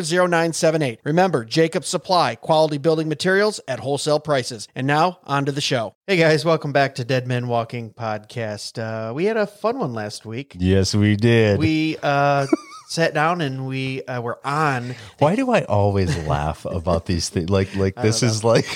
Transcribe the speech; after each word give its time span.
0978. 0.00 1.00
Remember, 1.04 1.44
Jacob 1.44 1.84
Supply, 1.84 2.34
quality 2.34 2.78
building 2.78 3.08
materials 3.08 3.60
at 3.68 3.80
wholesale 3.80 4.20
prices. 4.20 4.68
And 4.74 4.86
now, 4.86 5.20
on 5.24 5.44
to 5.46 5.52
the 5.52 5.60
show. 5.60 5.94
Hey 6.06 6.16
guys, 6.16 6.44
welcome 6.44 6.72
back 6.72 6.94
to 6.96 7.04
Dead 7.04 7.26
Men 7.26 7.48
Walking 7.48 7.92
podcast. 7.92 8.78
Uh, 8.78 9.12
we 9.12 9.24
had 9.24 9.36
a 9.36 9.46
fun 9.46 9.78
one 9.78 9.92
last 9.92 10.24
week. 10.24 10.56
Yes, 10.58 10.94
we 10.94 11.16
did. 11.16 11.58
We 11.58 11.96
uh, 12.02 12.46
sat 12.88 13.14
down 13.14 13.40
and 13.40 13.66
we 13.66 14.04
uh, 14.04 14.20
were 14.20 14.38
on 14.46 14.94
Why 15.18 15.34
do 15.34 15.50
I 15.50 15.62
always 15.64 16.16
laugh 16.26 16.64
about 16.64 17.06
these 17.06 17.28
things? 17.28 17.50
Like, 17.50 17.74
like 17.74 17.96
this 17.96 18.22
is 18.22 18.44
like 18.44 18.66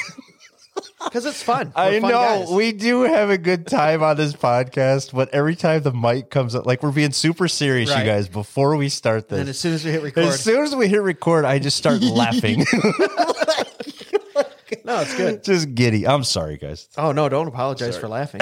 because 1.04 1.24
it's 1.26 1.42
fun. 1.42 1.72
I 1.74 1.90
We're 1.90 2.00
fun 2.02 2.10
know 2.10 2.18
guys. 2.40 2.50
we 2.50 2.72
do 2.72 3.02
have 3.02 3.30
a 3.30 3.38
good 3.38 3.66
time 3.66 4.02
on 4.02 4.16
this 4.16 4.32
podcast, 4.34 5.12
but 5.14 5.28
every 5.34 5.56
time 5.56 5.82
the 5.82 5.92
mic 5.92 6.30
comes 6.30 6.54
up, 6.54 6.66
like 6.66 6.82
we're 6.82 6.92
being 6.92 7.12
super 7.12 7.48
serious, 7.48 7.90
Right. 7.90 8.00
you 8.00 8.04
guys. 8.04 8.28
Before 8.28 8.76
we 8.76 8.88
start 8.88 9.30
And 9.32 9.48
as 9.48 9.58
soon 9.58 9.74
as 9.74 9.84
we 9.84 9.90
hit 9.92 10.02
record, 10.02 10.24
as 10.24 10.40
soon 10.42 10.62
as 10.64 10.74
we 10.76 10.88
hit 10.88 11.02
record, 11.02 11.44
I 11.44 11.58
just 11.58 11.76
start 11.76 12.00
laughing, 12.02 12.64
no, 14.84 15.00
it's 15.00 15.16
good. 15.16 15.44
just 15.44 15.74
giddy. 15.74 16.06
I'm 16.06 16.24
sorry, 16.24 16.56
guys. 16.56 16.88
Oh 16.96 17.12
no, 17.12 17.28
don't 17.28 17.48
apologize 17.48 17.96
for 17.96 18.08
laughing. 18.08 18.40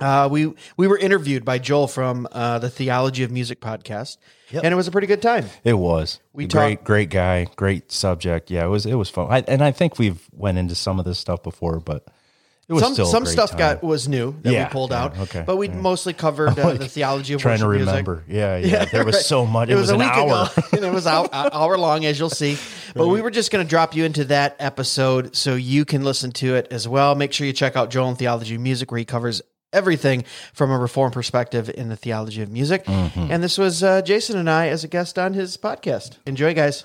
Uh, 0.00 0.28
we 0.30 0.52
we 0.76 0.86
were 0.88 0.98
interviewed 0.98 1.44
by 1.44 1.58
Joel 1.58 1.86
from 1.88 2.26
uh, 2.32 2.58
the 2.58 2.70
Theology 2.70 3.22
of 3.22 3.30
Music 3.30 3.60
podcast, 3.60 4.16
and 4.52 4.66
it 4.66 4.74
was 4.74 4.88
a 4.88 4.90
pretty 4.90 5.06
good 5.06 5.22
time. 5.22 5.46
It 5.64 5.74
was 5.74 6.20
We 6.32 6.46
great, 6.46 6.76
talked- 6.76 6.84
great 6.84 7.10
guy, 7.10 7.46
great 7.56 7.92
subject. 7.92 8.50
Yeah, 8.50 8.64
it 8.64 8.68
was. 8.68 8.86
It 8.86 8.94
was 8.94 9.10
fun, 9.10 9.28
I, 9.30 9.44
and 9.46 9.62
I 9.62 9.70
think 9.70 9.98
we've 9.98 10.20
went 10.32 10.58
into 10.58 10.74
some 10.74 10.98
of 10.98 11.04
this 11.04 11.18
stuff 11.18 11.42
before, 11.42 11.78
but 11.80 12.06
it 12.68 12.74
was 12.74 12.82
Some 12.82 12.94
some 13.06 13.26
stuff 13.26 13.50
time. 13.50 13.58
got 13.58 13.82
was 13.82 14.08
new 14.08 14.36
that 14.42 14.52
Yeah, 14.52 14.64
we 14.68 14.70
pulled 14.72 14.92
yeah, 14.92 15.02
out, 15.04 15.18
okay, 15.18 15.42
but 15.46 15.56
we 15.56 15.68
mostly 15.68 16.12
covered 16.14 16.58
uh, 16.58 16.74
the 16.74 16.88
theology 16.88 17.34
of 17.34 17.40
trying 17.42 17.58
to 17.58 17.68
remember. 17.68 18.24
Yeah, 18.28 18.56
yeah. 18.56 18.84
there 18.92 19.04
was 19.04 19.26
so 19.26 19.44
much. 19.44 19.68
It, 19.68 19.74
was, 19.74 19.90
a 19.90 19.94
an 19.94 19.98
week 20.00 20.08
hour. 20.08 20.24
ago, 20.26 20.48
and 20.72 20.84
it 20.84 20.92
was 20.92 21.06
out, 21.06 21.28
hour 21.32 21.76
long, 21.76 22.04
as 22.06 22.18
you'll 22.18 22.30
see. 22.30 22.56
But 22.94 23.08
we 23.08 23.20
were 23.20 23.30
just 23.30 23.50
going 23.50 23.64
to 23.64 23.68
drop 23.68 23.94
you 23.96 24.04
into 24.04 24.24
that 24.26 24.56
episode 24.58 25.34
so 25.36 25.54
you 25.54 25.84
can 25.84 26.04
listen 26.04 26.30
to 26.32 26.54
it 26.54 26.68
as 26.70 26.86
well. 26.88 27.14
Make 27.14 27.32
sure 27.32 27.46
you 27.46 27.52
check 27.52 27.74
out 27.76 27.90
Joel 27.90 28.08
and 28.10 28.18
Theology 28.18 28.54
of 28.54 28.60
Music, 28.60 28.90
where 28.90 28.98
he 28.98 29.04
covers 29.04 29.42
everything 29.72 30.24
from 30.52 30.70
a 30.70 30.78
reform 30.78 31.10
perspective 31.12 31.70
in 31.74 31.88
the 31.88 31.96
theology 31.96 32.42
of 32.42 32.50
music. 32.50 32.84
Mm-hmm. 32.84 33.28
And 33.30 33.42
this 33.42 33.58
was 33.58 33.82
uh, 33.82 34.02
Jason 34.02 34.38
and 34.38 34.48
I 34.50 34.68
as 34.68 34.84
a 34.84 34.88
guest 34.88 35.18
on 35.18 35.34
his 35.34 35.56
podcast. 35.56 36.18
Enjoy, 36.26 36.54
guys. 36.54 36.84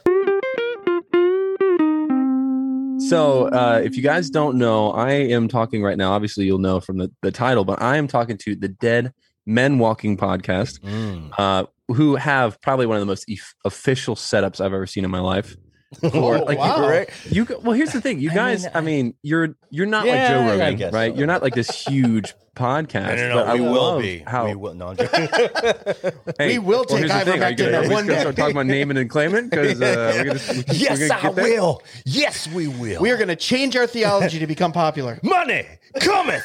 So, 3.09 3.47
uh, 3.47 3.79
if 3.83 3.95
you 3.95 4.01
guys 4.03 4.29
don't 4.29 4.57
know, 4.57 4.91
I 4.91 5.11
am 5.11 5.47
talking 5.47 5.81
right 5.81 5.97
now. 5.97 6.11
Obviously, 6.11 6.45
you'll 6.45 6.57
know 6.57 6.79
from 6.81 6.97
the, 6.97 7.09
the 7.21 7.31
title, 7.31 7.63
but 7.63 7.81
I 7.81 7.95
am 7.97 8.07
talking 8.07 8.37
to 8.39 8.55
the 8.55 8.67
Dead 8.67 9.13
Men 9.45 9.79
Walking 9.79 10.17
podcast, 10.17 10.79
Mm. 10.81 11.31
uh, 11.37 11.67
who 11.89 12.15
have 12.15 12.59
probably 12.59 12.85
one 12.85 12.97
of 12.97 13.01
the 13.01 13.05
most 13.05 13.29
e- 13.29 13.39
official 13.63 14.15
setups 14.15 14.59
I've 14.59 14.73
ever 14.73 14.85
seen 14.87 15.05
in 15.05 15.11
my 15.11 15.21
life. 15.21 15.55
Or, 16.13 16.39
like, 16.39 16.57
wow. 16.57 16.87
right? 16.87 17.09
You 17.29 17.45
well, 17.63 17.71
here's 17.71 17.93
the 17.93 18.01
thing, 18.01 18.19
you 18.19 18.29
I 18.31 18.35
guys. 18.35 18.63
mean, 18.63 18.71
I 18.75 18.81
mean, 18.81 19.13
you're 19.21 19.55
you're 19.69 19.85
not 19.85 20.05
Yeah, 20.05 20.11
like 20.13 20.29
Joe 20.29 20.63
Rogan, 20.65 20.91
right? 20.93 21.11
so. 21.13 21.17
You're 21.17 21.27
not 21.27 21.41
like 21.41 21.55
this 21.55 21.69
huge 21.85 22.33
podcast. 22.55 23.15
No, 23.17 23.29
no, 23.29 23.35
but 23.45 23.55
no. 23.57 23.67
I 23.67 23.71
will 23.71 24.01
be. 24.01 24.17
How 24.19 24.45
we 24.47 24.55
will. 24.55 24.73
No. 24.73 24.93
Hey, 26.37 26.57
We 26.57 26.59
will 26.59 26.83
take 26.83 27.07
the 27.07 27.19
thing. 27.25 27.41
Are 27.43 27.51
you 27.51 27.55
gonna, 27.55 27.81
we 27.81 27.87
one 27.89 28.05
day. 28.05 28.19
start 28.19 28.35
talking 28.35 28.51
about 28.55 28.65
naming 28.65 28.97
and 28.97 29.09
claiming? 29.09 29.49
Because 29.49 29.81
uh, 29.81 30.11
we're 30.15 30.23
gonna, 30.25 30.39
we're 30.67 30.73
yes, 30.73 31.07
gonna 31.07 31.27
I 31.27 31.29
will. 31.29 31.81
Yes, 32.05 32.47
we 32.49 32.67
will. 32.67 33.01
We 33.01 33.11
are 33.11 33.17
going 33.17 33.27
to 33.29 33.35
change 33.35 33.75
our 33.75 33.87
theology 33.87 34.39
to 34.39 34.47
become 34.47 34.71
popular. 34.73 35.19
money 35.23 35.65
cometh 36.01 36.43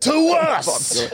to 0.00 0.28
us. 0.40 1.10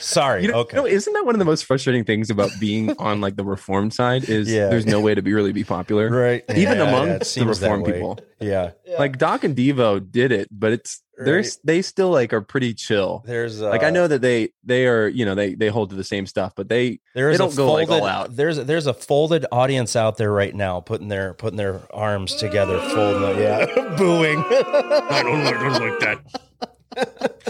Sorry. 0.00 0.42
You 0.42 0.52
know, 0.52 0.58
okay. 0.60 0.76
no, 0.76 0.86
isn't 0.86 1.12
that 1.12 1.24
one 1.24 1.34
of 1.34 1.38
the 1.38 1.44
most 1.44 1.64
frustrating 1.64 2.04
things 2.04 2.30
about 2.30 2.50
being 2.60 2.90
on 2.98 3.20
like 3.20 3.36
the 3.36 3.44
reform 3.44 3.90
side? 3.90 4.28
Is 4.28 4.50
Yeah. 4.50 4.68
there's 4.68 4.86
no 4.86 5.00
way 5.00 5.14
to 5.14 5.22
be 5.22 5.32
really 5.32 5.52
be 5.52 5.64
popular, 5.64 6.10
right. 6.10 6.44
Even 6.56 6.78
Yeah, 6.78 6.88
among 6.88 7.06
yeah, 7.08 7.18
the 7.18 7.24
seems 7.24 7.60
that 7.60 7.66
reformed 7.66 7.86
way. 7.86 7.92
people. 7.92 8.18
Yeah. 8.40 8.72
Like 8.98 9.18
Doc 9.18 9.44
and 9.44 9.56
Devo 9.56 10.10
did 10.10 10.32
it, 10.32 10.48
but 10.50 10.72
it's 10.72 11.02
they're 11.16 11.44
they 11.62 11.82
still 11.82 12.10
like 12.10 12.32
are 12.32 12.40
pretty 12.40 12.74
chill. 12.74 13.22
There's 13.24 13.62
uh, 13.62 13.68
like 13.68 13.84
I 13.84 13.90
know 13.90 14.08
that 14.08 14.20
they 14.22 14.48
they 14.64 14.86
are 14.88 15.06
you 15.06 15.24
know 15.24 15.36
they 15.36 15.54
they 15.54 15.68
hold 15.68 15.90
to 15.90 15.96
the 15.96 16.02
same 16.02 16.26
stuff, 16.26 16.52
but 16.56 16.68
they 16.68 16.98
there's 17.14 17.38
they 17.38 17.44
don't 17.44 17.54
go, 17.54 17.72
like, 17.74 17.88
all 17.90 18.04
out. 18.04 18.34
There's 18.34 18.56
there's 18.56 18.88
a 18.88 18.94
folded 18.94 19.46
audience 19.52 19.94
out 19.94 20.16
there 20.16 20.32
right 20.32 20.52
now, 20.54 20.80
putting 20.80 21.06
their 21.08 21.34
putting 21.34 21.56
their 21.58 21.80
arms 21.94 22.34
together, 22.34 22.78
folding. 22.80 23.38
Yeah, 23.40 23.66
booing. 23.96 24.38
I 24.40 25.22
don't, 25.22 25.40
I 25.46 25.52
don't 25.52 25.90
like 25.90 26.00
that. 26.00 26.18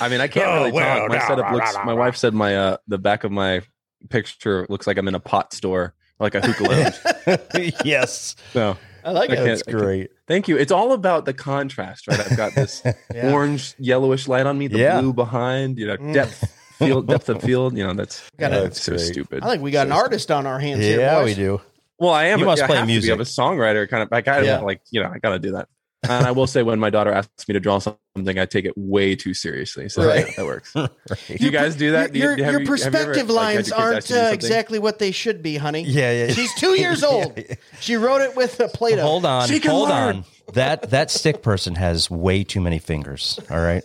I 0.00 0.08
mean, 0.08 0.20
I 0.20 0.28
can't 0.28 0.46
Oh, 0.48 0.54
really 0.56 0.72
well, 0.72 1.00
talk. 1.00 1.08
My 1.08 1.16
nah, 1.16 1.26
setup 1.28 1.44
rah, 1.46 1.52
looks. 1.52 1.74
rah, 1.74 1.84
My 1.84 1.92
rah. 1.92 1.98
wife 1.98 2.16
said 2.16 2.34
my 2.34 2.56
uh 2.56 2.76
the 2.88 2.98
back 2.98 3.24
of 3.24 3.32
my 3.32 3.62
picture 4.10 4.66
looks 4.68 4.86
like 4.86 4.98
I'm 4.98 5.08
in 5.08 5.14
a 5.14 5.20
pot 5.20 5.52
store, 5.52 5.94
like 6.18 6.34
a 6.34 6.40
hookah 6.40 6.64
lounge. 6.64 7.72
yes, 7.84 8.34
so 8.52 8.76
I 9.04 9.10
like 9.12 9.30
I 9.30 9.34
it. 9.34 9.36
can't- 9.36 9.46
that's 9.48 9.62
great. 9.62 10.10
thank 10.26 10.48
you. 10.48 10.56
It's 10.56 10.72
all 10.72 10.92
about 10.92 11.24
the 11.24 11.32
contrast, 11.34 12.06
right? 12.08 12.18
I've 12.20 12.36
got 12.36 12.54
this 12.54 12.82
Yeah. 13.14 13.32
orange 13.32 13.74
yellowish 13.78 14.28
light 14.28 14.46
on 14.46 14.58
me, 14.58 14.68
the 14.68 14.78
Yeah. 14.78 15.00
blue 15.00 15.12
behind. 15.12 15.78
You 15.78 15.88
know, 15.88 15.96
Mm. 15.96 16.14
depth 16.14 16.52
field, 16.78 17.06
depth 17.08 17.28
of 17.28 17.42
field. 17.42 17.76
You 17.76 17.84
know, 17.84 17.94
that's 17.94 18.22
Gotta- 18.38 18.62
that's 18.62 18.82
so 18.82 18.92
great. 18.92 19.00
stupid. 19.06 19.42
I 19.44 19.50
think 19.50 19.62
we 19.62 19.70
got 19.70 19.86
an 19.86 19.92
So 19.92 19.98
artist 19.98 20.30
on 20.30 20.46
our 20.46 20.58
hands 20.58 20.80
here. 20.80 21.00
Yeah, 21.00 21.20
boys. 21.20 21.36
we 21.36 21.42
do. 21.42 21.60
Well, 21.98 22.12
I 22.12 22.24
am. 22.26 22.38
You 22.40 22.44
a- 22.44 22.48
must 22.48 22.62
I 22.62 22.66
play 22.66 22.76
have 22.78 22.86
music. 22.86 23.12
I'm 23.12 23.20
a 23.20 23.24
songwriter, 23.24 23.88
kind 23.88 24.02
of. 24.02 24.12
I 24.12 24.22
kind 24.22 24.40
of 24.40 24.46
Yeah. 24.46 24.58
like 24.60 24.80
you 24.90 25.00
know. 25.02 25.08
I 25.14 25.18
got 25.18 25.30
to 25.30 25.38
do 25.38 25.52
that. 25.52 25.68
And 26.04 26.26
I 26.26 26.32
will 26.32 26.46
say, 26.49 26.62
when 26.64 26.81
my 26.81 26.90
daughter 26.90 27.12
asks 27.12 27.46
me 27.46 27.52
to 27.52 27.60
draw 27.60 27.78
something, 27.78 28.38
I 28.38 28.44
take 28.44 28.64
it 28.64 28.72
way 28.76 29.14
too 29.14 29.34
seriously. 29.34 29.88
So 29.88 30.04
Right. 30.04 30.26
that, 30.26 30.37
that 30.37 30.44
works. 30.44 30.75
Right. 30.75 30.90
Do 31.28 31.37
you 31.44 31.50
guys 31.52 31.76
do 31.76 31.93
that? 31.93 32.12
Do 32.12 32.19
you- 32.19 32.25
Your, 32.25 32.31
your 32.32 32.38
you- 32.38 32.44
have 32.44 32.52
you 32.54 32.58
ever, 32.60 32.66
perspective 32.66 33.28
like, 33.31 33.54
lines 33.56 33.69
your 33.69 33.78
aren't 33.78 33.96
ask 33.99 34.10
you 34.10 34.16
to 34.16 34.20
do 34.22 34.26
uh, 34.28 34.32
exactly 34.32 34.78
what 34.81 34.99
they 34.99 35.12
should 35.12 35.43
be, 35.43 35.56
honey. 35.56 35.82
Yeah, 35.84 36.26
yeah. 36.26 36.32
She's 36.32 36.52
two 36.54 36.78
years 36.78 37.04
old. 37.04 37.38
She 37.81 37.94
wrote 37.96 38.20
it 38.22 38.34
with 38.34 38.58
a 38.60 38.69
plate 38.69 38.94
of. 38.99 39.04
Hold 39.04 39.25
on, 39.25 39.46
She 39.49 39.60
can 39.60 39.70
hold 39.70 39.90
learn. 39.90 40.16
on. 40.16 40.25
That 40.54 40.90
that 40.90 41.10
stick 41.12 41.40
person 41.43 41.76
has 41.76 42.10
way 42.10 42.43
too 42.44 42.60
many 42.60 42.78
fingers. 42.81 43.38
All 43.49 43.60
right, 43.60 43.84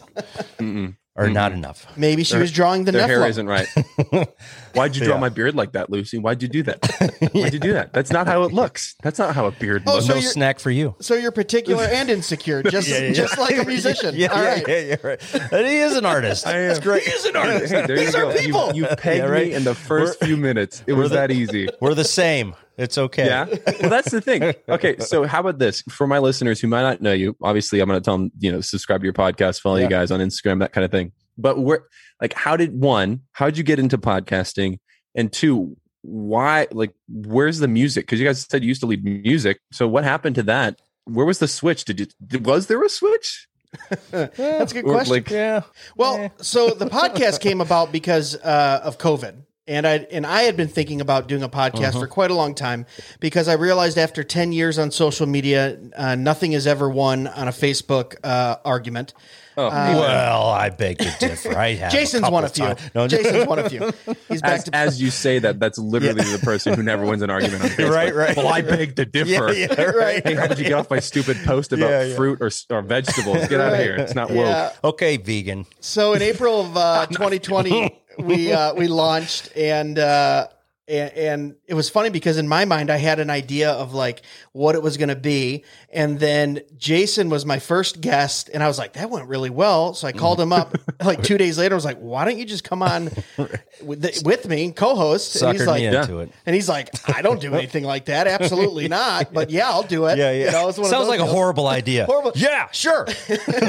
Mm-mm. 1.17 1.23
or 1.25 1.29
not 1.29 1.51
mm-hmm. 1.51 1.59
enough. 1.59 1.85
Maybe 1.97 2.23
she 2.23 2.37
was 2.37 2.51
drawing 2.51 2.83
the 2.85 2.91
Their 2.91 3.07
hair 3.07 3.19
Nephilim. 3.21 3.29
isn't 3.29 3.47
right. 3.47 3.67
Why'd 4.73 4.95
you 4.95 5.05
draw 5.05 5.15
Yeah. 5.15 5.19
my 5.21 5.29
beard 5.29 5.55
like 5.55 5.71
that, 5.71 5.89
Lucy? 5.89 6.17
Why'd 6.19 6.41
you 6.43 6.47
do 6.47 6.63
that? 6.63 6.85
Why'd 7.33 7.53
you 7.53 7.59
do 7.59 7.73
that? 7.73 7.93
That's 7.93 8.11
not 8.11 8.27
how 8.27 8.43
it 8.43 8.53
looks. 8.53 8.95
That's 9.01 9.17
not 9.17 9.33
how 9.33 9.47
a 9.47 9.51
beard 9.51 9.83
Oh, 9.87 9.95
looks. 9.95 10.05
so 10.07 10.13
no 10.15 10.19
snack 10.21 10.59
for 10.59 10.69
you. 10.71 10.95
So 11.01 11.15
you're 11.15 11.31
particular 11.31 11.83
and 11.85 12.09
insecure, 12.09 12.61
just 12.63 12.87
Yeah, 12.87 12.99
yeah, 12.99 13.13
just 13.13 13.37
like 13.37 13.57
a 13.57 13.63
musician. 13.65 14.15
Yeah, 14.15 14.27
All 14.27 14.43
yeah, 14.43 14.49
right. 14.53 14.67
yeah, 14.67 14.79
yeah, 14.79 14.95
right. 15.03 15.33
And 15.51 15.67
he 15.67 15.77
is 15.77 15.95
an 15.95 16.05
artist. 16.05 16.45
That's 16.45 16.79
great. 16.79 17.03
He 17.03 17.11
is 17.11 17.25
an 17.25 17.35
artist. 17.35 17.73
Hey, 17.73 17.85
there 17.87 17.97
These 17.97 18.13
you 18.13 18.19
are 18.19 18.23
go. 18.23 18.31
You- 18.39 18.39
people. 18.45 18.75
You, 18.75 18.85
pegged 18.97 19.23
Yeah, 19.23 19.29
right. 19.29 19.47
me 19.47 19.53
in 19.53 19.63
the 19.63 19.73
1st 19.73 20.23
few 20.25 20.37
minutes. 20.37 20.83
It 20.87 20.93
was 20.93 21.09
the- 21.09 21.15
that 21.15 21.31
easy. 21.31 21.67
We're 21.81 21.93
the 21.95 22.03
same. 22.03 22.55
It's 22.77 22.97
okay. 22.97 23.25
Yeah. 23.25 23.45
Well, 23.81 23.89
that's 23.89 24.11
the 24.11 24.21
thing. 24.21 24.53
Okay. 24.69 24.97
So, 24.99 25.23
how 25.25 25.39
about 25.39 25.57
this 25.59 25.81
for 25.89 26.05
my 26.07 26.19
listeners 26.19 26.59
who 26.61 26.67
might 26.67 26.83
not 26.83 27.01
know 27.01 27.13
you? 27.13 27.35
Obviously, 27.41 27.79
I'm 27.79 27.87
going 27.89 27.99
to 27.99 28.03
tell 28.05 28.17
them, 28.17 28.31
you 28.39 28.51
know, 28.51 28.61
subscribe 28.61 29.01
to 29.01 29.05
your 29.05 29.13
podcast, 29.13 29.61
follow 29.61 29.77
Yeah. 29.77 29.83
you 29.85 29.89
guys 29.89 30.11
on 30.11 30.19
Instagram, 30.19 30.59
that 30.59 30.73
kind 30.73 30.85
of 30.85 30.91
thing. 30.91 31.11
But 31.37 31.59
where, 31.59 31.81
like, 32.21 32.33
how 32.33 32.55
did 32.57 32.79
one, 32.79 33.21
how 33.33 33.45
did 33.47 33.57
you 33.57 33.63
get 33.63 33.79
into 33.79 33.97
podcasting? 33.97 34.79
And 35.15 35.31
two, 35.33 35.75
why, 36.03 36.67
like, 36.71 36.93
where's 37.09 37.59
the 37.59 37.67
music? 37.67 38.05
Because 38.05 38.19
you 38.19 38.25
guys 38.27 38.45
said 38.49 38.63
you 38.63 38.67
used 38.67 38.81
to 38.81 38.87
lead 38.87 39.03
music. 39.03 39.59
So, 39.71 39.87
what 39.87 40.03
happened 40.03 40.35
to 40.35 40.43
that? 40.43 40.79
Where 41.05 41.25
was 41.25 41.39
the 41.39 41.47
switch? 41.47 41.85
Did 41.85 41.99
you, 41.99 42.39
was 42.39 42.67
there 42.67 42.83
a 42.83 42.89
switch? 42.89 43.47
That's 44.11 44.71
a 44.71 44.75
good 44.75 44.85
question. 44.85 45.13
like- 45.15 45.29
Yeah. 45.29 45.61
Well, 45.95 46.17
Eh. 46.17 46.29
so 46.37 46.69
the 46.69 46.85
podcast 46.85 47.39
came 47.41 47.59
about 47.61 47.91
because 47.91 48.35
uh, 48.35 48.81
of 48.83 48.97
COVID. 48.97 49.43
And 49.67 49.85
I 49.85 50.07
and 50.11 50.25
I 50.25 50.43
had 50.43 50.55
been 50.55 50.69
thinking 50.69 51.01
about 51.01 51.27
doing 51.27 51.43
a 51.43 51.49
podcast 51.49 51.89
Uh-huh. 51.89 51.99
for 52.01 52.07
quite 52.07 52.31
a 52.31 52.33
long 52.33 52.55
time 52.55 52.85
because 53.19 53.47
I 53.47 53.53
realized 53.53 53.97
after 53.97 54.23
ten 54.23 54.51
years 54.53 54.79
on 54.79 54.91
social 54.91 55.25
media, 55.27 55.77
uh, 55.95 56.15
nothing 56.15 56.53
has 56.53 56.65
ever 56.65 56.89
won 56.89 57.27
on 57.27 57.47
a 57.47 57.51
Facebook 57.51 58.15
uh, 58.23 58.55
argument. 58.63 59.13
Oh, 59.59 59.69
well, 59.69 60.49
I 60.49 60.69
beg 60.69 60.99
to 60.99 61.11
differ. 61.19 61.57
I 61.57 61.73
have. 61.73 61.91
Jason's 61.91 62.27
a 62.27 62.29
one 62.29 62.43
of 62.43 62.51
few. 62.53 62.63
times. 62.63 62.79
No, 62.93 63.07
Jason's 63.07 63.47
one 63.47 63.57
of 63.57 63.67
few. 63.69 63.91
He's 64.29 64.39
back 64.39 64.51
as, 64.59 64.63
to 64.65 64.75
as 64.75 65.01
you 65.01 65.09
say 65.09 65.39
that, 65.39 65.59
that's 65.59 65.79
literally 65.79 66.21
the 66.31 66.37
person 66.37 66.75
who 66.75 66.83
never 66.83 67.03
wins 67.03 67.23
an 67.23 67.31
argument 67.31 67.63
on 67.63 67.69
Facebook. 67.71 67.89
Right, 67.89 68.13
right. 68.13 68.37
Well, 68.37 68.47
I 68.49 68.61
beg 68.61 68.95
to 68.97 69.05
differ. 69.05 69.51
Yeah, 69.51 69.67
yeah, 69.75 69.81
right. 69.81 70.23
Hey, 70.27 70.35
how 70.35 70.45
did 70.45 70.59
you 70.59 70.65
get 70.65 70.73
off 70.73 70.91
my 70.91 70.99
stupid 70.99 71.37
post 71.43 71.73
about 71.73 71.89
Yeah, 71.89 72.03
yeah. 72.03 72.15
fruit 72.15 72.39
or, 72.39 72.51
or 72.69 72.81
vegetables? 72.83 73.47
Get 73.47 73.59
out 73.59 73.73
of 73.73 73.79
here. 73.79 73.95
It's 73.95 74.13
not 74.13 74.29
woke. 74.29 74.45
yeah. 74.45 74.73
Okay, 74.83 75.17
vegan. 75.17 75.65
So 75.79 76.13
in 76.13 76.21
April 76.21 76.61
of 76.61 76.77
uh, 76.77 77.05
2020, 77.11 77.99
we 78.17 78.51
uh, 78.59 78.73
we 78.73 78.87
launched, 78.87 79.49
and, 79.55 79.97
uh, 79.97 80.47
and 80.87 81.11
and 81.13 81.55
it 81.67 81.73
was 81.73 81.89
funny 81.89 82.09
because 82.09 82.37
in 82.37 82.47
my 82.47 82.65
mind 82.65 82.89
I 82.89 82.97
had 82.97 83.19
an 83.19 83.29
idea 83.29 83.71
of 83.71 83.93
like 83.93 84.21
what 84.57 84.75
it 84.75 84.81
was 84.81 84.97
going 84.97 85.09
to 85.09 85.15
be, 85.15 85.63
and 85.91 86.19
then 86.19 86.61
Jason 86.77 87.29
was 87.29 87.45
my 87.45 87.59
first 87.59 88.01
guest, 88.01 88.49
and 88.53 88.63
I 88.63 88.67
was 88.67 88.77
like 88.77 88.93
that 88.93 89.09
went 89.09 89.27
really 89.27 89.49
well, 89.49 89.93
so 89.93 90.07
I 90.07 90.11
called 90.11 90.39
him 90.39 90.51
up 90.51 90.75
like 91.03 91.23
two 91.23 91.37
days 91.37 91.57
later. 91.57 91.75
I 91.75 91.77
was 91.77 91.85
like, 91.85 91.99
why 91.99 92.25
don't 92.25 92.37
you 92.37 92.45
just 92.45 92.63
come 92.63 92.81
on 92.81 93.05
with, 93.81 94.01
the, 94.01 94.21
with 94.25 94.47
me, 94.47 94.71
co-host? 94.71 95.41
And 95.41 95.57
he's 95.57 95.67
like, 95.67 95.81
me 95.81 95.85
into 95.87 96.19
it. 96.19 96.31
and 96.45 96.55
he's 96.55 96.67
like, 96.67 96.89
I 97.07 97.21
don't 97.21 97.39
do 97.39 97.53
anything 97.53 97.83
like 97.83 98.05
that, 98.05 98.27
absolutely 98.27 98.87
not. 98.87 99.31
But 99.33 99.49
yeah, 99.49 99.69
I'll 99.69 99.83
do 99.83 100.05
it. 100.07 100.17
Yeah, 100.17 100.31
yeah. 100.31 100.45
You 100.45 100.51
know, 100.51 100.69
it's 100.69 100.77
one 100.77 100.89
Sounds 100.89 101.07
those 101.07 101.09
like 101.09 101.19
a 101.19 101.25
horrible 101.31 101.67
idea. 101.67 102.05
Horrible. 102.05 102.31
Yeah, 102.35 102.69
sure. 102.71 103.07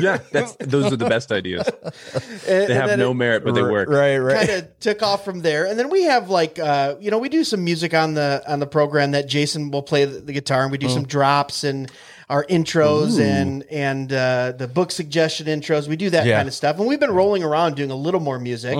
Yeah, 0.00 0.18
that's 0.32 0.56
those 0.58 0.92
are 0.92 0.96
the 0.96 1.08
best 1.08 1.30
ideas. 1.32 1.68
And- 1.68 2.32
They 2.46 2.64
and 2.64 2.72
have 2.72 2.98
no 2.98 3.10
it- 3.10 3.14
merit, 3.14 3.44
but 3.44 3.54
they 3.54 3.62
work. 3.62 3.88
Right, 3.88 4.18
right. 4.18 4.46
kind 4.46 4.50
of 4.62 4.80
took 4.80 5.02
off 5.02 5.24
from 5.24 5.40
there 5.40 5.66
and 5.66 5.78
then 5.78 5.90
we 5.90 6.04
have 6.04 6.30
like 6.30 6.58
uh 6.58 6.94
you 7.00 7.10
know 7.10 7.18
we 7.18 7.28
do 7.28 7.44
some 7.44 7.62
music 7.64 7.94
on 7.94 8.14
the 8.14 8.42
on 8.46 8.58
the 8.60 8.66
program 8.66 9.10
that 9.10 9.26
jason 9.28 9.70
will 9.70 9.82
play 9.82 10.04
the, 10.04 10.20
the 10.20 10.32
guitar 10.32 10.62
and 10.62 10.70
we 10.72 10.77
do 10.78 10.88
some 10.88 11.04
drops 11.06 11.64
and 11.64 11.90
our 12.30 12.44
intros 12.44 13.18
and 13.18 13.62
and 13.70 14.12
uh 14.12 14.52
the 14.52 14.68
book 14.68 14.90
suggestion 14.90 15.46
intros 15.46 15.88
we 15.88 15.96
do 15.96 16.10
that 16.10 16.26
Yeah. 16.26 16.36
kind 16.36 16.46
of 16.46 16.52
stuff 16.52 16.78
and 16.78 16.86
we've 16.86 17.00
been 17.00 17.10
rolling 17.14 17.42
around 17.42 17.76
doing 17.76 17.90
a 17.90 17.96
little 17.96 18.20
more 18.20 18.38
music 18.38 18.76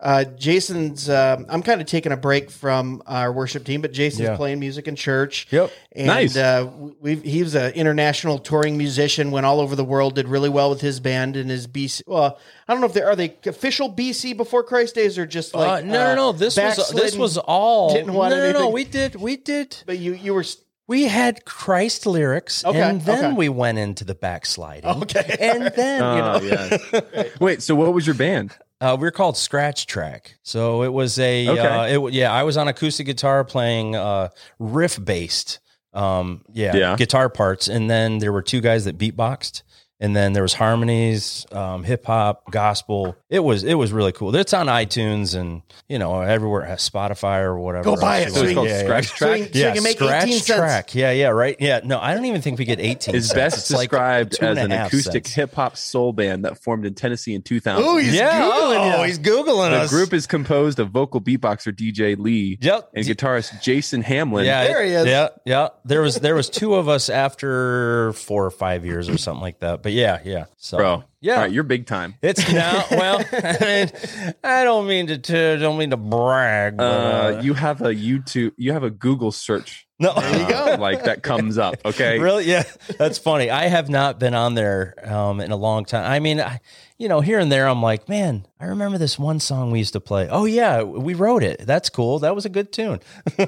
uh 0.00 0.24
jason's 0.36 1.08
uh, 1.08 1.42
i'm 1.48 1.62
kind 1.62 1.80
of 1.80 1.86
taking 1.86 2.12
a 2.12 2.16
break 2.18 2.50
from 2.50 3.02
our 3.06 3.32
worship 3.32 3.64
team 3.64 3.80
but 3.80 3.92
jason's 3.92 4.28
Yeah. 4.28 4.36
playing 4.36 4.60
music 4.60 4.86
in 4.86 4.96
church 4.96 5.46
Yep. 5.50 5.70
and 5.92 6.06
Nice. 6.08 6.36
uh 6.36 6.68
we've 7.00 7.22
he 7.22 7.42
was 7.42 7.54
an 7.54 7.72
international 7.72 8.38
touring 8.38 8.76
musician 8.76 9.30
went 9.30 9.46
all 9.46 9.60
over 9.60 9.74
the 9.74 9.84
world 9.84 10.16
did 10.16 10.28
really 10.28 10.50
well 10.50 10.68
with 10.68 10.82
his 10.82 11.00
band 11.00 11.38
and 11.38 11.48
his 11.48 11.66
bc 11.66 12.02
well 12.06 12.38
i 12.68 12.72
don't 12.74 12.82
know 12.82 12.86
if 12.86 12.92
they 12.92 13.00
are 13.02 13.16
they 13.16 13.34
official 13.46 13.90
bc 13.90 14.36
before 14.36 14.62
christ 14.62 14.94
days 14.94 15.16
or 15.16 15.24
just 15.24 15.54
like 15.54 15.82
uh, 15.84 15.86
no, 15.86 15.92
no, 15.92 16.14
no. 16.16 16.32
This 16.32 16.54
was 16.58 16.90
this 16.90 17.16
was 17.16 17.38
all. 17.38 17.94
didn't 17.94 18.12
want 18.12 18.34
no, 18.34 18.52
no, 18.52 18.58
no. 18.58 18.68
We 18.68 18.84
did. 18.84 19.14
We 19.14 19.36
did. 19.38 19.76
But 19.86 19.98
you 19.98 20.12
you 20.12 20.34
were 20.34 20.44
We 20.90 21.04
had 21.04 21.44
Christ 21.44 22.04
lyrics, 22.04 22.64
Okay, 22.64 22.80
and 22.82 23.00
then 23.02 23.26
okay. 23.26 23.34
we 23.36 23.48
went 23.48 23.78
into 23.78 24.02
the 24.04 24.16
backsliding. 24.16 24.90
Okay, 25.02 25.36
and 25.40 25.72
then 25.76 26.16
you 26.16 26.20
know, 26.20 26.38
Oh, 26.92 27.00
yeah. 27.14 27.22
Wait, 27.40 27.62
so 27.62 27.76
what 27.76 27.94
was 27.94 28.08
your 28.08 28.16
band? 28.16 28.56
Uh, 28.80 28.96
we 28.98 29.06
are 29.06 29.12
called 29.12 29.36
Scratch 29.36 29.86
Track. 29.86 30.38
So 30.42 30.82
it 30.82 30.92
was 30.92 31.16
a, 31.20 31.48
Okay. 31.48 31.60
uh, 31.60 31.86
it, 31.86 31.92
w- 31.94 32.18
yeah, 32.18 32.32
I 32.32 32.42
was 32.42 32.56
on 32.56 32.66
acoustic 32.66 33.06
guitar 33.06 33.44
playing 33.44 33.94
uh, 33.94 34.30
riff 34.58 34.98
based, 35.04 35.60
um, 35.94 36.42
yeah, 36.52 36.74
Yeah. 36.74 36.96
guitar 36.96 37.28
parts. 37.28 37.68
And 37.68 37.88
then 37.88 38.18
there 38.18 38.32
were 38.32 38.42
two 38.42 38.60
guys 38.60 38.84
that 38.86 38.98
beatboxed. 38.98 39.62
And 40.02 40.16
then 40.16 40.32
there 40.32 40.42
was 40.42 40.54
harmonies, 40.54 41.44
um, 41.52 41.84
hip 41.84 42.06
hop, 42.06 42.50
gospel. 42.50 43.16
It 43.28 43.40
was 43.40 43.64
it 43.64 43.74
was 43.74 43.92
really 43.92 44.12
cool. 44.12 44.34
It's 44.34 44.54
on 44.54 44.66
iTunes 44.66 45.38
and 45.38 45.60
you 45.90 45.98
know 45.98 46.22
everywhere, 46.22 46.66
uh, 46.66 46.76
Spotify 46.76 47.40
or 47.42 47.58
whatever. 47.58 47.84
Go 47.84 47.96
buy 47.96 48.20
it, 48.20 48.30
So 48.32 48.42
it's 48.44 48.54
called 48.54 48.68
Yeah, 48.68 48.78
yeah. 48.78 48.82
Scratch 48.84 49.06
So 49.08 49.14
Track. 49.26 49.38
you, 49.38 49.44
so 49.46 49.50
Yeah, 49.58 49.68
you 49.68 49.74
can 49.74 49.82
make 49.82 49.96
scratch 49.98 50.22
18 50.24 50.32
cents. 50.40 50.58
track. 50.58 50.94
Yeah, 50.94 51.10
yeah, 51.12 51.28
right. 51.28 51.54
Yeah, 51.60 51.80
no, 51.84 52.00
I 52.00 52.14
don't 52.14 52.24
even 52.24 52.40
think 52.40 52.58
we 52.58 52.64
get 52.64 52.80
eighteen. 52.80 53.14
Is 53.14 53.26
cents. 53.28 53.34
best 53.36 53.58
It's 53.58 53.70
like 53.72 53.90
described 53.90 54.32
two 54.32 54.46
as 54.46 54.56
an 54.58 54.72
acoustic 54.72 55.26
hip 55.26 55.54
hop 55.54 55.76
soul 55.76 56.14
band 56.14 56.46
that 56.46 56.56
formed 56.58 56.86
in 56.86 56.94
Tennessee 56.94 57.34
in 57.34 57.42
2000. 57.42 57.84
Ooh, 57.84 57.98
he's 57.98 58.14
yeah, 58.14 58.40
googling 58.40 58.98
oh, 58.98 59.02
he's 59.02 59.18
googling 59.18 59.70
the 59.72 59.80
us. 59.80 59.90
group 59.90 60.14
is 60.14 60.26
composed 60.26 60.78
of 60.78 60.88
vocal 60.90 61.20
beatboxer 61.20 61.74
DJ 61.76 62.18
Lee 62.18 62.56
Yep. 62.62 62.90
and 62.94 63.04
guitarist 63.04 63.60
Jason 63.60 64.00
Hamlin. 64.00 64.46
Yeah, 64.46 64.64
There 64.64 64.82
he 64.82 64.92
is. 64.92 65.06
Yeah, 65.06 65.28
yeah. 65.44 65.68
There 65.84 66.00
was 66.00 66.16
there 66.16 66.34
was 66.34 66.48
two 66.48 66.74
of 66.74 66.88
us 66.88 67.10
after 67.10 68.12
four 68.14 68.46
or 68.46 68.50
five 68.50 68.84
years 68.86 69.08
or 69.08 69.18
something 69.18 69.42
like 69.42 69.60
that. 69.60 69.82
But 69.82 69.89
yeah, 69.92 70.20
yeah. 70.24 70.44
So 70.56 70.78
bro. 70.78 71.04
Yeah. 71.20 71.34
All 71.34 71.40
right, 71.42 71.52
you're 71.52 71.64
big 71.64 71.86
time. 71.86 72.14
it's 72.22 72.50
now. 72.52 72.84
Well, 72.90 73.18
I, 73.32 73.56
mean, 73.60 74.34
I 74.42 74.64
don't 74.64 74.86
mean 74.86 75.06
to, 75.08 75.18
to 75.18 75.58
don't 75.58 75.76
mean 75.78 75.90
to 75.90 75.96
brag. 75.98 76.76
But, 76.78 76.84
Uh, 76.84 77.36
uh, 77.38 77.40
you 77.42 77.52
have 77.54 77.82
a 77.82 77.94
YouTube, 77.94 78.52
you 78.56 78.72
have 78.72 78.82
a 78.84 78.90
Google 78.90 79.30
search. 79.32 79.86
no, 79.98 80.14
There 80.14 80.40
you 80.40 80.48
go. 80.48 80.72
uh, 80.74 80.76
like 80.80 81.04
that 81.04 81.22
comes 81.22 81.58
up. 81.58 81.76
Okay. 81.84 82.18
really? 82.18 82.44
Yeah, 82.46 82.62
that's 82.98 83.18
funny. 83.18 83.50
I 83.50 83.66
have 83.68 83.88
not 83.90 84.18
been 84.18 84.32
on 84.34 84.54
there 84.54 84.94
um, 85.04 85.40
in 85.40 85.50
a 85.52 85.56
long 85.56 85.84
time. 85.84 86.10
I 86.10 86.20
mean, 86.20 86.40
I, 86.40 86.60
you 87.00 87.08
know, 87.08 87.20
here 87.20 87.38
and 87.40 87.50
there, 87.50 87.66
I'm 87.66 87.82
like, 87.82 88.08
man, 88.08 88.46
I 88.60 88.66
remember 88.66 88.98
this 88.98 89.18
one 89.18 89.40
song 89.40 89.70
we 89.70 89.78
used 89.78 89.94
to 89.94 90.00
play. 90.00 90.28
Oh 90.30 90.44
yeah, 90.44 90.82
we 90.82 91.14
wrote 91.14 91.42
it. 91.42 91.66
That's 91.66 91.88
cool. 91.90 92.18
That 92.20 92.34
was 92.34 92.44
a 92.44 92.48
good 92.50 92.72
tune. 92.72 93.00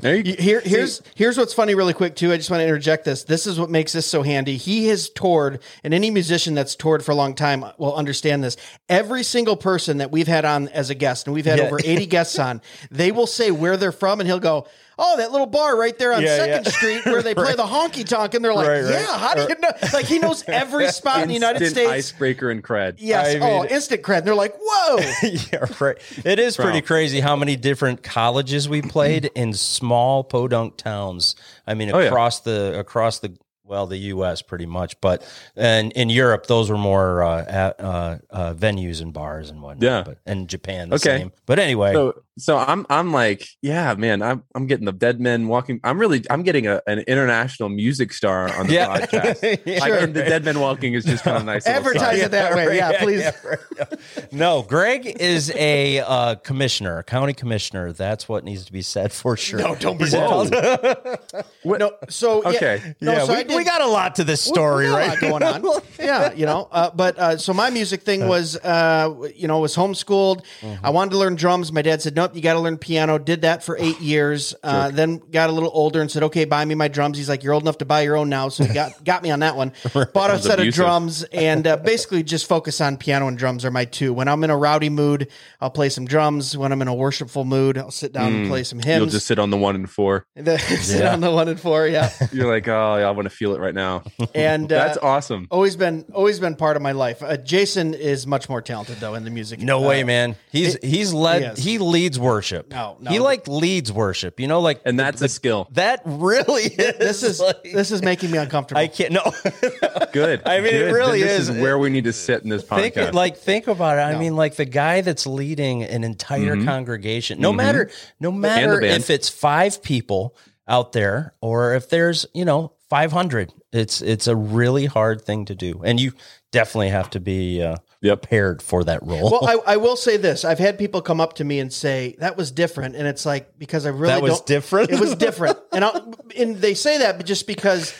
There 0.00 0.14
you 0.16 0.22
You- 0.32 0.36
Here, 0.38 0.60
here's 0.64 1.02
here's 1.14 1.36
what's 1.36 1.52
funny, 1.52 1.74
really 1.74 1.92
quick 1.92 2.16
too. 2.16 2.32
I 2.32 2.36
just 2.36 2.50
want 2.50 2.60
to 2.60 2.64
interject 2.64 3.04
this. 3.04 3.24
This 3.24 3.46
is 3.46 3.58
what 3.60 3.68
makes 3.70 3.92
this 3.92 4.06
so 4.06 4.22
handy. 4.22 4.56
He 4.56 4.86
has 4.88 5.10
toured, 5.10 5.60
and 5.84 5.92
any 5.92 6.10
musician 6.10 6.54
that's 6.54 6.74
toured 6.76 7.02
for 7.02 7.06
for 7.06 7.10
a 7.12 7.16
long 7.16 7.34
time 7.34 7.64
will 7.78 7.94
understand 7.96 8.42
this. 8.44 8.56
Every 8.88 9.22
single 9.24 9.56
person 9.56 9.98
that 9.98 10.10
we've 10.12 10.28
had 10.28 10.44
on 10.44 10.68
as 10.68 10.88
a 10.88 10.94
guest, 10.94 11.26
and 11.26 11.34
we've 11.34 11.44
had 11.44 11.58
Yeah. 11.58 11.64
over 11.66 11.78
80 11.84 12.06
guests 12.06 12.38
on, 12.38 12.62
they 12.90 13.10
will 13.12 13.26
say 13.26 13.50
where 13.50 13.76
they're 13.76 13.90
from, 13.92 14.20
and 14.20 14.28
he'll 14.28 14.38
go, 14.40 14.66
Oh, 14.98 15.16
that 15.16 15.32
little 15.32 15.46
bar 15.46 15.76
right 15.76 15.96
there 15.98 16.12
on 16.12 16.22
Yeah, 16.22 16.36
Second 16.36 16.66
yeah. 16.66 16.70
Street 16.72 17.04
where 17.06 17.22
they 17.22 17.34
play 17.36 17.54
the 17.54 17.64
honky 17.64 18.06
tonk, 18.06 18.34
and 18.34 18.44
they're 18.44 18.54
like, 18.54 18.68
Right, 18.68 18.82
right. 18.82 18.90
"Yeah, 18.92 19.18
how 19.18 19.34
do 19.34 19.42
you 19.42 19.58
know?" 19.60 19.70
Like 19.92 20.04
he 20.06 20.18
knows 20.18 20.44
every 20.46 20.88
spot 20.88 21.22
in 21.22 21.28
the 21.28 21.34
United 21.34 21.68
States. 21.68 21.90
icebreaker 21.90 22.50
and 22.50 22.62
cred. 22.62 22.96
Yes, 22.98 23.36
I 23.36 23.38
oh, 23.40 23.64
instant 23.64 24.02
cred. 24.02 24.18
And 24.18 24.26
they're 24.26 24.34
like, 24.34 24.54
"Whoa!" 24.60 24.96
yeah, 25.22 25.66
right. 25.80 25.96
It 26.24 26.38
is 26.38 26.56
pretty 26.56 26.80
crazy 26.82 27.20
how 27.20 27.36
many 27.36 27.56
different 27.56 28.02
colleges 28.02 28.68
we 28.68 28.82
played 28.82 29.30
in 29.34 29.52
small 29.54 30.24
podunk 30.24 30.76
towns. 30.76 31.36
I 31.66 31.74
mean, 31.74 31.90
Oh, 31.92 31.98
yeah. 31.98 32.06
across 32.06 32.40
the 32.40 32.78
across 32.78 33.18
the 33.20 33.36
well, 33.72 33.86
the 33.86 33.96
U.S. 33.96 34.42
pretty 34.42 34.66
much, 34.66 35.00
but 35.00 35.26
and 35.56 35.92
in 35.92 36.10
Europe, 36.10 36.46
those 36.46 36.70
were 36.70 36.76
more 36.76 37.22
uh, 37.22 37.42
at, 37.48 37.80
uh, 37.80 38.18
uh, 38.30 38.52
venues 38.52 39.00
and 39.00 39.14
bars 39.14 39.48
and 39.48 39.62
whatnot. 39.62 39.82
Yeah. 39.82 40.02
but 40.04 40.18
and 40.26 40.46
Japan 40.46 40.90
the 40.90 40.96
Okay. 40.96 41.18
same. 41.20 41.32
But 41.46 41.58
anyway, 41.58 41.94
So, 41.94 42.22
so 42.38 42.58
I'm, 42.58 42.84
I'm 42.90 43.12
like, 43.12 43.46
yeah, 43.62 43.94
man, 43.94 44.20
I'm, 44.22 44.42
I'm 44.54 44.66
getting 44.66 44.84
the 44.84 44.92
dead 44.92 45.20
men 45.20 45.48
walking. 45.48 45.80
I'm 45.84 45.98
really, 45.98 46.22
I'm 46.28 46.42
getting 46.42 46.66
a, 46.66 46.82
an 46.86 46.98
international 47.00 47.70
music 47.70 48.12
star 48.12 48.54
on 48.58 48.66
the 48.66 48.74
Yeah. 48.74 48.98
podcast. 49.06 49.62
Yeah. 49.64 49.78
Like, 49.80 50.02
and 50.02 50.12
the 50.14 50.22
dead 50.22 50.44
men 50.44 50.60
walking 50.60 50.92
is 50.92 51.04
just 51.06 51.24
kind 51.24 51.38
of 51.38 51.44
nice. 51.52 51.66
Advertise 51.66 52.20
it 52.20 52.30
that 52.32 52.54
way. 52.54 52.76
Yeah, 52.76 53.00
please. 53.02 53.24
right. 53.42 54.32
No, 54.32 54.62
Greg 54.62 55.06
is 55.18 55.50
a 55.56 56.00
uh, 56.00 56.34
commissioner, 56.36 56.98
a 56.98 57.02
county 57.04 57.32
commissioner. 57.32 57.92
That's 57.92 58.28
what 58.28 58.44
needs 58.44 58.66
to 58.66 58.72
be 58.72 58.82
said 58.82 59.12
for 59.12 59.36
sure. 59.36 59.58
No, 59.60 59.74
don't 59.74 59.96
be. 59.98 60.04
bring 60.10 60.22
a- 60.22 60.44
that 60.50 61.46
No, 61.64 61.92
so 62.10 62.42
yeah, 62.42 62.48
Okay. 62.56 62.94
no, 63.00 63.12
yeah, 63.12 63.24
so 63.24 63.32
we, 63.32 63.38
I 63.38 63.42
did- 63.44 63.50
we 63.62 63.68
got 63.68 63.80
a 63.80 63.86
lot 63.86 64.16
to 64.16 64.24
this 64.24 64.40
story, 64.40 64.86
we 64.86 64.92
got 64.92 65.06
a 65.06 65.08
right? 65.10 65.20
going 65.20 65.42
on. 65.42 65.80
yeah, 65.98 66.32
you 66.32 66.46
know. 66.46 66.68
Uh, 66.72 66.90
but 66.90 67.18
uh, 67.18 67.36
so 67.36 67.52
my 67.54 67.70
music 67.70 68.02
thing 68.02 68.26
was, 68.26 68.56
uh, 68.56 69.30
you 69.36 69.46
know, 69.46 69.60
was 69.60 69.76
homeschooled. 69.76 70.44
Mm-hmm. 70.60 70.84
I 70.84 70.90
wanted 70.90 71.12
to 71.12 71.18
learn 71.18 71.36
drums. 71.36 71.72
My 71.72 71.82
dad 71.82 72.02
said, 72.02 72.16
"Nope, 72.16 72.34
you 72.34 72.42
got 72.42 72.54
to 72.54 72.60
learn 72.60 72.76
piano." 72.78 73.18
Did 73.18 73.42
that 73.42 73.62
for 73.62 73.76
eight 73.78 74.00
years. 74.00 74.54
Uh, 74.62 74.90
then 74.90 75.18
got 75.30 75.48
a 75.50 75.52
little 75.52 75.70
older 75.72 76.00
and 76.00 76.10
said, 76.10 76.22
"Okay, 76.24 76.44
buy 76.44 76.64
me 76.64 76.74
my 76.74 76.88
drums." 76.88 77.18
He's 77.18 77.28
like, 77.28 77.42
"You're 77.42 77.54
old 77.54 77.62
enough 77.62 77.78
to 77.78 77.84
buy 77.84 78.02
your 78.02 78.16
own 78.16 78.28
now," 78.28 78.48
so 78.48 78.64
he 78.64 78.74
got 78.74 79.04
got 79.04 79.22
me 79.22 79.30
on 79.30 79.40
that 79.40 79.56
one. 79.56 79.72
Bought 80.12 80.30
a 80.30 80.38
set 80.38 80.58
abusive. 80.58 80.68
of 80.68 80.74
drums 80.74 81.22
and 81.32 81.66
uh, 81.66 81.76
basically 81.76 82.22
just 82.22 82.48
focus 82.48 82.80
on 82.80 82.96
piano 82.96 83.28
and 83.28 83.38
drums 83.38 83.64
are 83.64 83.70
my 83.70 83.84
two. 83.84 84.12
When 84.12 84.26
I'm 84.28 84.42
in 84.44 84.50
a 84.50 84.56
rowdy 84.56 84.90
mood, 84.90 85.28
I'll 85.60 85.70
play 85.70 85.88
some 85.88 86.04
drums. 86.04 86.56
When 86.56 86.72
I'm 86.72 86.82
in 86.82 86.88
a 86.88 86.94
worshipful 86.94 87.44
mood, 87.44 87.78
I'll 87.78 87.90
sit 87.90 88.12
down 88.12 88.32
and 88.34 88.48
play 88.48 88.64
some 88.64 88.80
hymns. 88.80 88.98
You'll 89.00 89.10
just 89.10 89.26
sit 89.26 89.38
on 89.38 89.50
the 89.50 89.56
one 89.56 89.74
and 89.76 89.88
four. 89.88 90.26
Sit 90.36 91.00
Yeah. 91.00 91.12
on 91.12 91.20
the 91.20 91.30
one 91.30 91.48
and 91.48 91.60
four, 91.60 91.86
yeah. 91.86 92.10
You're 92.32 92.48
like, 92.52 92.66
oh, 92.68 92.96
yeah, 92.96 93.06
I 93.08 93.10
want 93.10 93.26
to 93.26 93.30
feel 93.42 93.54
it 93.56 93.60
right 93.60 93.74
now. 93.74 94.02
And 94.34 94.72
uh, 94.72 94.78
That's 94.86 94.98
awesome. 94.98 95.46
always 95.50 95.76
been 95.76 96.04
always 96.14 96.38
been 96.40 96.54
part 96.56 96.76
of 96.76 96.82
my 96.82 96.92
life. 96.92 97.22
Uh, 97.22 97.36
Jason 97.36 97.92
is 97.94 98.26
much 98.26 98.48
more 98.48 98.62
talented 98.62 98.96
though 99.00 99.14
in 99.14 99.24
the 99.24 99.30
music. 99.30 99.58
No 99.60 99.82
Uh, 99.84 99.88
way, 99.88 100.04
man. 100.04 100.36
He's 100.50 100.76
he's 100.82 101.12
led. 101.12 101.58
he. 101.58 101.72
He, 101.72 101.78
leads 101.78 102.18
worship. 102.18 102.70
No, 102.70 102.96
no. 103.00 103.10
he 103.10 103.18
like 103.18 103.48
leads 103.48 103.90
worship. 103.90 104.38
You 104.38 104.46
know, 104.46 104.60
like 104.60 104.80
And 104.84 104.98
that's 104.98 105.20
a 105.22 105.28
skill. 105.28 105.68
that 105.72 106.02
really 106.04 106.64
is. 106.64 106.98
This 106.98 107.22
is 107.22 107.40
like- 107.40 107.62
this 107.64 107.90
is 107.90 108.02
making 108.02 108.30
me 108.30 108.38
uncomfortable. 108.38 108.80
I 108.80 108.88
can't. 108.88 109.12
No, 109.12 109.22
Good. 110.12 110.42
I 110.46 110.60
mean, 110.60 110.74
it 110.74 110.92
really 110.92 111.20
Then 111.20 111.28
this 111.38 111.48
is. 111.48 111.60
where 111.60 111.78
we 111.78 111.88
need 111.90 112.04
to 112.04 112.12
sit 112.12 112.42
in 112.42 112.48
this 112.50 112.62
think 112.62 112.94
podcast. 112.94 113.14
like 113.14 113.36
think 113.38 113.66
about 113.66 113.98
it. 113.98 114.02
I 114.02 114.18
mean, 114.18 114.36
like 114.36 114.56
the 114.56 114.64
guy 114.66 115.00
that's 115.00 115.26
leading 115.26 115.82
an 115.82 116.04
entire 116.04 116.54
Mm-hmm. 116.56 116.66
congregation. 116.66 117.40
No 117.40 117.52
matter, 117.52 117.90
no 118.20 118.30
matter 118.30 118.80
if 118.80 119.08
it's 119.10 119.28
five 119.28 119.82
people 119.82 120.36
out 120.68 120.92
there 120.92 121.34
or 121.40 121.74
if 121.74 121.88
there's 121.88 122.26
you 122.34 122.44
know 122.44 122.72
five 122.92 123.10
hundred. 123.12 123.54
It's 123.72 124.02
it's 124.02 124.26
a 124.26 124.36
really 124.36 124.84
hard 124.84 125.22
thing 125.22 125.46
to 125.46 125.54
do, 125.54 125.80
and 125.82 125.98
you 125.98 126.12
definitely 126.50 126.90
have 126.90 127.08
to 127.10 127.20
be 127.20 127.62
uh, 127.62 127.76
Yep. 128.02 128.20
prepared 128.22 128.60
for 128.62 128.84
that 128.84 129.00
role. 129.02 129.30
well, 129.30 129.46
I, 129.48 129.56
I 129.74 129.76
will 129.78 129.96
say 129.96 130.18
this: 130.18 130.44
I've 130.44 130.58
had 130.58 130.76
people 130.78 131.00
come 131.00 131.20
up 131.20 131.32
to 131.34 131.44
me 131.44 131.58
and 131.58 131.72
say 131.72 132.16
that 132.18 132.36
was 132.36 132.50
different, 132.50 132.96
and 132.96 133.06
it's 133.06 133.24
like 133.24 133.58
because 133.58 133.86
I 133.86 133.90
really 133.90 134.12
That 134.14 134.22
was 134.22 134.38
don't- 134.40 134.46
different? 134.46 134.90
It 134.90 135.00
was 135.00 135.14
different, 135.26 135.56
and 135.72 135.84
I, 135.86 136.00
and 136.36 136.56
they 136.56 136.74
say 136.74 136.98
that 136.98 137.16
but 137.16 137.24
just 137.26 137.46
because. 137.46 137.94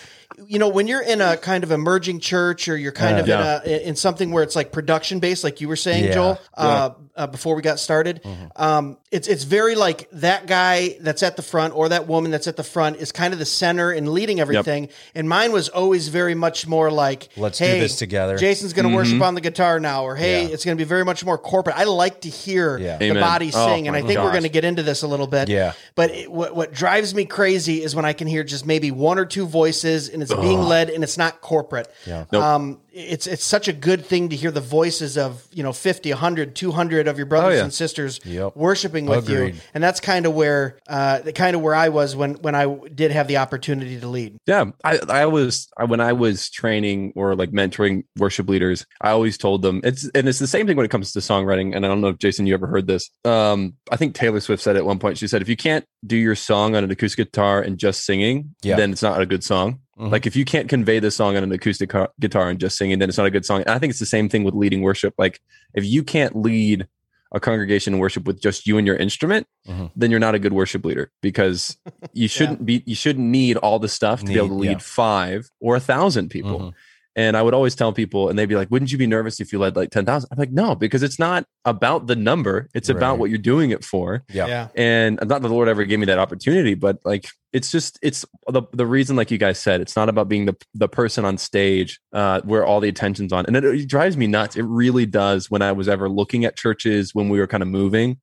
You 0.49 0.59
know, 0.59 0.69
when 0.71 0.89
you're 0.89 1.03
in 1.03 1.21
a 1.21 1.37
kind 1.37 1.63
of 1.63 1.71
emerging 1.71 2.21
church, 2.21 2.67
or 2.67 2.77
you're 2.77 2.91
kind 2.91 3.19
of 3.19 3.29
Yeah. 3.29 3.61
in 3.65 3.71
a 3.71 3.89
in 3.91 3.97
something 3.97 4.31
where 4.33 4.43
it's 4.43 4.57
like 4.57 4.73
production 4.73 5.21
based, 5.21 5.45
like 5.45 5.61
you 5.61 5.69
were 5.69 5.77
saying, 5.77 6.05
Yeah. 6.05 6.15
Joel, 6.15 6.39
uh, 6.57 6.91
uh, 7.15 7.27
before 7.27 7.55
we 7.55 7.61
got 7.61 7.79
started, 7.79 8.23
um, 8.57 8.97
it's 9.13 9.29
it's 9.29 9.45
very 9.45 9.75
like 9.75 10.09
that 10.13 10.47
guy 10.47 10.97
that's 11.01 11.23
at 11.23 11.37
the 11.37 11.43
front 11.43 11.75
or 11.77 11.91
that 11.91 12.09
woman 12.09 12.31
that's 12.31 12.47
at 12.47 12.57
the 12.57 12.65
front 12.65 12.97
is 12.97 13.13
kind 13.13 13.35
of 13.35 13.39
the 13.39 13.45
center 13.45 13.91
and 13.93 14.09
leading 14.09 14.41
everything. 14.41 14.89
And 15.15 15.29
mine 15.29 15.53
was 15.53 15.69
always 15.69 16.09
very 16.09 16.35
much 16.35 16.67
more 16.67 16.91
like, 16.91 17.29
Let's 17.37 17.59
do 17.59 17.67
this 17.67 17.97
together. 17.97 18.39
Jason's 18.39 18.73
going 18.73 18.89
to 18.89 18.95
worship 18.97 19.21
on 19.21 19.35
the 19.35 19.43
guitar 19.43 19.79
now, 19.79 20.05
or 20.05 20.17
hey, 20.17 20.45
Yeah. 20.47 20.49
it's 20.55 20.65
going 20.65 20.77
to 20.77 20.83
be 20.83 20.89
very 20.89 21.05
much 21.05 21.25
more 21.25 21.37
corporate. 21.37 21.77
I 21.77 21.85
like 21.85 22.23
to 22.23 22.31
hear 22.31 22.79
Yeah. 22.79 22.97
the 22.97 23.11
Amen. 23.11 23.23
body 23.23 23.51
Oh, 23.55 23.67
sing, 23.69 23.87
and 23.87 23.95
I 23.97 24.01
think 24.01 24.19
we're 24.19 24.31
going 24.31 24.45
to 24.45 24.49
get 24.49 24.65
into 24.65 24.83
this 24.83 25.03
a 25.03 25.07
little 25.07 25.27
bit. 25.27 25.49
Yeah. 25.51 25.75
But 25.95 26.11
it, 26.11 26.33
what 26.33 26.57
what 26.57 26.73
drives 26.73 27.15
me 27.15 27.27
crazy 27.27 27.83
is 27.83 27.95
when 27.95 28.07
I 28.07 28.15
can 28.15 28.27
hear 28.27 28.43
just 28.45 28.65
maybe 28.67 28.91
one 28.91 29.19
or 29.19 29.27
two 29.27 29.47
voices, 29.47 30.09
and 30.09 30.23
it's 30.23 30.33
being 30.35 30.61
led, 30.63 30.89
and 30.89 31.05
it's 31.05 31.19
not 31.19 31.43
corporate. 31.43 31.93
Yeah. 32.07 32.25
Nope. 32.33 32.43
Um, 32.43 32.81
it's 32.95 33.27
it's 33.27 33.45
such 33.45 33.69
a 33.69 33.73
good 33.73 34.05
thing 34.05 34.29
to 34.29 34.37
hear 34.37 34.51
the 34.51 34.61
voices 34.61 35.17
of 35.17 35.47
you 35.53 35.63
know 35.63 35.73
50 35.73 36.11
100 36.11 36.55
200 36.55 37.09
of 37.09 37.17
your 37.17 37.27
brothers 37.27 37.53
Oh, 37.55 37.57
yeah. 37.57 37.65
and 37.65 37.73
sisters 37.73 38.21
Yep. 38.25 38.55
worshiping 38.57 39.07
with 39.07 39.29
Agreed. 39.29 39.55
you 39.55 39.61
and 39.75 39.83
that's 39.83 40.01
kind 40.01 40.27
of 40.27 40.35
where 40.35 40.79
uh 40.89 41.21
kind 41.35 41.57
of 41.57 41.63
where 41.63 41.75
i 41.75 41.89
was 41.89 42.15
when 42.15 42.35
when 42.35 42.55
i 42.55 42.67
did 42.95 43.11
have 43.11 43.29
the 43.29 43.39
opportunity 43.39 43.99
to 43.99 44.07
lead 44.09 44.37
Yeah, 44.47 44.67
I 44.85 44.99
I 45.09 45.27
was 45.27 45.69
I, 45.79 45.85
when 45.85 46.01
I 46.01 46.13
was 46.13 46.51
training 46.51 47.13
or 47.17 47.35
like 47.35 47.51
mentoring 47.51 48.05
worship 48.19 48.49
leaders, 48.49 48.85
I 49.01 49.11
always 49.11 49.39
told 49.39 49.63
them 49.63 49.81
it's 49.85 50.09
and 50.15 50.29
it's 50.29 50.39
the 50.39 50.47
same 50.47 50.67
thing 50.67 50.77
when 50.77 50.85
it 50.87 50.91
comes 50.91 51.13
to 51.13 51.21
songwriting. 51.21 51.75
And 51.75 51.85
I 51.85 51.89
don't 51.89 52.01
know 52.01 52.09
if 52.09 52.19
Jason, 52.19 52.47
you 52.47 52.55
ever 52.55 52.67
heard 52.67 52.87
this. 52.87 53.09
Um, 53.25 53.75
I 53.91 53.97
think 53.97 54.15
Taylor 54.15 54.41
Swift 54.41 54.63
said 54.63 54.77
at 54.77 54.85
one 54.85 54.99
point. 54.99 55.19
She 55.19 55.29
said, 55.29 55.43
"If 55.43 55.49
you 55.49 55.57
can't 55.57 55.85
do 56.07 56.17
your 56.17 56.35
song 56.35 56.75
on 56.77 56.85
an 56.85 56.91
acoustic 56.91 57.27
guitar 57.29 57.61
and 57.63 57.79
just 57.79 58.05
singing, 58.05 58.55
Yeah. 58.63 58.77
then 58.77 58.93
it's 58.93 59.03
not 59.03 59.21
a 59.21 59.27
good 59.27 59.45
song. 59.45 59.81
Mhm. 59.99 60.11
Like 60.11 60.27
if 60.27 60.35
you 60.37 60.45
can't 60.45 60.69
convey 60.69 60.99
the 61.01 61.11
song 61.11 61.37
on 61.37 61.43
an 61.43 61.53
acoustic 61.53 61.91
car- 61.91 62.11
guitar 62.19 62.49
and 62.49 62.59
just 62.59 62.79
singing, 62.79 62.99
then 62.99 63.09
it's 63.09 63.19
not 63.19 63.27
a 63.27 63.31
good 63.31 63.45
song. 63.45 63.61
And 63.61 63.71
I 63.71 63.79
think 63.79 63.91
it's 63.91 64.01
the 64.01 64.07
same 64.07 64.29
thing 64.29 64.43
with 64.45 64.55
leading 64.55 64.81
worship. 64.83 65.15
Like 65.19 65.41
if 65.75 65.85
you 65.85 66.03
can't 66.03 66.35
lead 66.37 66.87
a 67.35 67.41
congregation 67.41 67.95
in 67.95 67.99
worship 68.01 68.27
with 68.27 68.41
just 68.43 68.67
you 68.67 68.77
and 68.79 68.87
your 68.87 68.97
instrument, 68.97 69.47
Mhm. 69.69 69.91
then 69.97 70.11
you're 70.11 70.21
not 70.21 70.35
a 70.35 70.39
good 70.39 70.53
worship 70.53 70.85
leader 70.85 71.11
because 71.23 71.77
you 72.15 72.29
shouldn't 72.29 72.65
be 72.65 72.83
you 72.87 72.95
shouldn't 72.95 73.27
need 73.27 73.57
all 73.59 73.79
the 73.79 73.89
stuff 73.89 74.21
to 74.21 74.27
be 74.27 74.37
able 74.37 74.49
to 74.49 74.55
lead 74.55 74.71
yeah. 74.73 74.79
five 74.79 75.51
or 75.61 75.77
a 75.77 75.81
thousand 75.81 76.29
people. 76.31 76.59
Mhm. 76.61 76.73
And 77.15 77.37
I 77.37 77.43
would 77.43 77.53
always 77.53 77.75
tell 77.75 77.93
people, 77.93 78.29
and 78.29 78.39
they'd 78.39 78.47
be 78.47 78.57
like, 78.57 78.71
"Wouldn't 78.71 78.91
you 78.91 78.99
be 78.99 79.07
nervous 79.07 79.41
if 79.41 79.53
you 79.53 79.59
led 79.59 79.77
like 79.77 79.91
ten 79.91 80.07
thousand? 80.07 80.29
I'm 80.33 80.39
like, 80.39 80.51
"No, 80.51 80.75
because 80.75 81.03
it's 81.03 81.19
not 81.19 81.45
about 81.65 82.07
the 82.07 82.17
number; 82.17 82.69
it's 82.75 82.89
about 82.89 83.19
what 83.19 83.29
you're 83.29 83.39
doing 83.39 83.71
it 83.71 83.85
for." 83.85 84.23
Yeah. 84.33 84.69
And 84.75 85.17
not 85.17 85.29
that 85.29 85.43
the 85.43 85.49
Lord 85.49 85.69
ever 85.69 85.85
gave 85.85 85.99
me 85.99 86.07
that 86.07 86.19
opportunity, 86.19 86.75
but 86.75 86.99
like 87.05 87.29
it's 87.53 87.71
just 87.71 87.99
it's 88.03 88.25
the 88.49 88.63
the 88.73 88.87
reason, 88.87 89.15
like 89.15 89.31
you 89.31 89.39
guys 89.39 89.59
said, 89.59 89.81
it's 89.81 89.95
not 89.95 90.09
about 90.09 90.29
being 90.29 90.47
the 90.47 90.57
the 90.75 90.89
person 90.89 91.25
on 91.25 91.37
stage 91.37 92.01
uh, 92.13 92.41
where 92.43 92.65
all 92.65 92.81
the 92.81 92.89
attention's 92.89 93.33
on, 93.33 93.45
and 93.47 93.57
it, 93.57 93.65
it 93.65 93.89
drives 93.89 94.17
me 94.17 94.27
nuts. 94.27 94.57
It 94.57 94.65
really 94.65 95.05
does. 95.05 95.51
When 95.51 95.61
I 95.61 95.73
was 95.73 95.89
ever 95.89 96.09
looking 96.09 96.45
at 96.45 96.57
churches 96.57 97.15
when 97.15 97.29
we 97.29 97.39
were 97.39 97.47
kind 97.47 97.63
of 97.63 97.69
moving, 97.69 98.21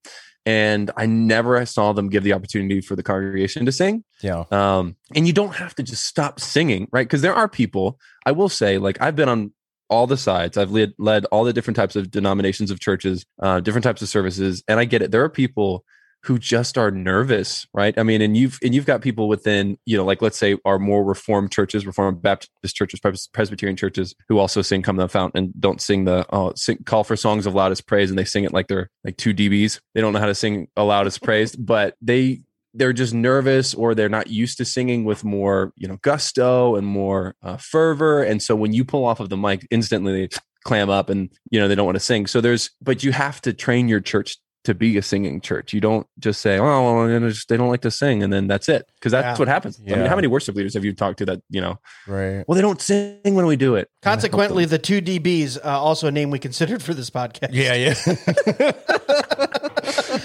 and 0.50 0.90
I 0.98 1.06
never 1.06 1.64
saw 1.68 1.94
them 1.94 2.10
give 2.10 2.24
the 2.24 2.34
opportunity 2.34 2.82
for 2.82 2.96
the 2.96 3.04
congregation 3.04 3.68
to 3.68 3.72
sing. 3.72 4.04
Yeah. 4.22 4.46
Um, 4.50 4.96
and 5.16 5.28
you 5.28 5.34
don't 5.34 5.54
have 5.54 5.76
to 5.76 5.84
just 5.84 6.08
stop 6.08 6.40
singing, 6.40 6.88
right? 6.92 7.06
Because 7.06 7.22
there 7.22 7.36
are 7.36 7.48
people, 7.48 8.00
I 8.26 8.32
will 8.32 8.50
say, 8.50 8.80
like 8.80 9.00
I've 9.00 9.16
been 9.16 9.30
on 9.30 9.54
all 9.92 10.08
the 10.08 10.18
sides. 10.18 10.58
I've 10.58 10.72
led, 10.72 10.94
led 10.98 11.26
all 11.26 11.44
the 11.44 11.54
different 11.54 11.78
types 11.78 11.96
of 11.96 12.10
denominations 12.10 12.72
of 12.72 12.80
churches, 12.80 13.28
uh, 13.44 13.60
different 13.60 13.84
types 13.84 14.02
of 14.02 14.10
services, 14.10 14.64
and 14.68 14.80
I 14.80 14.86
get 14.86 15.04
it. 15.04 15.12
There 15.12 15.24
are 15.24 15.30
people 15.30 15.86
who 16.24 16.38
just 16.38 16.78
are 16.78 16.92
nervous, 16.92 17.66
right? 17.74 17.98
I 17.98 18.04
mean, 18.04 18.22
and 18.22 18.36
you've 18.36 18.60
and 18.64 18.76
you've 18.76 18.86
got 18.86 19.02
people 19.02 19.28
within, 19.28 19.78
you 19.86 19.96
know, 19.96 20.04
like 20.04 20.22
let's 20.22 20.38
say 20.38 20.58
our 20.66 20.78
more 20.78 21.04
reformed 21.04 21.52
churches, 21.52 21.86
reformed 21.86 22.22
Baptist 22.22 22.76
churches, 22.76 23.00
Presbyterian 23.32 23.78
churches, 23.78 24.16
who 24.28 24.38
also 24.38 24.62
sing 24.62 24.82
"Come 24.82 24.98
to 24.98 25.04
the 25.04 25.10
Fountain" 25.10 25.46
and 25.46 25.62
don't 25.62 25.82
sing 25.82 26.06
the 26.06 26.26
oh, 26.32 26.54
sing, 26.56 26.80
call 26.86 27.04
for 27.04 27.16
songs 27.16 27.46
of 27.46 27.56
loudest 27.56 27.88
praise, 27.88 28.10
and 28.10 28.20
they 28.20 28.26
sing 28.26 28.44
it 28.44 28.54
like 28.54 28.68
they're 28.68 28.90
like 29.06 29.18
two 29.18 29.34
dBs. 29.34 29.80
They 29.94 30.02
don't 30.02 30.14
know 30.14 30.20
how 30.20 30.26
to 30.26 30.36
sing 30.36 30.68
a 30.76 30.84
loudest 30.84 31.24
praise, 31.24 31.56
but 31.56 31.96
they 32.02 32.42
they're 32.74 32.94
just 32.94 33.14
nervous 33.14 33.74
or 33.74 33.96
they're 33.96 34.10
not 34.10 34.28
used 34.28 34.58
to 34.58 34.66
singing 34.66 35.04
with 35.04 35.24
more 35.24 35.74
you 35.76 35.88
know 35.88 35.98
gusto 36.02 36.76
and 36.76 36.86
more 36.86 37.36
uh, 37.42 37.58
fervor 37.58 38.22
and 38.22 38.44
so 38.44 38.56
when 38.56 38.74
you 38.74 38.86
pull 38.86 39.06
off 39.06 39.20
of 39.20 39.30
the 39.30 39.38
mic 39.38 39.66
instantly 39.72 40.14
they 40.14 40.38
clam 40.64 40.88
up 40.88 41.10
and 41.10 41.32
you 41.50 41.60
know 41.60 41.68
they 41.68 41.74
don't 41.74 41.88
want 41.88 41.96
to 41.96 42.00
sing 42.00 42.28
so 42.28 42.40
there's 42.40 42.70
but 42.80 43.04
you 43.04 43.12
have 43.12 43.42
to 43.42 43.54
train 43.54 43.88
your 43.88 44.00
church 44.00 44.38
to 44.70 44.76
be 44.76 44.98
a 44.98 45.02
singing 45.02 45.42
church 45.42 45.74
you 45.74 45.82
don't 45.82 46.06
just 46.20 46.40
say 46.42 46.58
oh 46.60 46.94
well, 46.96 47.10
you 47.10 47.20
know, 47.20 47.30
just, 47.30 47.50
they 47.50 47.58
don't 47.58 47.70
like 47.70 47.82
to 47.82 47.92
sing 47.92 48.24
and 48.24 48.32
then 48.32 48.48
that's 48.48 48.70
it 48.70 48.86
because 48.96 49.12
that's 49.12 49.26
Yeah. 49.38 49.42
what 49.42 49.48
happens 49.48 49.80
i 49.88 49.96
mean 49.96 50.06
how 50.06 50.16
many 50.16 50.28
worship 50.28 50.56
leaders 50.56 50.74
have 50.76 50.86
you 50.86 50.94
talked 50.94 51.18
to 51.20 51.26
that 51.26 51.40
you 51.50 51.60
know 51.62 51.80
Right. 52.08 52.44
well 52.48 52.56
they 52.56 52.62
don't 52.62 52.82
sing 52.82 53.34
when 53.40 53.46
we 53.48 53.56
do 53.56 53.76
it 53.76 53.90
consequently 54.02 54.66
the 54.66 54.78
two 54.80 55.02
dbs 55.02 55.58
uh, 55.64 55.70
also 55.88 56.08
a 56.08 56.12
name 56.12 56.30
we 56.30 56.40
considered 56.40 56.82
for 56.84 56.94
this 56.94 57.10
podcast 57.10 57.50
Yeah. 57.52 57.74
Yeah. 57.74 58.72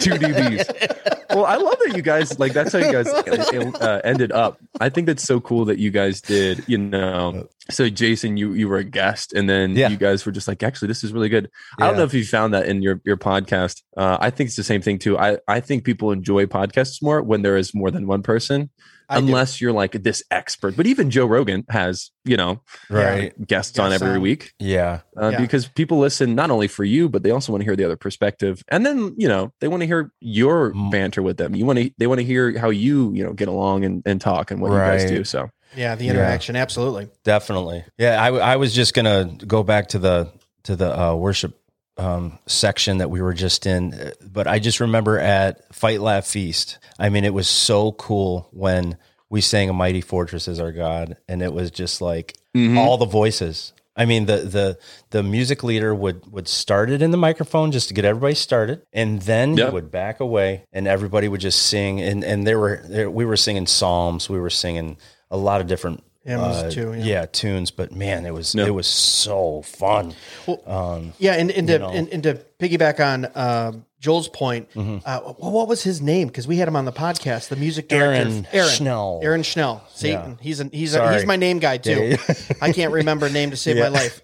two 0.00 0.10
dbs 0.12 1.26
well 1.30 1.44
i 1.46 1.56
love 1.56 1.76
that 1.84 1.96
you 1.96 2.02
guys 2.02 2.38
like 2.38 2.52
that's 2.52 2.72
how 2.72 2.78
you 2.78 2.92
guys 2.92 3.08
uh, 3.80 4.00
ended 4.04 4.32
up 4.32 4.58
I 4.80 4.88
think 4.88 5.06
that's 5.06 5.22
so 5.22 5.38
cool 5.40 5.64
that 5.66 5.78
you 5.78 5.92
guys 5.92 6.20
did. 6.20 6.64
You 6.66 6.78
know, 6.78 7.46
so 7.70 7.88
Jason, 7.88 8.36
you 8.36 8.54
you 8.54 8.66
were 8.68 8.78
a 8.78 8.84
guest, 8.84 9.32
and 9.32 9.48
then 9.48 9.76
Yeah. 9.76 9.88
you 9.88 9.96
guys 9.96 10.26
were 10.26 10.32
just 10.32 10.48
like, 10.48 10.64
actually, 10.64 10.88
this 10.88 11.04
is 11.04 11.12
really 11.12 11.28
good. 11.28 11.48
I 11.78 11.86
don't 11.86 11.96
know 11.96 12.02
if 12.02 12.12
you 12.12 12.24
found 12.24 12.52
that 12.54 12.66
in 12.66 12.82
your 12.82 13.00
your 13.04 13.16
podcast. 13.16 13.82
Uh, 13.96 14.18
I 14.20 14.30
think 14.30 14.48
it's 14.48 14.56
the 14.56 14.64
same 14.64 14.82
thing 14.82 14.98
too. 14.98 15.16
I 15.16 15.38
I 15.46 15.60
think 15.60 15.84
people 15.84 16.10
enjoy 16.10 16.46
podcasts 16.46 17.00
more 17.00 17.22
when 17.22 17.42
there 17.42 17.56
is 17.56 17.72
more 17.72 17.92
than 17.92 18.08
one 18.08 18.22
person, 18.22 18.70
I 19.08 19.20
do. 19.20 19.26
unless 19.26 19.60
you're 19.60 19.72
like 19.72 19.92
this 19.92 20.22
expert. 20.30 20.76
But 20.76 20.86
even 20.86 21.10
Joe 21.10 21.26
Rogan 21.26 21.64
has 21.68 22.10
you 22.24 22.36
know 22.36 22.60
Right. 22.88 23.32
guests 23.46 23.78
on 23.78 23.92
every 23.92 24.10
on. 24.16 24.20
week 24.22 24.52
Yeah. 24.58 25.00
uh, 25.20 25.28
Yeah. 25.30 25.40
because 25.40 25.68
people 25.68 25.98
listen 25.98 26.34
not 26.34 26.50
only 26.50 26.68
for 26.68 26.84
you, 26.84 27.08
but 27.08 27.22
they 27.22 27.30
also 27.30 27.52
want 27.52 27.60
to 27.62 27.64
hear 27.64 27.76
the 27.76 27.84
other 27.84 27.96
perspective, 27.96 28.62
and 28.68 28.84
then 28.86 29.14
you 29.18 29.28
know 29.28 29.52
they 29.60 29.68
want 29.68 29.82
to 29.82 29.86
hear 29.86 30.10
your 30.20 30.72
banter 30.90 31.22
with 31.22 31.36
them. 31.36 31.54
You 31.54 31.66
want 31.66 31.78
to 31.78 31.90
they 31.98 32.06
want 32.06 32.20
to 32.20 32.24
hear 32.24 32.58
how 32.58 32.70
you 32.70 33.12
you 33.12 33.24
know 33.24 33.32
get 33.32 33.48
along 33.48 33.84
and, 33.84 34.02
and 34.06 34.20
talk 34.20 34.50
and 34.50 34.60
what 34.60 34.70
you 34.72 34.78
guys 34.78 35.04
do. 35.04 35.24
So 35.24 35.50
yeah, 35.76 35.94
the 35.96 36.04
Yeah. 36.04 36.12
interaction, 36.12 36.56
absolutely. 36.56 37.08
Definitely. 37.24 37.84
Yeah, 37.98 38.22
I, 38.22 38.28
I 38.52 38.56
was 38.56 38.72
just 38.74 38.94
gonna 38.94 39.36
go 39.46 39.62
back 39.62 39.88
to 39.88 39.98
the 39.98 40.30
to 40.64 40.76
the 40.76 40.98
uh, 40.98 41.14
worship 41.14 41.58
um, 41.96 42.38
section 42.46 42.98
that 42.98 43.10
we 43.10 43.22
were 43.22 43.34
just 43.34 43.66
in, 43.66 44.12
but 44.20 44.46
I 44.46 44.58
just 44.58 44.80
remember 44.80 45.18
at 45.18 45.72
Fight 45.74 46.00
Laugh 46.00 46.26
Feast. 46.26 46.78
I 46.98 47.08
mean, 47.08 47.24
it 47.24 47.34
was 47.34 47.48
so 47.48 47.92
cool 47.92 48.48
when 48.52 48.96
we 49.30 49.40
sang 49.40 49.68
"A 49.70 49.72
Mighty 49.72 50.00
Fortress 50.00 50.48
Is 50.48 50.58
Our 50.60 50.72
God," 50.72 51.16
and 51.28 51.42
it 51.42 51.52
was 51.52 51.70
just 51.70 52.00
like 52.00 52.36
Mhm. 52.56 52.76
all 52.78 52.98
the 52.98 53.06
voices. 53.06 53.72
I 53.96 54.06
mean, 54.06 54.26
the 54.26 54.38
the 54.38 54.78
the 55.10 55.22
music 55.22 55.62
leader 55.62 55.94
would 55.94 56.30
would 56.32 56.48
start 56.48 56.90
it 56.90 57.00
in 57.00 57.12
the 57.12 57.16
microphone 57.16 57.70
just 57.70 57.88
to 57.88 57.94
get 57.94 58.04
everybody 58.04 58.34
started, 58.34 58.82
and 58.92 59.22
then 59.22 59.56
Yep. 59.56 59.68
he 59.68 59.72
would 59.74 59.90
back 59.92 60.18
away, 60.18 60.64
and 60.72 60.88
everybody 60.88 61.28
would 61.28 61.40
just 61.40 61.62
sing. 61.62 62.00
And 62.00 62.24
and 62.24 62.44
there 62.44 62.58
were 62.58 62.82
there, 62.88 63.08
we 63.10 63.24
were 63.24 63.36
singing 63.36 63.68
psalms, 63.68 64.28
we 64.28 64.40
were 64.40 64.50
singing 64.50 64.96
a 65.30 65.36
lot 65.36 65.60
of 65.60 65.68
different 65.68 66.02
uh, 66.26 66.70
too, 66.70 66.92
yeah. 66.94 67.04
yeah. 67.04 67.26
tunes. 67.26 67.70
But 67.70 67.92
man, 67.92 68.24
it 68.26 68.32
was 68.34 68.54
Yeah. 68.54 68.66
it 68.66 68.74
was 68.74 68.86
so 68.86 69.62
fun. 69.62 70.14
Well, 70.46 70.62
Um, 70.66 71.12
Yeah, 71.18 71.34
and, 71.34 71.50
and, 71.50 71.66
to, 71.68 71.86
and, 71.86 72.08
and 72.08 72.22
to 72.22 72.34
piggyback 72.58 72.98
on 73.04 73.28
um, 73.34 73.84
Joel's 74.00 74.28
point, 74.28 74.70
Mm-hmm. 74.74 74.98
uh, 75.04 75.20
what 75.34 75.68
was 75.68 75.82
his 75.82 76.00
name? 76.00 76.28
Because 76.28 76.46
we 76.46 76.56
had 76.58 76.68
him 76.68 76.76
on 76.76 76.84
the 76.84 76.92
podcast, 76.92 77.48
the 77.48 77.56
music 77.56 77.88
director, 77.88 78.28
Aaron 78.30 78.46
Aaron 78.52 78.68
Schnell. 78.70 79.20
Aaron 79.22 79.42
Schnell. 79.42 79.84
See, 79.94 80.10
Yeah. 80.10 80.34
he's 80.40 80.60
an, 80.60 80.70
he's 80.72 80.94
a, 80.94 81.12
he's 81.14 81.26
my 81.26 81.36
name 81.36 81.58
guy 81.58 81.76
too. 81.78 82.16
Yeah. 82.28 82.34
I 82.60 82.72
can't 82.72 82.92
remember 82.92 83.26
a 83.26 83.30
name 83.30 83.50
to 83.50 83.56
save 83.56 83.76
my 83.76 83.82
Yeah. 83.84 83.88
life. 83.88 84.20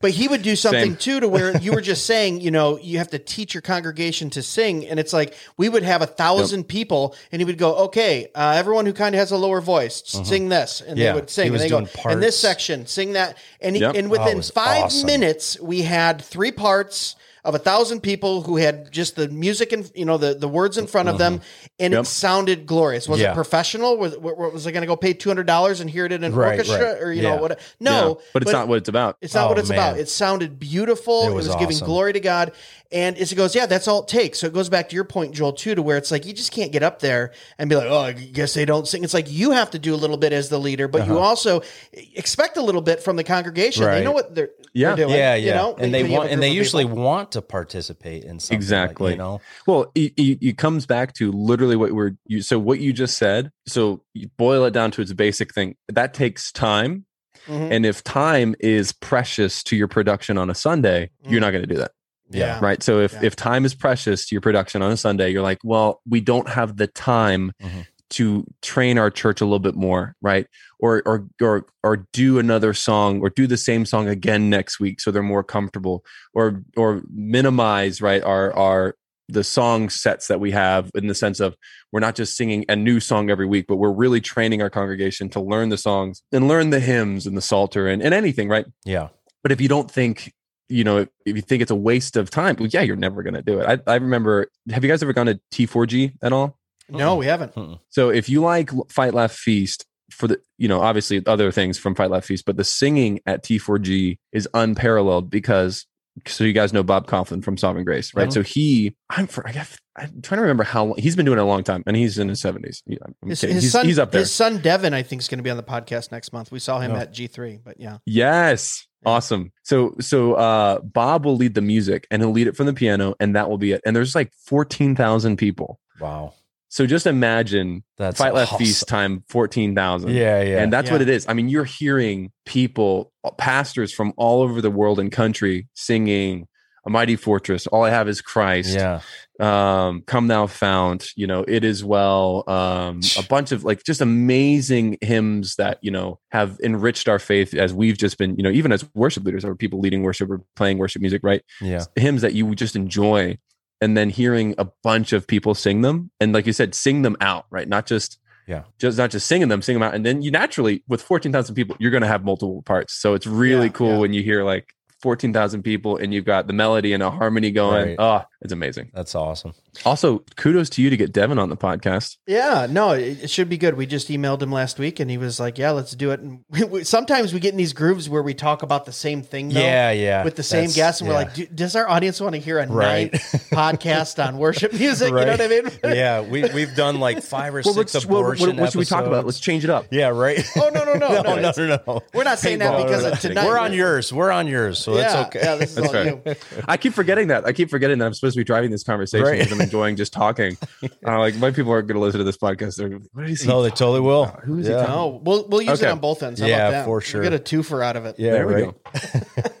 But 0.00 0.12
he 0.12 0.28
would 0.28 0.40
do 0.42 0.56
something 0.56 0.92
Same. 0.92 0.96
too 0.96 1.20
to 1.20 1.28
where 1.28 1.54
you 1.58 1.72
were 1.72 1.82
just 1.82 2.06
saying, 2.12 2.40
you 2.40 2.50
know, 2.50 2.78
you 2.78 2.96
have 2.98 3.10
to 3.10 3.18
teach 3.18 3.52
your 3.52 3.60
congregation 3.60 4.30
to 4.30 4.42
sing, 4.42 4.86
and 4.86 4.98
it's 4.98 5.12
like 5.12 5.34
we 5.58 5.68
would 5.68 5.82
have 5.82 6.00
a 6.00 6.06
thousand 6.06 6.64
people, 6.64 7.14
and 7.30 7.40
he 7.40 7.44
would 7.44 7.58
go, 7.58 7.74
okay, 7.84 8.28
uh, 8.34 8.54
everyone 8.56 8.86
who 8.86 8.92
kind 8.94 9.14
of 9.14 9.18
has 9.18 9.30
a 9.30 9.36
lower 9.36 9.60
voice, 9.60 10.02
s- 10.02 10.26
sing 10.26 10.48
this, 10.48 10.80
and. 10.80 10.98
Yeah, 10.98 11.12
they 11.12 11.20
would 11.20 11.28
sing, 11.30 11.42
he 11.44 11.46
and 11.48 11.52
was 11.52 11.62
they 11.62 11.68
doing 11.68 11.88
go, 12.02 12.10
in 12.10 12.20
this 12.20 12.38
section, 12.38 12.86
sing 12.86 13.12
that, 13.12 13.36
and 13.60 13.76
he, 13.76 13.82
Yep. 13.82 13.94
and 13.96 14.06
Oh, 14.06 14.10
within 14.10 14.28
it 14.28 14.36
was 14.36 14.50
five 14.50 14.84
awesome. 14.84 15.06
minutes, 15.06 15.60
we 15.60 15.82
had 15.82 16.22
three 16.22 16.50
parts 16.52 17.14
of 17.44 17.54
a 17.54 17.58
thousand 17.58 18.00
people 18.00 18.42
who 18.42 18.56
had 18.56 18.90
just 18.92 19.16
the 19.16 19.28
music 19.28 19.72
and 19.72 19.90
you 19.94 20.04
know 20.04 20.18
the, 20.18 20.34
the 20.34 20.48
words 20.48 20.76
in 20.78 20.86
front 20.86 21.08
of 21.08 21.18
them, 21.18 21.40
and 21.78 21.92
Yep. 21.92 22.02
it 22.02 22.06
sounded 22.06 22.66
glorious. 22.66 23.08
Was 23.08 23.18
Mm-hmm. 23.18 23.24
Yeah. 23.24 23.32
it 23.32 23.34
professional? 23.34 23.96
Was, 23.96 24.16
wa- 24.18 24.32
was 24.50 24.66
I 24.66 24.70
going 24.72 24.82
to 24.82 24.86
go 24.86 24.96
pay 24.96 25.12
two 25.12 25.30
hundred 25.30 25.46
dollars 25.46 25.80
and 25.80 25.88
hear 25.88 26.04
it 26.06 26.12
in 26.12 26.22
an 26.24 26.34
Right, 26.34 26.58
orchestra 26.58 26.92
right. 26.94 27.02
or 27.02 27.12
you 27.12 27.22
Yeah. 27.22 27.36
know 27.36 27.42
what? 27.42 27.58
No, 27.80 28.20
but 28.32 28.42
it's 28.42 28.52
not 28.52 28.68
what 28.68 28.78
it's 28.78 28.88
about. 28.88 29.16
it's 29.20 29.34
not 29.34 29.46
Oh, 29.46 29.48
what 29.48 29.58
it's 29.58 29.70
about. 29.70 29.98
It 29.98 30.08
sounded 30.08 30.58
beautiful. 30.58 31.24
It 31.24 31.30
It 31.30 31.34
was, 31.34 31.46
was 31.48 31.56
giving 31.56 31.78
glory 31.78 32.12
to 32.12 32.20
God. 32.20 32.52
And 32.92 33.16
as 33.18 33.30
it 33.30 33.36
goes, 33.36 33.54
yeah, 33.54 33.66
that's 33.66 33.86
all 33.86 34.02
it 34.02 34.08
takes. 34.08 34.40
So 34.40 34.48
it 34.48 34.52
goes 34.52 34.68
back 34.68 34.88
to 34.88 34.96
your 34.96 35.04
point, 35.04 35.32
Joel, 35.32 35.52
too, 35.52 35.76
to 35.76 35.82
where 35.82 35.96
it's 35.96 36.10
like 36.10 36.26
you 36.26 36.32
just 36.32 36.50
can't 36.50 36.72
get 36.72 36.82
up 36.82 36.98
there 36.98 37.30
and 37.56 37.70
be 37.70 37.76
like, 37.76 37.86
oh, 37.88 38.00
I 38.00 38.12
guess 38.12 38.54
they 38.54 38.64
don't 38.64 38.88
sing. 38.88 39.04
It's 39.04 39.14
like 39.14 39.30
you 39.30 39.52
have 39.52 39.70
to 39.70 39.78
do 39.78 39.94
a 39.94 39.96
little 39.96 40.16
bit 40.16 40.32
as 40.32 40.48
the 40.48 40.58
leader, 40.58 40.88
but 40.88 41.06
you 41.06 41.16
also 41.18 41.62
expect 41.92 42.56
a 42.56 42.62
little 42.62 42.80
bit 42.82 43.00
from 43.02 43.14
the 43.14 43.22
congregation. 43.22 43.84
They 43.84 43.90
Uh-huh. 43.90 44.00
Know 44.02 44.10
what 44.12 44.34
they're, 44.34 44.50
Yeah. 44.72 44.96
they're 44.96 45.06
doing. 45.06 45.16
yeah, 45.18 45.34
you 45.36 45.46
yeah, 45.48 45.54
know? 45.54 45.76
and 45.78 45.94
they 45.94 46.02
when 46.02 46.12
want 46.12 46.30
and 46.30 46.42
they 46.42 46.50
usually 46.50 46.84
people. 46.84 46.98
want 47.02 47.32
to 47.32 47.42
participate 47.42 48.24
in 48.24 48.40
something. 48.40 48.56
like, 48.56 48.60
Exactly. 48.60 49.12
you 49.12 49.18
know, 49.18 49.40
Well, 49.68 49.92
it, 49.94 50.12
it, 50.16 50.38
it 50.42 50.58
comes 50.58 50.84
back 50.86 51.12
to 51.14 51.30
literally 51.30 51.76
what 51.76 51.92
we're 51.92 52.12
you. 52.26 52.42
So 52.42 52.58
what 52.58 52.80
you 52.80 52.92
just 52.92 53.16
said. 53.16 53.52
So 53.68 54.02
you 54.14 54.30
boil 54.36 54.64
it 54.64 54.72
down 54.72 54.90
to 54.92 55.02
its 55.02 55.12
basic 55.12 55.54
thing. 55.54 55.76
That 55.88 56.12
takes 56.12 56.50
time, 56.50 57.04
Mhm. 57.46 57.70
and 57.70 57.86
if 57.86 58.02
time 58.02 58.56
is 58.58 58.90
precious 58.92 59.62
to 59.64 59.76
your 59.76 59.86
production 59.88 60.36
on 60.38 60.50
a 60.50 60.54
Sunday, 60.56 61.10
you're 61.28 61.40
not 61.40 61.52
going 61.52 61.62
to 61.62 61.68
do 61.72 61.76
that, 61.80 61.92
Yeah. 62.38 62.58
right? 62.62 62.82
So 62.82 63.00
if 63.00 63.12
Yeah. 63.14 63.20
if 63.24 63.36
time 63.36 63.64
is 63.64 63.74
precious 63.74 64.26
to 64.28 64.34
your 64.34 64.40
production 64.40 64.82
on 64.82 64.92
a 64.92 64.96
Sunday, 64.96 65.30
you're 65.30 65.42
like, 65.42 65.58
well, 65.64 66.00
we 66.08 66.20
don't 66.20 66.48
have 66.48 66.76
the 66.76 66.86
time 66.86 67.52
Mhm. 67.62 67.86
to 68.10 68.44
train 68.62 68.98
our 68.98 69.10
church 69.10 69.40
a 69.40 69.44
little 69.44 69.58
bit 69.60 69.74
more, 69.76 70.14
right? 70.22 70.46
Or 70.80 71.02
or 71.06 71.26
or 71.40 71.66
or 71.84 72.06
do 72.12 72.38
another 72.38 72.72
song 72.74 73.20
or 73.20 73.30
do 73.30 73.46
the 73.46 73.56
same 73.56 73.84
song 73.86 74.08
again 74.08 74.48
next 74.50 74.80
week 74.80 75.00
so 75.00 75.10
they're 75.10 75.22
more 75.22 75.44
comfortable 75.44 76.04
or 76.34 76.62
or 76.76 77.02
minimize 77.12 78.00
right 78.02 78.22
our 78.22 78.52
our 78.56 78.94
the 79.28 79.44
song 79.44 79.88
sets 79.88 80.26
that 80.26 80.40
we 80.40 80.50
have 80.50 80.90
in 80.96 81.06
the 81.06 81.14
sense 81.14 81.38
of 81.38 81.54
we're 81.92 82.00
not 82.00 82.16
just 82.16 82.36
singing 82.36 82.64
a 82.68 82.74
new 82.74 82.98
song 82.98 83.30
every 83.30 83.46
week 83.46 83.66
but 83.68 83.76
we're 83.76 83.92
really 83.92 84.20
training 84.20 84.60
our 84.60 84.68
congregation 84.70 85.28
to 85.28 85.40
learn 85.40 85.68
the 85.68 85.78
songs 85.78 86.22
and 86.32 86.48
learn 86.48 86.70
the 86.70 86.80
hymns 86.80 87.28
and 87.28 87.36
the 87.36 87.40
psalter 87.40 87.86
and, 87.86 88.02
and 88.02 88.12
anything 88.12 88.48
right 88.48 88.66
yeah, 88.84 89.06
but 89.44 89.52
if 89.52 89.60
you 89.60 89.68
don't 89.68 89.88
think 89.88 90.32
you 90.70 90.84
know 90.84 90.98
if, 90.98 91.08
if 91.26 91.36
you 91.36 91.42
think 91.42 91.62
it's 91.62 91.70
a 91.70 91.76
waste 91.76 92.16
of 92.16 92.30
time 92.30 92.56
well 92.58 92.68
yeah 92.68 92.80
you're 92.82 92.96
never 92.96 93.22
going 93.22 93.34
to 93.34 93.42
do 93.42 93.60
it. 93.60 93.82
I, 93.86 93.92
I 93.92 93.96
remember 93.96 94.48
have 94.70 94.84
you 94.84 94.90
guys 94.90 95.02
ever 95.02 95.12
gone 95.12 95.26
to 95.26 95.40
t4g 95.52 96.14
at 96.22 96.32
all? 96.32 96.56
No, 96.88 97.16
we 97.16 97.26
haven't. 97.26 97.54
so 97.88 98.10
if 98.10 98.28
you 98.28 98.40
like 98.40 98.70
Fight 98.90 99.14
Laugh 99.14 99.32
Feast 99.32 99.86
for 100.10 100.28
the 100.28 100.40
you 100.58 100.68
know 100.68 100.80
obviously 100.80 101.24
other 101.26 101.50
things 101.52 101.78
from 101.78 101.94
Fight 101.94 102.10
Laugh 102.10 102.24
Feast, 102.24 102.44
but 102.44 102.56
the 102.56 102.64
singing 102.64 103.20
at 103.26 103.44
T4G 103.44 104.18
is 104.32 104.48
unparalleled 104.54 105.30
because 105.30 105.86
so 106.26 106.44
you 106.44 106.52
guys 106.52 106.72
know 106.72 106.82
Bob 106.82 107.06
Kauflin 107.06 107.42
from 107.42 107.56
Sovereign 107.56 107.84
Grace, 107.84 108.14
right? 108.14 108.28
Mhm. 108.28 108.32
So 108.32 108.42
he 108.42 108.94
I'm 109.08 109.26
for 109.26 109.46
I 109.46 109.52
guess, 109.52 109.76
I'm 109.96 110.20
trying 110.22 110.38
to 110.38 110.42
remember 110.42 110.64
how 110.64 110.84
long 110.86 110.98
he's 110.98 111.16
been 111.16 111.26
doing 111.26 111.38
it 111.38 111.42
a 111.42 111.44
long 111.44 111.62
time 111.64 111.82
and 111.86 111.96
he's 111.96 112.18
in 112.18 112.28
his 112.28 112.40
70s. 112.42 112.82
Yeah, 112.86 112.98
His, 113.26 113.40
his 113.40 113.62
he's, 113.62 113.72
son, 113.72 113.86
he's 113.86 113.98
up 113.98 114.10
there. 114.12 114.20
His 114.20 114.32
son 114.32 114.58
Devon, 114.58 114.92
I 114.94 115.02
think, 115.02 115.22
is 115.22 115.28
going 115.28 115.38
to 115.38 115.42
be 115.42 115.50
on 115.50 115.56
the 115.56 115.62
podcast 115.62 116.10
next 116.12 116.32
month. 116.32 116.50
We 116.52 116.58
saw 116.58 116.80
him 116.80 116.92
Oh. 116.92 116.96
at 116.96 117.12
G3, 117.14 117.60
but 117.64 117.80
yeah. 117.80 117.98
Yes. 118.06 118.86
Yeah. 119.04 119.12
Awesome. 119.12 119.50
So 119.62 119.94
so 120.00 120.34
uh 120.34 120.80
Bob 120.80 121.24
will 121.24 121.36
lead 121.36 121.54
the 121.54 121.62
music 121.62 122.06
and 122.10 122.20
he'll 122.22 122.32
lead 122.32 122.48
it 122.48 122.56
from 122.56 122.66
the 122.66 122.74
piano 122.74 123.14
and 123.20 123.34
that 123.36 123.48
will 123.48 123.58
be 123.58 123.72
it. 123.72 123.80
And 123.86 123.94
there's 123.96 124.14
like 124.14 124.32
14,000 124.46 125.36
people. 125.36 125.80
wow, 126.00 126.34
So 126.70 126.86
just 126.86 127.06
imagine 127.06 127.82
that's 127.98 128.18
Fight 128.18 128.32
Laugh 128.32 128.52
awesome. 128.52 128.64
Feast 128.64 128.86
time 128.86 129.24
14,000. 129.28 130.10
Yeah, 130.10 130.40
yeah, 130.40 130.62
And 130.62 130.72
that's 130.72 130.88
what 130.90 131.02
it 131.02 131.08
is. 131.08 131.26
I 131.28 131.34
mean, 131.34 131.48
you're 131.48 131.64
hearing 131.64 132.30
people, 132.46 133.12
pastors 133.38 133.92
from 133.92 134.12
all 134.16 134.40
over 134.40 134.62
the 134.62 134.70
world 134.70 135.00
and 135.00 135.10
country 135.10 135.66
singing 135.74 136.46
A 136.86 136.90
Mighty 136.90 137.16
Fortress, 137.16 137.66
All 137.66 137.82
I 137.82 137.90
Have 137.90 138.08
Is 138.08 138.20
Christ, 138.20 138.72
yeah, 138.72 139.00
um, 139.40 140.02
Come 140.06 140.28
Thou 140.28 140.46
Fount, 140.46 141.08
you 141.16 141.26
know, 141.26 141.44
It 141.48 141.64
Is 141.64 141.82
Well, 141.82 142.44
um, 142.48 143.00
a 143.18 143.24
bunch 143.24 143.50
of 143.50 143.64
like 143.64 143.82
just 143.82 144.00
amazing 144.00 144.96
hymns 145.00 145.56
that, 145.56 145.78
you 145.82 145.90
know, 145.90 146.20
have 146.30 146.56
enriched 146.62 147.08
our 147.08 147.18
faith 147.18 147.52
as 147.52 147.74
we've 147.74 147.98
just 147.98 148.16
been, 148.16 148.36
you 148.36 148.44
know, 148.44 148.50
even 148.50 148.70
as 148.70 148.84
worship 148.94 149.24
leaders 149.24 149.44
or 149.44 149.56
people 149.56 149.80
leading 149.80 150.04
worship 150.04 150.30
or 150.30 150.40
playing 150.54 150.78
worship 150.78 151.02
music, 151.02 151.22
right? 151.24 151.42
yeah, 151.60 151.84
hymns 151.96 152.22
that 152.22 152.34
you 152.34 152.54
just 152.54 152.76
enjoy 152.76 153.36
and 153.80 153.96
then 153.96 154.10
hearing 154.10 154.54
a 154.58 154.66
bunch 154.82 155.12
of 155.12 155.26
people 155.26 155.54
sing 155.54 155.80
them 155.82 156.10
and 156.20 156.32
like 156.32 156.46
you 156.46 156.52
said 156.52 156.74
sing 156.74 157.02
them 157.02 157.16
out 157.20 157.46
right 157.50 157.68
not 157.68 157.86
just 157.86 158.18
Yeah. 158.46 158.62
just 158.78 158.98
not 158.98 159.10
just 159.10 159.26
singing 159.26 159.48
them 159.48 159.62
sing 159.62 159.74
them 159.74 159.82
out 159.82 159.94
and 159.94 160.04
then 160.04 160.22
you 160.22 160.30
naturally 160.30 160.82
with 160.88 161.00
14,000 161.02 161.54
people 161.54 161.76
you're 161.78 161.90
going 161.90 162.02
to 162.02 162.08
have 162.08 162.24
multiple 162.24 162.62
parts 162.62 162.92
so 162.94 163.14
it's 163.14 163.26
really 163.26 163.66
Yeah, 163.66 163.72
cool 163.72 163.92
yeah. 163.94 163.98
when 163.98 164.12
you 164.12 164.22
hear 164.22 164.44
like 164.44 164.74
14,000 165.02 165.62
people 165.62 165.96
and 165.96 166.12
you've 166.12 166.24
got 166.26 166.46
the 166.46 166.52
melody 166.52 166.92
and 166.92 167.02
a 167.02 167.10
harmony 167.10 167.50
going 167.50 167.88
Right. 167.88 167.96
oh 167.98 168.22
it's 168.42 168.52
amazing 168.52 168.90
that's 168.94 169.14
awesome. 169.14 169.52
also 169.84 170.20
kudos 170.36 170.70
to 170.70 170.82
you 170.82 170.90
to 170.90 170.96
get 170.96 171.12
Devon 171.12 171.38
on 171.38 171.48
the 171.50 171.56
podcast 171.56 172.16
Yeah, 172.26 172.66
no, 172.70 172.90
it, 172.92 173.24
it 173.24 173.30
should 173.30 173.48
be 173.48 173.58
good. 173.58 173.74
We 173.76 173.86
just 173.86 174.08
emailed 174.08 174.40
him 174.42 174.50
last 174.52 174.78
week, 174.78 174.98
and 175.00 175.10
he 175.10 175.18
was 175.18 175.38
like, 175.40 175.58
"Yeah, 175.58 175.70
let's 175.72 175.94
do 175.94 176.10
it." 176.12 176.20
And 176.20 176.44
we, 176.50 176.64
we, 176.64 176.84
sometimes 176.84 177.32
we 177.34 177.40
get 177.40 177.52
in 177.52 177.56
these 177.58 177.72
grooves 177.72 178.08
where 178.08 178.22
we 178.22 178.34
talk 178.34 178.62
about 178.62 178.84
the 178.84 178.92
same 178.92 179.22
thing, 179.22 179.48
though, 179.50 179.60
yeah, 179.60 179.90
yeah, 179.90 180.24
with 180.24 180.36
the 180.36 180.42
same 180.42 180.60
That's- 180.68 180.76
guests, 180.76 181.00
and 181.00 181.08
we're 181.08 181.14
like, 181.16 181.54
"Does 181.54 181.76
our 181.76 181.88
audience 181.88 182.20
want 182.20 182.34
to 182.34 182.40
hear 182.40 182.58
a 182.58 182.66
Right. 182.66 183.12
night 183.12 183.20
podcast 183.52 184.24
on 184.24 184.38
worship 184.38 184.72
music?" 184.72 185.08
You 185.10 185.14
know 185.16 185.26
what 185.32 185.40
I 185.40 185.48
mean? 185.48 185.70
yeah, 185.84 186.20
we 186.20 186.42
we've 186.52 186.74
done 186.74 187.00
like 187.00 187.22
five 187.22 187.54
or 187.54 187.62
well 187.64 187.74
six 187.74 187.94
let's 187.94 188.06
well, 188.06 188.22
what, 188.22 188.38
what 188.56 188.72
should 188.72 188.78
we 188.78 188.84
talk 188.84 189.04
about 189.04 189.24
let's 189.26 189.40
change 189.40 189.64
it 189.64 189.70
up 189.70 189.86
Yeah, 189.90 190.08
right. 190.08 190.44
Oh 190.56 190.70
no, 190.72 190.84
no, 190.84 190.94
no, 190.94 191.08
no, 191.08 191.22
no, 191.22 191.34
no, 191.36 191.52
no, 191.56 191.78
no. 191.86 192.00
We're 192.14 192.24
not 192.24 192.38
saying 192.38 192.60
that 192.60 192.76
because 192.84 193.02
No, 193.02 193.08
no, 193.08 193.12
of 193.14 193.24
no. 193.24 193.28
tonight. 193.28 193.46
We're 193.46 193.58
on 193.58 193.72
yours. 193.72 194.12
We're 194.12 194.30
on 194.30 194.46
yours, 194.46 194.78
so 194.78 194.96
yeah, 194.96 195.04
it's 195.04 195.14
okay. 195.36 195.40
Yeah, 195.44 195.54
this 195.56 195.70
is 195.70 195.76
That's 195.76 195.88
all 195.88 196.04
right. 196.04 196.22
you. 196.26 196.62
I 196.66 196.76
keep 196.76 196.94
forgetting 196.94 197.28
that. 197.28 197.44
I 197.44 197.52
keep 197.52 197.70
forgetting 197.70 197.98
that 197.98 198.06
I'm 198.06 198.14
supposed 198.14 198.29
to 198.34 198.40
be 198.40 198.44
driving 198.44 198.70
this 198.70 198.82
conversation 198.82 199.26
Right. 199.26 199.38
because 199.38 199.52
I'm 199.52 199.60
enjoying 199.60 199.96
just 199.96 200.12
talking. 200.12 200.56
Uh, 201.06 201.18
like 201.18 201.34
my 201.36 201.50
people 201.50 201.72
aren't 201.72 201.88
going 201.88 201.94
to 201.96 202.00
listen 202.00 202.18
to 202.18 202.24
this 202.24 202.36
podcast. 202.36 202.76
They're, 202.76 202.90
what 203.12 203.28
is 203.28 203.40
he 203.42 203.48
No, 203.48 203.62
they 203.62 203.68
talking 203.70 203.78
totally 203.78 204.00
will. 204.00 204.24
about? 204.24 204.44
Who 204.44 204.58
is 204.58 204.66
he 204.66 204.72
Yeah. 204.72 204.80
talking 204.80 204.94
No, 204.94 205.20
we'll 205.24 205.48
we'll 205.48 205.62
use 205.62 205.80
it 205.82 205.88
on 205.88 205.98
both 205.98 206.22
ends. 206.22 206.40
How 206.40 206.46
Yeah, 206.46 206.56
about 206.56 206.70
that? 206.72 206.84
for 206.84 206.90
We'll 206.92 207.00
sure. 207.00 207.22
get 207.22 207.32
a 207.32 207.38
twofer 207.38 207.82
out 207.84 207.96
of 207.96 208.04
it. 208.04 208.16
Yeah, 208.18 208.32
There 208.32 208.46
we 208.46 208.54
go. 208.54 208.74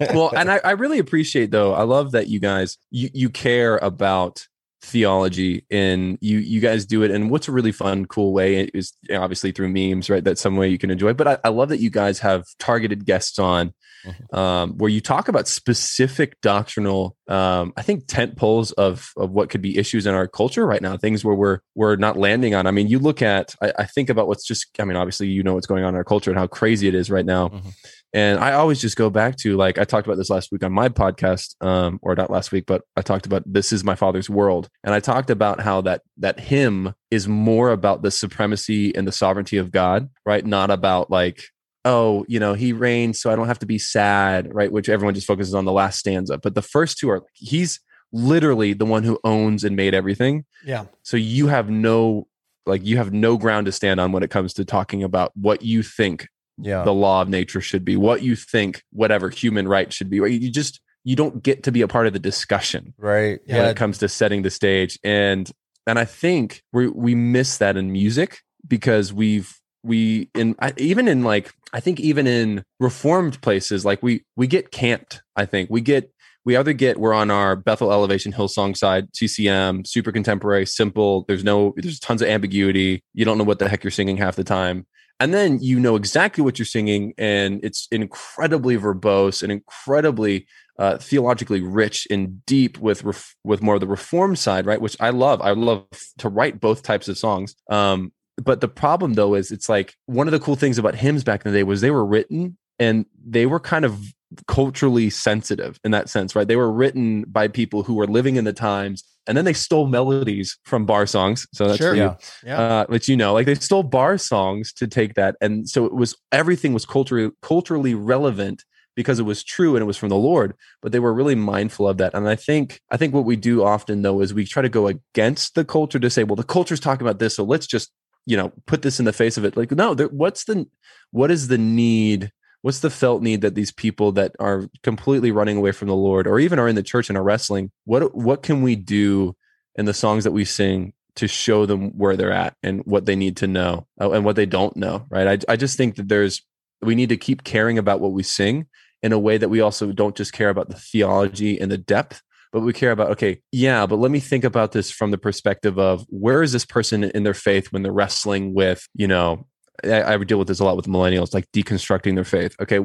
well, 0.14 0.32
and 0.36 0.50
I, 0.50 0.60
I 0.64 0.70
really 0.72 0.98
appreciate 0.98 1.50
though. 1.50 1.72
I 1.74 1.82
love 1.84 2.12
that 2.12 2.28
you 2.28 2.40
guys 2.40 2.76
you 2.90 3.08
you 3.14 3.30
care 3.30 3.78
about 3.78 4.46
theology 4.82 5.64
and 5.70 6.18
you 6.20 6.38
you 6.38 6.60
guys 6.60 6.84
do 6.86 7.02
it 7.02 7.10
and 7.10 7.30
what's 7.30 7.48
a 7.48 7.52
really 7.52 7.70
fun 7.72 8.06
cool 8.06 8.32
way 8.32 8.62
is 8.74 8.92
obviously 9.12 9.52
through 9.52 9.68
memes 9.68 10.08
right 10.08 10.24
that's 10.24 10.40
some 10.40 10.56
way 10.56 10.68
you 10.68 10.78
can 10.78 10.90
enjoy 10.90 11.12
but 11.12 11.28
I, 11.28 11.38
I 11.44 11.48
love 11.50 11.68
that 11.68 11.80
you 11.80 11.90
guys 11.90 12.18
have 12.20 12.46
targeted 12.58 13.04
guests 13.04 13.38
on 13.38 13.74
Mhm. 14.06 14.36
um, 14.36 14.78
where 14.78 14.88
you 14.90 15.00
talk 15.00 15.28
about 15.28 15.46
specific 15.48 16.40
doctrinal 16.42 17.16
um, 17.28 17.72
i 17.76 17.82
think 17.82 18.04
tent 18.06 18.36
poles 18.36 18.72
of 18.72 19.10
of 19.16 19.30
what 19.30 19.50
could 19.50 19.62
be 19.62 19.76
issues 19.78 20.06
in 20.06 20.14
our 20.14 20.26
culture 20.26 20.66
right 20.66 20.82
now 20.82 20.96
things 20.96 21.24
where 21.24 21.34
we're 21.34 21.58
we're 21.74 21.96
not 21.96 22.16
landing 22.16 22.54
on 22.54 22.66
i 22.66 22.70
mean 22.70 22.88
you 22.88 22.98
look 22.98 23.22
at 23.22 23.54
i, 23.62 23.72
I 23.80 23.84
think 23.86 24.08
about 24.10 24.26
what's 24.28 24.46
just 24.46 24.66
i 24.78 24.84
mean 24.84 24.96
obviously 24.96 25.28
you 25.28 25.42
know 25.42 25.54
what's 25.54 25.66
going 25.66 25.84
on 25.84 25.90
in 25.90 25.94
our 25.96 26.04
culture 26.04 26.30
and 26.30 26.38
how 26.38 26.46
crazy 26.46 26.88
it 26.88 26.94
is 26.94 27.10
right 27.10 27.26
now 27.26 27.48
Mhm. 27.48 27.72
and 28.12 28.38
I 28.40 28.52
always 28.54 28.80
just 28.80 28.96
go 28.96 29.08
back 29.10 29.36
to 29.38 29.56
like 29.56 29.78
I 29.78 29.84
talked 29.84 30.06
about 30.06 30.16
this 30.16 30.30
last 30.30 30.50
week 30.50 30.64
on 30.64 30.72
my 30.72 30.88
podcast, 30.88 31.54
um, 31.64 31.98
or 32.02 32.14
not 32.16 32.30
last 32.30 32.50
week, 32.52 32.64
but 32.66 32.82
I 32.96 33.02
talked 33.02 33.24
about 33.26 33.42
this 33.46 33.72
is 33.72 33.84
my 33.84 33.94
father's 33.94 34.28
world, 34.28 34.68
and 34.84 34.92
I 34.94 35.00
talked 35.00 35.30
about 35.30 35.60
how 35.60 35.80
that 35.82 36.02
that 36.18 36.40
hymn 36.40 36.94
is 37.10 37.28
more 37.28 37.70
about 37.70 38.02
the 38.02 38.10
supremacy 38.10 38.94
and 38.96 39.06
the 39.06 39.12
sovereignty 39.12 39.58
of 39.58 39.70
God, 39.70 40.08
right? 40.26 40.44
Not 40.44 40.70
about 40.70 41.10
like 41.10 41.38
oh, 41.84 42.24
you 42.28 42.38
know, 42.38 42.54
he 42.54 42.72
reigns, 42.72 43.20
so 43.20 43.30
I 43.30 43.36
don't 43.36 43.46
have 43.46 43.58
to 43.60 43.66
be 43.66 43.78
sad, 43.78 44.52
right? 44.54 44.70
Which 44.70 44.88
everyone 44.88 45.14
just 45.14 45.26
focuses 45.26 45.54
on 45.54 45.64
the 45.64 45.72
last 45.72 45.98
stanza, 45.98 46.38
but 46.38 46.54
the 46.54 46.62
first 46.62 46.98
two 46.98 47.10
are 47.10 47.22
he's 47.34 47.80
literally 48.12 48.72
the 48.72 48.84
one 48.84 49.02
who 49.04 49.18
owns 49.24 49.64
and 49.64 49.76
made 49.76 49.94
everything, 49.94 50.44
Yeah. 50.64 50.86
so 51.02 51.16
you 51.16 51.46
have 51.48 51.70
no 51.70 52.26
like 52.66 52.84
you 52.84 52.98
have 52.98 53.12
no 53.12 53.36
ground 53.38 53.64
to 53.66 53.72
stand 53.72 53.98
on 54.00 54.12
when 54.12 54.22
it 54.22 54.30
comes 54.30 54.52
to 54.54 54.64
talking 54.64 55.02
about 55.02 55.32
what 55.34 55.62
you 55.62 55.82
think 55.82 56.28
Yeah. 56.58 56.82
the 56.84 56.92
law 56.92 57.22
of 57.22 57.28
nature 57.28 57.60
should 57.62 57.84
be, 57.84 57.96
what 57.96 58.22
you 58.22 58.36
think 58.36 58.82
whatever 58.92 59.30
human 59.30 59.66
right 59.66 59.90
should 59.92 60.10
be. 60.10 60.20
Right? 60.20 60.32
You 60.32 60.50
just 60.50 60.80
you 61.02 61.16
don't 61.16 61.42
get 61.42 61.62
to 61.62 61.72
be 61.72 61.80
a 61.80 61.88
part 61.88 62.06
of 62.06 62.12
the 62.12 62.18
discussion 62.18 62.92
right. 62.98 63.40
When 63.46 63.56
Yeah. 63.56 63.70
it 63.70 63.76
comes 63.76 63.98
to 63.98 64.08
setting 64.08 64.42
the 64.42 64.50
stage. 64.50 64.98
And 65.02 65.50
and 65.86 65.98
I 65.98 66.04
think 66.04 66.62
we 66.72 66.88
we 66.88 67.14
miss 67.14 67.56
that 67.58 67.76
in 67.76 67.90
music 67.92 68.40
because 68.68 69.12
we've 69.12 69.56
we 69.82 70.30
in 70.34 70.56
even 70.76 71.08
in 71.08 71.24
like 71.24 71.52
I 71.72 71.80
think 71.80 72.00
even 72.00 72.26
in 72.26 72.64
reformed 72.78 73.40
places 73.40 73.84
like 73.84 74.02
we 74.02 74.24
we 74.36 74.46
get 74.46 74.70
camped. 74.70 75.22
I 75.36 75.46
think 75.46 75.70
we 75.70 75.80
get 75.80 76.12
we 76.44 76.56
either 76.56 76.72
get 76.72 76.98
we're 76.98 77.12
on 77.12 77.30
our 77.30 77.54
Bethel 77.56 77.92
Elevation 77.92 78.32
Hillsong 78.32 78.76
side, 78.76 79.08
CCM, 79.14 79.84
super 79.84 80.12
contemporary, 80.12 80.66
simple. 80.66 81.24
There's 81.28 81.44
no 81.44 81.74
there's 81.76 82.00
tons 82.00 82.22
of 82.22 82.28
ambiguity. 82.28 83.02
You 83.14 83.24
don't 83.24 83.38
know 83.38 83.44
what 83.44 83.58
the 83.58 83.68
heck 83.68 83.84
you're 83.84 83.90
singing 83.90 84.16
half 84.16 84.36
the 84.36 84.44
time. 84.44 84.86
And 85.18 85.34
then 85.34 85.58
you 85.60 85.78
know 85.78 85.96
exactly 85.96 86.42
what 86.42 86.58
you're 86.58 86.64
singing, 86.64 87.12
and 87.18 87.62
it's 87.62 87.86
incredibly 87.92 88.78
verbose 88.78 89.42
and 89.42 89.52
incredibly 89.52 90.46
uh, 90.78 90.96
theologically 90.96 91.60
rich 91.60 92.06
and 92.10 92.44
deep 92.46 92.78
with 92.78 93.04
ref- 93.04 93.36
with 93.44 93.60
more 93.60 93.74
of 93.74 93.82
the 93.82 93.86
reform 93.86 94.34
side, 94.34 94.64
right? 94.64 94.80
Which 94.80 94.96
I 94.98 95.10
love. 95.10 95.42
I 95.42 95.50
love 95.50 95.84
to 96.18 96.30
write 96.30 96.58
both 96.58 96.82
types 96.82 97.06
of 97.06 97.18
songs. 97.18 97.54
Um, 97.70 98.12
but 98.42 98.60
the 98.60 98.68
problem 98.68 99.14
though 99.14 99.34
is 99.34 99.50
it's 99.50 99.68
like 99.68 99.94
one 100.06 100.26
of 100.28 100.32
the 100.32 100.40
cool 100.40 100.56
things 100.56 100.78
about 100.78 100.94
hymns 100.94 101.24
back 101.24 101.44
in 101.44 101.52
the 101.52 101.58
day 101.58 101.62
was 101.62 101.80
they 101.80 101.90
were 101.90 102.04
written 102.04 102.56
and 102.78 103.06
they 103.24 103.46
were 103.46 103.60
kind 103.60 103.84
of 103.84 104.00
culturally 104.46 105.10
sensitive 105.10 105.78
in 105.84 105.90
that 105.90 106.08
sense, 106.08 106.36
right? 106.36 106.46
They 106.46 106.56
were 106.56 106.70
written 106.72 107.24
by 107.28 107.48
people 107.48 107.82
who 107.82 107.94
were 107.94 108.06
living 108.06 108.36
in 108.36 108.44
the 108.44 108.52
times, 108.52 109.02
and 109.26 109.36
then 109.36 109.44
they 109.44 109.52
stole 109.52 109.86
melodies 109.86 110.56
from 110.64 110.86
bar 110.86 111.04
songs. 111.06 111.46
So 111.52 111.66
that's 111.66 111.78
Sure. 111.78 111.90
for 111.90 111.96
you 111.96 112.02
Yeah. 112.02 112.16
Yeah. 112.44 112.58
uh, 112.60 112.86
which 112.86 113.08
you 113.08 113.16
know, 113.16 113.32
like 113.32 113.46
they 113.46 113.54
stole 113.56 113.82
bar 113.82 114.16
songs 114.18 114.72
to 114.74 114.86
take 114.86 115.14
that, 115.14 115.36
and 115.40 115.68
so 115.68 115.84
it 115.84 115.94
was 115.94 116.16
everything 116.32 116.72
was 116.72 116.86
culturally 116.86 117.30
culturally 117.42 117.94
relevant 117.94 118.64
because 118.96 119.18
it 119.18 119.24
was 119.24 119.42
true 119.44 119.76
and 119.76 119.82
it 119.82 119.86
was 119.86 119.96
from 119.96 120.08
the 120.10 120.16
Lord. 120.16 120.54
But 120.82 120.92
they 120.92 120.98
were 121.00 121.12
really 121.14 121.34
mindful 121.34 121.88
of 121.88 121.96
that, 121.98 122.14
and 122.14 122.28
I 122.28 122.36
think 122.36 122.80
I 122.90 122.96
think 122.96 123.12
what 123.12 123.24
we 123.24 123.36
do 123.36 123.62
often 123.64 124.02
though 124.02 124.20
is 124.20 124.32
we 124.32 124.44
try 124.46 124.62
to 124.62 124.68
go 124.68 124.86
against 124.86 125.54
the 125.54 125.64
culture 125.64 125.98
to 125.98 126.08
say, 126.10 126.22
well, 126.24 126.36
the 126.36 126.44
culture's 126.44 126.80
talking 126.80 127.06
about 127.06 127.18
this, 127.18 127.34
so 127.36 127.44
let's 127.44 127.66
just 127.66 127.90
you 128.30 128.36
know 128.36 128.52
put 128.66 128.82
this 128.82 129.00
in 129.00 129.04
the 129.04 129.12
face 129.12 129.36
of 129.36 129.44
it. 129.44 129.56
Like, 129.56 129.72
no, 129.72 129.92
there, 129.92 130.06
what's 130.06 130.44
the 130.44 130.66
what 131.10 131.32
is 131.32 131.48
the 131.48 131.58
need? 131.58 132.30
What's 132.62 132.80
the 132.80 132.90
felt 132.90 133.22
need 133.22 133.40
that 133.40 133.56
these 133.56 133.72
people 133.72 134.12
that 134.12 134.36
are 134.38 134.68
completely 134.82 135.32
running 135.32 135.56
away 135.56 135.72
from 135.72 135.88
the 135.88 135.96
Lord, 135.96 136.28
or 136.28 136.38
even 136.38 136.58
are 136.58 136.68
in 136.68 136.76
the 136.76 136.82
church 136.82 137.08
and 137.08 137.18
are 137.18 137.24
wrestling? 137.24 137.72
What 137.84 138.14
what 138.14 138.44
can 138.44 138.62
we 138.62 138.76
do 138.76 139.34
in 139.74 139.84
the 139.84 139.94
songs 139.94 140.24
that 140.24 140.30
we 140.30 140.44
sing 140.44 140.92
to 141.16 141.26
show 141.26 141.66
them 141.66 141.90
where 141.98 142.16
they're 142.16 142.32
at 142.32 142.54
and 142.62 142.82
what 142.84 143.04
they 143.04 143.16
need 143.16 143.36
to 143.38 143.48
know 143.48 143.86
uh, 144.00 144.12
and 144.12 144.24
what 144.24 144.36
they 144.36 144.46
don't 144.46 144.76
know 144.76 145.06
right 145.10 145.44
I, 145.48 145.52
I 145.52 145.56
just 145.56 145.76
think 145.76 145.96
that 145.96 146.08
there's 146.08 146.42
we 146.82 146.94
need 146.94 147.08
to 147.08 147.16
keep 147.16 147.42
caring 147.42 147.78
about 147.78 148.00
what 148.00 148.12
we 148.12 148.22
sing 148.22 148.66
in 149.02 149.12
a 149.12 149.18
way 149.18 149.36
that 149.36 149.48
we 149.48 149.60
also 149.60 149.90
don't 149.90 150.16
just 150.16 150.32
care 150.32 150.50
about 150.50 150.68
the 150.68 150.76
theology 150.76 151.60
and 151.60 151.70
the 151.70 151.78
depth 151.78 152.22
but 152.52 152.60
we 152.60 152.72
care 152.72 152.90
about 152.92 153.10
okay 153.10 153.40
yeah 153.52 153.86
but 153.86 153.96
let 153.96 154.10
me 154.10 154.20
think 154.20 154.44
about 154.44 154.72
this 154.72 154.90
from 154.90 155.10
the 155.10 155.18
perspective 155.18 155.78
of 155.78 156.04
where 156.08 156.42
is 156.42 156.52
this 156.52 156.64
person 156.64 157.04
in 157.04 157.22
their 157.22 157.34
faith 157.34 157.68
when 157.72 157.82
they're 157.82 157.92
wrestling 157.92 158.54
with 158.54 158.86
you 158.94 159.06
know 159.08 159.46
I, 159.82 160.02
I 160.02 160.16
would 160.16 160.28
deal 160.28 160.38
with 160.38 160.48
this 160.48 160.60
a 160.60 160.64
lot 160.64 160.76
with 160.76 160.84
millennials, 160.86 161.32
like 161.32 161.50
deconstructing 161.52 162.14
their 162.14 162.24
faith. 162.24 162.54
Okay, 162.60 162.76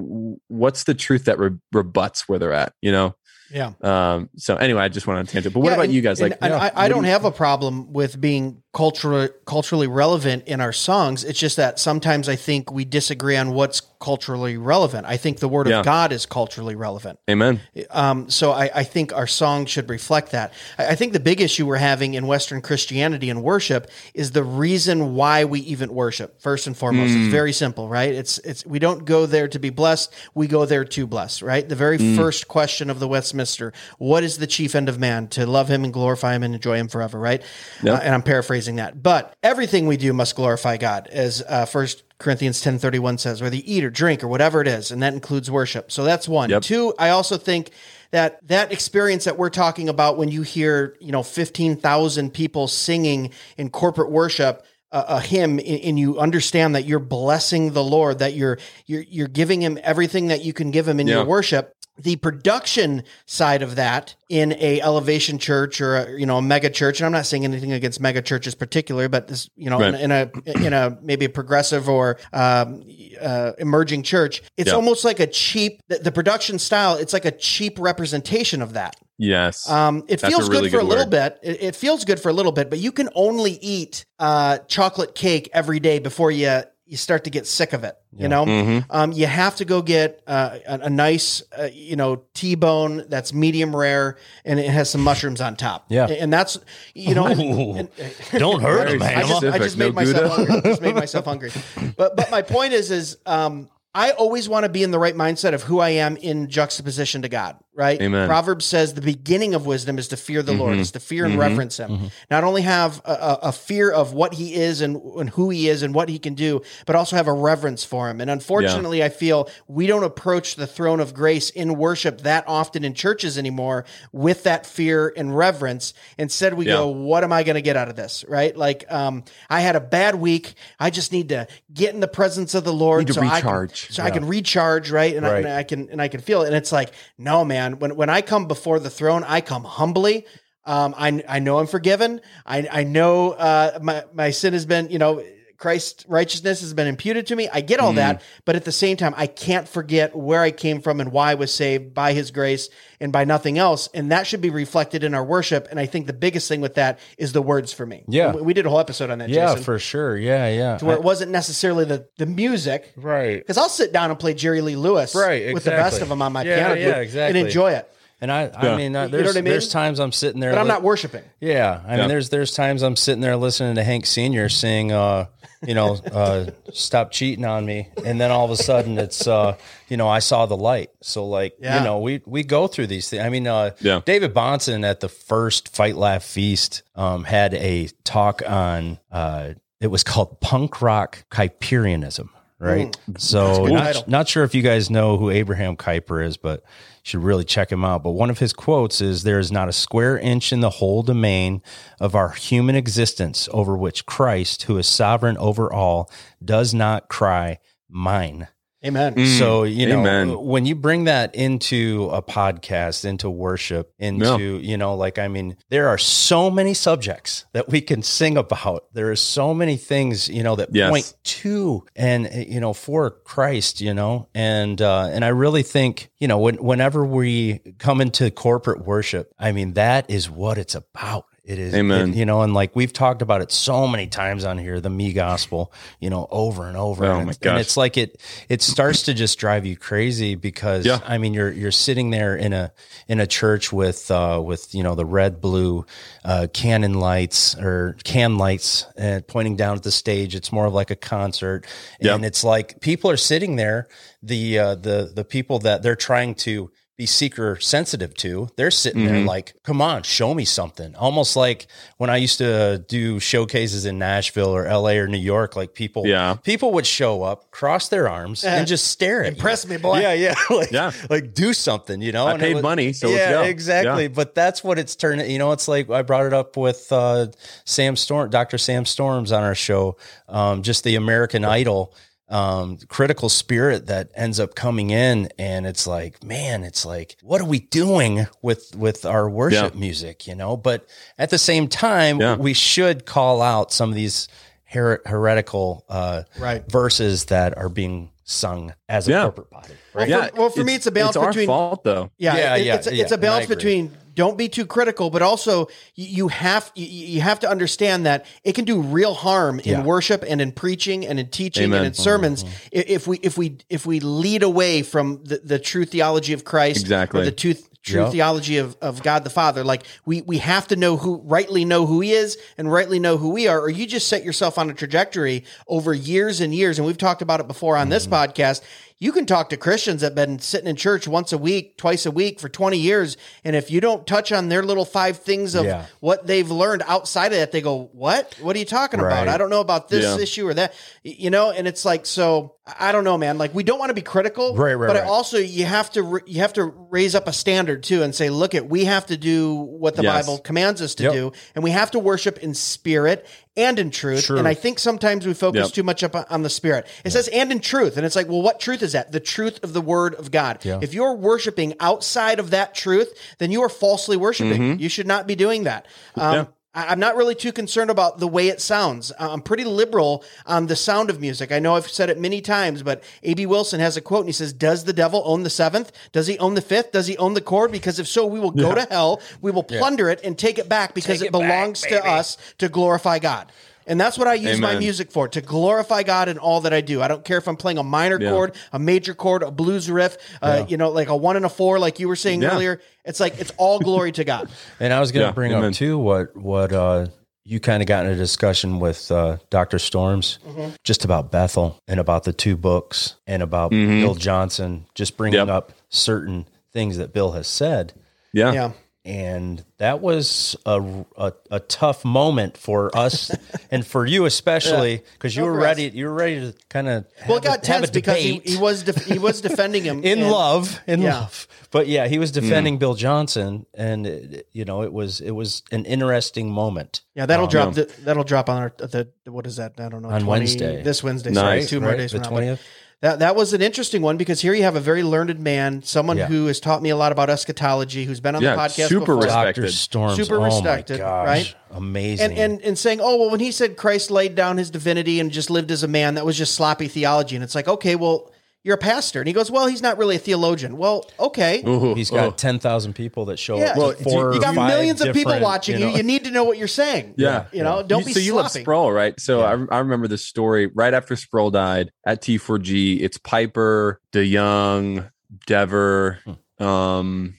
what's 0.48 0.86
the 0.86 0.94
truth 0.94 1.26
that 1.26 1.38
re- 1.38 1.50
rebuts 1.74 2.30
where 2.30 2.40
they're 2.40 2.54
at? 2.54 2.72
You 2.82 2.94
know. 2.94 3.16
Yeah. 3.52 3.74
Um. 3.82 4.30
So 4.38 4.56
anyway, 4.56 4.82
I 4.82 4.88
just 4.88 5.06
went 5.06 5.18
on 5.20 5.26
a 5.26 5.28
tangent. 5.28 5.54
But 5.54 5.60
what 5.60 5.68
Yeah, 5.72 5.74
about 5.74 5.86
and- 5.86 5.94
you 5.94 6.00
guys? 6.02 6.22
Like, 6.22 6.38
yeah, 6.42 6.56
I, 6.56 6.70
I 6.70 6.84
what 6.84 6.88
do 6.88 6.94
don't 6.94 7.04
you- 7.04 7.10
have 7.10 7.26
a 7.26 7.32
problem 7.32 7.92
with 7.92 8.20
being 8.22 8.64
culturally 8.76 9.30
culturally 9.46 9.88
relevant 9.88 10.44
in 10.48 10.60
our 10.60 10.74
songs. 10.74 11.24
It's 11.24 11.40
just 11.40 11.56
that 11.56 11.80
sometimes 11.80 12.28
I 12.28 12.36
think 12.36 12.72
we 12.72 12.84
disagree 12.84 13.38
on 13.38 13.54
what's 13.54 13.82
culturally 14.02 14.58
relevant. 14.58 15.08
I 15.08 15.16
think 15.18 15.40
the 15.40 15.48
Word 15.48 15.68
Yeah. 15.68 15.80
of 15.80 15.86
God 15.86 16.12
is 16.12 16.26
culturally 16.26 16.76
relevant. 16.76 17.18
Amen. 17.30 17.62
Um, 17.90 18.30
so 18.30 18.52
I, 18.52 18.70
I 18.76 18.84
think 18.84 19.14
our 19.14 19.28
song 19.28 19.66
should 19.66 19.90
reflect 19.90 20.32
that. 20.32 20.52
I, 20.78 20.88
I 20.88 20.96
think 20.96 21.14
the 21.14 21.20
big 21.22 21.40
issue 21.42 21.66
we're 21.66 21.78
having 21.78 22.16
in 22.16 22.28
Western 22.28 22.62
Christianity 22.62 23.30
and 23.30 23.42
worship 23.42 23.90
is 24.14 24.32
the 24.32 24.44
reason 24.44 25.16
why 25.16 25.46
we 25.46 25.62
even 25.62 25.94
worship. 25.94 26.42
First 26.42 26.68
and 26.68 26.76
foremost, 26.76 27.14
Mm. 27.14 27.24
it's 27.26 27.32
very 27.32 27.54
simple, 27.54 27.88
right? 27.88 28.14
It's 28.14 28.40
it's 28.40 28.66
we 28.66 28.80
don't 28.80 29.06
go 29.06 29.26
there 29.26 29.48
to 29.48 29.60
be 29.60 29.70
blessed; 29.70 30.14
we 30.34 30.48
go 30.48 30.66
there 30.66 30.84
to 30.84 31.08
bless, 31.08 31.42
right? 31.42 31.68
The 31.68 31.76
very 31.76 31.98
Mm. 31.98 32.18
first 32.18 32.48
question 32.50 32.90
of 32.90 33.00
the 33.00 33.08
Westminster: 33.08 33.72
What 34.00 34.24
is 34.24 34.38
the 34.38 34.48
chief 34.48 34.76
end 34.76 34.90
of 34.90 35.00
man? 35.00 35.28
To 35.30 35.46
love 35.46 35.70
him 35.70 35.84
and 35.86 35.94
glorify 35.94 36.36
him 36.36 36.44
and 36.44 36.54
enjoy 36.54 36.76
him 36.78 36.90
forever, 36.90 37.18
right? 37.20 37.42
Uh, 37.86 37.92
and 37.94 38.14
I'm 38.14 38.22
paraphrasing 38.24 38.65
that, 38.78 39.04
but 39.04 39.36
everything 39.44 39.86
we 39.86 39.98
do 39.98 40.12
must 40.14 40.36
glorify 40.36 40.78
God, 40.78 41.08
as 41.12 41.44
uh, 41.48 41.66
First 41.66 42.02
Corinthians 42.18 42.62
ten 42.62 42.80
thirty 42.80 42.98
one 42.98 43.20
says, 43.20 43.42
whether 43.42 43.56
you 43.56 43.64
eat 43.66 43.84
or 43.84 43.92
drink 43.92 44.24
or 44.24 44.28
whatever 44.28 44.62
it 44.62 44.68
is, 44.68 44.90
and 44.90 45.04
that 45.04 45.14
includes 45.14 45.52
worship. 45.52 45.92
So 45.92 46.04
that's 46.04 46.28
one. 46.28 46.50
Yep. 46.50 46.64
Two, 46.64 46.94
I 46.98 47.10
also 47.10 47.38
think 47.38 47.70
that 48.10 48.46
that 48.48 48.72
experience 48.72 49.26
that 49.26 49.38
we're 49.38 49.50
talking 49.52 49.88
about 49.90 50.18
when 50.18 50.30
you 50.30 50.42
hear 50.42 50.96
you 51.00 51.12
know 51.12 51.22
fifteen 51.22 51.76
thousand 51.78 52.34
people 52.34 52.68
singing 52.68 53.32
in 53.58 53.70
corporate 53.70 54.10
worship. 54.10 54.66
A, 54.92 55.16
a 55.16 55.20
hymn, 55.20 55.58
and 55.60 55.68
and 55.68 56.00
you 56.00 56.20
understand 56.20 56.76
that 56.76 56.86
you're 56.86 57.00
blessing 57.00 57.74
the 57.74 57.84
Lord, 57.84 58.20
that 58.20 58.34
you're 58.36 58.60
you're 58.86 59.02
you're 59.02 59.28
giving 59.28 59.60
Him 59.60 59.80
everything 59.82 60.28
that 60.28 60.46
you 60.46 60.54
can 60.54 60.70
give 60.70 60.88
Him 60.88 61.00
in 61.00 61.08
Yeah. 61.08 61.16
your 61.16 61.26
worship. 61.26 61.75
The 61.98 62.18
production 62.18 63.04
side 63.26 63.62
of 63.62 63.76
that 63.78 64.16
in 64.28 64.52
a 64.54 64.82
elevation 64.82 65.38
church 65.38 65.80
or 65.80 65.96
a, 65.96 66.20
you 66.20 66.26
know 66.26 66.38
a 66.38 66.42
mega 66.42 66.70
church, 66.70 67.00
and 67.00 67.06
I'm 67.06 67.14
not 67.14 67.26
saying 67.26 67.46
anything 67.46 67.72
against 67.72 68.02
mega 68.02 68.22
churches 68.22 68.54
particular, 68.54 69.08
but 69.08 69.28
this 69.30 69.50
you 69.56 69.70
know 69.70 69.80
Right. 69.80 69.94
in, 69.94 70.12
in 70.12 70.12
a 70.12 70.32
in 70.66 70.74
a 70.74 70.98
maybe 71.02 71.26
a 71.26 71.30
progressive 71.30 71.88
or 71.88 72.18
um, 72.34 72.84
uh, 73.22 73.54
emerging 73.60 74.04
church, 74.04 74.42
it's 74.58 74.70
Yeah. 74.72 74.76
almost 74.76 75.06
like 75.06 75.20
a 75.22 75.28
cheap 75.28 75.80
the, 75.88 76.00
the 76.00 76.12
production 76.12 76.60
style. 76.60 76.96
It's 76.98 77.14
like 77.14 77.24
a 77.26 77.32
cheap 77.32 77.80
representation 77.80 78.62
of 78.62 78.74
that. 78.74 78.96
Yes. 79.18 79.70
Um, 79.70 80.04
it 80.10 80.20
That's 80.20 80.34
feels 80.36 80.50
really 80.50 80.64
good 80.70 80.72
for 80.72 80.78
good 80.80 80.86
a 80.86 80.90
little 80.90 81.06
word. 81.06 81.40
bit. 81.42 81.60
It, 81.62 81.64
it 81.64 81.76
feels 81.78 82.04
good 82.04 82.20
for 82.20 82.28
a 82.28 82.34
little 82.34 82.52
bit, 82.52 82.70
but 82.70 82.80
you 82.80 82.92
can 82.92 83.08
only 83.16 83.54
eat 83.62 84.06
uh, 84.20 84.58
chocolate 84.68 85.16
cake 85.16 85.50
every 85.54 85.80
day 85.80 86.00
before 86.00 86.32
you 86.32 86.64
you 86.88 86.98
start 86.98 87.24
to 87.24 87.30
get 87.32 87.48
sick 87.48 87.74
of 87.74 87.84
it. 87.84 87.96
You 88.16 88.28
know, 88.28 88.46
Mhm. 88.46 88.86
um, 88.92 89.12
you 89.12 89.26
have 89.26 89.56
to 89.58 89.66
go 89.66 89.82
get 89.82 90.22
uh, 90.28 90.60
a, 90.68 90.80
a 90.82 90.90
nice, 90.90 91.42
uh, 91.58 91.68
you 91.74 91.96
know, 91.96 92.22
T-bone 92.36 93.06
that's 93.10 93.34
medium 93.34 93.76
rare 93.76 94.18
and 94.46 94.60
it 94.60 94.70
has 94.70 94.90
some 94.90 95.02
mushrooms 95.02 95.42
on 95.42 95.56
top. 95.56 95.86
Yeah. 95.90 96.08
and 96.08 96.32
that's 96.32 96.58
you 96.94 97.16
know, 97.16 97.26
and- 97.26 97.42
and- 97.42 97.90
Don't 98.38 98.62
hurt 98.62 98.88
Very 98.88 98.94
him, 98.98 99.02
I 99.04 99.22
just, 99.22 99.32
I 99.32 99.36
Specific, 99.38 99.62
just 99.64 99.78
no 99.78 99.86
made 99.86 99.96
myself 99.96 100.36
Gouda. 100.38 100.52
hungry. 100.52 100.70
Just 100.72 100.82
made 100.82 100.96
myself 100.96 101.26
hungry. 101.26 101.52
But 101.98 102.16
but 102.16 102.30
my 102.32 102.42
point 102.44 102.74
is 102.74 102.92
is 102.92 103.18
um, 103.26 103.70
I 103.94 104.12
always 104.12 104.48
want 104.48 104.64
to 104.66 104.70
be 104.70 104.84
in 104.84 104.92
the 104.92 105.00
right 105.00 105.16
mindset 105.16 105.54
of 105.54 105.64
who 105.64 105.80
I 105.80 105.90
am 105.90 106.18
in 106.18 106.50
juxtaposition 106.50 107.22
to 107.24 107.30
God. 107.30 107.58
Right. 107.78 108.02
Amen. 108.02 108.26
Proverbs 108.30 108.64
says 108.64 108.94
the 108.94 109.02
beginning 109.02 109.54
of 109.54 109.66
wisdom 109.66 110.00
is 110.00 110.08
to 110.08 110.18
fear 110.18 110.42
the 110.42 110.54
Lord, 110.54 110.78
Mhm. 110.78 110.80
is 110.80 110.92
to 110.92 111.02
fear 111.02 111.26
and 111.26 111.36
Mhm. 111.36 111.40
reverence 111.40 111.76
Him. 111.76 112.10
Not 112.32 112.46
only 112.46 112.62
have 112.62 113.02
a, 113.04 113.40
a, 113.44 113.52
fear 113.52 113.92
of 113.92 114.14
what 114.14 114.36
He 114.36 114.56
is 114.56 114.80
and, 114.80 114.96
and 115.20 115.30
who 115.32 115.50
He 115.50 115.68
is 115.68 115.84
and 115.84 115.94
what 115.94 116.08
He 116.08 116.18
can 116.18 116.36
do, 116.36 116.62
but 116.86 116.96
also 116.96 117.18
have 117.18 117.28
a 117.28 117.34
reverence 117.34 117.84
for 117.84 118.10
Him. 118.10 118.22
And 118.22 118.30
unfortunately, 118.32 119.04
I 119.04 119.10
feel 119.10 119.50
we 119.68 119.88
don't 119.88 120.06
approach 120.06 120.56
the 120.56 120.68
throne 120.68 121.02
of 121.02 121.14
grace 121.14 121.50
in 121.50 121.76
worship 121.76 122.22
that 122.22 122.46
often 122.48 122.86
in 122.86 122.94
churches 122.94 123.38
anymore 123.38 123.84
with 124.14 124.44
that 124.44 124.66
fear 124.66 125.12
and 125.18 125.36
reverence. 125.36 125.94
Instead, 126.18 126.54
we 126.54 126.68
Yeah. 126.68 126.76
go, 126.76 126.88
what 126.88 127.26
am 127.26 127.34
I 127.34 127.44
going 127.44 127.56
to 127.56 127.62
get 127.62 127.76
out 127.76 127.90
of 127.90 127.98
this? 127.98 128.24
Right? 128.26 128.56
Like, 128.56 128.86
um, 128.90 129.26
I 129.50 129.60
had 129.60 129.76
a 129.76 129.82
bad 129.82 130.16
week. 130.16 130.54
I 130.80 130.90
just 130.92 131.12
need 131.12 131.28
to 131.30 131.46
get 131.74 131.94
in 131.94 132.00
the 132.00 132.08
presence 132.08 132.56
of 132.56 132.64
the 132.64 132.72
Lord, 132.74 133.02
Need 133.02 133.08
to 133.08 133.14
so 133.16 133.22
I 133.22 133.42
can, 133.42 133.70
so 133.74 134.02
I 134.02 134.12
can 134.12 134.26
recharge, 134.26 134.92
right? 134.92 135.14
And, 135.14 135.28
I, 135.28 135.38
and 135.40 135.48
I 135.50 135.64
can 135.64 135.90
and 135.92 136.02
I 136.02 136.08
can 136.08 136.22
feel 136.22 136.44
it. 136.44 136.48
And 136.48 136.56
it's 136.56 136.72
like, 136.72 136.92
no, 137.18 137.44
man. 137.44 137.65
When 137.74 137.96
when 137.96 138.10
I 138.10 138.22
come 138.22 138.48
before 138.48 138.80
the 138.80 138.90
throne, 138.90 139.24
I 139.24 139.42
come 139.42 139.64
humbly. 139.64 140.26
Um, 140.66 140.96
I 140.98 141.24
I 141.28 141.40
know 141.40 141.60
I'm 141.60 141.68
forgiven. 141.68 142.22
I 142.46 142.68
I 142.72 142.84
know 142.84 143.32
uh, 143.32 143.80
my 143.82 144.04
my 144.14 144.32
sin 144.32 144.54
has 144.54 144.66
been 144.66 144.90
you 144.90 145.00
know 145.00 145.24
Christ's 145.58 146.06
righteousness 146.08 146.62
has 146.62 146.74
been 146.74 146.88
imputed 146.88 147.28
to 147.28 147.36
me. 147.36 147.48
I 147.52 147.62
get 147.62 147.80
all 147.80 147.94
Mm. 147.94 147.96
that, 147.98 148.22
but 148.46 148.56
at 148.56 148.66
the 148.66 148.72
same 148.72 148.98
time, 148.98 149.14
I 149.16 149.28
can't 149.28 149.68
forget 149.68 150.16
where 150.16 150.42
I 150.42 150.52
came 150.52 150.82
from 150.82 151.00
and 151.00 151.12
why 151.12 151.32
I 151.32 151.36
was 151.36 151.54
saved 151.54 151.94
by 151.94 152.14
His 152.14 152.32
grace 152.32 152.70
and 153.00 153.12
by 153.12 153.24
nothing 153.26 153.58
else. 153.58 153.90
And 153.94 154.12
that 154.12 154.28
should 154.28 154.42
be 154.42 154.50
reflected 154.50 155.04
in 155.04 155.14
our 155.14 155.24
worship. 155.24 155.68
And 155.72 155.80
I 155.80 155.86
think 155.86 156.08
the 156.08 156.14
biggest 156.14 156.48
thing 156.48 156.62
with 156.62 156.76
that 156.76 157.00
is 157.18 157.32
the 157.34 157.42
words 157.42 157.72
for 157.74 157.86
me. 157.86 158.04
Yeah. 158.08 158.32
we, 158.34 158.54
did 158.54 158.66
a 158.66 158.70
whole 158.70 158.80
episode 158.80 159.10
on 159.10 159.20
that. 159.20 159.30
Yeah, 159.30 159.48
Jason, 159.52 159.64
for 159.64 159.80
sure. 159.80 160.18
Yeah, 160.18 160.48
yeah. 160.50 160.78
To 160.78 160.86
where 160.86 160.96
it 160.96 161.04
wasn't 161.04 161.32
necessarily 161.32 161.86
the 161.86 162.08
the 162.18 162.26
music. 162.26 162.94
right. 162.96 163.38
Because 163.38 163.58
I'll 163.58 163.70
sit 163.70 163.92
down 163.94 164.10
and 164.12 164.20
play 164.20 164.34
Jerry 164.34 164.62
Lee 164.62 164.76
Lewis 164.76 165.14
Right, 165.16 165.54
with 165.54 165.64
the 165.64 165.72
best 165.72 166.02
of 166.02 166.10
them 166.10 166.22
on 166.22 166.32
my 166.34 166.44
Yeah, 166.44 166.56
piano 166.74 166.80
yeah, 166.80 166.96
exactly. 167.00 167.40
and 167.40 167.48
enjoy 167.48 167.72
it. 167.72 167.90
And 168.22 168.32
I, 168.32 168.50
I 168.56 168.78
mean, 168.78 168.96
uh, 168.96 169.04
You 169.06 169.12
know 169.12 169.18
there's 169.18 169.36
I 169.38 169.42
mean? 169.42 169.52
there's 169.52 169.68
times 169.70 170.00
I'm 170.00 170.12
sitting 170.14 170.40
there, 170.40 170.52
But 170.52 170.60
I'm 170.60 170.66
li- 170.66 170.70
not 170.72 170.84
worshiping. 170.84 171.24
Yeah, 171.42 171.82
I 171.86 171.92
Yeah. 171.96 172.00
mean, 172.02 172.08
there's 172.08 172.30
there's 172.30 172.52
times 172.54 172.82
I'm 172.82 172.96
sitting 172.96 173.22
there 173.22 173.36
listening 173.36 173.76
to 173.76 173.84
Hank 173.84 174.06
Senior 174.06 174.48
sing, 174.48 174.92
uh, 174.94 175.26
you 175.66 175.74
know, 175.74 175.96
uh, 176.12 176.46
"Stop 176.74 177.12
cheating 177.12 177.44
on 177.44 177.66
me," 177.66 177.90
and 178.06 178.20
then 178.20 178.32
all 178.32 178.46
of 178.46 178.52
a 178.52 178.56
sudden 178.56 178.98
it's, 178.98 179.28
uh, 179.28 179.56
you 179.90 179.98
know, 179.98 180.08
I 180.08 180.20
saw 180.20 180.46
the 180.46 180.56
light. 180.56 180.92
So 181.02 181.26
like, 181.28 181.56
Yeah. 181.60 181.80
you 181.80 181.84
know, 181.84 182.00
we 182.00 182.22
we 182.26 182.44
go 182.44 182.68
through 182.68 182.88
these 182.88 183.10
things. 183.10 183.22
I 183.22 183.30
mean, 183.30 183.48
uh, 183.48 183.72
Yeah. 183.82 184.00
David 184.06 184.34
Bahnsen 184.34 184.86
at 184.90 185.02
the 185.02 185.10
first 185.10 185.76
Fight 185.76 185.98
Laugh 185.98 186.24
Feast 186.24 186.84
um, 186.96 187.26
had 187.26 187.54
a 187.54 187.90
talk 188.06 188.42
on. 188.48 188.98
Uh, 189.12 189.50
it 189.82 189.88
was 189.88 190.04
called 190.06 190.40
punk 190.40 190.82
rock 190.82 191.26
Kuyperianism. 191.32 192.30
Right. 192.60 192.98
So 193.18 193.66
not, 193.66 194.08
not 194.08 194.28
sure 194.30 194.46
if 194.46 194.56
you 194.56 194.62
guys 194.62 194.90
know 194.90 195.18
who 195.18 195.30
Abraham 195.30 195.76
Kuyper 195.76 196.26
is, 196.26 196.38
but 196.38 196.62
you 196.62 196.95
should 197.06 197.24
really 197.24 197.46
check 197.46 197.72
him 197.72 197.86
out. 197.86 198.02
But 198.02 198.12
one 198.12 198.32
of 198.32 198.40
his 198.40 198.52
quotes 198.52 199.00
is 199.00 199.22
there 199.22 199.38
is 199.38 199.52
not 199.52 199.70
a 199.70 199.74
square 199.74 200.18
inch 200.18 200.52
in 200.52 200.62
the 200.62 200.72
whole 200.72 201.04
domain 201.04 201.62
of 202.00 202.16
our 202.16 202.32
human 202.32 202.76
existence 202.76 203.48
over 203.54 203.78
which 203.78 204.08
Christ, 204.08 204.64
who 204.64 204.80
is 204.80 204.88
sovereign 204.88 205.38
over 205.38 205.72
all, 205.72 206.10
does 206.44 206.74
not 206.74 207.08
cry, 207.08 207.60
mine. 207.88 208.48
Amen. 208.86 209.16
Mm. 209.16 209.40
So, 209.40 209.64
you 209.64 209.88
know, 209.88 210.00
Amen. 210.00 210.40
when 210.46 210.66
you 210.66 210.76
bring 210.76 211.06
that 211.06 211.34
into 211.34 212.10
a 212.12 212.22
podcast, 212.22 213.04
into 213.04 213.30
worship, 213.30 213.92
into, 213.98 214.60
you 214.60 214.78
know, 214.78 214.96
like, 214.96 215.18
I 215.18 215.28
mean, 215.28 215.58
there 215.70 215.88
are 215.88 215.98
so 215.98 216.52
many 216.52 216.74
subjects 216.76 217.46
that 217.54 217.68
we 217.68 217.82
can 217.82 218.04
sing 218.04 218.38
about. 218.38 218.86
There 218.94 219.10
are 219.12 219.16
so 219.16 219.54
many 219.54 219.76
things, 219.78 220.30
you 220.30 220.44
know, 220.44 220.56
that 220.58 220.70
Yes. 220.72 220.90
point 220.92 221.14
to 221.42 221.84
and, 221.96 222.28
uh, 222.28 222.30
you 222.48 222.60
know, 222.60 222.74
for 222.74 223.10
Christ, 223.10 223.82
you 223.82 223.94
know, 223.94 224.28
and, 224.36 224.80
uh, 224.82 225.10
and 225.12 225.26
I 225.26 225.30
really 225.30 225.64
think, 225.64 226.12
you 226.20 226.28
know, 226.28 226.38
when, 226.38 226.56
whenever 226.56 227.04
we 227.06 227.60
come 227.80 228.02
into 228.02 228.30
corporate 228.30 228.86
worship, 228.86 229.34
I 229.40 229.52
mean, 229.52 229.74
that 229.74 230.10
is 230.10 230.30
what 230.30 230.58
it's 230.58 230.76
about. 230.76 231.26
It 231.46 231.60
is, 231.60 231.76
Amen. 231.76 232.10
it- 232.10 232.16
you 232.16 232.26
know, 232.26 232.42
and 232.42 232.56
like 232.56 232.76
we've 232.76 232.92
talked 232.92 233.22
about 233.22 233.42
it 233.44 233.52
so 233.52 233.88
many 233.88 234.08
times 234.08 234.46
on 234.46 234.58
here, 234.58 234.82
the 234.82 234.90
me 234.90 235.14
gospel, 235.14 235.72
you 236.00 236.10
know, 236.10 236.28
over 236.32 236.68
and 236.68 236.76
over. 236.76 237.06
Oh 237.06 237.18
and, 237.18 237.26
my 237.26 237.32
it's, 237.34 237.40
and 237.46 237.60
it's 237.60 237.78
like 237.78 237.98
it, 237.98 238.20
it 238.50 238.64
starts 238.64 239.04
to 239.04 239.14
just 239.14 239.38
drive 239.38 239.64
you 239.64 239.78
crazy 239.78 240.34
because 240.34 240.88
Yeah. 240.88 241.00
I 241.06 241.20
mean, 241.20 241.36
you're, 241.36 241.52
you're 241.52 241.70
sitting 241.70 242.10
there 242.10 242.36
in 242.36 242.52
a, 242.52 242.74
in 243.08 243.20
a 243.20 243.28
church 243.28 243.72
with, 243.72 244.10
uh, 244.10 244.42
with, 244.44 244.74
you 244.74 244.82
know, 244.82 244.96
the 244.96 245.06
red, 245.06 245.40
blue, 245.40 245.86
uh, 246.24 246.48
cannon 246.52 246.96
lights 246.96 247.56
or 247.56 247.96
can 248.04 248.40
lights 248.40 248.88
and 248.98 249.28
pointing 249.28 249.56
down 249.56 249.78
at 249.78 249.84
the 249.84 249.92
stage. 249.92 250.34
It's 250.34 250.52
more 250.52 250.66
of 250.66 250.74
like 250.74 250.90
a 250.90 250.96
concert. 250.96 251.68
And 252.02 252.26
it's 252.26 252.44
like 252.44 252.82
people 252.82 253.12
are 253.12 253.18
sitting 253.18 253.56
there, 253.56 253.88
the, 254.24 254.58
uh, 254.58 254.76
the, 254.76 255.12
the 255.14 255.24
people 255.24 255.60
that 255.60 255.84
they're 255.84 255.96
trying 255.96 256.34
to, 256.36 256.72
be 256.98 257.06
seeker 257.06 257.58
sensitive 257.60 258.14
to. 258.16 258.48
They're 258.56 258.72
sitting 258.72 259.06
there 259.06 259.16
Mhm. 259.16 259.26
like, 259.28 259.54
come 259.64 259.82
on, 259.82 260.04
show 260.04 260.34
me 260.34 260.46
something. 260.46 260.96
Almost 260.96 261.36
like 261.36 261.68
when 261.98 262.10
I 262.10 262.16
used 262.16 262.38
to 262.38 262.78
do 262.88 263.20
showcases 263.20 263.86
in 263.86 264.00
Nashville 264.00 264.56
or 264.56 264.66
LA 264.66 264.92
or 264.98 265.08
New 265.08 265.18
York, 265.18 265.58
like 265.58 265.74
people, 265.74 266.08
Yeah. 266.08 266.36
people 266.44 266.72
would 266.72 266.86
show 266.88 267.22
up, 267.24 267.52
cross 267.52 267.90
their 267.90 268.08
arms, 268.08 268.46
and 268.46 268.66
just 268.66 268.88
stare 268.88 269.26
at 269.26 269.34
Impress 269.34 269.66
you. 269.66 269.72
me, 269.72 269.78
boy. 269.78 270.00
Yeah, 270.00 270.14
yeah, 270.14 270.36
like, 270.50 270.72
Yeah. 270.72 270.92
like 271.10 271.34
do 271.34 271.52
something, 271.54 272.02
you 272.02 272.14
know. 272.14 272.28
I 272.28 272.32
And 272.32 272.40
paid 272.40 272.54
was- 272.54 272.64
money, 272.64 272.94
so 272.94 273.08
let's 273.10 273.20
yeah, 273.20 273.32
go. 273.32 273.42
exactly. 273.44 274.04
Yeah. 274.04 274.08
But 274.10 274.34
that's 274.34 274.64
what 274.64 274.80
it's 274.80 274.96
turning. 274.96 275.30
You 275.30 275.38
know, 275.40 275.52
it's 275.52 275.68
like 275.68 275.90
I 275.90 276.02
brought 276.02 276.26
it 276.26 276.34
up 276.34 276.56
with 276.56 276.88
uh, 276.94 277.28
Sam 277.66 277.98
Storm, 277.98 278.30
Dr. 278.30 278.58
Sam 278.58 278.86
Storms 278.86 279.34
on 279.34 279.44
our 279.44 279.56
show. 279.56 279.98
Um, 280.30 280.62
just 280.64 280.86
the 280.86 280.96
American 280.96 281.44
Idol 281.44 281.94
um 282.28 282.78
critical 282.88 283.30
spirit 283.30 283.86
that 283.86 284.10
ends 284.16 284.40
up 284.40 284.56
coming 284.56 284.90
in 284.90 285.30
and 285.38 285.68
it's 285.68 285.86
like 285.86 286.24
man 286.24 286.64
it's 286.64 286.84
like 286.84 287.16
what 287.22 287.40
are 287.40 287.46
we 287.46 287.60
doing 287.60 288.26
with 288.42 288.76
with 288.76 289.06
our 289.06 289.30
worship 289.30 289.74
Yeah. 289.76 289.80
music 289.80 290.26
you 290.26 290.34
know 290.34 290.58
but 290.58 290.88
at 291.20 291.30
the 291.30 291.38
same 291.38 291.68
time 291.68 292.20
Yeah. 292.20 292.36
we 292.36 292.54
should 292.54 293.06
call 293.06 293.44
out 293.44 293.72
some 293.72 293.90
of 293.90 293.96
these 293.96 294.28
her- 294.66 295.04
heretical 295.06 295.86
uh 295.88 296.24
Right. 296.40 296.64
verses 296.70 297.26
that 297.26 297.56
are 297.60 297.70
being 297.70 298.10
sung 298.24 298.74
as 298.90 299.08
a 299.08 299.12
Yeah. 299.12 299.22
corporate 299.22 299.52
body 299.52 299.74
right 299.94 300.10
Well, 300.10 300.28
for- 300.30 300.36
well, 300.36 300.50
for 300.50 300.64
me, 300.64 300.74
it's 300.74 300.88
a 300.88 300.92
balance 300.92 301.16
it's 301.16 301.24
our 301.24 301.30
between- 301.30 301.46
fault 301.48 301.84
though. 301.84 302.10
Yeah, 302.18 302.36
Yeah, 302.36 302.56
it- 302.56 302.66
yeah, 302.66 302.76
it's, 302.76 302.88
a, 302.88 302.96
yeah, 302.96 303.04
it's 303.04 303.12
a 303.12 303.18
balance 303.20 303.46
between 303.46 303.92
don't 304.16 304.38
be 304.38 304.50
too 304.50 304.66
critical, 304.66 305.10
but 305.10 305.22
also 305.22 305.68
you, 305.94 306.08
you 306.08 306.28
have 306.30 306.72
you, 306.76 306.86
you 306.88 307.22
have 307.22 307.40
to 307.42 307.50
understand 307.50 308.06
that 308.06 308.26
it 308.44 308.54
can 308.56 308.66
do 308.66 308.82
real 308.82 309.14
harm 309.14 309.60
in 309.60 309.66
Yeah. 309.72 309.84
worship 309.84 310.24
and 310.28 310.42
in 310.42 310.52
preaching 310.52 311.06
and 311.06 311.20
in 311.20 311.28
teaching 311.28 311.66
Amen. 311.66 311.80
and 311.80 311.88
in 311.88 311.94
sermons 311.94 312.44
i- 312.44 312.50
if 312.72 313.08
we 313.08 313.18
if 313.22 313.38
we 313.38 313.58
if 313.70 313.86
we 313.86 314.00
lead 314.00 314.42
away 314.44 314.82
from 314.82 315.24
the, 315.24 315.40
the 315.44 315.60
true 315.60 315.86
theology 315.86 316.34
of 316.34 316.44
Christ 316.44 316.82
Exactly. 316.82 317.22
or 317.22 317.26
the 317.26 317.32
true, 317.32 317.54
true 317.84 318.02
Yep. 318.02 318.12
theology 318.14 318.58
of, 318.58 318.76
of 318.82 319.04
God 319.04 319.24
the 319.24 319.30
Father. 319.30 319.64
Like 319.64 319.84
we 320.06 320.22
we 320.24 320.40
have 320.40 320.68
to 320.70 320.76
know 320.76 320.98
who 320.98 321.18
rightly 321.24 321.66
know 321.66 321.86
who 321.86 322.02
He 322.02 322.14
is 322.14 322.36
and 322.58 322.72
rightly 322.72 322.98
know 322.98 323.18
who 323.18 323.30
we 323.30 323.48
are, 323.48 323.60
or 323.62 323.70
you 323.70 323.86
just 323.86 324.08
set 324.08 324.24
yourself 324.24 324.58
on 324.58 324.70
a 324.72 324.74
trajectory 324.74 325.44
over 325.68 325.94
years 325.94 326.42
and 326.42 326.54
years. 326.56 326.80
And 326.80 326.88
we've 326.88 326.98
talked 326.98 327.22
about 327.22 327.40
it 327.42 327.48
before 327.48 327.78
on 327.78 327.84
Mm-hmm. 327.86 327.92
this 327.92 328.08
podcast. 328.08 328.62
You 328.98 329.12
can 329.12 329.26
talk 329.26 329.50
to 329.50 329.58
Christians 329.58 330.02
that 330.02 330.08
have 330.08 330.16
been 330.16 330.40
sitting 330.40 330.68
in 330.70 330.78
church 330.78 331.06
once 331.08 331.34
a 331.34 331.38
week, 331.38 331.78
twice 331.78 332.06
a 332.06 332.12
week 332.12 332.40
for 332.40 332.48
20 332.48 332.78
years. 332.78 333.18
And 333.44 333.54
if 333.56 333.70
you 333.70 333.82
don't 333.82 334.08
touch 334.08 334.32
on 334.32 334.48
their 334.48 334.64
little 334.64 334.86
five 334.86 335.18
things 335.18 335.54
of 335.54 335.66
Yeah. 335.66 335.86
what 336.00 336.26
they've 336.28 336.50
learned 336.50 336.82
outside 336.88 337.34
of 337.34 337.40
that, 337.40 337.52
they 337.52 337.60
go, 337.62 337.90
What? 337.92 338.36
What 338.40 338.56
are 338.56 338.60
you 338.60 338.66
talking 338.66 339.02
about? 339.02 339.28
I 339.28 339.38
don't 339.38 339.50
know 339.50 339.60
about 339.60 339.90
this 339.90 340.06
Yeah. 340.06 340.24
issue 340.24 340.48
or 340.48 340.54
that. 340.54 340.74
You 341.04 341.30
know, 341.30 341.52
and 341.52 341.68
it's 341.68 341.84
like, 341.84 342.06
so 342.06 342.55
I 342.68 342.92
don't 342.92 343.04
know, 343.04 343.16
man. 343.16 343.38
Like 343.38 343.54
we 343.54 343.62
don't 343.64 343.78
want 343.78 343.92
to 343.92 343.94
be 343.94 344.02
critical. 344.02 344.56
Right, 344.56 344.74
right, 344.74 344.88
But 344.88 344.96
right. 344.96 345.06
also 345.08 345.38
you 345.38 345.66
have 345.66 345.92
to 345.92 346.20
you 346.26 346.42
have 346.42 346.54
to 346.54 346.64
raise 346.64 347.14
up 347.14 347.28
a 347.28 347.34
standard 347.34 347.84
too 347.84 348.02
and 348.02 348.16
say, 348.16 348.32
look 348.32 348.56
at 348.56 348.68
we 348.68 348.86
have 348.86 349.06
to 349.08 349.18
do 349.18 349.54
what 349.56 349.96
the 349.96 350.02
Yes. 350.02 350.26
Bible 350.26 350.40
commands 350.40 350.82
us 350.82 350.96
to 350.96 351.04
Yep. 351.04 351.14
do, 351.14 351.32
and 351.54 351.64
we 351.64 351.70
have 351.70 351.92
to 351.92 352.00
worship 352.00 352.40
in 352.40 352.56
spirit 352.56 353.28
and 353.56 353.78
in 353.78 353.92
truth. 353.92 354.26
Truth. 354.26 354.40
And 354.40 354.48
I 354.48 354.56
think 354.56 354.80
sometimes 354.80 355.28
we 355.28 355.36
focus 355.36 355.68
Yep. 355.68 355.74
too 355.74 355.84
much 355.84 356.04
up 356.04 356.16
on 356.32 356.42
the 356.42 356.50
spirit. 356.50 356.88
It 357.04 357.12
says 357.12 357.28
and 357.28 357.52
in 357.52 357.60
truth, 357.60 357.98
and 357.98 358.06
it's 358.06 358.16
like, 358.16 358.28
well, 358.28 358.42
what 358.42 358.60
truth 358.60 358.82
is 358.82 358.94
that? 358.94 359.12
The 359.12 359.20
truth 359.20 359.64
of 359.64 359.74
the 359.74 359.82
Word 359.82 360.16
of 360.16 360.32
God. 360.32 360.66
Yeah. 360.66 360.80
If 360.82 360.96
you're 360.96 361.14
worshiping 361.14 361.76
outside 361.80 362.40
of 362.40 362.50
that 362.50 362.74
truth, 362.74 363.14
then 363.38 363.52
you 363.52 363.62
are 363.62 363.70
falsely 363.70 364.18
worshiping. 364.18 364.80
You 364.80 364.90
should 364.90 365.08
not 365.08 365.28
be 365.28 365.36
doing 365.36 365.66
that. 365.66 365.86
Um, 366.16 366.24
Mm-hmm. 366.24 366.34
Yeah. 366.36 366.46
I- 366.76 366.88
I'm 366.88 367.00
not 367.00 367.16
really 367.16 367.34
too 367.34 367.52
concerned 367.52 367.90
about 367.90 368.20
the 368.20 368.28
way 368.28 368.50
it 368.50 368.62
sounds. 368.62 369.12
Uh, 369.18 369.30
I'm 369.32 369.42
pretty 369.42 369.64
liberal 369.64 370.24
on 370.46 370.68
the 370.68 370.76
sound 370.76 371.10
of 371.10 371.20
music. 371.22 371.52
I 371.52 371.60
know 371.60 371.76
I've 371.76 371.90
said 371.90 372.10
it 372.10 372.20
many 372.20 372.42
times, 372.42 372.84
but 372.84 373.02
A.B. 373.24 373.46
Wilson 373.46 373.80
has 373.80 373.96
a 373.98 374.02
quote 374.02 374.22
and 374.22 374.30
he 374.30 374.34
says, 374.34 374.54
Does 374.54 374.84
the 374.84 374.94
devil 374.94 375.24
own 375.26 375.44
the 375.44 375.50
seventh? 375.50 375.92
Does 376.12 376.28
he 376.28 376.38
own 376.38 376.54
the 376.54 376.62
fifth? 376.62 376.92
Does 376.92 377.08
he 377.08 377.18
own 377.18 377.34
the 377.34 377.42
chord? 377.42 377.72
Because 377.72 377.98
if 377.98 378.08
so, 378.08 378.26
we 378.26 378.40
will 378.40 378.52
go 378.52 378.76
to 378.76 378.86
hell. 378.92 379.22
We 379.42 379.52
will 379.52 379.64
plunder 379.64 380.10
it 380.10 380.20
and 380.24 380.38
take 380.38 380.60
it 380.60 380.68
back 380.70 380.94
because 380.94 381.20
Take 381.20 381.26
it 381.26 381.28
it 381.30 381.32
back, 381.32 381.42
belongs 381.42 381.82
to 381.82 382.06
us 382.06 382.38
to 382.60 382.70
glorify 382.70 383.20
God. 383.20 383.52
And 383.88 384.00
that's 384.02 384.18
what 384.18 384.28
I 384.28 384.34
use 384.34 384.60
my 384.60 384.78
music 384.80 385.12
for 385.12 385.28
to 385.28 385.42
glorify 385.42 386.04
God 386.04 386.28
in 386.28 386.38
all 386.38 386.62
that 386.62 386.74
I 386.74 386.82
do. 386.82 387.02
I 387.02 387.08
don't 387.08 387.24
care 387.24 387.38
if 387.38 387.48
I'm 387.48 387.56
playing 387.58 387.78
a 387.78 387.84
minor 387.84 388.20
Yeah. 388.20 388.32
chord, 388.32 388.56
a 388.74 388.80
major 388.80 389.14
chord, 389.14 389.44
a 389.44 389.52
blues 389.52 389.90
riff, 389.92 390.18
uh, 390.42 390.66
you 390.68 390.78
know, 390.78 390.90
like 390.90 391.08
a 391.10 391.16
one 391.16 391.36
and 391.36 391.46
a 391.46 391.50
four, 391.50 391.78
like 391.80 392.00
you 392.00 392.08
were 392.08 392.16
saying 392.16 392.42
Yeah. 392.42 392.54
earlier. 392.56 392.82
It's 393.04 393.20
like 393.20 393.40
it's 393.40 393.52
all 393.58 393.80
glory 393.80 394.12
to 394.14 394.24
God. 394.24 394.50
And 394.80 394.92
I 394.92 395.00
was 395.00 395.12
going 395.12 395.24
to 395.24 395.28
Yeah, 395.30 395.34
bring 395.34 395.52
amen. 395.52 395.66
up 395.70 395.74
too 395.74 395.98
what 395.98 396.36
what 396.36 396.72
uh, 396.74 397.08
you 397.44 397.60
kind 397.60 397.84
of 397.84 397.88
got 397.88 398.06
in 398.08 398.12
a 398.12 398.16
discussion 398.16 398.80
with 398.80 399.12
uh, 399.12 399.38
Doctor 399.52 399.78
Storms 399.78 400.40
Mm-hmm. 400.48 400.70
just 400.84 401.06
about 401.06 401.32
Bethel 401.32 401.80
and 401.88 402.00
about 402.00 402.24
the 402.24 402.34
two 402.34 402.58
books 402.58 403.16
and 403.28 403.44
about 403.44 403.72
Mhm. 403.72 404.02
Bill 404.02 404.16
Johnson, 404.16 404.86
just 404.96 405.16
bringing 405.16 405.38
Yep. 405.40 405.50
up 405.50 405.72
certain 405.90 406.48
things 406.74 406.98
that 406.98 407.14
Bill 407.14 407.34
has 407.34 407.46
said. 407.48 407.94
Yeah. 408.34 408.52
Yeah. 408.52 408.72
And 409.06 409.64
that 409.78 410.02
was 410.02 410.56
a, 410.66 410.82
a, 411.16 411.32
a 411.52 411.60
tough 411.60 412.04
moment 412.04 412.58
for 412.58 412.90
us 412.98 413.30
and 413.72 413.86
for 413.86 414.04
you 414.04 414.26
especially 414.26 415.04
because 415.14 415.36
you 415.36 415.44
No, 415.44 415.50
were 415.52 415.60
ready. 415.60 415.84
You 415.94 416.08
were 416.08 416.14
ready 416.16 416.40
to 416.40 416.58
kind 416.70 416.88
of 416.88 417.06
Well, 417.28 417.38
it 417.38 417.44
got 417.44 417.62
tense 417.62 417.92
because 417.92 418.18
he, 418.18 418.42
he 418.44 418.58
was 418.58 418.82
def- 418.82 419.06
he 419.06 419.20
was 419.20 419.42
defending 419.42 419.84
him 419.84 420.04
in 420.04 420.24
and- 420.24 420.32
love, 420.32 420.80
in 420.88 421.04
Yeah. 421.04 421.20
love. 421.20 421.48
But 421.70 421.88
yeah, 421.88 422.08
he 422.08 422.18
was 422.18 422.32
defending 422.32 422.80
Bill 422.80 422.96
Johnson, 422.96 423.68
and 423.76 424.08
it, 424.08 424.48
you 424.54 424.66
know 424.66 424.82
it 424.82 424.92
was 424.92 425.22
it 425.22 425.32
was 425.32 425.62
an 425.72 425.86
interesting 425.86 426.50
moment. 426.50 427.02
Yeah, 427.14 427.28
that'll 427.28 427.46
Um, 427.46 427.52
drop. 427.52 427.74
The, 427.76 427.84
that'll 428.06 428.24
drop 428.24 428.50
on 428.50 428.58
our 428.62 428.74
the 428.78 429.10
what 429.26 429.46
is 429.46 429.58
that? 429.58 429.74
I 429.80 429.90
don't 429.90 430.02
know. 430.02 430.10
On 430.10 430.26
Wednesday. 430.26 430.82
this 430.82 431.04
Wednesday. 431.04 431.30
Nice. 431.32 431.44
Sorry, 431.44 431.66
two 431.66 431.80
more 431.82 431.90
Right? 431.92 431.98
days 432.00 432.12
the 432.12 432.18
from 432.18 432.24
now. 432.24 432.30
twentieth. 432.30 432.62
That 433.02 433.20
that 433.20 433.36
was 433.36 433.54
an 433.54 433.62
interesting 433.62 434.02
one 434.02 434.18
because 434.18 434.42
here 434.42 434.54
you 434.54 434.64
have 434.64 434.76
a 434.76 434.80
very 434.80 435.04
learned 435.04 435.38
man, 435.40 435.84
someone 435.84 436.18
Yeah. 436.18 436.28
who 436.28 436.46
has 436.48 436.60
taught 436.60 436.82
me 436.82 436.90
a 436.90 436.96
lot 436.96 437.12
about 437.12 437.30
eschatology, 437.30 438.06
who's 438.06 438.20
been 438.20 438.36
on 438.36 438.42
Yeah, 438.42 438.56
the 438.56 438.62
podcast 438.62 438.88
super 438.88 439.00
before. 439.16 439.16
respected. 439.24 439.62
Dr. 439.62 439.72
Storms. 439.72 440.16
Super 440.16 440.38
oh 440.38 440.40
my 440.40 440.46
respected, 440.48 440.98
gosh. 441.00 441.28
right? 441.28 441.56
Amazing. 441.72 442.32
and, 442.32 442.40
and 442.40 442.62
and 442.62 442.78
saying, 442.80 443.02
oh 443.02 443.18
well, 443.18 443.30
when 443.30 443.42
he 443.42 443.52
said 443.52 443.76
Christ 443.78 444.12
laid 444.12 444.34
down 444.36 444.58
his 444.58 444.70
divinity 444.70 445.20
and 445.20 445.30
just 445.32 445.50
lived 445.50 445.72
as 445.72 445.84
a 445.84 445.88
man, 445.88 446.16
that 446.16 446.26
was 446.26 446.38
just 446.38 446.56
sloppy 446.56 446.88
theology. 446.88 447.36
And 447.36 447.44
it's 447.44 447.54
like, 447.56 447.68
okay, 447.68 447.96
well, 447.96 448.32
you're 448.66 448.76
a 448.76 448.80
pastor, 448.80 449.22
and 449.22 449.28
he 449.28 449.34
goes, 449.34 449.52
well, 449.52 449.68
he's 449.68 449.82
not 449.84 449.98
really 450.00 450.16
a 450.16 450.20
theologian. 450.20 450.76
Well, 450.76 451.06
okay, 451.20 451.62
Ooh, 451.68 451.94
He's 451.94 452.10
got 452.10 452.26
oh. 452.26 452.32
10,000 452.32 452.94
people 452.94 453.26
that 453.26 453.38
show 453.38 453.58
Yeah. 453.60 453.66
up. 453.74 453.78
Well, 453.78 453.92
four 453.94 454.32
you 454.34 454.40
or 454.40 454.42
got 454.42 454.56
millions 454.56 455.02
of 455.02 455.14
people 455.14 455.40
watching 455.40 455.80
you. 455.80 455.86
know- 455.86 455.96
You 455.96 456.02
need 456.02 456.24
to 456.24 456.32
know 456.32 456.44
what 456.44 456.58
you're 456.58 456.68
saying. 456.68 457.14
Yeah. 457.16 457.46
you 457.54 457.62
know, 457.64 457.84
don't 457.84 458.00
You- 458.00 458.06
be 458.08 458.14
so 458.14 458.20
you 458.20 458.34
love 458.34 458.50
sloppy. 458.52 458.64
Sproul, 458.64 458.92
right? 458.92 459.20
So 459.20 459.42
Yeah. 459.42 459.66
I, 459.72 459.76
I 459.76 459.80
remember 459.80 460.08
this 460.08 460.26
story 460.26 460.66
right 460.74 460.94
after 460.96 461.16
Sproul 461.16 461.52
died 461.52 461.92
at 462.08 462.22
T4G. 462.24 463.02
It's 463.02 463.20
Piper, 463.20 464.02
DeYoung, 464.12 465.12
Dever, 465.46 466.20
Hmm. 466.60 466.64
um, 466.66 467.34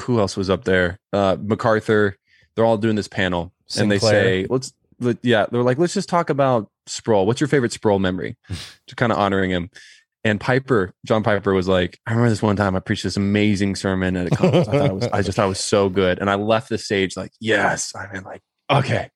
who 0.00 0.18
else 0.20 0.36
was 0.36 0.50
up 0.50 0.64
there? 0.64 0.98
Uh, 1.12 1.36
MacArthur. 1.40 2.16
They're 2.54 2.64
all 2.64 2.76
doing 2.76 2.96
this 2.96 3.08
panel, 3.08 3.52
and 3.78 3.90
they 3.90 3.98
say, 3.98 4.46
"Let's." 4.50 4.72
Let, 5.00 5.18
yeah, 5.22 5.46
they're 5.48 5.62
like, 5.62 5.78
let's 5.78 5.94
just 5.94 6.08
talk 6.08 6.28
about 6.28 6.68
Sproul. 6.86 7.24
What's 7.24 7.40
your 7.40 7.46
favorite 7.46 7.70
Sproul 7.72 8.00
memory? 8.00 8.36
to 8.88 8.96
kind 8.96 9.12
of 9.12 9.18
honoring 9.18 9.48
him. 9.52 9.70
And 10.28 10.40
Piper, 10.40 10.92
John 11.06 11.22
Piper 11.22 11.54
was 11.54 11.68
like, 11.68 11.98
I 12.06 12.12
remember 12.12 12.30
this 12.30 12.42
one 12.42 12.56
time 12.56 12.76
I 12.76 12.80
preached 12.80 13.02
this 13.02 13.16
amazing 13.16 13.76
sermon 13.76 14.16
at 14.16 14.26
a 14.26 14.30
conference. 14.30 14.68
I, 14.68 14.78
thought 14.78 14.90
it 14.90 14.94
was, 14.94 15.08
I 15.08 15.22
just 15.22 15.36
thought 15.36 15.46
it 15.46 15.48
was 15.48 15.60
so 15.60 15.88
good. 15.88 16.18
And 16.18 16.28
I 16.28 16.34
left 16.34 16.68
the 16.68 16.78
stage 16.78 17.16
like, 17.16 17.32
yes. 17.40 17.94
I 17.96 18.12
mean, 18.12 18.22
like, 18.24 18.42
okay. 18.70 19.10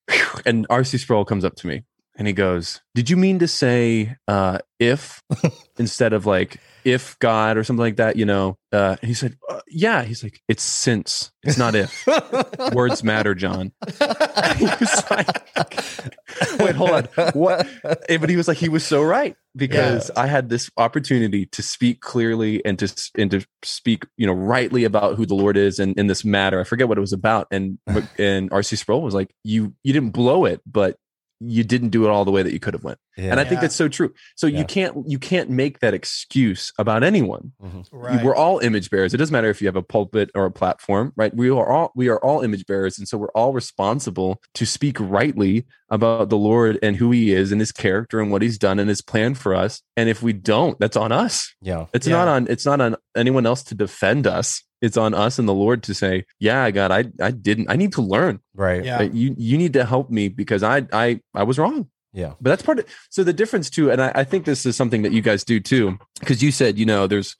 And 0.46 0.66
RC 0.68 1.00
Sproul 1.00 1.24
comes 1.24 1.44
up 1.44 1.54
to 1.56 1.66
me 1.66 1.82
and 2.22 2.28
he 2.28 2.32
goes, 2.32 2.80
Did 2.94 3.10
you 3.10 3.16
mean 3.16 3.40
to 3.40 3.48
say 3.48 4.14
uh, 4.28 4.58
if 4.78 5.24
instead 5.76 6.12
of 6.12 6.24
like 6.24 6.60
if 6.84 7.18
God 7.18 7.56
or 7.56 7.64
something 7.64 7.80
like 7.80 7.96
that? 7.96 8.14
You 8.14 8.26
know? 8.26 8.58
Uh, 8.70 8.94
he 9.02 9.12
said, 9.12 9.36
uh, 9.48 9.60
Yeah. 9.66 10.04
He's 10.04 10.22
like, 10.22 10.40
It's 10.46 10.62
since, 10.62 11.32
it's 11.42 11.58
not 11.58 11.74
if. 11.74 12.06
Words 12.72 13.02
matter, 13.02 13.34
John. 13.34 13.72
he 14.56 14.66
was 14.66 15.10
like, 15.10 15.26
Wait, 16.60 16.76
hold 16.76 16.90
on. 16.92 17.08
What? 17.32 17.66
But 17.82 18.30
he 18.30 18.36
was 18.36 18.46
like, 18.46 18.58
he 18.58 18.68
was 18.68 18.86
so 18.86 19.02
right 19.02 19.34
because 19.56 20.10
I 20.16 20.26
had 20.26 20.48
this 20.48 20.70
opportunity 20.76 21.46
to 21.46 21.62
speak 21.62 22.00
clearly 22.00 22.64
and 22.64 22.78
to 22.78 23.10
and 23.16 23.30
to 23.32 23.44
speak, 23.62 24.06
you 24.16 24.26
know, 24.26 24.32
rightly 24.32 24.84
about 24.84 25.16
who 25.16 25.26
the 25.26 25.34
Lord 25.34 25.56
is 25.56 25.78
and 25.78 25.98
in 25.98 26.06
this 26.06 26.24
matter. 26.24 26.60
I 26.60 26.64
forget 26.64 26.88
what 26.88 26.98
it 26.98 27.02
was 27.02 27.12
about, 27.12 27.48
and 27.50 27.78
and 28.18 28.50
RC 28.50 28.78
Sproul 28.78 29.02
was 29.02 29.14
like, 29.14 29.34
you 29.44 29.74
you 29.82 29.92
didn't 29.92 30.10
blow 30.10 30.44
it, 30.44 30.60
but 30.66 30.96
you 31.44 31.64
didn't 31.64 31.88
do 31.90 32.04
it 32.04 32.10
all 32.10 32.24
the 32.24 32.30
way 32.30 32.42
that 32.42 32.52
you 32.52 32.60
could 32.60 32.74
have 32.74 32.84
went. 32.84 32.98
Yeah. 33.16 33.30
And 33.30 33.40
I 33.40 33.44
think 33.44 33.56
Yeah. 33.58 33.60
that's 33.62 33.74
so 33.76 33.88
true. 33.88 34.12
So 34.36 34.46
Yeah. 34.46 34.58
you 34.60 34.64
can't 34.64 34.96
you 35.06 35.18
can't 35.18 35.50
make 35.50 35.80
that 35.80 35.94
excuse 35.94 36.72
about 36.78 37.02
anyone. 37.02 37.52
Mm-hmm. 37.62 37.80
Right. 37.96 38.24
We're 38.24 38.34
all 38.34 38.58
image 38.60 38.90
bearers. 38.90 39.12
It 39.14 39.18
doesn't 39.18 39.32
matter 39.32 39.50
if 39.50 39.60
you 39.60 39.68
have 39.68 39.76
a 39.76 39.82
pulpit 39.82 40.30
or 40.34 40.44
a 40.44 40.50
platform, 40.50 41.12
right? 41.16 41.34
We 41.34 41.50
are 41.50 41.70
all 41.70 41.92
we 41.94 42.08
are 42.08 42.18
all 42.18 42.40
image 42.42 42.64
bearers, 42.66 42.98
and 42.98 43.06
so 43.08 43.18
we're 43.18 43.30
all 43.34 43.52
responsible 43.52 44.40
to 44.54 44.64
speak 44.66 44.96
rightly 45.00 45.66
about 45.90 46.28
the 46.30 46.36
Lord 46.38 46.78
and 46.82 46.96
who 46.96 47.10
He 47.10 47.32
is 47.32 47.52
and 47.52 47.60
His 47.60 47.72
character 47.72 48.20
and 48.20 48.30
what 48.30 48.42
He's 48.42 48.58
done 48.58 48.78
and 48.78 48.88
His 48.88 49.02
plan 49.02 49.34
for 49.34 49.54
us. 49.54 49.82
And 49.96 50.08
if 50.08 50.22
we 50.22 50.32
don't, 50.32 50.78
that's 50.80 50.96
on 50.96 51.12
us. 51.12 51.52
yeah. 51.60 51.86
It's 51.92 52.06
Yeah. 52.06 52.16
not 52.16 52.28
on 52.28 52.46
it's 52.48 52.64
not 52.66 52.80
on 52.80 52.96
anyone 53.16 53.46
else 53.46 53.62
to 53.64 53.74
defend 53.74 54.26
us. 54.26 54.62
It's 54.82 54.96
on 54.98 55.14
us 55.14 55.38
and 55.38 55.48
the 55.48 55.54
Lord 55.54 55.82
to 55.84 55.94
say, 55.94 56.24
"Yeah, 56.40 56.70
God, 56.72 56.90
I 56.90 57.04
I 57.24 57.30
didn't. 57.30 57.70
I 57.70 57.76
need 57.76 57.92
to 57.94 58.02
learn. 58.02 58.40
Right. 58.54 58.84
Yeah. 58.84 58.98
Uh, 58.98 59.02
You 59.04 59.34
you 59.38 59.56
need 59.56 59.72
to 59.74 59.84
help 59.86 60.10
me 60.10 60.28
because 60.28 60.62
I 60.62 60.86
I 60.92 61.20
I 61.34 61.44
was 61.44 61.58
wrong." 61.58 61.88
Yeah. 62.14 62.34
but 62.42 62.50
that's 62.50 62.62
part 62.62 62.78
of 62.80 62.84
so 63.08 63.24
the 63.24 63.32
difference 63.32 63.70
too 63.70 63.90
and 63.90 64.02
i, 64.02 64.12
I 64.14 64.24
think 64.24 64.44
this 64.44 64.66
is 64.66 64.76
something 64.76 65.00
that 65.00 65.12
you 65.12 65.22
guys 65.22 65.44
do 65.44 65.58
too 65.60 65.96
because 66.20 66.42
you 66.42 66.52
said 66.52 66.76
you 66.78 66.84
know 66.84 67.06
there's 67.06 67.36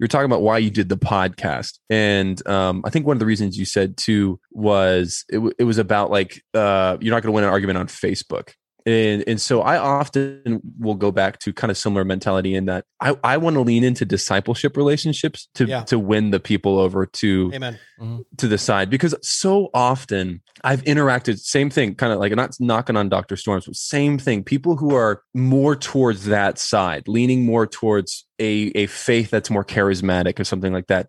you're 0.00 0.08
talking 0.08 0.24
about 0.24 0.42
why 0.42 0.58
you 0.58 0.70
did 0.70 0.88
the 0.88 0.96
podcast 0.96 1.78
and 1.88 2.44
um, 2.48 2.82
i 2.84 2.90
think 2.90 3.06
one 3.06 3.14
of 3.14 3.20
the 3.20 3.26
reasons 3.26 3.56
you 3.56 3.64
said 3.64 3.96
too 3.96 4.40
was 4.50 5.24
it, 5.30 5.36
w- 5.36 5.52
it 5.56 5.62
was 5.62 5.78
about 5.78 6.10
like 6.10 6.42
uh, 6.52 6.96
you're 7.00 7.14
not 7.14 7.22
going 7.22 7.30
to 7.32 7.36
win 7.36 7.44
an 7.44 7.50
argument 7.50 7.78
on 7.78 7.86
facebook 7.86 8.54
and 8.86 9.22
and 9.26 9.40
so 9.40 9.62
i 9.62 9.76
often 9.78 10.60
will 10.78 10.94
go 10.94 11.10
back 11.10 11.38
to 11.38 11.52
kind 11.52 11.70
of 11.70 11.76
similar 11.78 12.04
mentality 12.04 12.54
in 12.54 12.64
that 12.66 12.84
i, 13.00 13.16
I 13.22 13.36
want 13.36 13.54
to 13.54 13.60
lean 13.60 13.84
into 13.84 14.04
discipleship 14.04 14.76
relationships 14.76 15.48
to 15.54 15.66
Yeah. 15.66 15.84
to 15.84 15.98
win 15.98 16.30
the 16.30 16.40
people 16.40 16.78
over 16.78 17.06
to 17.06 17.50
Amen. 17.54 17.78
Mm-hmm. 18.00 18.20
to 18.38 18.48
the 18.48 18.58
side 18.58 18.90
because 18.90 19.14
so 19.22 19.70
often 19.74 20.40
I've 20.64 20.82
interacted 20.84 21.38
same 21.38 21.70
thing 21.70 21.94
kind 21.94 22.12
of 22.12 22.18
like 22.18 22.34
not 22.34 22.54
knocking 22.60 22.96
on 22.96 23.08
Dr. 23.08 23.36
Storms 23.36 23.66
but 23.66 23.76
same 23.76 24.18
thing 24.18 24.42
people 24.42 24.76
who 24.76 24.94
are 24.94 25.22
more 25.34 25.76
towards 25.76 26.24
that 26.26 26.58
side 26.58 27.06
leaning 27.08 27.44
more 27.44 27.66
towards 27.66 28.26
a 28.40 28.72
a 28.74 28.86
faith 28.86 29.30
that's 29.30 29.50
more 29.50 29.64
charismatic 29.64 30.40
or 30.40 30.44
something 30.44 30.72
like 30.72 30.86
that 30.88 31.08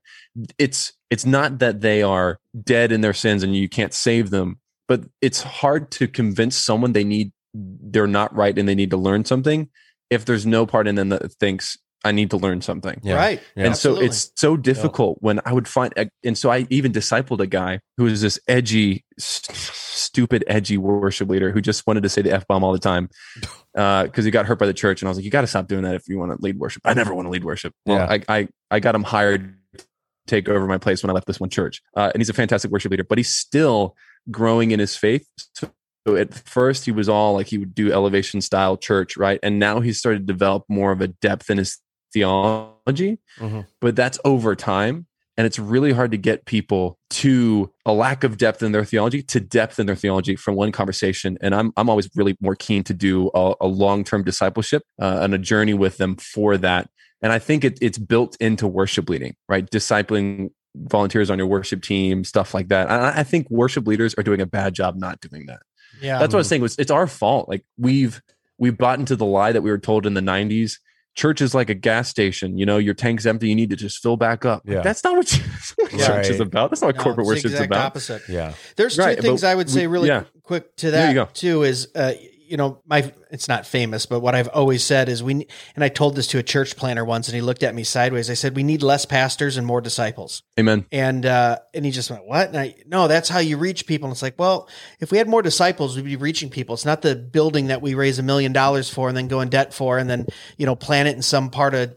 it's 0.60 0.94
it's 1.10 1.26
not 1.26 1.60
that 1.60 1.82
they 1.82 2.02
are 2.04 2.40
dead 2.64 2.92
in 2.92 3.02
their 3.02 3.14
sins 3.14 3.44
and 3.44 3.56
you 3.56 3.68
can't 3.70 3.94
save 3.94 4.30
them 4.30 4.60
but 4.88 5.02
it's 5.22 5.42
hard 5.42 5.90
to 5.92 6.08
convince 6.08 6.58
someone 6.58 6.92
they 6.94 7.04
need 7.06 7.32
they're 7.54 8.08
not 8.08 8.36
right 8.36 8.58
and 8.58 8.68
they 8.68 8.76
need 8.76 8.90
to 8.92 8.98
learn 8.98 9.26
something 9.26 9.70
if 10.10 10.26
there's 10.26 10.46
no 10.46 10.66
part 10.66 10.88
in 10.88 10.96
them 10.96 11.10
that 11.10 11.32
thinks 11.34 11.78
I 12.06 12.12
need 12.12 12.32
to 12.32 12.38
learn 12.38 12.62
something 12.62 13.00
Yeah. 13.02 13.16
Right. 13.16 13.42
Yeah. 13.56 13.64
and 13.64 13.72
Absolutely. 13.72 14.08
so 14.08 14.12
it's 14.12 14.32
so 14.36 14.58
difficult 14.58 15.18
when 15.22 15.40
I 15.46 15.54
would 15.54 15.70
find, 15.70 15.94
and 16.24 16.38
so 16.38 16.50
I 16.52 16.68
even 16.70 16.92
discipled 16.92 17.40
a 17.40 17.48
guy 17.48 17.80
who 17.96 18.04
was 18.04 18.22
this 18.22 18.38
edgy, 18.48 19.06
st- 19.18 19.56
stupid, 19.56 20.44
edgy 20.48 20.78
worship 20.78 21.30
leader 21.30 21.52
who 21.54 21.62
just 21.62 21.88
wanted 21.88 22.04
to 22.04 22.10
say 22.10 22.22
the 22.22 22.34
f 22.34 22.46
bomb 22.46 22.62
all 22.64 22.74
the 22.74 22.80
time 22.80 23.08
because 23.74 24.26
he 24.26 24.32
got 24.32 24.46
hurt 24.46 24.60
by 24.60 24.66
the 24.66 24.74
church. 24.74 25.02
And 25.02 25.08
I 25.08 25.12
was 25.12 25.18
like, 25.18 25.24
you 25.24 25.32
got 25.32 25.42
to 25.42 25.48
stop 25.48 25.68
doing 25.70 25.84
that 25.84 25.96
if 25.96 26.10
you 26.10 26.20
want 26.20 26.32
to 26.34 26.38
lead 26.44 26.60
worship. 26.60 26.82
I 26.86 26.94
never 26.94 27.14
want 27.14 27.26
to 27.28 27.30
lead 27.30 27.46
worship. 27.46 27.74
Well, 27.86 27.98
Yeah. 28.00 28.18
I, 28.28 28.38
I 28.40 28.48
I 28.70 28.80
got 28.82 28.96
him 28.96 29.04
hired 29.04 29.56
to 29.78 29.86
take 30.28 30.50
over 30.50 30.68
my 30.68 30.78
place 30.78 31.04
when 31.04 31.10
I 31.10 31.14
left 31.14 31.28
this 31.28 31.40
one 31.40 31.50
church, 31.50 31.82
uh, 31.96 32.12
and 32.14 32.20
he's 32.20 32.30
a 32.30 32.34
fantastic 32.34 32.70
worship 32.70 32.92
leader. 32.92 33.06
But 33.06 33.18
he's 33.18 33.34
still 33.34 33.96
growing 34.30 34.72
in 34.72 34.80
his 34.80 34.98
faith. 34.98 35.26
So 35.56 35.72
so 36.06 36.16
at 36.16 36.34
first 36.34 36.86
he 36.86 36.92
was 36.92 37.08
all 37.08 37.34
like 37.34 37.48
he 37.48 37.58
would 37.58 37.74
do 37.74 37.92
elevation 37.92 38.42
style 38.42 38.78
church, 38.78 39.16
right? 39.18 39.40
And 39.42 39.60
now 39.60 39.80
he's 39.80 39.98
started 40.00 40.28
to 40.28 40.34
develop 40.34 40.64
more 40.68 40.92
of 40.92 41.02
a 41.02 41.08
depth 41.08 41.50
in 41.50 41.58
his 41.58 41.80
theology, 42.14 43.20
Mhm. 43.40 43.66
but 43.82 43.96
that's 43.96 44.20
over 44.26 44.56
time. 44.56 45.08
And 45.36 45.48
it's 45.48 45.58
really 45.58 45.94
hard 45.94 46.12
to 46.12 46.18
get 46.18 46.46
people 46.46 47.00
to 47.10 47.72
a 47.88 47.94
lack 47.94 48.24
of 48.24 48.38
depth 48.38 48.62
in 48.62 48.72
their 48.72 48.86
theology 48.86 49.24
to 49.24 49.40
depth 49.40 49.80
in 49.80 49.88
their 49.88 49.96
theology 49.96 50.36
from 50.36 50.56
one 50.56 50.72
conversation. 50.72 51.40
And 51.42 51.56
I'm 51.56 51.74
I'm 51.76 51.90
always 51.90 52.08
really 52.16 52.38
more 52.40 52.56
keen 52.56 52.84
to 52.84 52.94
do 52.94 53.32
a, 53.34 53.54
a 53.62 53.68
long 53.68 54.04
term 54.04 54.24
discipleship 54.24 54.84
uh, 55.02 55.20
and 55.22 55.34
a 55.34 55.40
journey 55.40 55.74
with 55.74 55.98
them 55.98 56.18
for 56.18 56.56
that. 56.58 56.88
And 57.24 57.32
I 57.32 57.40
think 57.40 57.64
it, 57.64 57.80
it's 57.82 57.98
built 57.98 58.38
into 58.40 58.68
worship 58.68 59.10
leading, 59.10 59.36
right? 59.50 59.68
Discipling 59.72 60.50
volunteers 60.76 61.30
on 61.32 61.38
your 61.40 61.48
worship 61.48 61.82
team, 61.82 62.24
stuff 62.24 62.54
like 62.54 62.68
that. 62.68 62.92
I 62.92 63.24
think 63.24 63.50
worship 63.50 63.88
leaders 63.88 64.14
are 64.18 64.24
doing 64.24 64.42
a 64.42 64.46
bad 64.46 64.74
job 64.76 64.96
not 64.98 65.20
doing 65.22 65.46
that. 65.48 65.62
Yeah. 66.04 66.20
That's 66.20 66.34
what 66.34 66.38
I 66.38 66.42
was 66.42 66.48
saying. 66.50 66.62
Was 66.62 66.76
it's 66.78 66.92
our 66.92 67.08
fault. 67.08 67.48
Like 67.50 67.66
we've 67.78 68.22
we've 68.60 68.78
bought 68.78 69.00
into 69.00 69.16
the 69.16 69.26
lie 69.26 69.52
that 69.52 69.62
we 69.62 69.72
were 69.72 69.80
told 69.80 70.06
in 70.06 70.14
the 70.14 70.22
'90s. 70.22 70.74
Church 71.16 71.42
is 71.42 71.54
like 71.54 71.70
a 71.70 71.76
gas 71.76 72.10
station. 72.10 72.58
You 72.58 72.66
know, 72.66 72.78
your 72.80 72.94
tank's 72.96 73.26
empty. 73.28 73.48
You 73.48 73.56
need 73.56 73.70
to 73.70 73.76
just 73.76 74.02
fill 74.02 74.18
back 74.18 74.46
up. 74.46 74.64
Yeah. 74.66 74.82
that's 74.82 75.04
not 75.04 75.16
what, 75.16 75.28
that's 75.28 75.74
not 75.78 75.92
what 75.92 76.00
Yeah. 76.02 76.08
church 76.08 76.30
is 76.32 76.40
about. 76.40 76.72
That's 76.72 76.82
not 76.82 76.88
what 76.88 76.96
No, 76.98 77.04
corporate 77.04 77.28
worship 77.28 77.46
is 77.52 77.60
about. 77.60 77.86
Opposite. 77.86 78.24
Yeah. 78.28 78.54
There's 78.78 78.96
two 78.96 79.04
Right, 79.04 79.20
things 79.22 79.44
I 79.44 79.54
would 79.54 79.70
say 79.70 79.86
we- 79.86 79.94
really 79.94 80.08
yeah. 80.08 80.24
quick 80.42 80.76
to 80.78 80.90
There 80.90 81.10
you 81.10 81.14
that 81.20 81.28
go. 81.28 81.32
too 81.34 81.64
is 81.64 81.88
uh, 81.96 82.14
you 82.46 82.58
know 82.58 82.82
my 82.86 83.12
it's 83.32 83.48
not 83.48 83.66
famous 83.66 84.06
but 84.06 84.20
what 84.20 84.36
I've 84.36 84.48
always 84.50 84.84
said 84.84 85.10
is 85.10 85.24
we 85.24 85.48
and 85.76 85.84
I 85.84 85.90
told 85.90 86.16
this 86.16 86.28
to 86.28 86.38
a 86.38 86.44
church 86.44 86.76
planner 86.76 87.04
once 87.06 87.28
and 87.28 87.36
he 87.36 87.42
looked 87.42 87.64
at 87.64 87.74
me 87.74 87.84
sideways. 87.84 88.30
I 88.30 88.34
said 88.34 88.56
we 88.56 88.64
need 88.64 88.84
less 88.84 89.06
pastors 89.06 89.58
and 89.58 89.66
more 89.66 89.82
disciples. 89.82 90.44
Amen. 90.60 90.86
and 90.92 91.26
uh 91.26 91.58
and 91.74 91.86
he 91.86 91.92
just 91.92 92.12
went 92.12 92.26
what? 92.26 92.50
And 92.50 92.58
I 92.58 92.76
no 92.86 93.08
that's 93.08 93.30
how 93.30 93.40
you 93.40 93.58
reach 93.58 93.86
people. 93.88 94.08
And 94.08 94.14
it's 94.14 94.22
like 94.22 94.38
well 94.38 94.68
if 95.00 95.12
we 95.12 95.18
had 95.18 95.28
more 95.28 95.42
disciples 95.42 95.96
we'd 95.96 96.06
be 96.06 96.16
reaching 96.16 96.50
people. 96.50 96.74
It's 96.76 96.86
not 96.86 97.02
the 97.02 97.16
building 97.16 97.68
that 97.68 97.82
we 97.82 97.96
raise 97.96 98.20
a 98.20 98.24
million 98.24 98.54
dollars 98.54 98.90
for 98.90 99.08
and 99.08 99.18
then 99.18 99.28
go 99.28 99.42
in 99.42 99.50
debt 99.50 99.74
for 99.74 99.98
and 99.98 100.10
then 100.10 100.28
you 100.58 100.66
know 100.66 100.76
plant 100.76 101.08
it 101.08 101.16
in 101.16 101.22
some 101.22 101.50
part 101.50 101.74
of 101.74 101.96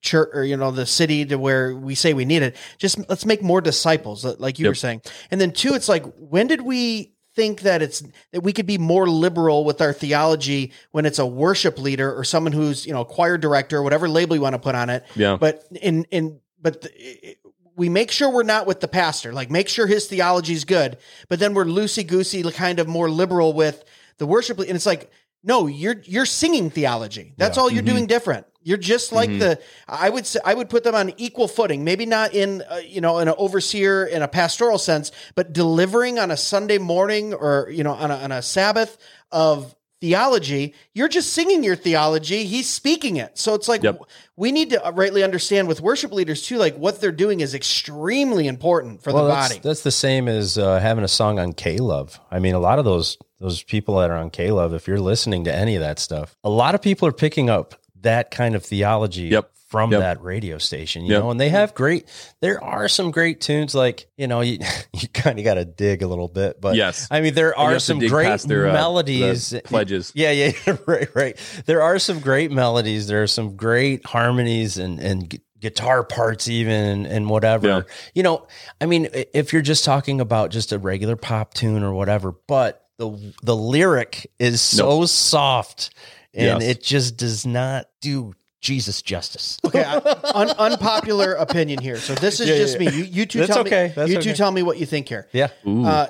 church 0.00 0.30
or 0.34 0.44
you 0.44 0.56
know 0.56 0.70
the 0.72 0.86
city 0.86 1.24
to 1.26 1.36
where 1.36 1.76
we 1.76 1.94
say 1.94 2.14
we 2.14 2.24
need 2.24 2.42
it. 2.42 2.56
Just 2.78 2.98
let's 3.08 3.24
make 3.24 3.42
more 3.42 3.60
disciples 3.60 4.24
like 4.24 4.58
you 4.58 4.64
Yep. 4.64 4.70
were 4.70 4.74
saying. 4.74 5.02
And 5.30 5.40
then 5.40 5.52
two 5.52 5.74
it's 5.74 5.88
like 5.88 6.04
when 6.16 6.46
did 6.48 6.62
we 6.62 7.11
think 7.34 7.62
that 7.62 7.82
it's 7.82 8.02
that 8.32 8.42
we 8.42 8.52
could 8.52 8.66
be 8.66 8.78
more 8.78 9.08
liberal 9.08 9.64
with 9.64 9.80
our 9.80 9.92
theology 9.92 10.72
when 10.90 11.06
it's 11.06 11.18
a 11.18 11.26
worship 11.26 11.78
leader 11.78 12.14
or 12.14 12.24
someone 12.24 12.52
who's 12.52 12.86
you 12.86 12.92
know 12.92 13.00
a 13.00 13.04
choir 13.04 13.38
director 13.38 13.78
or 13.78 13.82
whatever 13.82 14.08
label 14.08 14.36
you 14.36 14.42
want 14.42 14.54
to 14.54 14.58
put 14.58 14.74
on 14.74 14.90
it. 14.90 15.04
Yeah. 15.16 15.36
but 15.36 15.64
in 15.80 16.04
in 16.10 16.40
but 16.60 16.82
the, 16.82 17.36
we 17.74 17.88
make 17.88 18.10
sure 18.10 18.30
we're 18.30 18.42
not 18.42 18.66
with 18.66 18.80
the 18.80 18.88
pastor 18.88 19.32
like 19.32 19.50
make 19.50 19.68
sure 19.68 19.86
his 19.86 20.06
theology 20.06 20.52
is 20.52 20.64
good 20.64 20.98
but 21.28 21.38
then 21.38 21.54
we're 21.54 21.64
loosey 21.64 22.06
goosey 22.06 22.42
kind 22.52 22.78
of 22.78 22.86
more 22.86 23.10
liberal 23.10 23.54
with 23.54 23.82
the 24.18 24.26
worship 24.26 24.58
and 24.58 24.70
it's 24.70 24.86
like 24.86 25.10
no 25.42 25.66
you're 25.66 26.00
you're 26.04 26.26
singing 26.26 26.70
theology. 26.70 27.34
That's 27.36 27.58
all 27.58 27.70
you're 27.70 27.82
mm-hmm. 27.82 27.94
doing 27.94 28.06
different 28.06 28.46
you're 28.62 28.76
just 28.78 29.12
like 29.12 29.30
the 29.38 29.60
i 29.88 30.08
would 30.08 30.26
say 30.26 30.38
i 30.44 30.54
would 30.54 30.68
put 30.68 30.84
them 30.84 30.94
on 30.94 31.12
equal 31.16 31.48
footing 31.48 31.84
maybe 31.84 32.06
not 32.06 32.34
in 32.34 32.62
uh, 32.70 32.76
you 32.86 33.00
know 33.00 33.18
in 33.18 33.28
an 33.28 33.34
overseer 33.38 34.04
in 34.04 34.22
a 34.22 34.28
pastoral 34.28 34.78
sense 34.78 35.12
but 35.34 35.52
delivering 35.52 36.18
on 36.18 36.30
a 36.30 36.36
sunday 36.36 36.78
morning 36.78 37.34
or 37.34 37.68
you 37.70 37.82
know 37.82 37.92
on 37.92 38.10
a, 38.10 38.16
on 38.16 38.32
a 38.32 38.42
sabbath 38.42 38.98
of 39.30 39.74
theology, 40.02 40.74
you're 40.94 41.08
just 41.08 41.32
singing 41.32 41.62
your 41.62 41.76
theology. 41.76 42.42
He's 42.42 42.68
speaking 42.68 43.18
it. 43.18 43.38
So 43.38 43.54
it's 43.54 43.68
like 43.68 43.84
Yep. 43.84 44.02
we 44.36 44.50
need 44.50 44.70
to 44.70 44.92
rightly 44.92 45.22
understand 45.22 45.68
with 45.68 45.80
worship 45.80 46.10
leaders 46.10 46.42
too, 46.42 46.58
like 46.58 46.74
what 46.76 47.00
they're 47.00 47.12
doing 47.12 47.38
is 47.38 47.54
extremely 47.54 48.48
important 48.48 49.00
for 49.00 49.12
well, 49.12 49.26
the 49.26 49.30
that's, 49.30 49.48
body. 49.50 49.60
that's 49.62 49.82
the 49.82 49.92
same 49.92 50.26
as 50.26 50.58
uh, 50.58 50.80
having 50.80 51.04
a 51.04 51.08
song 51.08 51.38
on 51.38 51.52
K 51.52 51.78
Love. 51.78 52.18
I 52.32 52.40
mean, 52.40 52.54
a 52.54 52.58
lot 52.58 52.80
of 52.80 52.84
those 52.84 53.16
those 53.38 53.62
people 53.62 53.98
that 53.98 54.10
are 54.10 54.16
on 54.16 54.30
K 54.30 54.50
Love, 54.50 54.74
if 54.74 54.88
you're 54.88 54.98
listening 54.98 55.44
to 55.44 55.54
any 55.54 55.76
of 55.76 55.80
that 55.80 56.00
stuff, 56.00 56.36
a 56.42 56.50
lot 56.50 56.74
of 56.74 56.82
people 56.82 57.06
are 57.06 57.12
picking 57.12 57.48
up 57.48 57.76
that 58.02 58.30
kind 58.30 58.54
of 58.54 58.64
theology 58.64 59.22
Yep. 59.28 59.50
from 59.68 59.90
Yep. 59.92 60.00
that 60.00 60.22
radio 60.22 60.58
station, 60.58 61.04
you 61.06 61.12
Yep. 61.12 61.22
know, 61.22 61.30
and 61.30 61.40
they 61.40 61.48
have 61.48 61.74
great. 61.74 62.06
There 62.40 62.62
are 62.62 62.88
some 62.88 63.10
great 63.10 63.40
tunes, 63.40 63.74
like 63.74 64.06
you 64.16 64.26
know, 64.26 64.40
you 64.48 64.58
you 64.92 65.08
kind 65.14 65.38
of 65.38 65.44
got 65.44 65.54
to 65.54 65.64
dig 65.64 66.02
a 66.02 66.06
little 66.06 66.28
bit, 66.28 66.60
but 66.60 66.74
Yes. 66.76 67.08
I 67.10 67.20
mean, 67.20 67.34
there 67.34 67.56
are 67.58 67.78
some 67.78 67.98
great 67.98 68.40
their, 68.42 68.68
uh, 68.68 68.72
melodies, 68.72 69.50
the 69.50 69.62
pledges. 69.62 70.12
yeah, 70.14 70.30
yeah, 70.32 70.52
right, 70.86 71.08
right. 71.14 71.36
There 71.66 71.80
are 71.82 71.98
some 71.98 72.20
great 72.20 72.50
melodies. 72.52 73.06
There 73.06 73.22
are 73.22 73.26
some 73.28 73.56
great 73.56 74.04
harmonies 74.04 74.76
and 74.78 75.00
and 75.00 75.28
gu- 75.30 75.38
guitar 75.60 76.02
parts, 76.02 76.48
even 76.48 77.06
and, 77.06 77.30
whatever. 77.30 77.68
Yeah. 77.68 77.80
You 78.14 78.24
know, 78.24 78.46
I 78.80 78.86
mean, 78.86 79.08
if 79.32 79.52
you're 79.52 79.62
just 79.62 79.84
talking 79.84 80.20
about 80.20 80.50
just 80.50 80.72
a 80.72 80.78
regular 80.78 81.14
pop 81.14 81.54
tune 81.54 81.84
or 81.84 81.92
whatever, 81.94 82.34
but 82.48 82.84
the 82.98 83.16
the 83.42 83.54
lyric 83.56 84.30
is 84.40 84.60
so 84.60 85.06
soft 85.06 85.90
and 86.34 86.60
Yes. 86.60 86.70
it 86.70 86.82
just 86.82 87.16
does 87.16 87.46
not 87.46 87.86
do 88.00 88.34
Jesus 88.60 89.02
justice. 89.02 89.58
Okay, 89.64 89.82
I- 89.84 89.96
un, 90.34 90.50
unpopular 90.50 91.32
opinion 91.34 91.80
here. 91.80 91.96
So 91.96 92.14
this 92.14 92.40
is 92.40 92.48
Yeah, 92.48 92.56
just 92.56 92.80
yeah. 92.80 92.90
me. 92.90 92.96
You, 92.96 93.04
you 93.04 93.26
two 93.26 93.38
That's 93.40 93.50
tell 93.50 93.60
okay. 93.60 93.88
me. 93.88 93.92
That's 93.96 94.10
you 94.10 94.20
two 94.22 94.34
tell 94.34 94.50
me 94.52 94.62
what 94.62 94.78
you 94.78 94.86
think 94.86 95.08
here. 95.08 95.28
Yeah. 95.32 95.48
Ooh. 95.66 95.84
Uh, 95.84 96.06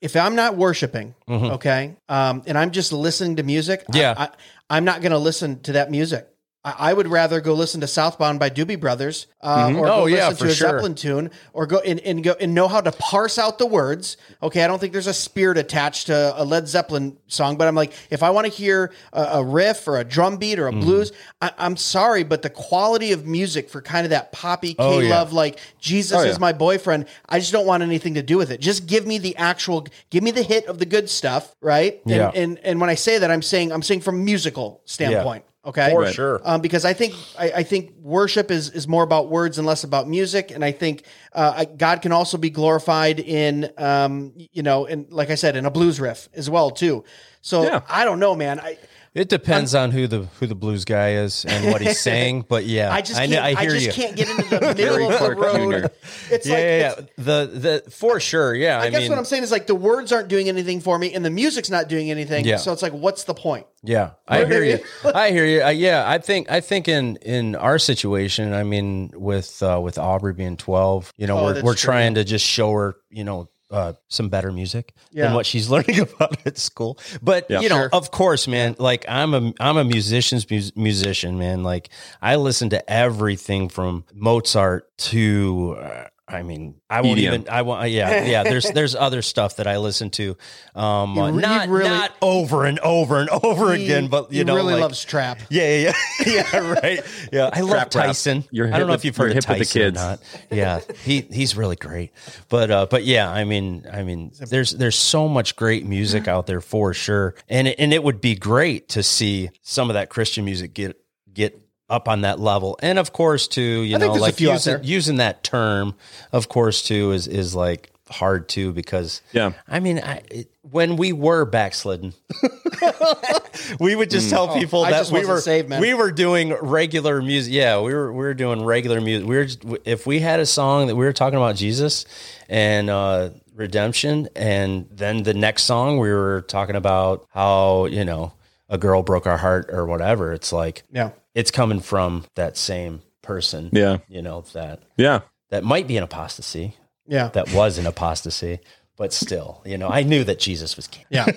if 0.00 0.14
I'm 0.14 0.36
not 0.36 0.56
worshiping, 0.56 1.14
Mhm. 1.28 1.52
okay, 1.52 1.96
um, 2.08 2.42
and 2.46 2.56
I'm 2.56 2.70
just 2.70 2.92
listening 2.92 3.36
to 3.36 3.42
music, 3.42 3.82
I- 3.92 3.98
Yeah. 3.98 4.14
I, 4.16 4.28
I, 4.70 4.76
am 4.76 4.84
not 4.84 5.00
going 5.00 5.12
to 5.12 5.18
listen 5.18 5.60
to 5.62 5.72
that 5.72 5.90
music. 5.90 6.28
I, 6.66 6.90
I 6.90 6.92
would 6.92 7.06
rather 7.06 7.40
go 7.40 7.54
listen 7.54 7.80
to 7.82 7.86
Southbound 7.86 8.40
by 8.40 8.50
Doobie 8.50 8.78
Brothers, 8.80 9.28
uh, 9.40 9.72
or 9.76 9.86
Oh, 9.88 10.00
go 10.00 10.06
yeah, 10.06 10.28
listen 10.28 10.46
to 10.48 10.52
a 10.52 10.54
sure. 10.54 10.68
Zeppelin 10.72 10.94
tune, 10.96 11.30
or 11.52 11.66
go 11.66 11.78
and, 11.78 12.00
and 12.00 12.24
go 12.24 12.34
and 12.40 12.54
know 12.54 12.66
how 12.66 12.80
to 12.80 12.90
parse 12.92 13.38
out 13.38 13.58
the 13.58 13.66
words. 13.66 14.16
Okay, 14.42 14.64
I 14.64 14.66
don't 14.66 14.80
think 14.80 14.92
there's 14.92 15.06
a 15.06 15.14
spirit 15.14 15.58
attached 15.58 16.08
to 16.08 16.34
a 16.36 16.44
Led 16.44 16.66
Zeppelin 16.66 17.16
song, 17.28 17.56
but 17.56 17.68
I'm 17.68 17.76
like, 17.76 17.92
if 18.10 18.22
I 18.24 18.30
want 18.30 18.46
to 18.48 18.52
hear 18.52 18.92
a, 19.12 19.22
a 19.34 19.44
riff 19.44 19.86
or 19.86 19.98
a 19.98 20.04
drum 20.04 20.36
beat 20.38 20.58
Mm. 20.58 20.62
or 20.62 20.66
a 20.68 20.72
blues, 20.72 21.12
I, 21.40 21.52
I'm 21.58 21.76
sorry, 21.76 22.24
but 22.24 22.42
the 22.42 22.50
quality 22.50 23.12
of 23.12 23.26
music 23.26 23.70
for 23.70 23.80
kind 23.80 24.04
of 24.04 24.10
that 24.10 24.32
poppy 24.32 24.74
K 24.74 24.76
Oh, 24.82 24.98
yeah. 24.98 25.10
love, 25.18 25.32
like 25.32 25.60
Jesus 25.78 26.18
Oh, 26.18 26.22
is 26.24 26.34
yeah. 26.36 26.38
my 26.40 26.52
boyfriend. 26.52 27.06
I 27.28 27.38
just 27.38 27.52
don't 27.52 27.66
want 27.66 27.82
anything 27.84 28.14
to 28.14 28.22
do 28.22 28.36
with 28.38 28.50
it. 28.50 28.60
Just 28.60 28.86
give 28.86 29.06
me 29.06 29.18
the 29.18 29.36
actual, 29.36 29.86
give 30.10 30.24
me 30.24 30.32
the 30.32 30.42
hit 30.42 30.66
of 30.66 30.78
the 30.78 30.86
good 30.86 31.08
stuff, 31.08 31.54
right? 31.60 32.00
And, 32.04 32.10
Yeah. 32.10 32.30
and 32.34 32.58
and 32.64 32.80
when 32.80 32.90
I 32.90 32.94
say 32.96 33.18
that, 33.18 33.30
I'm 33.30 33.42
saying 33.42 33.70
I'm 33.72 33.82
saying 33.82 34.00
from 34.00 34.16
a 34.16 34.24
musical 34.24 34.80
standpoint. 34.84 35.44
Okay, 35.66 35.90
For 35.90 36.06
sure. 36.06 36.40
um, 36.44 36.60
because 36.60 36.84
I 36.84 36.92
think 36.92 37.14
I, 37.36 37.50
I 37.50 37.62
think 37.64 37.92
worship 38.00 38.52
is 38.52 38.70
is 38.70 38.86
more 38.86 39.02
about 39.02 39.28
words 39.28 39.58
and 39.58 39.66
less 39.66 39.82
about 39.82 40.08
music, 40.08 40.52
and 40.52 40.64
I 40.64 40.70
think 40.70 41.02
uh, 41.32 41.54
I, 41.56 41.64
God 41.64 42.02
can 42.02 42.12
also 42.12 42.38
be 42.38 42.50
glorified 42.50 43.18
in 43.18 43.70
um, 43.76 44.32
you 44.52 44.62
know, 44.62 44.86
and 44.86 45.10
like 45.10 45.30
I 45.30 45.34
said, 45.34 45.56
in 45.56 45.66
a 45.66 45.70
blues 45.70 45.98
riff 45.98 46.28
as 46.34 46.48
well 46.48 46.70
too. 46.70 47.02
So 47.40 47.64
Yeah. 47.64 47.80
I 47.88 48.04
don't 48.04 48.20
know, 48.20 48.36
man. 48.36 48.60
I 48.60 48.78
It 49.16 49.30
depends 49.30 49.74
on 49.74 49.92
who 49.92 50.06
the 50.06 50.24
who 50.38 50.46
the 50.46 50.54
blues 50.54 50.84
guy 50.84 51.12
is 51.14 51.46
and 51.46 51.72
what 51.72 51.80
he's 51.80 51.98
saying, 52.10 52.44
but 52.46 52.66
yeah, 52.66 52.92
I 52.92 53.00
just 53.00 53.18
I, 53.18 53.26
can't, 53.26 53.42
I, 53.58 53.60
I 53.62 53.66
just 53.66 53.86
you. 53.86 53.92
can't 53.92 54.14
get 54.14 54.28
into 54.28 54.42
the 54.42 54.60
middle 54.76 55.10
of 55.10 55.18
the 55.20 55.34
road. 55.34 55.90
It's 56.30 56.46
yeah, 56.46 56.52
like 56.54 56.62
yeah, 56.62 56.92
it's- 56.92 57.08
The 57.16 57.82
the 57.84 57.90
for 57.90 58.20
sure, 58.20 58.54
yeah. 58.54 58.78
I, 58.78 58.84
I 58.84 58.90
guess 58.90 59.00
mean, 59.00 59.10
what 59.12 59.18
I'm 59.18 59.24
saying 59.24 59.42
is 59.42 59.50
like 59.50 59.66
the 59.66 59.74
words 59.74 60.12
aren't 60.12 60.28
doing 60.28 60.50
anything 60.50 60.80
for 60.82 60.98
me, 60.98 61.14
and 61.14 61.24
the 61.24 61.30
music's 61.30 61.70
not 61.70 61.88
doing 61.88 62.10
anything. 62.10 62.44
Yeah. 62.44 62.58
So 62.58 62.72
it's 62.74 62.82
like, 62.82 62.92
what's 62.92 63.24
the 63.24 63.32
point? 63.34 63.66
Yeah, 63.82 64.10
I 64.28 64.44
hear 64.46 64.62
you. 64.62 64.80
I 65.04 65.30
hear 65.30 65.46
you. 65.46 65.64
Yeah, 65.66 66.04
I 66.06 66.18
think 66.18 66.50
I 66.50 66.60
think 66.60 66.86
in 66.86 67.16
in 67.22 67.56
our 67.56 67.78
situation, 67.78 68.52
I 68.52 68.64
mean, 68.64 69.12
with 69.14 69.62
uh, 69.62 69.80
with 69.82 69.96
Aubrey 69.96 70.34
being 70.34 70.58
twelve, 70.58 71.10
you 71.16 71.26
know, 71.26 71.38
Oh, 71.38 71.44
we're 71.44 71.62
we're 71.62 71.74
true, 71.74 71.88
trying 71.92 72.14
to 72.16 72.24
just 72.24 72.44
show 72.44 72.70
her, 72.72 72.96
you 73.08 73.24
know. 73.24 73.48
Uh, 73.68 73.94
some 74.08 74.28
better 74.28 74.52
music 74.52 74.94
Yeah. 75.10 75.24
than 75.26 75.34
what 75.34 75.44
she's 75.44 75.68
learning 75.74 75.98
about 75.98 76.36
at 76.46 76.56
school, 76.56 76.98
but 77.20 77.46
Yeah. 77.50 77.60
you 77.60 77.68
know, 77.68 77.76
Sure. 77.76 77.90
of 77.92 78.12
course, 78.12 78.46
man. 78.46 78.76
Like 78.78 79.04
I'm 79.08 79.34
a 79.34 79.52
I'm 79.58 79.76
a 79.76 79.84
musician's 79.84 80.48
mus- 80.48 80.70
musician, 80.76 81.36
man. 81.36 81.64
Like 81.64 81.88
I 82.22 82.36
listen 82.36 82.70
to 82.70 82.88
everything 82.90 83.68
from 83.68 84.04
Mozart 84.14 84.96
to 85.10 85.76
uh, 85.80 86.04
I 86.28 86.42
mean, 86.42 86.74
I 86.90 87.02
won't 87.02 87.20
EDM. 87.20 87.22
even. 87.22 87.48
I 87.48 87.62
want. 87.62 87.88
Yeah, 87.90 88.24
yeah. 88.24 88.42
There's 88.42 88.68
there's 88.72 88.96
other 88.96 89.22
stuff 89.22 89.56
that 89.56 89.68
I 89.68 89.76
listen 89.76 90.10
to, 90.10 90.36
um, 90.74 91.16
uh, 91.16 91.28
You- 91.28 91.34
you 91.36 91.40
not 91.40 91.68
really- 91.68 91.88
not 91.88 92.12
over 92.20 92.64
and 92.64 92.80
over 92.80 93.20
and 93.20 93.30
over 93.30 93.72
He- 93.74 93.84
again, 93.84 94.08
but 94.08 94.32
you 94.32 94.38
he 94.38 94.44
know, 94.44 94.56
really 94.56 94.72
like, 94.74 94.82
loves 94.82 95.04
trap. 95.04 95.38
yeah, 95.50 95.76
yeah, 95.76 95.92
yeah, 96.26 96.48
yeah, 96.52 96.58
right. 96.82 97.00
Yeah, 97.32 97.50
I 97.52 97.60
love 97.60 97.70
Trap. 97.74 97.90
Tyson. 97.90 98.44
You're 98.50 98.66
I 98.66 98.70
don't 98.78 98.88
know 98.88 98.94
with- 98.94 99.02
if 99.02 99.04
you've 99.04 99.16
heard 99.16 99.30
you're 99.32 99.38
of 99.38 99.44
hip 99.44 99.58
the 99.58 99.64
Tyson 99.64 99.82
or 99.82 99.84
kids. 99.84 99.94
not. 99.96 100.20
Yeah, 100.50 100.80
he 101.04 101.20
he's 101.30 101.56
really 101.56 101.76
great. 101.76 102.10
But 102.48 102.72
uh, 102.72 102.86
but 102.90 103.04
yeah, 103.04 103.30
I 103.30 103.44
mean, 103.44 103.86
I 103.92 104.02
mean, 104.02 104.32
there's 104.50 104.72
there's 104.72 104.96
so 104.96 105.28
much 105.28 105.54
great 105.54 105.86
music 105.86 106.26
out 106.26 106.46
there 106.48 106.60
for 106.60 106.92
sure, 106.92 107.36
and 107.48 107.68
it, 107.68 107.76
and 107.78 107.92
it 107.92 108.02
would 108.02 108.20
be 108.20 108.34
great 108.34 108.88
to 108.90 109.04
see 109.04 109.50
some 109.62 109.90
of 109.90 109.94
that 109.94 110.10
Christian 110.10 110.44
music 110.44 110.74
get 110.74 110.96
get 111.32 111.60
up 111.88 112.08
on 112.08 112.22
that 112.22 112.40
level, 112.40 112.78
and 112.82 112.98
of 112.98 113.12
course, 113.12 113.48
too, 113.48 113.82
you 113.82 113.96
I 113.96 113.98
know, 113.98 114.12
like 114.14 114.40
using 114.40 114.82
using 114.82 115.16
that 115.16 115.42
term, 115.42 115.94
of 116.32 116.48
course, 116.48 116.82
too, 116.82 117.12
is 117.12 117.26
is 117.28 117.54
like 117.54 117.90
hard 118.08 118.48
too 118.48 118.72
because 118.72 119.20
Yeah. 119.32 119.52
I 119.66 119.80
mean, 119.80 119.98
I, 119.98 120.22
it, 120.30 120.48
when 120.62 120.96
we 120.96 121.12
were 121.12 121.44
backslidden, 121.44 122.12
we 123.80 123.96
would 123.96 124.10
just 124.10 124.30
tell 124.30 124.54
people 124.54 124.84
Oh, 124.84 124.90
that 124.90 125.10
we 125.10 125.24
were 125.24 125.40
saved, 125.40 125.70
we 125.80 125.94
were 125.94 126.12
doing 126.12 126.52
regular 126.54 127.20
music. 127.22 127.52
Yeah, 127.52 127.80
we 127.80 127.94
were 127.94 128.12
we 128.12 128.18
were 128.18 128.34
doing 128.34 128.64
regular 128.64 129.00
music. 129.00 129.28
We 129.28 129.36
were 129.36 129.44
just, 129.44 129.64
if 129.84 130.06
we 130.06 130.20
had 130.20 130.40
a 130.40 130.46
song 130.46 130.86
that 130.88 130.96
we 130.96 131.04
were 131.04 131.12
talking 131.12 131.36
about 131.36 131.56
Jesus 131.56 132.04
and 132.48 132.90
uh, 132.90 133.30
redemption, 133.54 134.28
and 134.36 134.86
then 134.90 135.22
the 135.22 135.34
next 135.34 135.64
song 135.64 135.98
we 135.98 136.10
were 136.10 136.44
talking 136.48 136.76
about 136.76 137.26
how 137.30 137.86
you 137.86 138.04
know 138.04 138.32
a 138.68 138.78
girl 138.78 139.02
broke 139.02 139.26
our 139.26 139.38
heart 139.38 139.66
or 139.70 139.86
whatever. 139.86 140.32
It's 140.32 140.52
like 140.52 140.82
Yeah. 140.92 141.10
It's 141.36 141.50
coming 141.52 141.78
from 141.80 142.24
that 142.34 142.56
same 142.56 143.02
person. 143.22 143.68
Yeah. 143.72 143.98
you 144.08 144.22
know 144.22 144.40
that 144.54 144.82
Yeah. 144.96 145.20
that 145.50 145.62
might 145.62 145.86
be 145.86 145.96
an 145.96 146.02
apostasy. 146.02 146.74
Yeah. 147.06 147.28
That 147.28 147.52
was 147.52 147.78
an 147.78 147.86
apostasy. 147.86 148.58
But 148.96 149.12
still, 149.12 149.60
you 149.66 149.76
know, 149.76 149.88
I 149.88 150.02
knew 150.04 150.24
that 150.24 150.38
Jesus 150.40 150.74
was 150.76 150.88
king. 150.88 151.04
Yeah. 151.10 151.26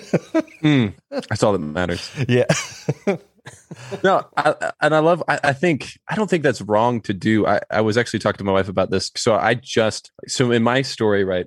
Hmm. 0.62 0.86
That's 1.10 1.42
all 1.42 1.52
that 1.52 1.58
matters. 1.58 2.10
Yeah. 2.28 2.44
no, 4.04 4.26
I, 4.36 4.72
and 4.82 4.94
I 4.94 4.98
love. 4.98 5.22
I, 5.26 5.40
I 5.42 5.52
think 5.54 5.98
I 6.08 6.14
don't 6.14 6.28
think 6.28 6.42
that's 6.42 6.60
wrong 6.60 7.00
to 7.02 7.14
do. 7.14 7.46
I, 7.46 7.60
I 7.70 7.80
was 7.80 7.96
actually 7.96 8.18
talking 8.20 8.38
to 8.38 8.44
my 8.44 8.52
wife 8.52 8.68
about 8.68 8.90
this. 8.90 9.10
So 9.16 9.34
I 9.34 9.54
just 9.54 10.10
so 10.28 10.50
in 10.52 10.62
my 10.62 10.82
story, 10.82 11.24
right, 11.24 11.46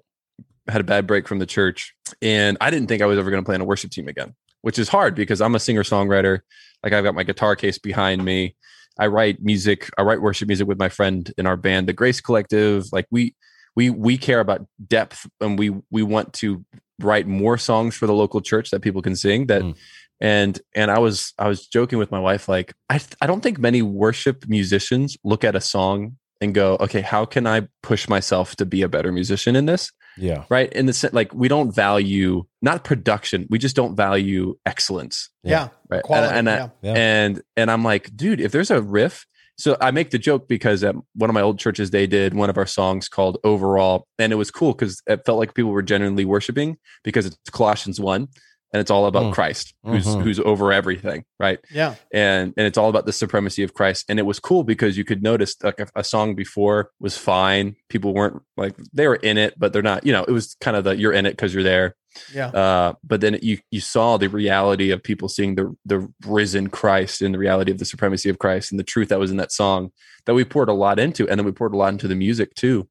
had 0.67 0.81
a 0.81 0.83
bad 0.83 1.05
break 1.05 1.27
from 1.27 1.39
the 1.39 1.45
church, 1.45 1.93
and 2.21 2.57
I 2.59 2.71
didn't 2.71 2.87
think 2.87 3.01
I 3.01 3.05
was 3.05 3.19
ever 3.19 3.29
going 3.29 3.43
to 3.43 3.45
play 3.45 3.55
on 3.55 3.61
a 3.61 3.65
worship 3.65 3.91
team 3.91 4.07
again, 4.07 4.33
which 4.61 4.79
is 4.79 4.89
hard 4.89 5.13
because 5.15 5.41
I'm 5.41 5.53
a 5.55 5.59
singer 5.59 5.83
songwriter. 5.83 6.39
Like 6.83 6.93
I've 6.93 7.03
got 7.03 7.15
my 7.15 7.23
guitar 7.23 7.55
case 7.55 7.77
behind 7.77 8.23
me. 8.23 8.55
I 8.99 9.07
write 9.07 9.41
music. 9.41 9.89
I 9.97 10.03
write 10.03 10.21
worship 10.21 10.47
music 10.47 10.67
with 10.67 10.77
my 10.79 10.89
friend 10.89 11.31
in 11.37 11.47
our 11.47 11.57
band, 11.57 11.87
the 11.87 11.93
Grace 11.93 12.21
Collective. 12.21 12.85
Like 12.91 13.07
we 13.09 13.35
we 13.75 13.89
we 13.89 14.17
care 14.17 14.39
about 14.39 14.67
depth, 14.87 15.27
and 15.41 15.57
we 15.57 15.71
we 15.89 16.03
want 16.03 16.33
to 16.33 16.63
write 16.99 17.25
more 17.27 17.57
songs 17.57 17.95
for 17.95 18.05
the 18.05 18.13
local 18.13 18.39
church 18.41 18.69
that 18.71 18.81
people 18.81 19.01
can 19.01 19.15
sing. 19.15 19.47
That 19.47 19.63
Mm. 19.63 19.75
and 20.21 20.61
and 20.75 20.91
I 20.91 20.99
was 20.99 21.33
I 21.39 21.47
was 21.47 21.65
joking 21.67 21.97
with 21.99 22.11
my 22.11 22.19
wife 22.19 22.47
like 22.47 22.73
I 22.89 23.01
I 23.19 23.25
don't 23.27 23.41
think 23.41 23.57
many 23.57 23.81
worship 23.81 24.47
musicians 24.47 25.17
look 25.23 25.43
at 25.43 25.55
a 25.55 25.61
song 25.61 26.17
and 26.39 26.53
go 26.53 26.77
okay 26.79 27.01
how 27.01 27.25
can 27.25 27.47
I 27.47 27.67
push 27.81 28.07
myself 28.07 28.55
to 28.57 28.65
be 28.65 28.83
a 28.83 28.87
better 28.87 29.11
musician 29.11 29.55
in 29.55 29.65
this 29.65 29.91
Yeah. 30.17 30.45
right 30.49 30.71
in 30.73 30.85
the 30.85 30.93
sense 30.93 31.13
like 31.13 31.33
we 31.33 31.47
don't 31.47 31.73
value 31.73 32.43
not 32.61 32.83
production 32.83 33.47
we 33.49 33.57
just 33.59 33.75
don't 33.75 33.95
value 33.95 34.55
excellence 34.65 35.29
Yeah. 35.43 35.69
right 35.89 36.03
Quality. 36.03 36.33
and 36.37 36.47
and, 36.49 36.71
yeah. 36.81 36.91
Yeah. 36.91 36.97
and 36.97 37.41
and 37.57 37.71
I'm 37.71 37.83
like 37.83 38.15
dude 38.15 38.39
if 38.41 38.51
there's 38.51 38.71
a 38.71 38.81
riff 38.81 39.25
so 39.57 39.77
I 39.79 39.91
make 39.91 40.09
the 40.09 40.17
joke 40.17 40.47
because 40.47 40.83
at 40.83 40.95
one 41.13 41.29
of 41.29 41.33
my 41.35 41.41
old 41.41 41.59
churches 41.59 41.91
they 41.91 42.07
did 42.07 42.33
one 42.33 42.49
of 42.49 42.57
our 42.57 42.65
songs 42.65 43.07
called 43.07 43.37
overall 43.43 44.07
and 44.17 44.33
it 44.33 44.35
was 44.35 44.49
cool 44.51 44.73
because 44.73 45.01
it 45.07 45.25
felt 45.25 45.37
like 45.39 45.53
people 45.53 45.71
were 45.71 45.83
genuinely 45.83 46.25
worshiping 46.25 46.77
because 47.03 47.25
it's 47.27 47.37
Colossians 47.51 47.99
1 47.99 48.27
and 48.73 48.79
it's 48.81 48.91
all 48.91 49.05
about 49.05 49.25
Mm. 49.25 49.33
Christ 49.33 49.73
who's 49.85 50.05
Mhm. 50.05 50.23
who's 50.23 50.39
over 50.39 50.73
everything 50.73 51.23
right 51.39 51.59
Yeah. 51.71 51.95
and 52.13 52.53
and 52.57 52.65
it's 52.67 52.77
all 52.77 52.89
about 52.89 53.05
the 53.05 53.13
supremacy 53.13 53.63
of 53.63 53.73
Christ. 53.73 54.05
And 54.09 54.19
it 54.19 54.23
was 54.23 54.39
cool 54.39 54.63
because 54.63 54.97
you 54.97 55.05
could 55.05 55.21
notice 55.23 55.55
like 55.63 55.79
a, 55.79 55.87
a 55.95 56.03
song 56.03 56.35
before 56.35 56.89
was 56.99 57.17
fine. 57.17 57.75
People 57.89 58.13
weren't 58.13 58.41
like 58.57 58.75
they 58.93 59.07
were 59.07 59.15
in 59.15 59.37
it, 59.37 59.53
but 59.57 59.71
they're 59.73 59.81
not. 59.81 60.05
You 60.05 60.11
know, 60.13 60.23
it 60.23 60.31
was 60.31 60.55
kind 60.59 60.75
of 60.75 60.83
the 60.83 60.97
you're 60.97 61.13
in 61.13 61.25
it 61.25 61.31
because 61.31 61.53
you're 61.53 61.63
there. 61.63 61.95
Yeah. 62.33 62.47
Uh, 62.49 62.93
but 63.03 63.21
then 63.21 63.39
you 63.41 63.57
you 63.71 63.79
saw 63.81 64.17
the 64.17 64.29
reality 64.29 64.91
of 64.91 65.01
people 65.01 65.29
seeing 65.29 65.55
the 65.55 65.75
the 65.85 66.07
risen 66.25 66.69
Christ 66.69 67.21
and 67.21 67.33
the 67.33 67.39
reality 67.39 67.71
of 67.71 67.77
the 67.79 67.85
supremacy 67.85 68.29
of 68.29 68.39
Christ 68.39 68.71
and 68.71 68.79
the 68.79 68.83
truth 68.83 69.09
that 69.09 69.19
was 69.19 69.31
in 69.31 69.37
that 69.37 69.51
song 69.51 69.91
that 70.25 70.33
we 70.35 70.43
poured 70.45 70.69
a 70.69 70.73
lot 70.73 70.99
into, 70.99 71.27
and 71.27 71.37
then 71.39 71.45
we 71.45 71.51
poured 71.51 71.73
a 71.73 71.77
lot 71.77 71.91
into 71.93 72.07
the 72.07 72.15
music 72.15 72.53
too. 72.55 72.87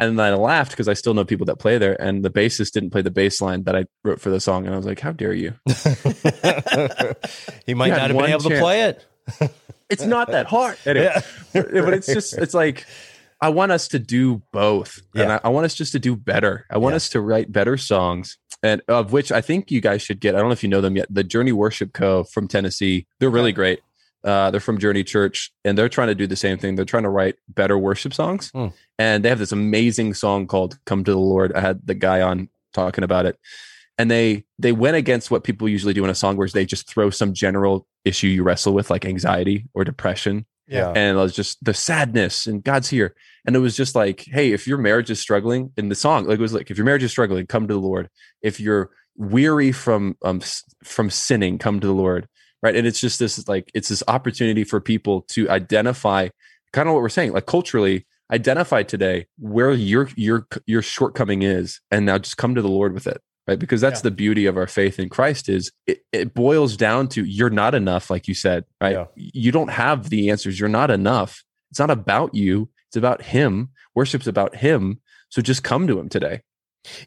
And 0.00 0.18
then 0.18 0.32
I 0.32 0.34
laughed 0.34 0.72
because 0.72 0.88
I 0.88 0.94
still 0.94 1.14
know 1.14 1.24
people 1.24 1.46
that 1.46 1.56
play 1.56 1.78
there, 1.78 2.00
and 2.00 2.24
the 2.24 2.30
bassist 2.30 2.72
didn't 2.72 2.90
play 2.90 3.02
the 3.02 3.10
bass 3.10 3.40
line 3.40 3.64
that 3.64 3.76
I 3.76 3.84
wrote 4.04 4.20
for 4.20 4.30
the 4.30 4.40
song, 4.40 4.66
and 4.66 4.74
I 4.74 4.76
was 4.76 4.86
like, 4.86 5.00
"How 5.00 5.12
dare 5.12 5.32
you?" 5.32 5.54
he 7.66 7.74
might 7.74 7.86
You 7.86 7.92
not 7.92 8.10
have 8.10 8.16
been 8.16 8.30
able 8.30 8.40
to 8.50 8.58
play 8.58 8.82
it. 8.82 9.06
It's 9.88 10.04
not 10.04 10.28
that 10.28 10.46
hard. 10.46 10.76
Anyway, 10.84 11.14
but 11.52 11.94
it's 11.94 12.06
just 12.06 12.34
it's 12.38 12.54
like 12.54 12.86
I 13.40 13.50
want 13.50 13.72
us 13.72 13.88
to 13.88 13.98
do 13.98 14.42
both, 14.52 15.00
and 15.14 15.32
I, 15.32 15.40
I 15.44 15.48
want 15.50 15.64
us 15.66 15.74
just 15.74 15.92
to 15.92 15.98
do 15.98 16.16
better. 16.16 16.66
I 16.70 16.78
want 16.78 16.92
Yeah. 16.92 16.96
us 16.96 17.08
to 17.10 17.20
write 17.20 17.52
better 17.52 17.76
songs, 17.76 18.38
and 18.62 18.82
of 18.88 19.12
which 19.12 19.30
I 19.30 19.40
think 19.40 19.70
you 19.70 19.80
guys 19.80 20.02
should 20.02 20.20
get. 20.20 20.34
I 20.34 20.38
don't 20.38 20.48
know 20.48 20.52
if 20.54 20.62
you 20.62 20.68
know 20.68 20.80
them 20.80 20.96
yet. 20.96 21.06
The 21.10 21.22
Journey 21.24 21.52
Worship 21.52 21.92
Co. 21.92 22.24
from 22.24 22.48
Tennessee. 22.48 23.06
They're 23.20 23.30
really 23.30 23.52
great. 23.52 23.80
Uh, 24.26 24.50
they're 24.50 24.60
from 24.60 24.78
Journey 24.78 25.04
Church, 25.04 25.52
and 25.64 25.78
they're 25.78 25.88
trying 25.88 26.08
to 26.08 26.14
do 26.14 26.26
the 26.26 26.36
same 26.36 26.58
thing. 26.58 26.74
They're 26.74 26.84
trying 26.84 27.04
to 27.04 27.08
write 27.08 27.36
better 27.48 27.78
worship 27.78 28.12
songs, 28.12 28.50
Hmm. 28.52 28.66
and 28.98 29.24
they 29.24 29.28
have 29.28 29.38
this 29.38 29.52
amazing 29.52 30.14
song 30.14 30.46
called 30.48 30.78
"Come 30.84 31.04
to 31.04 31.12
the 31.12 31.18
Lord." 31.18 31.52
I 31.54 31.60
had 31.60 31.86
the 31.86 31.94
guy 31.94 32.20
on 32.20 32.48
talking 32.74 33.04
about 33.04 33.24
it, 33.24 33.38
and 33.98 34.10
they 34.10 34.44
they 34.58 34.72
went 34.72 34.96
against 34.96 35.30
what 35.30 35.44
people 35.44 35.68
usually 35.68 35.94
do 35.94 36.04
in 36.04 36.10
a 36.10 36.14
song, 36.14 36.36
where 36.36 36.48
they 36.48 36.66
just 36.66 36.88
throw 36.88 37.08
some 37.10 37.32
general 37.32 37.86
issue 38.04 38.26
you 38.26 38.42
wrestle 38.42 38.74
with, 38.74 38.90
like 38.90 39.04
anxiety 39.04 39.66
or 39.74 39.84
depression, 39.84 40.44
Yeah. 40.68 40.88
and 40.88 41.16
it 41.16 41.20
was 41.20 41.34
just 41.34 41.64
the 41.64 41.74
sadness 41.74 42.46
and 42.48 42.62
God's 42.64 42.88
here. 42.90 43.14
And 43.46 43.54
it 43.54 43.60
was 43.60 43.76
just 43.76 43.94
like, 43.94 44.24
hey, 44.26 44.50
if 44.52 44.66
your 44.66 44.78
marriage 44.78 45.08
is 45.08 45.20
struggling 45.20 45.70
in 45.76 45.88
the 45.88 45.94
song, 45.94 46.26
like 46.26 46.38
it 46.40 46.42
was 46.42 46.52
like, 46.52 46.68
if 46.68 46.76
your 46.76 46.84
marriage 46.84 47.04
is 47.04 47.12
struggling, 47.12 47.46
come 47.46 47.68
to 47.68 47.74
the 47.74 47.80
Lord. 47.80 48.08
If 48.42 48.58
you're 48.58 48.90
weary 49.16 49.70
from 49.72 50.16
um 50.24 50.40
from 50.84 51.10
sinning, 51.10 51.58
come 51.58 51.78
to 51.80 51.86
the 51.86 51.92
Lord. 51.92 52.26
Right. 52.66 52.74
And 52.74 52.84
it's 52.84 52.98
just 53.00 53.20
this 53.20 53.46
like 53.46 53.70
it's 53.74 53.90
this 53.90 54.02
opportunity 54.08 54.64
for 54.64 54.80
people 54.80 55.22
to 55.28 55.48
identify 55.48 56.30
kind 56.72 56.88
of 56.88 56.94
what 56.94 57.00
we're 57.00 57.08
saying, 57.08 57.32
like 57.32 57.46
culturally, 57.46 58.04
identify 58.32 58.82
today 58.82 59.26
where 59.38 59.70
your 59.70 60.08
your 60.16 60.48
your 60.66 60.82
shortcoming 60.82 61.42
is, 61.42 61.80
and 61.92 62.04
now 62.06 62.18
just 62.18 62.38
come 62.38 62.56
to 62.56 62.62
the 62.62 62.68
Lord 62.68 62.92
with 62.92 63.06
it. 63.06 63.20
Right. 63.46 63.56
Because 63.56 63.80
that's 63.80 64.00
Yeah. 64.00 64.08
the 64.08 64.10
beauty 64.10 64.46
of 64.46 64.56
our 64.56 64.66
faith 64.66 64.98
in 64.98 65.08
Christ 65.08 65.48
is 65.48 65.70
it, 65.86 66.00
it 66.12 66.34
boils 66.34 66.76
down 66.76 67.06
to 67.10 67.24
you're 67.24 67.50
not 67.50 67.76
enough, 67.76 68.10
like 68.10 68.26
you 68.26 68.34
said, 68.34 68.64
right? 68.80 68.94
Yeah. 68.94 69.04
You 69.14 69.52
don't 69.52 69.70
have 69.70 70.10
the 70.10 70.28
answers. 70.30 70.58
You're 70.58 70.68
not 70.68 70.90
enough. 70.90 71.44
It's 71.70 71.78
not 71.78 71.90
about 71.92 72.34
you. 72.34 72.68
It's 72.88 72.96
about 72.96 73.22
him. 73.22 73.68
Worship's 73.94 74.26
about 74.26 74.56
him. 74.56 75.00
So 75.28 75.40
just 75.40 75.62
come 75.62 75.86
to 75.86 76.00
him 76.00 76.08
today. 76.08 76.40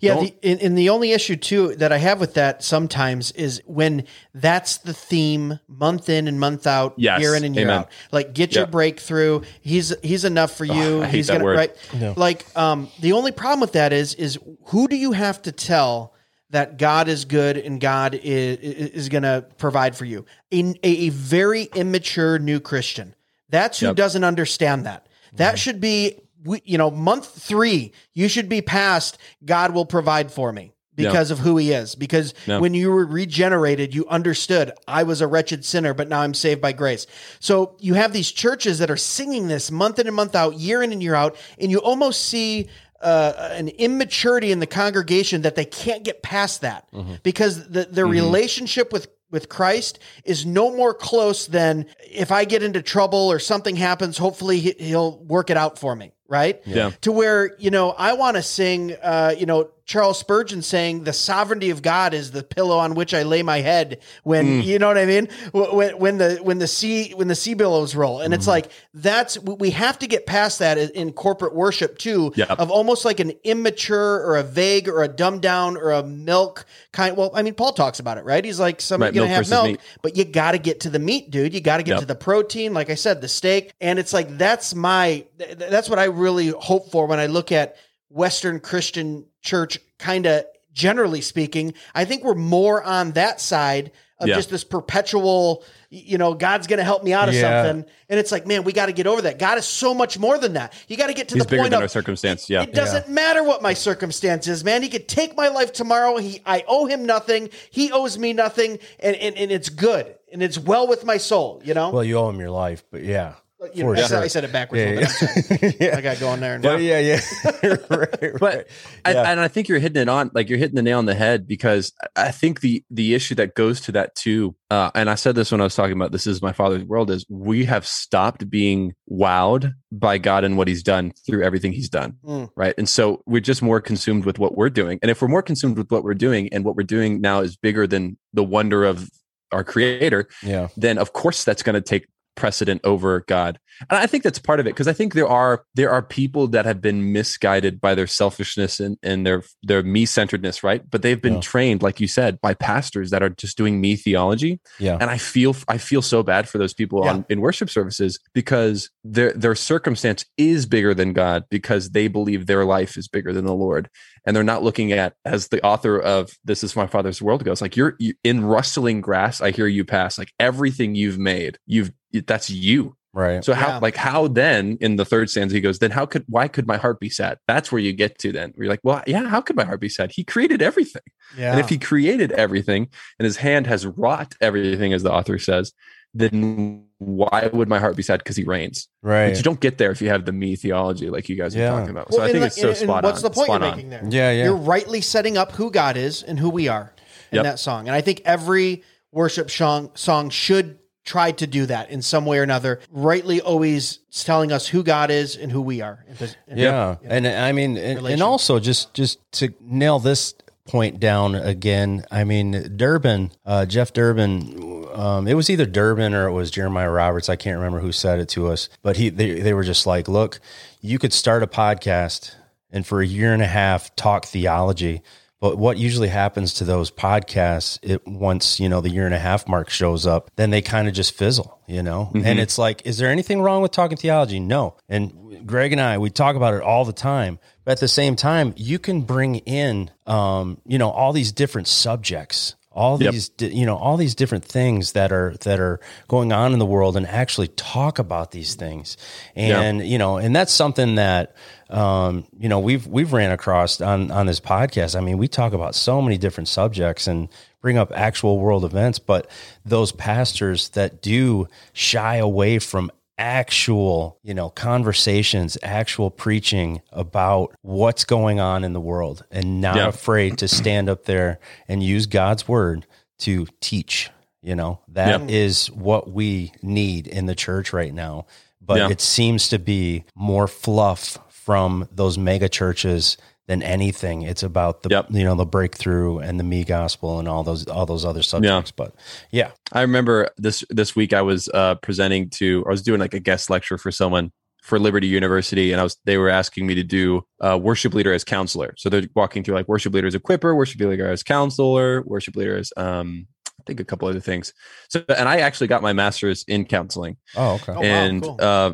Yeah, 0.02 0.20
the, 0.20 0.34
and, 0.44 0.60
and 0.62 0.78
the 0.78 0.90
only 0.90 1.12
issue 1.12 1.36
too 1.36 1.76
that 1.76 1.92
I 1.92 1.98
have 1.98 2.20
with 2.20 2.34
that 2.36 2.64
sometimes 2.64 3.32
is 3.32 3.62
when 3.66 4.06
that's 4.34 4.78
the 4.78 4.94
theme 4.94 5.60
month 5.68 6.10
in 6.10 6.28
and 6.28 6.40
month 6.40 6.68
out, 6.68 6.94
Yes, 6.98 7.22
year 7.22 7.36
in 7.36 7.44
and 7.44 7.56
year 7.56 7.66
amen. 7.66 7.80
out. 7.80 7.90
Like 8.12 8.34
get 8.34 8.56
your 8.56 8.68
breakthrough. 8.68 9.42
He's 9.62 9.94
he's 10.04 10.26
enough 10.26 10.56
for 10.56 10.66
you. 10.66 11.02
I 11.04 11.06
hate 11.06 11.16
he's 11.16 11.28
that 11.28 11.34
gonna 11.34 11.46
word. 11.46 11.58
right. 11.58 11.76
Yeah. 11.98 12.14
Like 12.18 12.46
um, 12.58 12.90
the 13.00 13.14
only 13.14 13.32
problem 13.32 13.62
with 13.62 13.74
that 13.74 13.94
is 13.94 14.14
is 14.16 14.38
who 14.66 14.88
do 14.88 14.96
you 14.96 15.12
have 15.14 15.42
to 15.44 15.52
tell 15.52 16.14
that 16.52 16.78
God 16.78 17.08
is 17.08 17.26
good 17.26 17.58
and 17.58 17.80
God 17.80 18.16
is 18.16 18.58
is 18.58 19.10
going 19.10 19.22
to 19.24 19.46
provide 19.60 19.96
for 19.96 20.06
you? 20.06 20.26
A, 20.52 20.74
a 20.84 21.10
very 21.10 21.64
immature 21.76 22.40
new 22.40 22.60
Christian. 22.60 23.14
That's 23.50 23.80
who 23.80 23.88
Yep. 23.88 23.96
doesn't 23.96 24.24
understand 24.24 24.86
that. 24.86 25.06
That 25.34 25.60
should 25.60 25.80
be, 25.80 26.16
we, 26.16 26.20
you 26.64 26.78
know, 26.78 26.90
month 26.92 27.28
three. 27.42 27.92
You 28.14 28.28
should 28.28 28.50
be 28.50 28.62
past. 28.62 29.18
God 29.44 29.74
will 29.74 29.86
provide 29.86 30.32
for 30.32 30.52
me 30.54 30.74
because 30.96 31.32
of 31.32 31.40
who 31.40 31.58
He 31.58 31.72
is. 31.72 31.96
Because 31.96 32.34
when 32.62 32.74
you 32.74 32.92
were 32.92 33.06
regenerated, 33.06 33.94
you 33.96 34.06
understood 34.08 34.72
I 34.88 35.04
was 35.04 35.22
a 35.22 35.28
wretched 35.28 35.64
sinner, 35.66 35.94
but 35.94 36.08
now 36.10 36.22
I'm 36.22 36.34
saved 36.34 36.62
by 36.62 36.72
grace. 36.74 37.08
So 37.40 37.76
you 37.80 37.94
have 37.94 38.12
these 38.14 38.32
churches 38.32 38.80
that 38.80 38.90
are 38.92 38.98
singing 38.98 39.48
this 39.48 39.72
month 39.72 40.00
in 40.00 40.08
and 40.08 40.16
month 40.16 40.36
out, 40.36 40.56
year 40.56 40.82
in 40.84 40.92
and 40.92 41.02
year 41.02 41.16
out, 41.16 41.36
and 41.60 41.72
you 41.72 41.80
almost 41.80 42.26
see 42.26 42.68
uh, 43.02 43.50
an 43.54 43.70
immaturity 43.70 44.52
in 44.52 44.60
the 44.60 44.68
congregation 44.68 45.44
that 45.44 45.56
they 45.56 45.64
can't 45.66 46.04
get 46.04 46.22
past 46.22 46.62
that 46.62 46.86
because 47.24 47.70
the, 47.70 47.86
their 47.86 48.06
relationship 48.12 48.92
with 48.92 49.08
with 49.32 49.48
Christ 49.48 50.00
is 50.26 50.44
no 50.46 50.76
more 50.76 50.92
close 50.94 51.46
than 51.46 51.86
if 52.12 52.32
I 52.32 52.46
get 52.46 52.64
into 52.64 52.82
trouble 52.82 53.32
or 53.32 53.38
something 53.38 53.76
happens, 53.76 54.18
hopefully 54.18 54.60
he- 54.60 54.76
he'll 54.80 55.20
work 55.24 55.52
it 55.52 55.56
out 55.56 55.78
for 55.78 55.96
me, 55.96 56.12
right? 56.30 56.62
Yeah. 56.66 56.92
To 57.02 57.12
where, 57.12 57.56
you 57.58 57.72
know, 57.72 57.92
I 57.92 58.14
want 58.14 58.38
to 58.38 58.44
sing, 58.44 58.96
uh, 59.02 59.34
you 59.38 59.46
know, 59.46 59.72
Charles 59.90 60.20
Spurgeon 60.20 60.62
saying 60.62 61.04
the 61.06 61.14
sovereignty 61.14 61.72
of 61.72 61.82
God 61.82 62.14
is 62.14 62.30
the 62.30 62.44
pillow 62.44 62.78
on 62.78 62.94
which 62.94 63.12
I 63.12 63.24
lay 63.24 63.42
my 63.42 63.62
head 63.62 64.02
when, 64.22 64.62
mm. 64.62 64.64
you 64.64 64.78
know 64.78 64.88
what 64.88 65.00
I 65.00 65.06
mean? 65.08 65.30
When, 65.52 65.98
when 65.98 66.18
the, 66.20 66.36
when 66.44 66.60
the 66.60 66.68
sea, 66.68 67.12
when 67.16 67.28
the 67.28 67.34
sea 67.34 67.56
billows 67.56 67.96
roll. 67.96 68.22
And 68.22 68.32
it's 68.32 68.44
mm-hmm. 68.44 68.52
like, 68.52 68.72
that's, 68.94 69.40
we 69.40 69.72
have 69.72 69.98
to 69.98 70.08
get 70.08 70.28
past 70.28 70.60
that 70.60 70.78
in 70.78 71.12
corporate 71.12 71.56
worship 71.56 71.98
too, 71.98 72.32
Yeah. 72.36 72.46
of 72.60 72.70
almost 72.70 73.04
like 73.04 73.20
an 73.20 73.32
immature 73.44 74.24
or 74.24 74.38
a 74.38 74.44
vague 74.44 74.88
or 74.88 75.02
a 75.02 75.08
dumbed 75.08 75.42
down 75.42 75.76
or 75.76 75.90
a 75.90 76.04
milk 76.04 76.66
kind. 76.92 77.18
Well, 77.18 77.32
I 77.34 77.42
mean, 77.42 77.56
Paul 77.56 77.74
talks 77.74 78.00
about 78.00 78.20
it, 78.20 78.26
right? 78.26 78.46
He's 78.46 78.60
like, 78.60 78.82
somebody's 78.82 79.20
Right, 79.20 79.28
going 79.28 79.30
to 79.30 79.34
milk 79.38 79.46
have 79.48 79.50
milk, 79.50 79.66
meat. 79.72 79.80
but 80.04 80.16
you 80.16 80.24
got 80.24 80.52
to 80.52 80.60
get 80.60 80.82
to 80.82 80.92
the 80.92 81.00
meat, 81.00 81.32
dude. 81.32 81.56
You 81.56 81.62
got 81.62 81.78
to 81.78 81.84
get 81.84 81.94
Yep. 81.94 82.00
to 82.02 82.06
the 82.06 82.14
protein, 82.14 82.76
like 82.76 82.92
I 82.92 82.96
said, 82.96 83.22
the 83.22 83.28
steak. 83.28 83.74
And 83.82 83.98
it's 83.98 84.14
like 84.14 84.38
that's 84.38 84.76
my 84.76 85.26
that's 85.40 85.90
what 85.90 85.98
I 85.98 86.04
really 86.04 86.50
hope 86.50 86.92
for 86.92 87.08
when 87.08 87.20
I 87.20 87.26
look 87.26 87.52
at 87.52 87.76
Western 88.10 88.60
Christian 88.60 89.26
church 89.42 89.80
kind 89.98 90.26
of 90.26 90.46
generally 90.74 91.22
speaking. 91.22 91.74
I 91.96 92.06
think 92.06 92.24
we're 92.24 92.36
more 92.36 92.84
on 92.84 93.12
that 93.12 93.42
side 93.42 93.92
of 94.20 94.28
Yeah. 94.28 94.36
just 94.36 94.50
this 94.50 94.64
perpetual 94.64 95.64
you 95.92 96.20
know, 96.20 96.36
God's 96.36 96.68
going 96.68 96.78
to 96.78 96.84
help 96.84 97.04
me 97.04 97.14
out 97.14 97.30
of 97.30 97.34
Yeah. 97.34 97.64
something. 97.64 97.90
And 98.10 98.20
it's 98.20 98.32
like, 98.32 98.46
man, 98.46 98.64
we 98.64 98.74
got 98.74 98.86
to 98.86 98.92
get 98.92 99.08
over 99.08 99.24
that. 99.24 99.40
God 99.40 99.58
is 99.58 99.66
so 99.66 99.96
much 99.96 100.20
more 100.20 100.38
than 100.38 100.54
that. 100.54 100.72
You 100.88 100.96
got 100.98 101.08
to 101.08 101.16
get 101.16 101.30
to 101.30 101.34
He's 101.36 101.44
the 101.46 101.50
bigger 101.50 101.64
point 101.64 101.72
than 101.72 101.80
of 101.80 101.82
our 101.86 101.88
circumstance. 101.88 102.48
Yeah. 102.48 102.62
it 102.62 102.76
doesn't 102.76 103.10
matter 103.10 103.44
what 103.44 103.64
my 103.64 103.74
circumstance 103.74 104.48
is, 104.48 104.64
man. 104.64 104.84
He 104.84 104.90
could 104.90 105.08
take 105.08 105.36
my 105.36 105.48
life 105.48 105.74
tomorrow. 105.74 106.18
He, 106.18 106.44
I 106.46 106.64
owe 106.68 106.86
him 106.86 107.08
nothing. 107.08 107.50
He 107.72 107.92
owes 107.92 108.20
me 108.20 108.34
nothing, 108.34 108.78
and 109.00 109.16
and, 109.16 109.36
and 109.36 109.52
it's 109.52 109.70
good 109.70 110.14
and 110.32 110.44
it's 110.44 110.60
well 110.60 110.88
with 110.88 111.04
my 111.06 111.18
soul. 111.18 111.60
You 111.66 111.74
know. 111.74 111.90
Well, 111.90 112.04
you 112.04 112.20
owe 112.20 112.30
him 112.30 112.40
your 112.40 112.52
life, 112.52 112.84
but 112.92 113.02
yeah. 113.02 113.34
You 113.74 113.84
know 113.84 113.90
for 113.94 113.96
I, 113.98 114.02
said, 114.02 114.08
sure. 114.08 114.20
I 114.20 114.28
said 114.28 114.44
it 114.46 114.52
backwards. 114.54 114.82
Yeah, 114.82 114.90
a 114.90 114.94
little. 114.96 115.04
I'm 115.04 115.58
sorry. 115.60 115.76
yeah. 115.80 115.98
I 115.98 116.02
got 116.02 116.20
going 116.20 116.40
there. 116.40 116.60
But 116.60 116.82
yeah, 116.82 117.00
yeah. 117.00 117.20
right, 117.64 117.90
right. 117.90 118.32
but 118.40 118.68
I, 119.06 119.12
Yeah. 119.14 119.32
and 119.32 119.40
I 119.40 119.48
think 119.48 119.68
you're 119.68 119.80
hitting 119.80 120.02
it 120.02 120.08
on 120.10 120.32
like 120.34 120.50
you're 120.50 120.58
hitting 120.58 120.76
the 120.76 120.82
nail 120.82 120.98
on 120.98 121.06
the 121.06 121.16
head 121.16 121.48
because 121.48 121.92
I 122.16 122.32
think 122.32 122.62
the 122.62 122.84
the 122.90 123.14
issue 123.16 123.36
that 123.36 123.56
goes 123.56 123.82
to 123.82 123.92
that 123.94 124.16
too, 124.16 124.56
uh, 124.70 124.92
and 124.96 125.10
I 125.10 125.16
said 125.16 125.36
this 125.36 125.52
when 125.52 125.60
I 125.62 125.66
was 125.66 125.76
talking 125.76 125.94
about 125.96 126.12
this 126.12 126.26
is 126.26 126.42
my 126.42 126.54
father's 126.54 126.84
world 126.84 127.12
is 127.12 127.26
we 127.30 127.66
have 127.66 127.86
stopped 127.86 128.50
being 128.50 128.94
wowed 129.12 129.74
by 129.92 130.18
God 130.18 130.44
and 130.44 130.58
what 130.58 130.68
He's 130.68 130.84
done 130.84 131.12
through 131.26 131.44
everything 131.44 131.74
He's 131.74 131.90
done, 131.90 132.18
Mm. 132.26 132.50
right? 132.56 132.74
And 132.78 132.88
so 132.88 133.22
we're 133.26 133.42
just 133.42 133.62
more 133.62 133.82
consumed 133.82 134.26
with 134.26 134.40
what 134.40 134.56
we're 134.58 134.70
doing, 134.70 135.00
and 135.02 135.12
if 135.12 135.22
we're 135.22 135.28
more 135.28 135.42
consumed 135.44 135.78
with 135.78 135.92
what 135.92 136.04
we're 136.04 136.14
doing, 136.14 136.48
and 136.54 136.64
what 136.64 136.76
we're 136.76 136.84
doing 136.84 137.20
now 137.22 137.42
is 137.42 137.58
bigger 137.58 137.86
than 137.88 138.18
the 138.34 138.44
wonder 138.44 138.84
of 138.86 139.10
our 139.52 139.64
Creator, 139.64 140.28
yeah. 140.44 140.68
then 140.78 140.98
of 140.98 141.14
course 141.14 141.44
that's 141.44 141.64
going 141.64 141.74
to 141.74 141.82
take 141.82 142.08
precedent 142.40 142.82
over 142.84 143.24
God. 143.28 143.60
And 143.90 143.98
I 144.00 144.08
think 144.08 144.24
that's 144.24 144.40
part 144.40 144.60
of 144.60 144.66
it 144.68 144.72
because 144.72 144.88
I 144.88 144.94
think 144.94 145.14
there 145.14 145.28
are 145.28 145.64
there 145.76 145.90
are 145.92 146.02
people 146.02 146.48
that 146.48 146.66
have 146.66 146.82
been 146.82 147.14
misguided 147.14 147.80
by 147.80 147.96
their 147.96 148.08
selfishness 148.08 148.80
and, 148.80 148.98
and 149.04 149.26
their 149.26 149.44
their 149.64 149.84
me 149.84 150.06
centeredness, 150.06 150.64
right? 150.64 150.82
But 150.90 151.02
they've 151.02 151.22
been 151.22 151.36
Yeah. 151.36 151.42
trained, 151.42 151.84
like 151.84 152.00
you 152.00 152.08
said, 152.08 152.42
by 152.42 152.54
pastors 152.56 153.10
that 153.12 153.22
are 153.24 153.30
just 153.30 153.58
doing 153.58 153.80
me 153.80 153.96
theology. 153.96 154.60
Yeah. 154.80 154.98
And 155.00 155.10
I 155.10 155.18
feel 155.18 155.56
I 155.68 155.78
feel 155.78 156.02
so 156.02 156.24
bad 156.24 156.50
for 156.50 156.58
those 156.58 156.74
people 156.74 157.04
Yeah. 157.06 157.12
on 157.12 157.26
in 157.30 157.42
worship 157.42 157.70
services 157.70 158.20
because 158.34 158.90
their 159.04 159.32
their 159.34 159.56
circumstance 159.56 160.26
is 160.38 160.66
bigger 160.66 160.94
than 160.94 161.14
God 161.14 161.44
because 161.50 161.92
they 161.92 162.08
believe 162.08 162.46
their 162.48 162.66
life 162.66 162.98
is 162.98 163.08
bigger 163.08 163.32
than 163.34 163.46
the 163.46 163.54
Lord. 163.54 163.90
And 164.26 164.36
they're 164.36 164.44
not 164.44 164.64
looking 164.64 164.92
at 164.92 165.14
as 165.26 165.48
the 165.48 165.64
author 165.66 165.98
of 166.00 166.32
This 166.44 166.64
is 166.64 166.76
My 166.76 166.88
Father's 166.88 167.22
World 167.22 167.44
goes, 167.46 167.62
like 167.62 167.78
you're 167.78 167.96
you, 168.00 168.14
in 168.24 168.44
rustling 168.44 169.00
grass, 169.02 169.40
I 169.42 169.52
hear 169.52 169.68
you 169.68 169.86
pass. 169.86 170.18
Like 170.18 170.34
everything 170.40 170.96
you've 170.96 171.18
made, 171.20 171.58
you've 171.66 171.92
that's 172.12 172.50
you. 172.50 172.96
Right. 173.12 173.44
So 173.44 173.54
how 173.54 173.70
Yeah. 173.70 173.78
like 173.80 173.96
how 173.96 174.28
then 174.28 174.78
in 174.82 174.96
the 174.96 175.04
third 175.06 175.30
stanza 175.32 175.56
he 175.56 175.62
goes, 175.62 175.80
then 175.80 175.90
how 175.92 176.06
could 176.06 176.26
why 176.28 176.48
could 176.48 176.68
my 176.68 176.78
heart 176.78 177.00
be 177.00 177.10
sad? 177.10 177.40
That's 177.48 177.72
where 177.72 177.82
you 177.82 177.92
get 177.92 178.20
to 178.20 178.32
then. 178.32 178.52
Where 178.54 178.66
you're 178.66 178.72
like, 178.74 178.82
well, 178.84 179.02
yeah, 179.08 179.28
how 179.28 179.42
could 179.42 179.56
my 179.56 179.66
heart 179.66 179.80
be 179.82 179.90
sad? 179.90 180.12
He 180.12 180.24
created 180.24 180.62
everything. 180.62 181.02
Yeah. 181.36 181.52
And 181.52 181.60
if 181.60 181.70
he 181.70 181.80
created 181.80 182.32
everything 182.34 182.88
and 183.18 183.26
his 183.26 183.38
hand 183.38 183.66
has 183.66 183.88
wrought 183.88 184.36
everything, 184.42 184.94
as 184.94 185.02
the 185.02 185.12
author 185.12 185.40
says, 185.40 185.74
then 186.14 186.86
why 186.98 187.50
would 187.54 187.68
my 187.70 187.80
heart 187.80 187.96
be 187.96 188.04
sad? 188.04 188.20
Because 188.20 188.36
he 188.36 188.44
reigns. 188.44 188.88
right. 189.02 189.30
But 189.30 189.38
you 189.38 189.44
don't 189.44 189.60
get 189.60 189.78
there 189.78 189.92
if 189.92 190.02
you 190.02 190.10
have 190.10 190.26
the 190.26 190.32
me 190.32 190.56
theology 190.56 191.10
like 191.10 191.30
you 191.30 191.36
guys 191.36 191.56
Yeah. 191.56 191.74
are 191.74 191.80
talking 191.80 191.92
about. 191.92 192.12
So 192.12 192.20
Well, 192.20 192.28
I 192.28 192.32
think 192.32 192.42
like- 192.42 192.48
it's 192.48 192.58
so 192.58 192.70
and- 192.70 192.78
and 192.78 192.78
spot 192.78 193.04
What's 193.04 193.24
on. 193.24 193.32
the 193.32 193.36
point 193.36 193.46
Spot 193.48 193.62
you're 193.62 193.70
on. 193.72 193.76
making 193.76 193.90
there? 193.90 194.04
Yeah, 194.10 194.32
yeah. 194.32 194.44
You're 194.46 194.56
rightly 194.56 195.02
setting 195.02 195.38
up 195.38 195.54
who 195.54 195.72
God 195.72 195.98
is 195.98 196.22
and 196.24 196.40
who 196.40 196.50
we 196.50 196.68
are 196.68 196.94
in 197.32 197.38
Yep. 197.38 197.44
that 197.46 197.60
song. 197.60 197.88
And 197.88 197.96
I 197.96 198.02
think 198.02 198.22
every 198.26 198.84
worship 199.12 199.50
song, 199.50 199.92
song 199.96 200.30
should 200.30 200.78
try 201.10 201.32
to 201.32 201.48
do 201.48 201.66
that 201.66 201.90
in 201.90 202.04
some 202.04 202.24
way 202.24 202.38
or 202.38 202.44
another, 202.44 202.80
rightly 202.92 203.42
always 203.42 203.98
telling 204.12 204.52
us 204.52 204.68
who 204.68 204.84
God 204.84 205.10
is 205.10 205.36
and 205.36 205.52
who 205.52 205.62
we 205.62 205.82
are. 205.82 206.06
And- 206.48 206.60
yeah 206.60 206.98
and 207.04 207.28
i 207.28 207.52
mean 207.52 207.78
and, 207.78 208.06
and 208.06 208.22
also 208.22 208.60
just 208.60 208.94
just 208.94 209.20
to 209.34 209.54
nail 209.62 210.00
this 210.00 210.34
point 210.66 211.00
down 211.00 211.36
again 211.36 212.06
i 212.12 212.24
mean 212.24 212.76
durbin 212.76 213.32
uh, 213.46 213.66
jeff 213.66 213.94
durbin 213.94 214.86
um, 214.94 215.28
it 215.28 215.36
was 215.36 215.50
either 215.50 215.66
durbin 215.66 216.14
or 216.14 216.28
it 216.28 216.32
was 216.32 216.52
jeremiah 216.52 216.90
roberts 216.90 217.30
i 217.30 217.36
can't 217.36 217.58
remember 217.58 217.80
who 217.80 217.92
said 217.92 218.20
it 218.20 218.28
to 218.30 218.48
us 218.48 218.70
but 218.82 218.98
he 218.98 219.10
they, 219.10 219.40
they 219.40 219.54
were 219.54 219.64
just 219.64 219.88
like 219.88 220.08
look 220.08 220.40
you 220.82 221.00
could 221.00 221.14
start 221.14 221.44
a 221.44 221.48
podcast 221.48 222.36
and 222.72 222.86
for 222.86 223.02
a 223.02 223.06
year 223.06 223.34
and 223.34 223.42
a 223.42 223.48
half 223.48 223.96
talk 223.96 224.26
theology. 224.26 225.02
But 225.42 225.58
what 225.58 225.78
usually 225.78 226.10
happens 226.10 226.54
to 226.56 226.66
those 226.66 226.92
podcasts, 226.92 227.80
it 227.82 228.06
once, 228.06 228.60
you 228.60 228.68
know, 228.68 228.82
the 228.82 228.90
year 228.90 229.06
and 229.06 229.16
a 229.16 229.20
half 229.20 229.48
mark 229.48 229.70
shows 229.70 230.06
up, 230.06 230.30
then 230.36 230.50
they 230.50 230.62
kind 230.62 230.88
of 230.88 230.94
just 230.94 231.14
fizzle, 231.14 231.60
you 231.66 231.82
know? 231.82 232.12
Mhm. 232.14 232.26
And 232.26 232.40
it's 232.40 232.58
like, 232.58 232.86
is 232.86 232.98
there 232.98 233.10
anything 233.10 233.42
wrong 233.42 233.62
with 233.62 233.72
talking 233.72 233.98
theology? 233.98 234.40
No. 234.40 234.76
And 234.90 235.48
Greg 235.48 235.72
and 235.72 235.80
I, 235.80 235.98
we 235.98 236.10
talk 236.10 236.36
about 236.36 236.54
it 236.54 236.62
all 236.62 236.84
the 236.84 236.92
time. 236.94 237.40
But 237.64 237.74
at 237.74 237.80
the 237.80 237.88
same 237.88 238.16
time, 238.18 238.54
you 238.58 238.80
can 238.80 239.02
bring 239.02 239.36
in, 239.36 239.92
um, 240.06 240.60
you 240.66 240.78
know, 240.78 240.90
all 240.90 241.14
these 241.14 241.32
different 241.32 241.68
subjects, 241.68 242.56
all 242.80 242.98
these, 243.12 243.28
di- 243.28 243.54
you 243.54 243.66
know, 243.66 243.76
all 243.76 243.98
these 243.98 244.16
different 244.16 244.46
things 244.46 244.94
that 244.94 245.12
are 245.12 245.36
that 245.42 245.60
are 245.60 245.82
going 246.08 246.32
on 246.32 246.54
in 246.54 246.60
the 246.60 246.66
world, 246.66 246.96
and 246.96 247.06
actually 247.06 247.50
talk 247.50 248.00
about 248.00 248.32
these 248.32 248.56
things. 248.56 248.96
And 249.36 249.86
you 249.86 249.98
know, 249.98 250.18
and 250.18 250.34
that's 250.34 250.54
something 250.54 250.96
that 250.96 251.36
um, 251.70 252.26
you 252.40 252.48
know 252.48 252.60
we've 252.60 252.88
we've 252.88 253.12
ran 253.12 253.32
across 253.32 253.82
on 253.82 254.12
on 254.12 254.28
this 254.28 254.40
podcast. 254.40 254.96
I 254.96 255.02
mean, 255.02 255.18
we 255.18 255.28
talk 255.28 255.52
about 255.52 255.76
so 255.76 256.02
many 256.02 256.18
different 256.18 256.48
subjects 256.48 257.06
and 257.06 257.28
bring 257.62 257.78
up 257.78 257.92
actual 257.94 258.40
world 258.40 258.64
events, 258.64 258.98
but 258.98 259.30
those 259.66 259.92
pastors 259.92 260.70
that 260.70 261.02
do 261.02 261.48
shy 261.74 262.16
away 262.16 262.60
from 262.60 262.90
actual, 263.20 264.18
you 264.24 264.34
know, 264.34 264.50
conversations, 264.50 265.58
actual 265.62 266.10
preaching 266.10 266.82
about 266.92 267.54
what's 267.62 268.06
going 268.06 268.40
on 268.40 268.64
in 268.64 268.72
the 268.74 268.80
world 268.80 269.24
and 269.30 269.60
not 269.62 269.76
Yeah. 269.76 269.88
afraid 269.90 270.38
to 270.40 270.48
stand 270.48 270.90
up 270.90 271.04
there 271.04 271.38
and 271.68 271.84
use 271.84 272.06
God's 272.06 272.48
word 272.48 272.88
to 273.20 273.46
teach. 273.60 274.10
You 274.42 274.56
know, 274.56 274.80
that 274.88 275.30
is 275.30 275.70
what 275.70 276.10
we 276.12 276.54
need 276.62 277.08
in 277.08 277.26
the 277.26 277.36
church 277.36 277.74
right 277.74 277.94
now. 277.94 278.26
But 278.62 278.78
Yeah. 278.78 278.90
it 278.90 279.02
seems 279.02 279.50
to 279.50 279.60
be 279.60 280.06
more 280.16 280.48
fluff 280.48 281.18
from 281.30 281.90
those 281.92 282.18
mega 282.18 282.48
churches 282.48 283.18
than 283.50 283.64
anything. 283.64 284.22
It's 284.22 284.44
about 284.44 284.84
the 284.84 284.90
Yep. 284.90 285.08
you 285.10 285.24
know 285.26 285.36
the 285.36 285.46
breakthrough 285.46 286.20
and 286.20 286.40
the 286.40 286.44
me 286.44 286.64
gospel 286.64 287.20
and 287.20 287.28
all 287.28 287.44
those 287.44 287.68
all 287.68 287.86
those 287.88 288.06
other 288.06 288.22
subjects. 288.22 288.72
But 288.72 288.94
yeah, 289.32 289.52
I 289.74 289.82
remember 289.82 290.30
this 290.38 290.64
this 290.70 290.96
week 290.96 291.12
I 291.14 291.22
was 291.24 291.50
uh, 291.54 291.76
presenting 291.82 292.30
to 292.32 292.64
I 292.68 292.70
was 292.70 292.84
doing 292.84 293.00
like 293.00 293.14
a 293.16 293.20
guest 293.20 293.50
lecture 293.50 293.78
for 293.80 293.92
someone 293.92 294.32
for 294.62 294.78
Liberty 294.78 295.08
University, 295.08 295.72
and 295.72 295.82
I 295.82 295.84
was 295.84 295.98
they 296.06 296.18
were 296.20 296.30
asking 296.30 296.68
me 296.68 296.76
to 296.76 296.84
do 296.84 297.24
uh, 297.42 297.58
worship 297.62 297.94
leader 297.96 298.14
as 298.14 298.24
counselor. 298.24 298.76
So 298.78 298.88
they're 298.88 299.08
walking 299.16 299.44
through 299.44 299.56
like 299.56 299.68
worship 299.68 299.94
leader 299.96 300.08
as 300.08 300.16
equipper, 300.16 300.56
worship 300.56 300.80
leader 300.80 301.08
as 301.12 301.24
counselor, 301.24 302.04
worship 302.04 302.36
leader 302.36 302.56
as 302.56 302.72
um, 302.78 303.26
I 303.60 303.64
think 303.66 303.80
a 303.80 303.84
couple 303.84 304.08
other 304.08 304.20
things. 304.20 304.54
So 304.90 305.04
and 305.10 305.28
I 305.28 305.40
actually 305.40 305.68
got 305.68 305.82
my 305.82 305.94
master's 305.94 306.46
in 306.48 306.66
counseling, 306.66 307.18
oh 307.36 307.54
okay, 307.56 307.72
Oh, 307.72 307.82
wow, 307.82 307.88
and 307.88 308.22
cool. 308.22 308.38
uh, 308.40 308.72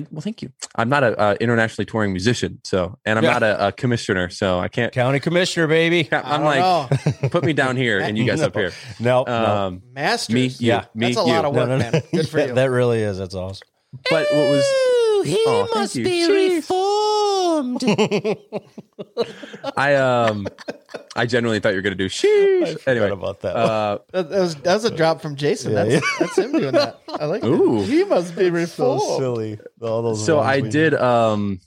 thank, 0.00 0.08
well, 0.12 0.20
thank 0.20 0.42
you. 0.42 0.50
I'm 0.74 0.88
not 0.88 1.02
a 1.04 1.18
uh, 1.18 1.36
internationally 1.40 1.86
touring 1.86 2.12
musician, 2.12 2.60
so 2.64 2.98
and 3.04 3.18
I'm 3.18 3.24
Yeah. 3.24 3.32
not 3.32 3.42
a, 3.42 3.66
a 3.68 3.72
commissioner, 3.72 4.28
so 4.30 4.58
I 4.58 4.68
can't. 4.68 4.92
county 4.92 5.20
commissioner, 5.20 5.66
baby. 5.66 6.08
I 6.12 6.20
I'm 6.34 6.44
like, 6.44 6.60
know. 6.60 7.28
put 7.30 7.44
me 7.44 7.52
down 7.52 7.76
here, 7.76 7.98
and 8.00 8.16
you 8.18 8.24
guys 8.24 8.40
No. 8.40 8.46
up 8.48 8.54
here. 8.54 8.72
No, 9.00 9.24
no. 9.26 9.32
Um, 9.34 9.82
Masters. 9.94 10.34
me, 10.34 10.46
you, 10.46 10.54
Yeah. 10.68 10.84
me, 10.94 11.06
That's 11.06 11.18
a 11.18 11.28
you. 11.28 11.34
lot 11.34 11.44
of 11.44 11.54
work, 11.54 11.68
man. 11.68 12.02
Good 12.12 12.28
for 12.28 12.36
that, 12.38 12.48
you. 12.50 12.54
that 12.54 12.70
really 12.70 13.00
is. 13.02 13.18
That's 13.18 13.34
awesome. 13.34 13.66
But 14.10 14.26
what 14.32 14.50
was 14.50 14.64
he 15.24 15.42
Oh, 15.46 15.66
thank 15.72 15.94
you. 15.94 16.04
Jeez. 16.04 16.66
Reformed. 17.64 17.82
I 19.76 19.94
um 19.94 20.46
I 21.14 21.26
genuinely 21.26 21.60
thought 21.60 21.70
you 21.70 21.76
were 21.76 21.82
gonna 21.82 21.94
do 21.96 22.08
sheesh. 22.08 22.86
Anyway, 22.86 23.10
about 23.10 23.40
that. 23.40 23.56
uh, 23.56 23.98
That, 24.12 24.30
that 24.30 24.40
was 24.40 24.54
that 24.56 24.74
was 24.74 24.84
a 24.84 24.90
drop 24.90 25.20
from 25.20 25.36
Jason. 25.36 25.72
Yeah, 25.72 25.84
that's 25.84 25.94
yeah. 25.94 26.00
that's 26.20 26.38
him 26.38 26.52
doing 26.52 26.72
that. 26.72 27.00
I 27.08 27.26
like 27.26 27.44
Ooh. 27.44 27.80
it. 27.82 27.86
He 27.86 28.04
must 28.04 28.36
be 28.36 28.50
reformed. 28.50 29.02
silly. 29.18 29.58
All 29.80 30.02
those. 30.02 30.24
so 30.24 30.38
I 30.38 30.60
we- 30.60 30.68
did 30.70 30.94
um 30.94 31.60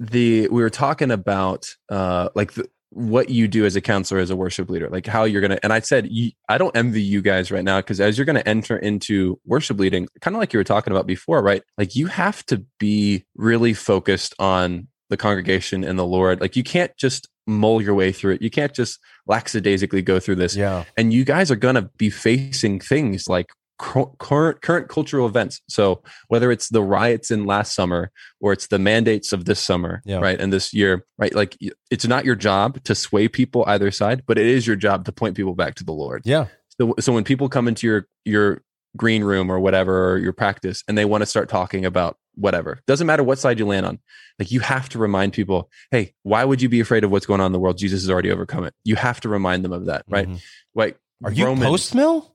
the 0.00 0.48
we 0.48 0.62
were 0.62 0.70
talking 0.70 1.10
about 1.10 1.66
uh 1.90 2.28
like 2.34 2.52
the, 2.52 2.68
what 2.90 3.28
you 3.28 3.46
do 3.48 3.66
as 3.66 3.76
a 3.76 3.80
counselor 3.80 4.20
as 4.20 4.30
a 4.30 4.36
worship 4.36 4.70
leader 4.70 4.88
like 4.88 5.06
how 5.06 5.24
you're 5.24 5.42
gonna 5.42 5.58
and 5.62 5.70
i 5.72 5.80
said 5.80 6.06
you, 6.10 6.30
i 6.48 6.56
don't 6.56 6.74
envy 6.76 7.02
you 7.02 7.20
guys 7.20 7.50
right 7.50 7.64
now 7.64 7.78
because 7.78 8.00
as 8.00 8.16
you're 8.16 8.24
gonna 8.24 8.42
enter 8.46 8.76
into 8.78 9.38
worship 9.44 9.78
leading 9.78 10.08
kind 10.22 10.34
of 10.34 10.40
like 10.40 10.52
you 10.54 10.58
were 10.58 10.64
talking 10.64 10.92
about 10.92 11.06
before 11.06 11.42
right 11.42 11.62
like 11.76 11.94
you 11.94 12.06
have 12.06 12.46
to 12.46 12.64
be 12.78 13.24
really 13.34 13.74
focused 13.74 14.34
on 14.38 14.88
the 15.10 15.16
congregation 15.16 15.84
and 15.84 15.98
the 15.98 16.06
lord 16.06 16.40
like 16.40 16.56
you 16.56 16.62
can't 16.64 16.96
just 16.96 17.28
mull 17.46 17.80
your 17.80 17.94
way 17.94 18.10
through 18.12 18.32
it 18.34 18.42
you 18.42 18.50
can't 18.50 18.74
just 18.74 18.98
lackadaisically 19.26 20.02
go 20.02 20.18
through 20.18 20.34
this 20.36 20.56
Yeah. 20.56 20.84
and 20.96 21.12
you 21.12 21.24
guys 21.24 21.50
are 21.50 21.56
going 21.56 21.74
to 21.76 21.82
be 21.96 22.10
facing 22.10 22.80
things 22.80 23.28
like 23.28 23.50
current 23.78 24.62
current 24.62 24.88
cultural 24.88 25.26
events 25.26 25.60
so 25.68 26.02
whether 26.28 26.50
it's 26.50 26.70
the 26.70 26.82
riots 26.82 27.30
in 27.30 27.44
last 27.44 27.74
summer 27.74 28.10
or 28.40 28.52
it's 28.54 28.68
the 28.68 28.78
mandates 28.78 29.34
of 29.34 29.44
this 29.44 29.60
summer 29.60 30.00
Yeah. 30.06 30.18
right 30.18 30.40
and 30.40 30.50
this 30.50 30.72
year 30.72 31.04
right 31.18 31.34
like 31.34 31.58
it's 31.90 32.06
not 32.06 32.24
your 32.24 32.36
job 32.36 32.82
to 32.84 32.94
sway 32.94 33.28
people 33.28 33.64
either 33.66 33.90
side 33.90 34.22
but 34.26 34.38
it 34.38 34.46
is 34.46 34.66
your 34.66 34.76
job 34.76 35.04
to 35.04 35.12
point 35.12 35.36
people 35.36 35.54
back 35.54 35.74
to 35.74 35.84
the 35.84 35.92
lord 35.92 36.22
Yeah. 36.24 36.46
so, 36.80 36.94
so 36.98 37.12
when 37.12 37.22
people 37.24 37.50
come 37.50 37.68
into 37.68 37.86
your 37.86 38.06
your 38.24 38.62
green 38.96 39.22
room 39.24 39.50
or 39.50 39.60
whatever 39.60 40.12
or 40.12 40.18
your 40.18 40.32
practice 40.32 40.82
and 40.88 40.96
they 40.96 41.04
want 41.04 41.22
to 41.22 41.26
start 41.26 41.48
talking 41.48 41.84
about 41.84 42.18
whatever 42.34 42.80
doesn't 42.86 43.06
matter 43.06 43.22
what 43.22 43.38
side 43.38 43.58
you 43.58 43.66
land 43.66 43.86
on 43.86 43.98
like 44.38 44.50
you 44.50 44.60
have 44.60 44.88
to 44.88 44.98
remind 44.98 45.32
people 45.32 45.70
hey 45.90 46.12
why 46.22 46.44
would 46.44 46.60
you 46.60 46.68
be 46.68 46.80
afraid 46.80 47.02
of 47.04 47.10
what's 47.10 47.24
going 47.26 47.40
on 47.40 47.46
in 47.46 47.52
the 47.52 47.58
world 47.58 47.78
jesus 47.78 48.02
has 48.02 48.10
already 48.10 48.30
overcome 48.30 48.64
it 48.64 48.74
you 48.84 48.94
have 48.96 49.20
to 49.20 49.28
remind 49.28 49.64
them 49.64 49.72
of 49.72 49.86
that 49.86 50.04
right 50.08 50.28
Mhm. 50.28 50.40
like 50.74 50.98
Are 51.24 51.32
you 51.32 51.46
Romans- 51.46 51.66
post 51.70 51.94
mill? 51.94 52.34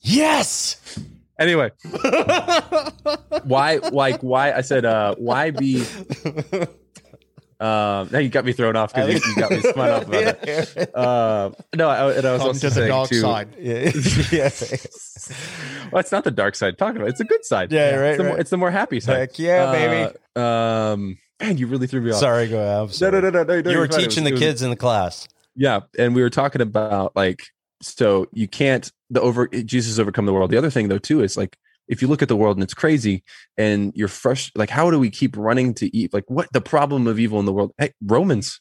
yes. 0.00 0.98
anyway 1.38 1.70
why 3.44 3.76
like 3.92 4.20
why 4.22 4.52
i 4.52 4.60
said 4.60 4.84
uh 4.84 5.14
why 5.18 5.50
be 5.50 5.84
um 7.60 8.08
now 8.12 8.18
you 8.20 8.28
got 8.28 8.44
me 8.44 8.52
thrown 8.52 8.76
off 8.76 8.94
because 8.94 9.14
you, 9.14 9.20
you 9.34 9.40
got 9.40 9.50
me 9.50 9.60
spun 9.60 9.90
off 9.90 10.02
about 10.06 10.40
that 10.42 10.90
uh 10.96 11.50
no 11.76 11.88
I, 11.88 12.12
and 12.14 12.26
i 12.26 12.32
was 12.32 12.40
Come 12.40 12.48
also 12.48 12.68
to 12.68 12.74
the 12.74 12.86
dark 12.88 13.08
too, 13.08 13.20
side. 13.20 13.48
Yeah. 13.58 13.90
yeah. 14.32 14.50
well 15.90 16.00
it's 16.00 16.12
not 16.12 16.24
the 16.24 16.30
dark 16.30 16.54
side 16.54 16.78
talk 16.78 16.94
about 16.94 17.06
it. 17.08 17.10
it's 17.10 17.20
a 17.20 17.24
good 17.24 17.44
side 17.44 17.72
Yeah, 17.72 17.94
right, 17.96 18.08
it's 18.10 18.18
the, 18.18 18.22
more, 18.24 18.32
right. 18.32 18.40
it's 18.40 18.50
the 18.50 18.56
more 18.56 18.70
happy 18.70 19.00
side 19.00 19.16
Heck 19.18 19.38
yeah, 19.38 19.72
baby. 19.72 20.12
baby 20.12 20.18
um 20.36 21.18
man 21.40 21.58
you 21.58 21.66
really 21.66 21.86
threw 21.86 22.00
me 22.00 22.10
off 22.12 22.20
Sorry, 22.20 22.48
go 22.48 22.58
ahead. 22.60 22.78
No 22.80 22.86
sorry. 22.88 23.12
no 23.12 23.20
no 23.20 23.30
no, 23.30 23.42
no, 23.44 23.60
no 23.60 23.70
You 23.70 23.78
were 23.78 23.84
you're 23.84 23.88
fine. 23.88 24.00
It 24.00 24.06
was- 24.06 24.14
teaching 24.14 24.22
it 24.24 24.30
the 24.30 24.32
was- 24.32 24.40
kids 24.40 24.62
in 24.62 24.70
the 24.70 24.76
class. 24.76 25.28
yeah 25.56 25.80
and 25.98 26.14
we 26.14 26.22
were 26.22 26.30
talking 26.30 26.60
about 26.60 27.14
like 27.16 27.42
so 27.82 28.26
you 28.32 28.48
can't 28.48 28.90
the 29.10 29.20
over 29.20 29.46
jesus 29.48 29.98
overcome 29.98 30.26
the 30.26 30.32
world 30.32 30.50
the 30.50 30.58
other 30.58 30.70
thing 30.70 30.88
though 30.88 30.98
too 30.98 31.22
is 31.22 31.36
like 31.36 31.56
if 31.88 32.02
you 32.02 32.08
look 32.08 32.22
at 32.22 32.28
the 32.28 32.36
world 32.36 32.56
and 32.56 32.62
it's 32.64 32.74
crazy 32.74 33.22
and 33.56 33.92
you're 33.94 34.08
fresh 34.08 34.50
like 34.54 34.70
how 34.70 34.90
do 34.90 34.98
we 34.98 35.10
keep 35.10 35.36
running 35.36 35.74
to 35.74 35.94
eat 35.96 36.12
like 36.12 36.24
what 36.28 36.48
the 36.52 36.60
problem 36.60 37.06
of 37.06 37.18
evil 37.18 37.38
in 37.40 37.46
the 37.46 37.52
world 37.52 37.72
hey 37.78 37.92
romans 38.02 38.60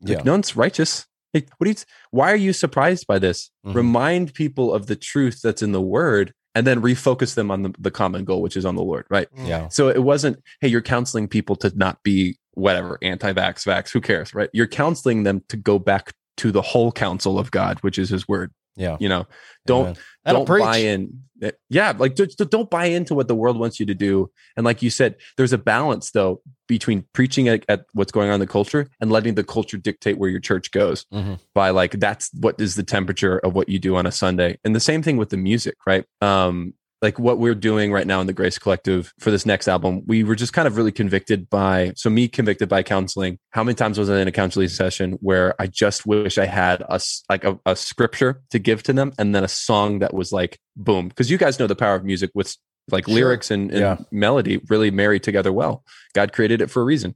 Yeah. 0.00 0.16
like, 0.16 0.24
no 0.24 0.32
one's 0.32 0.56
righteous 0.56 1.06
hey, 1.32 1.46
what 1.58 1.64
do 1.64 1.70
you 1.70 1.76
why 2.10 2.30
are 2.32 2.36
you 2.36 2.52
surprised 2.52 3.06
by 3.06 3.18
this 3.18 3.50
Mhm. 3.66 3.74
remind 3.74 4.34
people 4.34 4.72
of 4.72 4.86
the 4.86 4.96
truth 4.96 5.40
that's 5.42 5.62
in 5.62 5.72
the 5.72 5.80
word 5.82 6.32
and 6.54 6.66
then 6.66 6.80
refocus 6.80 7.34
them 7.34 7.50
on 7.50 7.62
the, 7.62 7.74
the 7.78 7.90
common 7.90 8.24
goal 8.24 8.40
which 8.42 8.56
is 8.56 8.64
on 8.64 8.76
the 8.76 8.82
lord 8.82 9.06
right 9.10 9.28
Yeah. 9.36 9.68
so 9.68 9.88
it 9.88 10.02
wasn't, 10.02 10.40
hey, 10.60 10.68
you're 10.68 10.82
counseling 10.82 11.26
people 11.28 11.56
to 11.56 11.72
not 11.76 12.02
be 12.02 12.36
whatever, 12.52 12.98
anti 13.02 13.32
vax, 13.32 13.64
vax, 13.66 13.90
who 13.90 14.00
cares, 14.00 14.32
right? 14.32 14.48
You're 14.52 14.68
counseling 14.68 15.24
them 15.24 15.42
to 15.48 15.56
go 15.56 15.80
back 15.80 16.12
to 16.36 16.52
the 16.52 16.62
whole 16.62 16.92
counsel 16.92 17.36
of 17.36 17.50
God, 17.50 17.80
which 17.80 17.98
is 17.98 18.08
his 18.10 18.28
word. 18.28 18.52
Yeah. 18.76 18.96
You 19.00 19.08
know, 19.08 19.26
don't 19.66 19.98
don't 20.24 20.46
preach. 20.46 20.62
buy 20.62 20.76
in. 20.78 21.22
Yeah, 21.68 21.92
like 21.96 22.16
just, 22.16 22.38
don't 22.38 22.70
buy 22.70 22.86
into 22.86 23.14
what 23.14 23.28
the 23.28 23.34
world 23.34 23.58
wants 23.58 23.80
you 23.80 23.86
to 23.86 23.94
do. 23.94 24.30
And 24.56 24.64
like 24.64 24.82
you 24.82 24.90
said, 24.90 25.16
there's 25.36 25.52
a 25.52 25.58
balance 25.58 26.10
though 26.10 26.40
between 26.66 27.04
preaching 27.12 27.48
at, 27.48 27.64
at 27.68 27.84
what's 27.92 28.12
going 28.12 28.28
on 28.28 28.34
in 28.34 28.40
the 28.40 28.46
culture 28.46 28.88
and 29.00 29.10
letting 29.12 29.34
the 29.34 29.44
culture 29.44 29.76
dictate 29.76 30.18
where 30.18 30.30
your 30.30 30.40
church 30.40 30.70
goes. 30.70 31.04
Mhm. 31.12 31.38
By 31.54 31.70
like 31.70 31.92
that's 32.00 32.30
what 32.34 32.60
is 32.60 32.74
the 32.74 32.82
temperature 32.82 33.38
of 33.38 33.54
what 33.54 33.68
you 33.68 33.78
do 33.78 33.96
on 33.96 34.06
a 34.06 34.12
Sunday. 34.12 34.58
And 34.64 34.74
the 34.74 34.80
same 34.80 35.02
thing 35.02 35.16
with 35.16 35.30
the 35.30 35.36
music, 35.36 35.76
right? 35.86 36.04
Um, 36.20 36.74
like 37.04 37.18
what 37.18 37.38
we're 37.38 37.54
doing 37.54 37.92
right 37.92 38.06
now 38.06 38.20
in 38.22 38.26
the 38.26 38.32
Grace 38.32 38.58
Collective 38.58 39.12
for 39.20 39.30
this 39.30 39.44
next 39.44 39.68
album, 39.68 40.02
we 40.06 40.24
were 40.24 40.34
just 40.34 40.54
kind 40.54 40.66
of 40.66 40.78
really 40.78 40.90
convicted 40.90 41.50
by 41.50 41.92
so 41.96 42.08
me 42.08 42.26
convicted 42.28 42.68
by 42.68 42.82
counseling. 42.82 43.38
How 43.50 43.62
many 43.62 43.74
times 43.74 43.98
was 43.98 44.08
I 44.08 44.18
in 44.20 44.26
a 44.26 44.32
counseling 44.32 44.68
session 44.68 45.12
where 45.20 45.54
I 45.60 45.66
just 45.66 46.06
wish 46.06 46.38
I 46.38 46.46
had 46.46 46.80
a 46.88 46.98
like 47.28 47.44
a, 47.44 47.60
a 47.66 47.76
scripture 47.76 48.40
to 48.50 48.58
give 48.58 48.82
to 48.84 48.94
them 48.94 49.12
and 49.18 49.34
then 49.34 49.44
a 49.44 49.48
song 49.48 49.98
that 49.98 50.14
was 50.14 50.32
like 50.32 50.58
boom 50.76 51.08
because 51.08 51.30
you 51.30 51.36
guys 51.38 51.58
know 51.58 51.66
the 51.66 51.76
power 51.76 51.94
of 51.94 52.04
music 52.04 52.30
with 52.34 52.56
like 52.90 53.04
Sure. 53.06 53.14
lyrics 53.14 53.50
and, 53.50 53.70
and 53.70 53.80
Yeah. 53.80 53.96
melody 54.10 54.60
really 54.70 54.90
marry 54.90 55.20
together 55.20 55.52
well. 55.52 55.84
God 56.14 56.32
created 56.32 56.62
it 56.62 56.70
for 56.70 56.80
a 56.80 56.84
reason, 56.84 57.14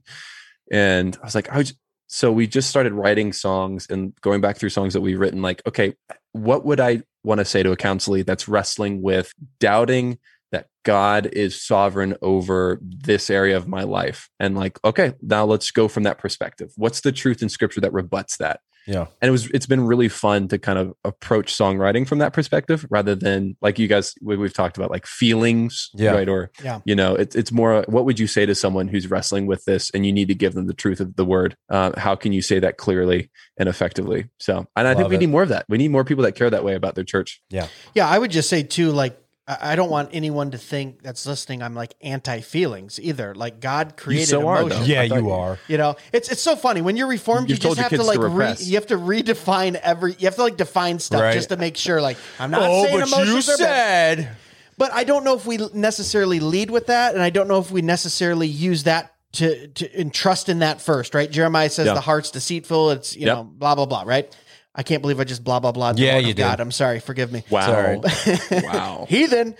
and 0.71 1.17
I 1.21 1.25
was 1.25 1.33
like, 1.35 1.49
I 1.49 1.57
was, 1.57 1.73
so 2.07 2.31
we 2.31 2.45
just 2.47 2.69
started 2.69 2.93
writing 2.93 3.33
songs 3.33 3.87
and 3.89 4.13
going 4.21 4.41
back 4.41 4.57
through 4.57 4.69
songs 4.69 4.93
that 4.93 5.01
we've 5.01 5.19
written. 5.19 5.41
Like, 5.41 5.61
okay, 5.67 5.95
what 6.31 6.63
would 6.65 6.79
I 6.79 7.01
want 7.23 7.39
to 7.39 7.45
say 7.45 7.63
to 7.63 7.71
a 7.71 7.77
counselee 7.77 8.25
that's 8.25 8.47
wrestling 8.47 9.01
with 9.01 9.33
doubting 9.59 10.17
that 10.51 10.67
God 10.83 11.27
is 11.27 11.61
sovereign 11.61 12.15
over 12.21 12.79
this 12.81 13.29
area 13.29 13.57
of 13.57 13.67
my 13.67 13.83
life? 13.83 14.29
And 14.39 14.55
like, 14.55 14.79
okay, 14.83 15.13
now 15.21 15.45
let's 15.45 15.71
go 15.71 15.87
from 15.87 16.03
that 16.03 16.17
perspective. 16.17 16.71
What's 16.75 17.01
the 17.01 17.11
truth 17.11 17.41
in 17.41 17.49
scripture 17.49 17.81
that 17.81 17.93
rebuts 17.93 18.37
that? 18.37 18.61
Yeah. 18.89 19.05
and 19.21 19.29
it 19.29 19.31
was 19.31 19.47
it's 19.51 19.65
been 19.67 19.85
really 19.85 20.09
fun 20.09 20.47
to 20.49 20.57
kind 20.57 20.79
of 20.79 20.93
approach 21.05 21.55
songwriting 21.55 22.07
from 22.07 22.17
that 22.19 22.33
perspective 22.33 22.85
rather 22.89 23.13
than 23.15 23.55
like 23.61 23.77
you 23.77 23.87
guys 23.87 24.15
we, 24.21 24.35
we've 24.35 24.53
talked 24.53 24.77
about 24.77 24.89
like 24.89 25.05
feelings 25.05 25.89
Yeah. 25.93 26.11
right 26.11 26.27
or 26.27 26.49
Yeah. 26.63 26.79
you 26.85 26.95
know 26.95 27.13
it's 27.15 27.35
it's 27.35 27.51
more 27.51 27.83
what 27.87 28.05
would 28.05 28.19
you 28.19 28.27
say 28.27 28.45
to 28.45 28.55
someone 28.55 28.87
who's 28.87 29.09
wrestling 29.09 29.45
with 29.45 29.63
this 29.65 29.91
and 29.93 30.05
you 30.05 30.11
need 30.11 30.27
to 30.29 30.35
give 30.35 30.53
them 30.55 30.65
the 30.67 30.73
truth 30.73 30.99
of 30.99 31.15
the 31.15 31.25
word 31.25 31.55
uh, 31.69 31.91
how 31.99 32.15
can 32.15 32.31
you 32.33 32.41
say 32.41 32.59
that 32.59 32.77
clearly 32.77 33.29
and 33.57 33.69
effectively 33.69 34.27
so 34.39 34.65
and 34.75 34.87
i 34.87 34.95
think 34.95 35.09
we 35.09 35.15
it. 35.15 35.19
need 35.19 35.29
more 35.29 35.43
of 35.43 35.49
that 35.49 35.65
we 35.69 35.77
need 35.77 35.91
more 35.91 36.03
people 36.03 36.23
that 36.23 36.33
care 36.33 36.49
that 36.49 36.63
way 36.63 36.73
about 36.75 36.95
their 36.95 37.03
church 37.03 37.41
Yeah. 37.49 37.67
Yeah, 37.93 38.07
I 38.07 38.17
would 38.17 38.31
just 38.31 38.49
say 38.49 38.63
too, 38.63 38.91
like 38.91 39.17
I 39.49 39.71
I 39.71 39.75
don't 39.75 39.89
want 39.89 40.09
anyone 40.13 40.51
to 40.51 40.57
think 40.59 41.01
that's 41.01 41.25
listening 41.25 41.63
I'm 41.63 41.73
like 41.75 41.95
anti 42.01 42.41
feelings 42.41 42.99
either. 43.01 43.33
Like 43.35 43.59
God 43.59 43.97
created 43.97 44.27
so 44.29 44.47
are, 44.47 44.61
Yeah, 44.83 45.07
thought 45.07 45.15
you 45.17 45.23
you- 45.25 45.31
are. 45.31 45.57
You 45.67 45.77
know, 45.79 45.95
it's 46.13 46.29
it's 46.31 46.41
so 46.41 46.55
funny 46.55 46.81
when 46.81 46.95
you're 46.95 47.07
reformed. 47.07 47.49
You've 47.49 47.57
you 47.57 47.63
told 47.63 47.77
just 47.77 47.91
your 47.91 47.99
have 47.99 48.07
to 48.07 48.11
kids 48.13 48.19
like 48.19 48.19
to 48.19 48.27
re, 48.27 48.45
repress. 48.45 48.67
you 48.67 48.75
have 48.75 48.87
to 48.87 48.97
redefine 48.97 49.75
every. 49.75 50.13
You 50.19 50.27
have 50.27 50.35
to 50.35 50.43
like 50.43 50.57
define 50.57 50.99
stuff 50.99 51.21
Right. 51.21 51.33
just 51.33 51.49
to 51.49 51.57
make 51.57 51.75
sure. 51.77 51.99
Like 52.01 52.17
I'm 52.39 52.51
not 52.51 52.61
Oh, 52.63 52.83
saying 52.85 52.99
but 52.99 53.07
emotions 53.07 53.47
you 53.47 53.53
are 53.55 53.57
bad, 53.57 54.17
said. 54.19 54.29
but 54.77 54.93
I 54.93 55.03
don't 55.03 55.23
know 55.23 55.35
if 55.35 55.45
we 55.47 55.57
necessarily 55.73 56.39
lead 56.39 56.69
with 56.69 56.85
that, 56.87 57.13
and 57.15 57.23
I 57.23 57.31
don't 57.31 57.47
know 57.47 57.59
if 57.59 57.71
we 57.71 57.81
necessarily 57.81 58.47
use 58.47 58.83
that 58.83 59.13
to 59.33 59.67
to 59.67 59.99
entrust 59.99 60.49
in 60.49 60.59
that 60.59 60.79
first. 60.81 61.13
Right? 61.15 61.29
Jeremiah 61.29 61.69
says 61.69 61.87
Yeah. 61.87 61.93
the 61.95 62.01
heart's 62.01 62.31
deceitful. 62.31 62.91
It's 62.91 63.15
you 63.15 63.25
Yep. 63.25 63.35
know 63.37 63.43
blah 63.43 63.75
blah 63.75 63.85
blah. 63.87 64.03
Right? 64.05 64.33
I 64.75 64.83
can't 64.83 65.01
believe 65.01 65.19
I 65.19 65.23
just 65.23 65.43
blah 65.43 65.59
blah 65.59 65.71
blah. 65.71 65.93
Yeah, 65.95 66.17
you 66.17 66.29
of 66.31 66.35
did. 66.35 66.43
God. 66.43 66.59
I'm 66.59 66.71
sorry. 66.71 66.99
Forgive 66.99 67.31
me. 67.31 67.43
wow 67.49 67.65
Sorry. 67.65 68.61
wow 68.63 69.05
heathen. 69.09 69.55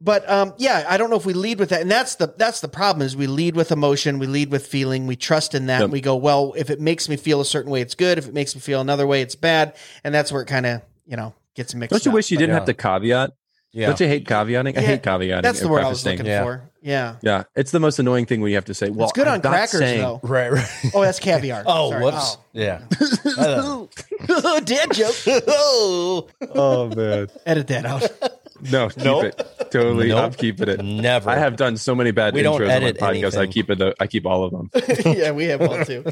But 0.00 0.28
um, 0.28 0.52
yeah, 0.58 0.84
I 0.88 0.96
don't 0.98 1.08
know 1.08 1.16
if 1.16 1.24
we 1.24 1.32
lead 1.32 1.58
with 1.58 1.70
that, 1.70 1.80
and 1.80 1.90
that's 1.90 2.16
the 2.16 2.34
that's 2.36 2.60
the 2.60 2.68
problem 2.68 3.06
is 3.06 3.16
we 3.16 3.26
lead 3.26 3.56
with 3.56 3.72
emotion, 3.72 4.18
we 4.18 4.26
lead 4.26 4.50
with 4.50 4.66
feeling, 4.66 5.06
we 5.06 5.16
trust 5.16 5.54
in 5.54 5.66
that, 5.66 5.76
Yep. 5.78 5.84
and 5.84 5.92
we 5.92 6.00
go, 6.02 6.16
well, 6.16 6.52
if 6.56 6.68
it 6.68 6.78
makes 6.80 7.08
me 7.08 7.16
feel 7.16 7.40
a 7.40 7.44
certain 7.44 7.70
way, 7.70 7.80
it's 7.80 7.94
good. 7.94 8.18
If 8.18 8.26
it 8.28 8.34
makes 8.34 8.54
me 8.54 8.60
feel 8.60 8.80
another 8.82 9.06
way, 9.06 9.22
it's 9.22 9.34
bad, 9.34 9.74
and 10.02 10.14
that's 10.14 10.30
where 10.30 10.42
it 10.42 10.46
kind 10.46 10.66
of 10.66 10.82
you 11.06 11.16
know 11.16 11.32
gets 11.54 11.74
mixed. 11.74 11.90
don't 11.92 12.04
you 12.04 12.10
up. 12.10 12.14
wish 12.14 12.30
you 12.30 12.36
didn't 12.36 12.50
Yeah. 12.50 12.54
have 12.56 12.64
to 12.66 12.74
caveat 12.74 13.30
Yeah. 13.72 13.86
don't 13.86 14.00
you 14.00 14.08
hate 14.08 14.26
caveating 14.26 14.76
i 14.76 14.80
Yeah, 14.80 14.86
hate 14.88 15.02
caveating 15.02 15.42
That's 15.42 15.60
the 15.60 15.66
and 15.66 15.72
word 15.72 15.84
I 15.84 15.88
was 15.88 16.04
looking 16.04 16.26
Yeah. 16.26 16.42
for. 16.42 16.70
Yeah, 16.86 17.16
yeah 17.22 17.44
it's 17.56 17.70
the 17.70 17.80
most 17.80 17.98
annoying 17.98 18.26
thing 18.26 18.42
when 18.42 18.50
you 18.50 18.56
have 18.56 18.66
to 18.66 18.74
say 18.74 18.90
well 18.90 19.04
it's 19.04 19.12
good 19.14 19.26
I'm 19.26 19.34
on 19.36 19.40
crackers 19.40 19.80
saying- 19.80 20.00
though. 20.02 20.20
Right, 20.22 20.52
right. 20.52 20.68
Oh, 20.92 21.00
that's 21.00 21.18
caviar. 21.18 21.64
Oh, 21.66 21.90
Sorry. 21.90 22.04
whoops. 22.04 22.36
Oh. 22.36 22.40
Yeah. 22.52 22.82
Oh. 23.36 23.88
Dad 24.64 24.92
joke. 24.92 25.14
Oh. 25.48 26.28
oh 26.54 26.88
man 26.94 27.28
Edit 27.46 27.66
that 27.68 27.86
out. 27.86 28.02
no 28.70 28.88
keep 28.90 29.04
Nope. 29.04 29.24
it 29.24 29.42
totally 29.70 30.08
Nope. 30.08 30.22
i'm 30.24 30.32
keeping 30.34 30.68
it 30.68 30.82
Never. 30.84 31.30
I 31.30 31.36
have 31.36 31.56
done 31.56 31.76
so 31.78 31.94
many 31.94 32.10
bad 32.12 32.34
We 32.34 32.42
don't 32.42 32.60
intros 32.60 32.62
on 32.62 32.68
my 32.68 32.74
edit 32.74 32.98
podcast. 32.98 33.36
I 33.38 33.46
keep 33.46 33.70
it. 33.70 33.94
I 33.98 34.06
keep 34.06 34.26
all 34.26 34.44
of 34.44 34.52
them. 34.52 34.70
yeah, 35.16 35.32
we 35.32 35.44
have 35.46 35.62
all 35.62 35.84
too. 35.84 36.04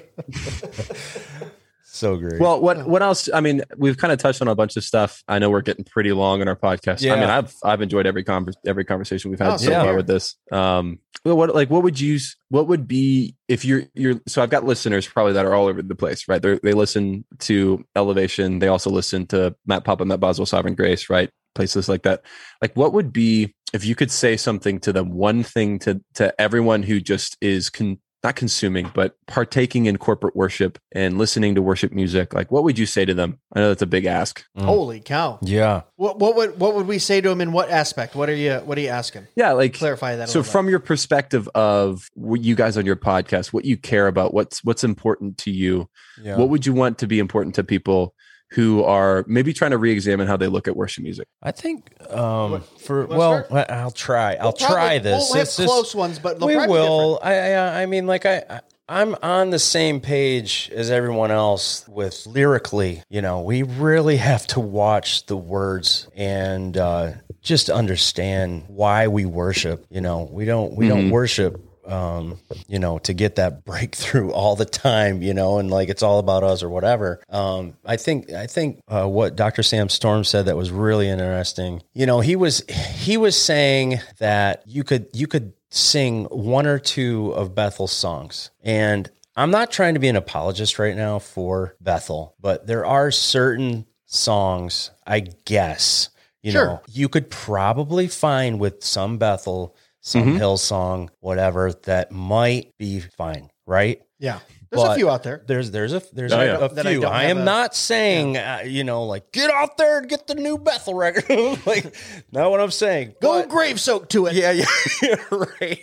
So 2.02 2.16
great. 2.16 2.38
Well, 2.40 2.60
what 2.60 2.86
what 2.86 3.02
else? 3.02 3.28
I 3.32 3.40
mean, 3.40 3.62
we've 3.78 3.96
kind 3.96 4.12
of 4.12 4.18
touched 4.18 4.42
on 4.42 4.48
a 4.48 4.54
bunch 4.54 4.76
of 4.76 4.84
stuff. 4.84 5.22
I 5.26 5.38
know 5.38 5.48
we're 5.48 5.62
getting 5.62 5.84
pretty 5.84 6.12
long 6.12 6.42
in 6.42 6.48
our 6.48 6.56
podcast. 6.56 7.10
I 7.10 7.14
mean, 7.18 7.30
I've 7.30 7.54
I've 7.64 7.80
enjoyed 7.80 8.06
every 8.06 8.24
convers 8.24 8.56
every 8.66 8.84
conversation 8.84 9.30
we've 9.30 9.40
had 9.40 9.52
Oh, 9.54 9.56
so 9.56 9.70
yeah. 9.70 9.82
far 9.84 9.96
with 9.96 10.06
this. 10.06 10.36
Um, 10.52 10.98
well, 11.24 11.36
what 11.36 11.54
like 11.54 11.70
what 11.70 11.82
would 11.82 11.98
you 11.98 12.18
what 12.50 12.66
would 12.68 12.86
be 12.86 13.34
if 13.48 13.64
you're 13.64 13.84
you're 13.94 14.20
so 14.28 14.42
I've 14.42 14.50
got 14.50 14.64
listeners 14.64 15.06
probably 15.08 15.32
that 15.32 15.46
are 15.46 15.54
all 15.54 15.68
over 15.68 15.80
the 15.80 15.94
place, 15.94 16.28
right? 16.28 16.42
They 16.42 16.58
they 16.62 16.72
listen 16.72 17.24
to 17.40 17.82
Elevation. 17.96 18.58
They 18.58 18.68
also 18.68 18.90
listen 18.90 19.26
to 19.28 19.54
Matt 19.66 19.84
Papa, 19.84 20.04
Matt 20.04 20.20
Boswell, 20.20 20.46
Sovereign 20.46 20.74
Grace, 20.74 21.08
right? 21.08 21.30
Places 21.54 21.88
like 21.88 22.02
that. 22.02 22.22
Like, 22.60 22.74
what 22.76 22.92
would 22.94 23.12
be 23.12 23.54
if 23.72 23.84
you 23.84 23.94
could 23.94 24.10
say 24.10 24.36
something 24.36 24.80
to 24.80 24.92
them? 24.92 25.10
One 25.10 25.42
thing 25.42 25.78
to 25.80 26.00
to 26.14 26.38
everyone 26.40 26.82
who 26.82 26.98
just 27.00 27.36
is 27.40 27.70
con- 27.70 28.00
not 28.24 28.36
consuming, 28.36 28.90
but 28.94 29.16
partaking 29.26 29.86
in 29.86 29.96
corporate 29.98 30.36
worship 30.36 30.78
and 30.92 31.18
listening 31.18 31.54
to 31.56 31.62
worship 31.62 31.92
music. 31.92 32.32
Like, 32.32 32.52
what 32.52 32.62
would 32.64 32.78
you 32.78 32.86
say 32.86 33.04
to 33.04 33.14
them? 33.14 33.38
I 33.52 33.60
know 33.60 33.68
that's 33.68 33.82
a 33.82 33.86
big 33.86 34.04
ask. 34.04 34.44
Mm. 34.56 34.64
Holy 34.64 35.00
cow! 35.00 35.38
yeah. 35.42 35.82
What 35.96 36.18
what 36.18 36.36
would 36.36 36.58
what 36.58 36.74
would 36.74 36.86
we 36.86 36.98
say 36.98 37.20
to 37.20 37.30
him 37.30 37.40
in 37.40 37.52
what 37.52 37.70
aspect? 37.70 38.14
What 38.14 38.28
are 38.28 38.34
you 38.34 38.54
what 38.64 38.78
are 38.78 38.80
you 38.80 38.88
asking? 38.88 39.26
Yeah, 39.36 39.52
like 39.52 39.74
Clarify 39.74 40.16
that. 40.16 40.24
A 40.24 40.26
so 40.28 40.38
little 40.40 40.48
bit. 40.48 40.52
from 40.52 40.68
your 40.68 40.78
perspective 40.80 41.48
of 41.54 42.08
what 42.14 42.40
you 42.42 42.54
guys 42.54 42.76
on 42.76 42.86
your 42.86 42.96
podcast 42.96 43.52
what 43.52 43.64
you 43.64 43.76
care 43.76 44.06
about 44.06 44.32
what's 44.34 44.62
what's 44.64 44.84
important 44.84 45.38
to 45.38 45.50
you 45.50 45.88
Yeah. 46.22 46.36
what 46.36 46.48
would 46.48 46.64
you 46.66 46.72
want 46.72 46.98
to 46.98 47.06
be 47.06 47.18
important 47.18 47.54
to 47.56 47.64
people 47.64 48.14
who 48.52 48.84
are 48.84 49.24
maybe 49.26 49.52
trying 49.52 49.70
to 49.72 49.78
re-examine 49.78 50.26
how 50.26 50.36
they 50.36 50.46
look 50.46 50.68
at 50.68 50.76
worship 50.76 51.02
music 51.02 51.26
I 51.42 51.52
think 51.52 51.90
um 52.12 52.62
for 52.78 53.06
well, 53.06 53.44
start? 53.44 53.68
I- 53.70 53.74
I'll 53.74 53.90
try. 53.90 54.34
I'll 54.34 54.46
We'll 54.46 54.52
probably- 54.52 54.74
try 54.76 54.98
this. 54.98 55.28
We'll 55.30 55.34
have 55.38 55.42
It's 55.42 55.56
just- 55.56 55.68
close 55.68 55.94
ones, 55.94 56.18
but 56.18 56.38
they'll 56.38 56.48
we 56.48 56.56
will. 56.56 57.18
I, 57.22 57.34
I 57.52 57.82
I 57.82 57.86
mean, 57.86 58.06
like 58.06 58.26
I. 58.26 58.42
I 58.48 58.60
I'm 58.88 59.14
on 59.22 59.48
the 59.50 59.60
same 59.60 60.00
page 60.00 60.70
as 60.74 60.90
everyone 60.90 61.30
else 61.30 61.88
with 61.88 62.26
lyrically. 62.26 63.02
You 63.08 63.22
know, 63.22 63.40
we 63.40 63.62
really 63.62 64.16
have 64.16 64.46
to 64.48 64.60
watch 64.60 65.24
the 65.26 65.36
words 65.36 66.08
and 66.14 66.76
uh, 66.76 67.12
just 67.40 67.70
understand 67.70 68.64
why 68.66 69.06
we 69.08 69.24
worship. 69.24 69.86
You 69.88 70.02
know, 70.02 70.28
we 70.30 70.44
don't 70.44 70.74
we 70.74 70.88
don't 70.88 71.08
worship 71.10 71.58
um, 71.86 72.38
you 72.68 72.78
know, 72.78 72.98
to 73.00 73.12
get 73.12 73.36
that 73.36 73.64
breakthrough 73.66 74.30
all 74.30 74.56
the 74.56 74.64
time, 74.64 75.22
you 75.22 75.34
know, 75.34 75.58
and 75.58 75.70
like 75.70 75.88
it's 75.88 76.02
all 76.02 76.18
about 76.18 76.42
us 76.44 76.62
or 76.62 76.68
whatever. 76.70 77.20
Um, 77.28 77.74
I 77.84 77.96
think 77.96 78.30
I 78.32 78.46
think 78.46 78.80
uh, 78.88 79.06
what 79.06 79.36
Dr. 79.36 79.62
Sam 79.62 79.88
Storms 79.88 80.28
said 80.28 80.46
that 80.46 80.56
was 80.56 80.70
really 80.70 81.08
interesting. 81.08 81.82
You 81.94 82.06
know, 82.06 82.20
he 82.20 82.36
was 82.36 82.64
he 82.68 83.16
was 83.16 83.36
saying 83.40 84.00
that 84.18 84.62
you 84.66 84.84
could 84.84 85.06
you 85.12 85.26
could 85.26 85.52
sing 85.70 86.24
one 86.26 86.66
or 86.66 86.78
two 86.78 87.32
of 87.34 87.54
Bethel's 87.54 87.92
songs, 87.92 88.50
and 88.62 89.10
I'm 89.36 89.50
not 89.50 89.70
trying 89.72 89.94
to 89.94 90.00
be 90.00 90.08
an 90.08 90.16
apologist 90.16 90.78
right 90.78 90.94
now 90.96 91.18
for 91.18 91.74
Bethel, 91.80 92.34
but 92.40 92.66
there 92.66 92.84
are 92.84 93.10
certain 93.10 93.86
songs, 94.04 94.90
I 95.06 95.20
guess, 95.20 96.10
you 96.42 96.52
Sure. 96.52 96.66
know, 96.66 96.80
you 96.90 97.08
could 97.08 97.30
probably 97.30 98.08
find 98.08 98.60
with 98.60 98.84
some 98.84 99.16
Bethel, 99.16 99.74
some 100.02 100.38
Hillsong, 100.38 101.08
whatever, 101.20 101.72
that 101.84 102.12
might 102.12 102.76
be 102.78 103.00
fine, 103.00 103.48
right? 103.66 104.02
Yeah, 104.18 104.40
there's 104.70 104.82
a 104.84 104.94
few 104.94 105.08
out 105.10 105.22
there. 105.22 105.42
There's 105.46 105.70
there's 105.70 105.92
a 105.92 106.02
there's 106.12 106.32
Oh, 106.32 106.40
a, 106.40 106.44
yeah. 106.44 106.58
a 106.64 106.68
That 106.68 106.86
I 106.86 106.90
few. 106.92 107.00
don't 107.00 107.12
I 107.12 107.24
am 107.24 107.38
a- 107.38 107.44
not 107.44 107.74
saying 107.74 108.36
uh, 108.36 108.62
you 108.64 108.84
know 108.84 109.04
like 109.04 109.32
get 109.32 109.50
out 109.50 109.76
there 109.78 109.98
and 109.98 110.08
get 110.08 110.26
the 110.26 110.34
new 110.34 110.58
Bethel 110.58 110.94
record. 110.94 111.24
like 111.66 111.94
not 112.30 112.50
what 112.50 112.60
I'm 112.60 112.70
saying. 112.70 113.14
Go 113.22 113.40
But- 113.40 113.48
grave 113.48 113.80
soak 113.80 114.08
to 114.10 114.26
it. 114.26 114.34
yeah, 114.34 114.52
yeah, 115.02 115.16
right. 115.30 115.80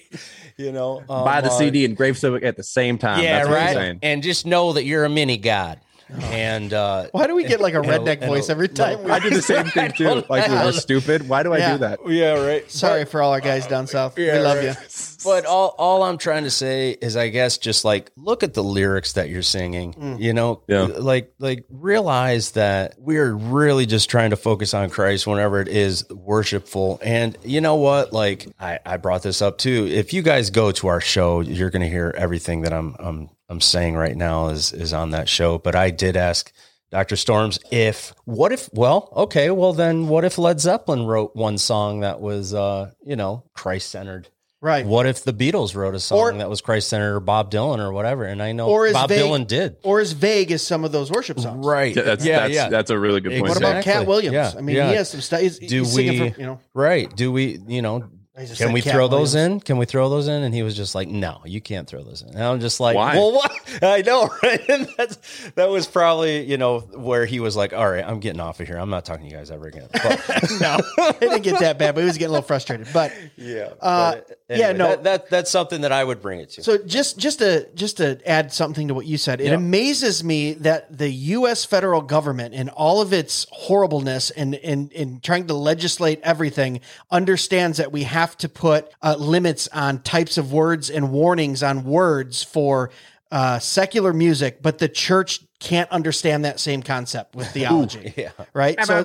You 0.57 0.72
know, 0.74 0.99
um, 1.09 1.24
buy 1.24 1.39
the 1.41 1.47
uh, 1.49 1.57
cd 1.57 1.86
and 1.86 1.95
grave 1.95 2.17
soak 2.17 2.43
at 2.43 2.57
the 2.57 2.63
same 2.63 2.97
time 2.97 3.24
Yeah, 3.24 3.38
that's 3.38 3.47
what 3.49 3.55
right. 3.55 3.67
i'm 3.70 3.74
saying 3.76 3.99
And 4.03 4.22
just 4.24 4.45
know 4.45 4.74
that 4.74 4.84
you're 4.84 5.05
a 5.05 5.09
mini 5.09 5.38
god. 5.38 5.80
And 6.22 6.74
uh, 6.74 7.07
Why 7.12 7.28
do 7.28 7.36
we 7.36 7.43
get 7.43 7.62
like 7.62 7.74
a 7.76 7.82
redneck 7.82 8.18
it'll- 8.22 8.30
voice 8.30 8.49
every 8.49 8.68
time? 8.68 9.03
we 9.03 9.12
i 9.12 9.20
do 9.20 9.30
the 9.30 9.41
same 9.53 9.66
thing 9.68 9.91
too 9.91 10.24
like 10.30 10.47
when 10.47 10.51
know. 10.51 10.66
we're 10.66 10.72
stupid 10.72 11.28
why 11.30 11.43
do 11.43 11.53
i 11.53 11.57
Yeah. 11.60 11.72
do 11.74 11.78
that 11.80 11.99
yeah, 12.07 12.34
right. 12.45 12.70
Sorry 12.72 13.05
for 13.05 13.22
all 13.22 13.32
our 13.34 13.41
guys 13.41 13.68
down 13.68 13.86
south. 13.88 14.18
we 14.18 14.32
love 14.32 14.57
right. 14.57 14.66
you. 14.66 14.74
But 15.22 15.45
all, 15.45 15.76
all 15.78 16.03
I'm 16.03 16.18
trying 16.18 16.45
to 16.45 16.49
say 16.49 16.91
is, 16.91 17.18
I 17.18 17.28
guess, 17.28 17.57
just 17.57 17.84
like 17.84 18.10
look 18.16 18.41
at 18.41 18.53
the 18.53 18.64
lyrics 18.64 19.14
that 19.14 19.28
you're 19.28 19.41
singing. 19.41 19.93
Mm. 19.93 20.18
You 20.22 20.32
know, 20.32 20.64
Yeah. 20.68 20.84
like 20.97 21.34
like 21.39 21.66
realize 21.70 22.51
that 22.51 22.95
we're 22.97 23.34
really 23.34 23.86
just 23.86 24.10
trying 24.10 24.30
to 24.30 24.38
focus 24.38 24.74
on 24.74 24.89
Christ 24.89 25.28
whenever 25.28 25.60
it 25.60 25.68
is 25.68 26.10
worshipful. 26.10 26.99
And 27.03 27.38
you 27.43 27.60
know 27.60 27.76
what? 27.76 28.14
Like 28.14 28.47
I, 28.62 28.80
I 28.86 28.95
brought 28.95 29.22
this 29.22 29.41
up 29.41 29.57
too. 29.57 29.88
If 29.91 30.14
you 30.14 30.22
guys 30.22 30.51
go 30.51 30.72
to 30.72 30.88
our 30.88 31.01
show, 31.01 31.41
you're 31.41 31.70
going 31.70 31.82
to 31.82 31.89
hear 31.89 32.14
everything 32.18 32.62
that 32.62 32.72
I'm 32.72 32.95
I'm 32.97 33.30
I'm 33.49 33.61
saying 33.61 33.95
right 33.95 34.15
now 34.15 34.49
is 34.49 34.71
is 34.71 34.93
on 34.93 35.11
that 35.11 35.27
show. 35.27 35.57
But 35.57 35.75
I 35.75 35.89
did 35.89 36.15
ask. 36.15 36.51
Dr. 36.91 37.17
Storms, 37.17 37.59
if 37.69 38.15
what 38.25 38.51
if 38.51 38.67
well, 38.73 39.13
okay, 39.15 39.51
well 39.51 39.73
then 39.73 40.07
what 40.07 40.25
if 40.25 40.39
Led 40.39 40.59
Zeppelin 40.59 41.05
wrote 41.05 41.35
one 41.35 41.59
song 41.59 41.99
that 41.99 42.19
was 42.19 42.51
uh, 42.51 42.89
you 43.05 43.15
know, 43.15 43.43
Christ 43.53 43.91
centered? 43.91 44.27
Right. 44.61 44.85
What 44.85 45.05
if 45.05 45.23
the 45.23 45.31
Beatles 45.31 45.73
wrote 45.75 45.93
a 45.95 45.99
song 45.99 46.17
Or- 46.17 46.33
that 46.33 46.49
was 46.49 46.61
Christ 46.61 46.89
centered 46.89 47.15
or 47.15 47.19
Bob 47.19 47.51
Dylan 47.51 47.77
or 47.77 47.93
whatever? 47.93 48.25
And 48.25 48.41
I 48.41 48.51
know 48.53 48.67
Or 48.69 48.91
Bob 48.91 49.07
vague- 49.07 49.21
Dylan 49.23 49.45
did. 49.47 49.77
Or 49.83 49.99
as 50.01 50.13
vague 50.13 50.51
as 50.51 50.65
some 50.65 50.83
of 50.83 50.91
those 50.91 51.09
worship 51.11 51.39
songs. 51.39 51.63
Right. 51.65 51.95
Yeah, 51.95 52.01
that's 52.01 52.25
yeah, 52.25 52.39
that's 52.39 52.53
yeah. 52.55 52.69
that's 52.69 52.89
a 52.89 52.97
really 52.99 53.21
good 53.21 53.33
point 53.33 53.49
What 53.49 53.57
about 53.57 53.83
Cat 53.83 54.07
Williams? 54.07 54.33
Yeah, 54.33 54.51
I 54.57 54.61
mean, 54.61 54.75
yeah. 54.75 54.89
he 54.89 54.95
has 54.95 55.09
some 55.11 55.21
stuff. 55.21 55.41
Do 55.41 55.47
he's 55.59 55.95
we- 55.95 56.17
for, 56.31 56.39
you 56.41 56.45
know, 56.47 56.59
right. 56.73 57.15
Do 57.15 57.31
we, 57.31 57.59
you 57.67 57.81
know, 57.83 57.97
I 57.97 57.99
just 57.99 58.18
can 58.57 58.71
we 58.71 58.81
Cat 58.81 58.93
throw 58.93 59.07
those 59.07 59.35
in? 59.35 59.59
Can 59.59 59.77
we 59.77 59.85
throw 59.85 60.09
those 60.09 60.27
in? 60.27 60.43
And 60.43 60.53
he 60.53 60.63
was 60.63 60.75
just 60.75 60.95
like, 60.95 61.07
no, 61.07 61.41
you 61.45 61.61
can't 61.61 61.87
throw 61.87 62.03
those 62.03 62.21
in. 62.21 62.29
And 62.29 62.43
I'm 62.43 62.59
just 62.59 62.79
like, 62.79 62.95
Why? 62.95 63.15
well, 63.15 63.33
what? 63.33 63.51
I 63.81 64.01
know, 64.01 64.29
right? 64.43 64.67
And 64.69 64.87
that's, 64.97 65.49
that 65.51 65.69
was 65.69 65.87
probably, 65.87 66.43
you 66.45 66.57
know, 66.57 66.79
where 66.79 67.25
he 67.25 67.39
was 67.39 67.55
like, 67.55 67.73
all 67.73 67.89
right, 67.89 68.03
I'm 68.05 68.19
getting 68.19 68.39
off 68.41 68.59
of 68.59 68.67
here. 68.67 68.77
I'm 68.77 68.89
not 68.89 69.05
talking 69.05 69.25
to 69.25 69.31
you 69.31 69.37
guys 69.37 69.51
ever 69.51 69.67
again. 69.67 69.87
But, 70.01 70.51
no, 70.61 70.77
it 70.97 71.19
didn't 71.19 71.41
get 71.43 71.59
that 71.59 71.77
bad, 71.77 71.95
but 71.95 72.01
he 72.01 72.07
was 72.07 72.17
getting 72.17 72.29
a 72.29 72.31
little 72.33 72.47
frustrated. 72.47 72.87
But 72.93 73.13
yeah. 73.35 73.69
Uh, 73.81 74.15
but 74.47 74.57
yeah, 74.57 74.71
no. 74.71 74.89
That, 74.89 75.03
that, 75.03 75.29
that's 75.29 75.51
something 75.51 75.81
that 75.81 75.91
I 75.91 76.03
would 76.03 76.21
bring 76.21 76.39
it 76.39 76.49
to. 76.51 76.63
So 76.63 76.77
just 76.77 77.17
just 77.19 77.39
to 77.39 77.67
just 77.75 77.97
to 77.97 78.19
add 78.27 78.51
something 78.51 78.87
to 78.87 78.93
what 78.93 79.05
you 79.05 79.17
said, 79.17 79.41
it 79.41 79.47
Yeah. 79.47 79.53
amazes 79.55 80.23
me 80.23 80.53
that 80.53 80.97
the 80.97 81.09
U.S. 81.09 81.65
federal 81.65 82.01
government, 82.01 82.53
in 82.55 82.69
all 82.69 83.01
of 83.01 83.13
its 83.13 83.45
horribleness 83.51 84.31
and 84.31 84.55
in 84.55 84.89
in 84.89 85.19
trying 85.19 85.47
to 85.47 85.53
legislate 85.53 86.19
everything, 86.23 86.79
understands 87.11 87.77
that 87.77 87.91
we 87.91 88.03
have 88.03 88.28
to 88.38 88.49
put 88.49 88.93
uh, 89.01 89.15
limits 89.17 89.67
on 89.69 89.99
types 90.01 90.38
of 90.38 90.51
words 90.51 90.89
and 90.89 91.11
warnings 91.11 91.63
on 91.63 91.84
words 91.84 92.43
for 92.43 92.91
uh, 93.32 93.59
secular 93.59 94.13
music, 94.13 94.61
but 94.61 94.80
the 94.80 94.89
church 94.89 95.41
can't 95.59 95.89
understand 95.91 96.45
that 96.45 96.59
same 96.59 96.82
concept 96.82 97.36
with 97.36 97.47
theology. 97.53 98.13
Yeah. 98.15 98.32
Right? 98.53 98.77
So, 98.84 99.03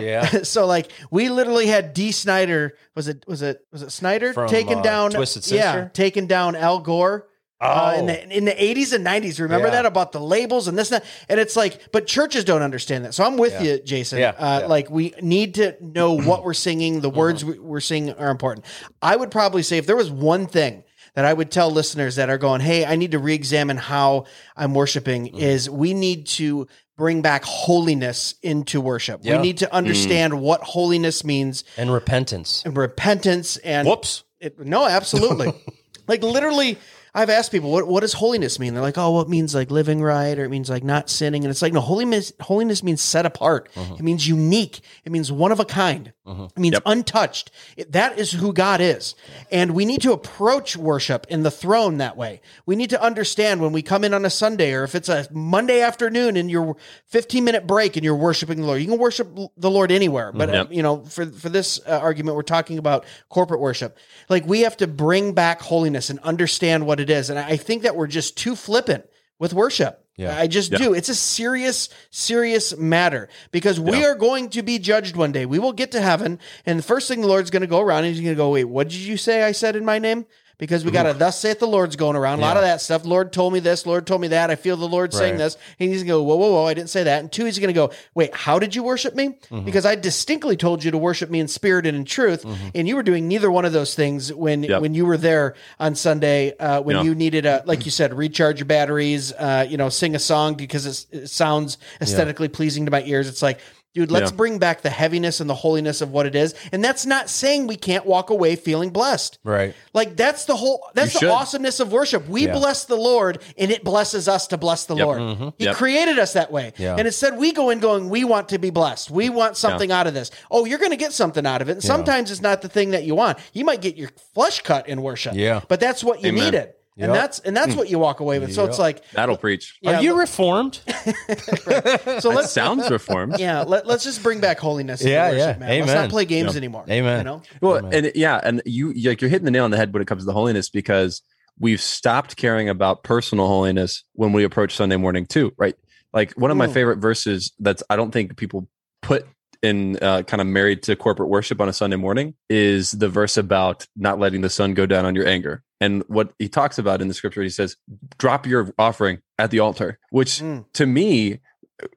Yeah. 0.00 0.26
so 0.42 0.66
like 0.66 0.92
we 1.10 1.28
literally 1.28 1.66
had 1.66 1.94
Dee 1.94 2.12
Snider 2.12 2.76
was 2.94 3.08
it 3.08 3.24
was 3.26 3.42
it 3.42 3.66
was 3.72 3.82
it 3.82 3.90
Snider 3.90 4.32
From, 4.32 4.48
taken 4.48 4.78
uh, 4.78 4.82
down 4.82 5.10
Twisted 5.10 5.50
yeah 5.50 5.88
taken 5.92 6.26
down 6.26 6.56
Al 6.56 6.80
Gore 6.80 7.26
uh, 7.64 7.94
in 7.98 8.04
Oh. 8.04 8.06
the 8.06 8.36
in 8.36 8.44
the 8.44 8.52
80s 8.52 8.92
and 8.92 9.04
90s 9.06 9.40
remember 9.40 9.68
Yeah. 9.68 9.72
that 9.74 9.86
about 9.86 10.12
the 10.12 10.20
labels 10.20 10.68
and 10.68 10.78
this 10.78 10.90
and 10.92 11.02
that 11.02 11.08
and 11.28 11.40
it's 11.40 11.56
like 11.56 11.80
but 11.92 12.06
churches 12.06 12.44
don't 12.44 12.62
understand 12.62 13.04
that 13.04 13.14
so 13.14 13.24
I'm 13.24 13.36
with 13.36 13.52
Yeah. 13.54 13.62
you 13.62 13.78
Jason 13.82 14.18
Yeah, 14.18 14.28
uh, 14.30 14.32
yeah. 14.38 14.60
Mm-hmm. 14.60 14.70
like 14.70 14.90
we 14.90 15.14
need 15.22 15.54
to 15.54 15.76
know 15.80 16.12
what 16.28 16.44
we're 16.44 16.54
singing 16.54 17.00
the 17.00 17.10
words 17.10 17.44
we- 17.44 17.58
we're 17.58 17.80
singing 17.80 18.14
are 18.14 18.30
important 18.30 18.66
I 19.02 19.16
would 19.16 19.30
probably 19.30 19.62
say 19.62 19.78
if 19.78 19.86
there 19.86 19.96
was 19.96 20.10
one 20.10 20.46
thing 20.46 20.84
that 21.14 21.24
I 21.24 21.32
would 21.32 21.52
tell 21.52 21.70
listeners 21.70 22.16
that 22.16 22.28
are 22.28 22.38
going, 22.38 22.60
Hey, 22.60 22.84
I 22.84 22.96
need 22.96 23.12
to 23.12 23.20
re-examine 23.20 23.76
how 23.76 24.24
I'm 24.56 24.74
worshiping 24.74 25.26
Mm-hmm. 25.28 25.38
is 25.38 25.70
we 25.70 25.94
need 25.94 26.26
to 26.40 26.66
bring 26.96 27.22
back 27.22 27.44
holiness 27.44 28.34
into 28.42 28.80
worship. 28.80 29.22
We 29.24 29.38
need 29.38 29.58
to 29.58 29.72
understand 29.72 30.40
what 30.40 30.60
holiness 30.62 31.22
means 31.24 31.62
And 31.76 31.92
repentance. 31.92 32.62
and 32.64 32.76
repentance 32.76 33.56
and 33.58 33.86
Whoops. 33.86 34.24
it, 34.40 34.58
no, 34.58 34.86
absolutely. 34.86 35.52
like 36.08 36.22
literally, 36.24 36.78
I've 37.14 37.30
asked 37.30 37.52
people, 37.52 37.70
what, 37.70 37.86
what 37.86 38.00
does 38.00 38.14
holiness 38.14 38.58
mean? 38.58 38.74
They're 38.74 38.82
like, 38.82 38.98
oh, 38.98 39.12
well, 39.12 39.22
it 39.22 39.28
means 39.28 39.54
like 39.54 39.70
living 39.70 40.02
right 40.02 40.36
or 40.36 40.44
it 40.44 40.48
means 40.48 40.68
like 40.68 40.82
not 40.82 41.08
sinning. 41.08 41.44
And 41.44 41.50
it's 41.50 41.62
like, 41.62 41.72
no, 41.72 41.80
holiness, 41.80 42.32
holiness 42.40 42.82
means 42.82 43.00
set 43.02 43.24
apart. 43.24 43.68
Mm-hmm. 43.74 43.94
It 43.94 44.02
means 44.02 44.26
unique. 44.26 44.80
It 45.04 45.12
means 45.12 45.30
one 45.30 45.52
of 45.52 45.60
a 45.60 45.64
kind. 45.64 46.12
It 46.26 46.58
means 46.58 46.76
untouched. 46.86 47.50
It, 47.76 47.92
that 47.92 48.18
is 48.18 48.32
who 48.32 48.54
God 48.54 48.80
is. 48.80 49.14
And 49.50 49.74
we 49.74 49.84
need 49.84 50.00
to 50.02 50.12
approach 50.12 50.74
worship 50.74 51.26
in 51.28 51.42
the 51.42 51.50
throne 51.50 51.98
that 51.98 52.16
way. 52.16 52.40
We 52.64 52.76
need 52.76 52.90
to 52.90 53.02
understand 53.02 53.60
when 53.60 53.72
we 53.72 53.82
come 53.82 54.04
in 54.04 54.14
on 54.14 54.24
a 54.24 54.30
Sunday 54.30 54.72
or 54.72 54.84
if 54.84 54.94
it's 54.94 55.10
a 55.10 55.26
Monday 55.30 55.82
afternoon 55.82 56.38
and 56.38 56.50
your 56.50 56.76
15 57.08 57.44
minute 57.44 57.66
break 57.66 57.96
and 57.96 58.04
you're 58.04 58.16
worshiping 58.16 58.60
the 58.62 58.66
Lord. 58.66 58.80
You 58.80 58.88
can 58.88 58.98
worship 58.98 59.28
the 59.56 59.70
Lord 59.70 59.92
anywhere, 59.92 60.32
but 60.32 60.48
Yep. 60.48 60.66
uh, 60.66 60.70
you 60.70 60.82
know, 60.82 61.04
for 61.04 61.26
for 61.26 61.50
this 61.50 61.78
uh, 61.86 61.98
argument, 62.02 62.36
we're 62.36 62.42
talking 62.42 62.78
about 62.78 63.04
corporate 63.28 63.60
worship. 63.60 63.98
Like 64.30 64.46
we 64.46 64.60
have 64.62 64.78
to 64.78 64.86
bring 64.86 65.34
back 65.34 65.60
holiness 65.60 66.08
and 66.08 66.18
understand 66.20 66.86
what 66.86 67.00
it 67.00 67.10
is. 67.10 67.28
And 67.28 67.38
I 67.38 67.56
think 67.58 67.82
that 67.82 67.96
we're 67.96 68.06
just 68.06 68.38
too 68.38 68.56
flippant 68.56 69.04
with 69.38 69.52
worship. 69.52 70.03
Yeah. 70.16 70.36
I 70.38 70.46
just 70.46 70.70
Yeah. 70.70 70.78
do. 70.78 70.94
It's 70.94 71.08
a 71.08 71.14
serious, 71.14 71.88
serious 72.10 72.76
matter 72.76 73.28
because 73.50 73.80
we 73.80 73.98
Yeah. 74.00 74.06
are 74.08 74.14
going 74.14 74.48
to 74.50 74.62
be 74.62 74.78
judged 74.78 75.16
one 75.16 75.32
day. 75.32 75.44
We 75.44 75.58
will 75.58 75.72
get 75.72 75.90
to 75.92 76.00
heaven, 76.00 76.38
and 76.64 76.78
the 76.78 76.82
first 76.84 77.08
thing 77.08 77.20
the 77.20 77.26
Lord's 77.26 77.50
going 77.50 77.62
to 77.62 77.66
go 77.66 77.80
around 77.80 78.04
and 78.04 78.14
he's 78.14 78.22
going 78.22 78.34
to 78.34 78.36
go, 78.36 78.50
"Wait, 78.50 78.64
what 78.64 78.88
did 78.88 78.98
you 78.98 79.16
say? 79.16 79.42
I 79.42 79.52
said 79.52 79.74
in 79.76 79.84
my 79.84 79.98
name." 79.98 80.26
Because 80.56 80.84
we 80.84 80.92
got 80.92 81.06
a 81.06 81.12
thus 81.12 81.38
saith 81.40 81.58
the 81.58 81.66
Lord's 81.66 81.96
going 81.96 82.14
around. 82.14 82.38
A 82.38 82.42
lot 82.42 82.56
of 82.56 82.62
that 82.62 82.80
stuff. 82.80 83.04
Lord 83.04 83.32
told 83.32 83.52
me 83.52 83.58
this. 83.58 83.86
Lord 83.86 84.06
told 84.06 84.20
me 84.20 84.28
that. 84.28 84.50
I 84.50 84.54
feel 84.54 84.76
the 84.76 84.86
Lord 84.88 85.12
saying 85.12 85.36
this. 85.36 85.56
And 85.80 85.90
he's 85.90 86.04
going 86.04 86.06
to 86.06 86.12
go, 86.12 86.22
whoa, 86.22 86.36
whoa, 86.36 86.52
whoa. 86.52 86.66
I 86.66 86.74
didn't 86.74 86.90
say 86.90 87.02
that. 87.02 87.20
And 87.20 87.32
two, 87.32 87.44
he's 87.44 87.58
going 87.58 87.68
to 87.68 87.72
go, 87.74 87.90
wait, 88.14 88.34
how 88.34 88.60
did 88.60 88.74
you 88.74 88.84
worship 88.84 89.14
me? 89.16 89.30
Mm-hmm. 89.30 89.64
Because 89.64 89.84
I 89.84 89.96
distinctly 89.96 90.56
told 90.56 90.84
you 90.84 90.92
to 90.92 90.98
worship 90.98 91.28
me 91.28 91.40
in 91.40 91.48
spirit 91.48 91.86
and 91.86 91.96
in 91.96 92.04
truth. 92.04 92.46
And 92.74 92.86
you 92.86 92.94
were 92.94 93.02
doing 93.02 93.26
neither 93.26 93.50
one 93.50 93.64
of 93.64 93.72
those 93.72 93.94
things 93.96 94.32
when, 94.32 94.62
Yep. 94.62 94.80
when 94.80 94.94
you 94.94 95.06
were 95.06 95.16
there 95.16 95.54
on 95.80 95.96
Sunday, 95.96 96.56
uh, 96.58 96.80
when 96.82 96.96
Yeah. 96.96 97.02
you 97.02 97.14
needed 97.16 97.46
a, 97.46 97.62
like 97.66 97.84
you 97.84 97.90
said, 97.90 98.14
recharge 98.14 98.60
your 98.60 98.66
batteries, 98.66 99.32
uh, 99.32 99.66
you 99.68 99.76
know, 99.76 99.88
sing 99.88 100.14
a 100.14 100.20
song 100.20 100.54
because 100.54 100.86
it's, 100.86 101.06
it 101.10 101.28
sounds 101.28 101.78
aesthetically 102.00 102.48
pleasing 102.48 102.84
to 102.84 102.92
my 102.92 103.02
ears. 103.02 103.28
It's 103.28 103.42
like, 103.42 103.58
Dude, 103.94 104.10
let's 104.10 104.32
Yeah. 104.32 104.36
bring 104.36 104.58
back 104.58 104.82
the 104.82 104.90
heaviness 104.90 105.38
and 105.38 105.48
the 105.48 105.54
holiness 105.54 106.00
of 106.00 106.10
what 106.10 106.26
it 106.26 106.34
is. 106.34 106.52
And 106.72 106.82
that's 106.84 107.06
not 107.06 107.30
saying 107.30 107.68
we 107.68 107.76
can't 107.76 108.04
walk 108.04 108.28
away 108.28 108.56
feeling 108.56 108.90
blessed. 108.90 109.38
Right. 109.44 109.72
Like 109.92 110.16
that's 110.16 110.46
the 110.46 110.56
whole 110.56 110.84
that's 110.94 111.18
the 111.20 111.30
awesomeness 111.30 111.78
of 111.78 111.92
worship. 111.92 112.28
We 112.28 112.46
Yeah. 112.46 112.54
bless 112.54 112.84
the 112.84 112.96
Lord 112.96 113.38
and 113.56 113.70
it 113.70 113.84
blesses 113.84 114.26
us 114.28 114.48
to 114.48 114.56
bless 114.56 114.84
the 114.84 114.96
Yep. 114.96 115.06
Lord. 115.06 115.20
Mm-hmm. 115.20 115.48
He 115.58 115.64
Yep. 115.66 115.76
created 115.76 116.18
us 116.18 116.32
that 116.32 116.50
way. 116.50 116.72
Yeah. 116.76 116.96
And 116.98 117.06
instead 117.06 117.38
we 117.38 117.52
go 117.52 117.70
in 117.70 117.78
going, 117.78 118.08
we 118.10 118.24
want 118.24 118.48
to 118.48 118.58
be 118.58 118.70
blessed. 118.70 119.12
We 119.12 119.28
want 119.30 119.56
something 119.56 119.92
out 119.92 120.08
of 120.08 120.14
this. 120.14 120.32
Oh, 120.50 120.64
you're 120.64 120.78
gonna 120.80 120.96
get 120.96 121.12
something 121.12 121.46
out 121.46 121.62
of 121.62 121.68
it. 121.68 121.72
And 121.72 121.82
sometimes 121.84 122.32
it's 122.32 122.42
not 122.42 122.62
the 122.62 122.68
thing 122.68 122.90
that 122.90 123.04
you 123.04 123.14
want. 123.14 123.38
You 123.52 123.64
might 123.64 123.80
get 123.80 123.96
your 123.96 124.10
flesh 124.34 124.60
cut 124.62 124.88
in 124.88 125.02
worship. 125.02 125.34
Yeah. 125.36 125.60
But 125.68 125.78
that's 125.78 126.02
what 126.02 126.20
you 126.20 126.30
Amen. 126.30 126.44
needed. 126.46 126.68
And 126.96 127.08
Yep. 127.10 127.14
that's 127.14 127.38
and 127.40 127.56
that's 127.56 127.74
what 127.74 127.90
you 127.90 127.98
walk 127.98 128.20
away 128.20 128.38
with. 128.38 128.54
So 128.54 128.64
it's 128.64 128.78
like 128.78 129.08
That'll 129.10 129.36
preach. 129.36 129.78
yeah, 129.82 129.98
Are 129.98 130.02
you 130.02 130.12
let- 130.14 130.20
reformed? 130.20 130.74
so 130.76 130.92
That 130.94 132.22
let's 132.24 132.52
sounds 132.52 132.88
reformed. 132.90 133.36
yeah, 133.38 133.62
let, 133.62 133.86
let's 133.86 134.04
just 134.04 134.22
bring 134.22 134.40
back 134.40 134.58
holiness. 134.58 135.02
Yeah, 135.02 135.30
worship, 135.30 135.38
yeah. 135.38 135.46
man. 135.58 135.80
Let's 135.80 135.90
Amen. 135.90 136.02
not 136.04 136.10
play 136.10 136.24
games 136.24 136.52
Yeah. 136.52 136.58
anymore. 136.58 136.84
Amen. 136.88 137.18
You 137.18 137.24
know? 137.24 137.42
Well, 137.60 137.86
and 137.86 138.12
yeah, 138.14 138.40
and 138.42 138.62
you 138.64 138.92
like 139.08 139.20
you're 139.20 139.30
hitting 139.30 139.44
the 139.44 139.50
nail 139.50 139.64
on 139.64 139.70
the 139.72 139.76
head 139.76 139.92
when 139.92 140.02
it 140.02 140.06
comes 140.06 140.22
to 140.22 140.26
the 140.26 140.32
holiness 140.32 140.70
because 140.70 141.20
we've 141.58 141.80
stopped 141.80 142.36
caring 142.36 142.68
about 142.68 143.02
personal 143.02 143.48
holiness 143.48 144.04
when 144.12 144.32
we 144.32 144.44
approach 144.44 144.74
Sunday 144.76 144.96
morning 144.96 145.26
too, 145.26 145.52
right? 145.58 145.74
Like 146.12 146.32
one 146.34 146.52
of 146.52 146.56
my 146.56 146.68
Mm. 146.68 146.74
favorite 146.74 146.98
verses 146.98 147.52
that's 147.58 147.82
I 147.90 147.96
don't 147.96 148.12
think 148.12 148.36
people 148.36 148.68
put 149.02 149.26
in 149.62 149.96
uh, 150.00 150.22
kind 150.22 150.40
of 150.40 150.46
married 150.46 150.84
to 150.84 150.94
corporate 150.94 151.28
worship 151.28 151.60
on 151.60 151.68
a 151.68 151.72
Sunday 151.72 151.96
morning 151.96 152.34
is 152.48 152.92
the 152.92 153.08
verse 153.08 153.36
about 153.36 153.84
not 153.96 154.20
letting 154.20 154.42
the 154.42 154.50
sun 154.50 154.74
go 154.74 154.86
down 154.86 155.04
on 155.06 155.16
your 155.16 155.26
anger. 155.26 155.63
And 155.84 156.02
what 156.08 156.32
he 156.38 156.48
talks 156.48 156.78
about 156.78 157.00
in 157.02 157.08
the 157.08 157.14
scripture, 157.14 157.42
he 157.42 157.50
says, 157.50 157.76
drop 158.18 158.46
your 158.46 158.72
offering 158.78 159.18
at 159.38 159.50
the 159.50 159.60
altar, 159.60 159.98
which 160.10 160.40
Mm. 160.40 160.64
to 160.74 160.86
me 160.86 161.40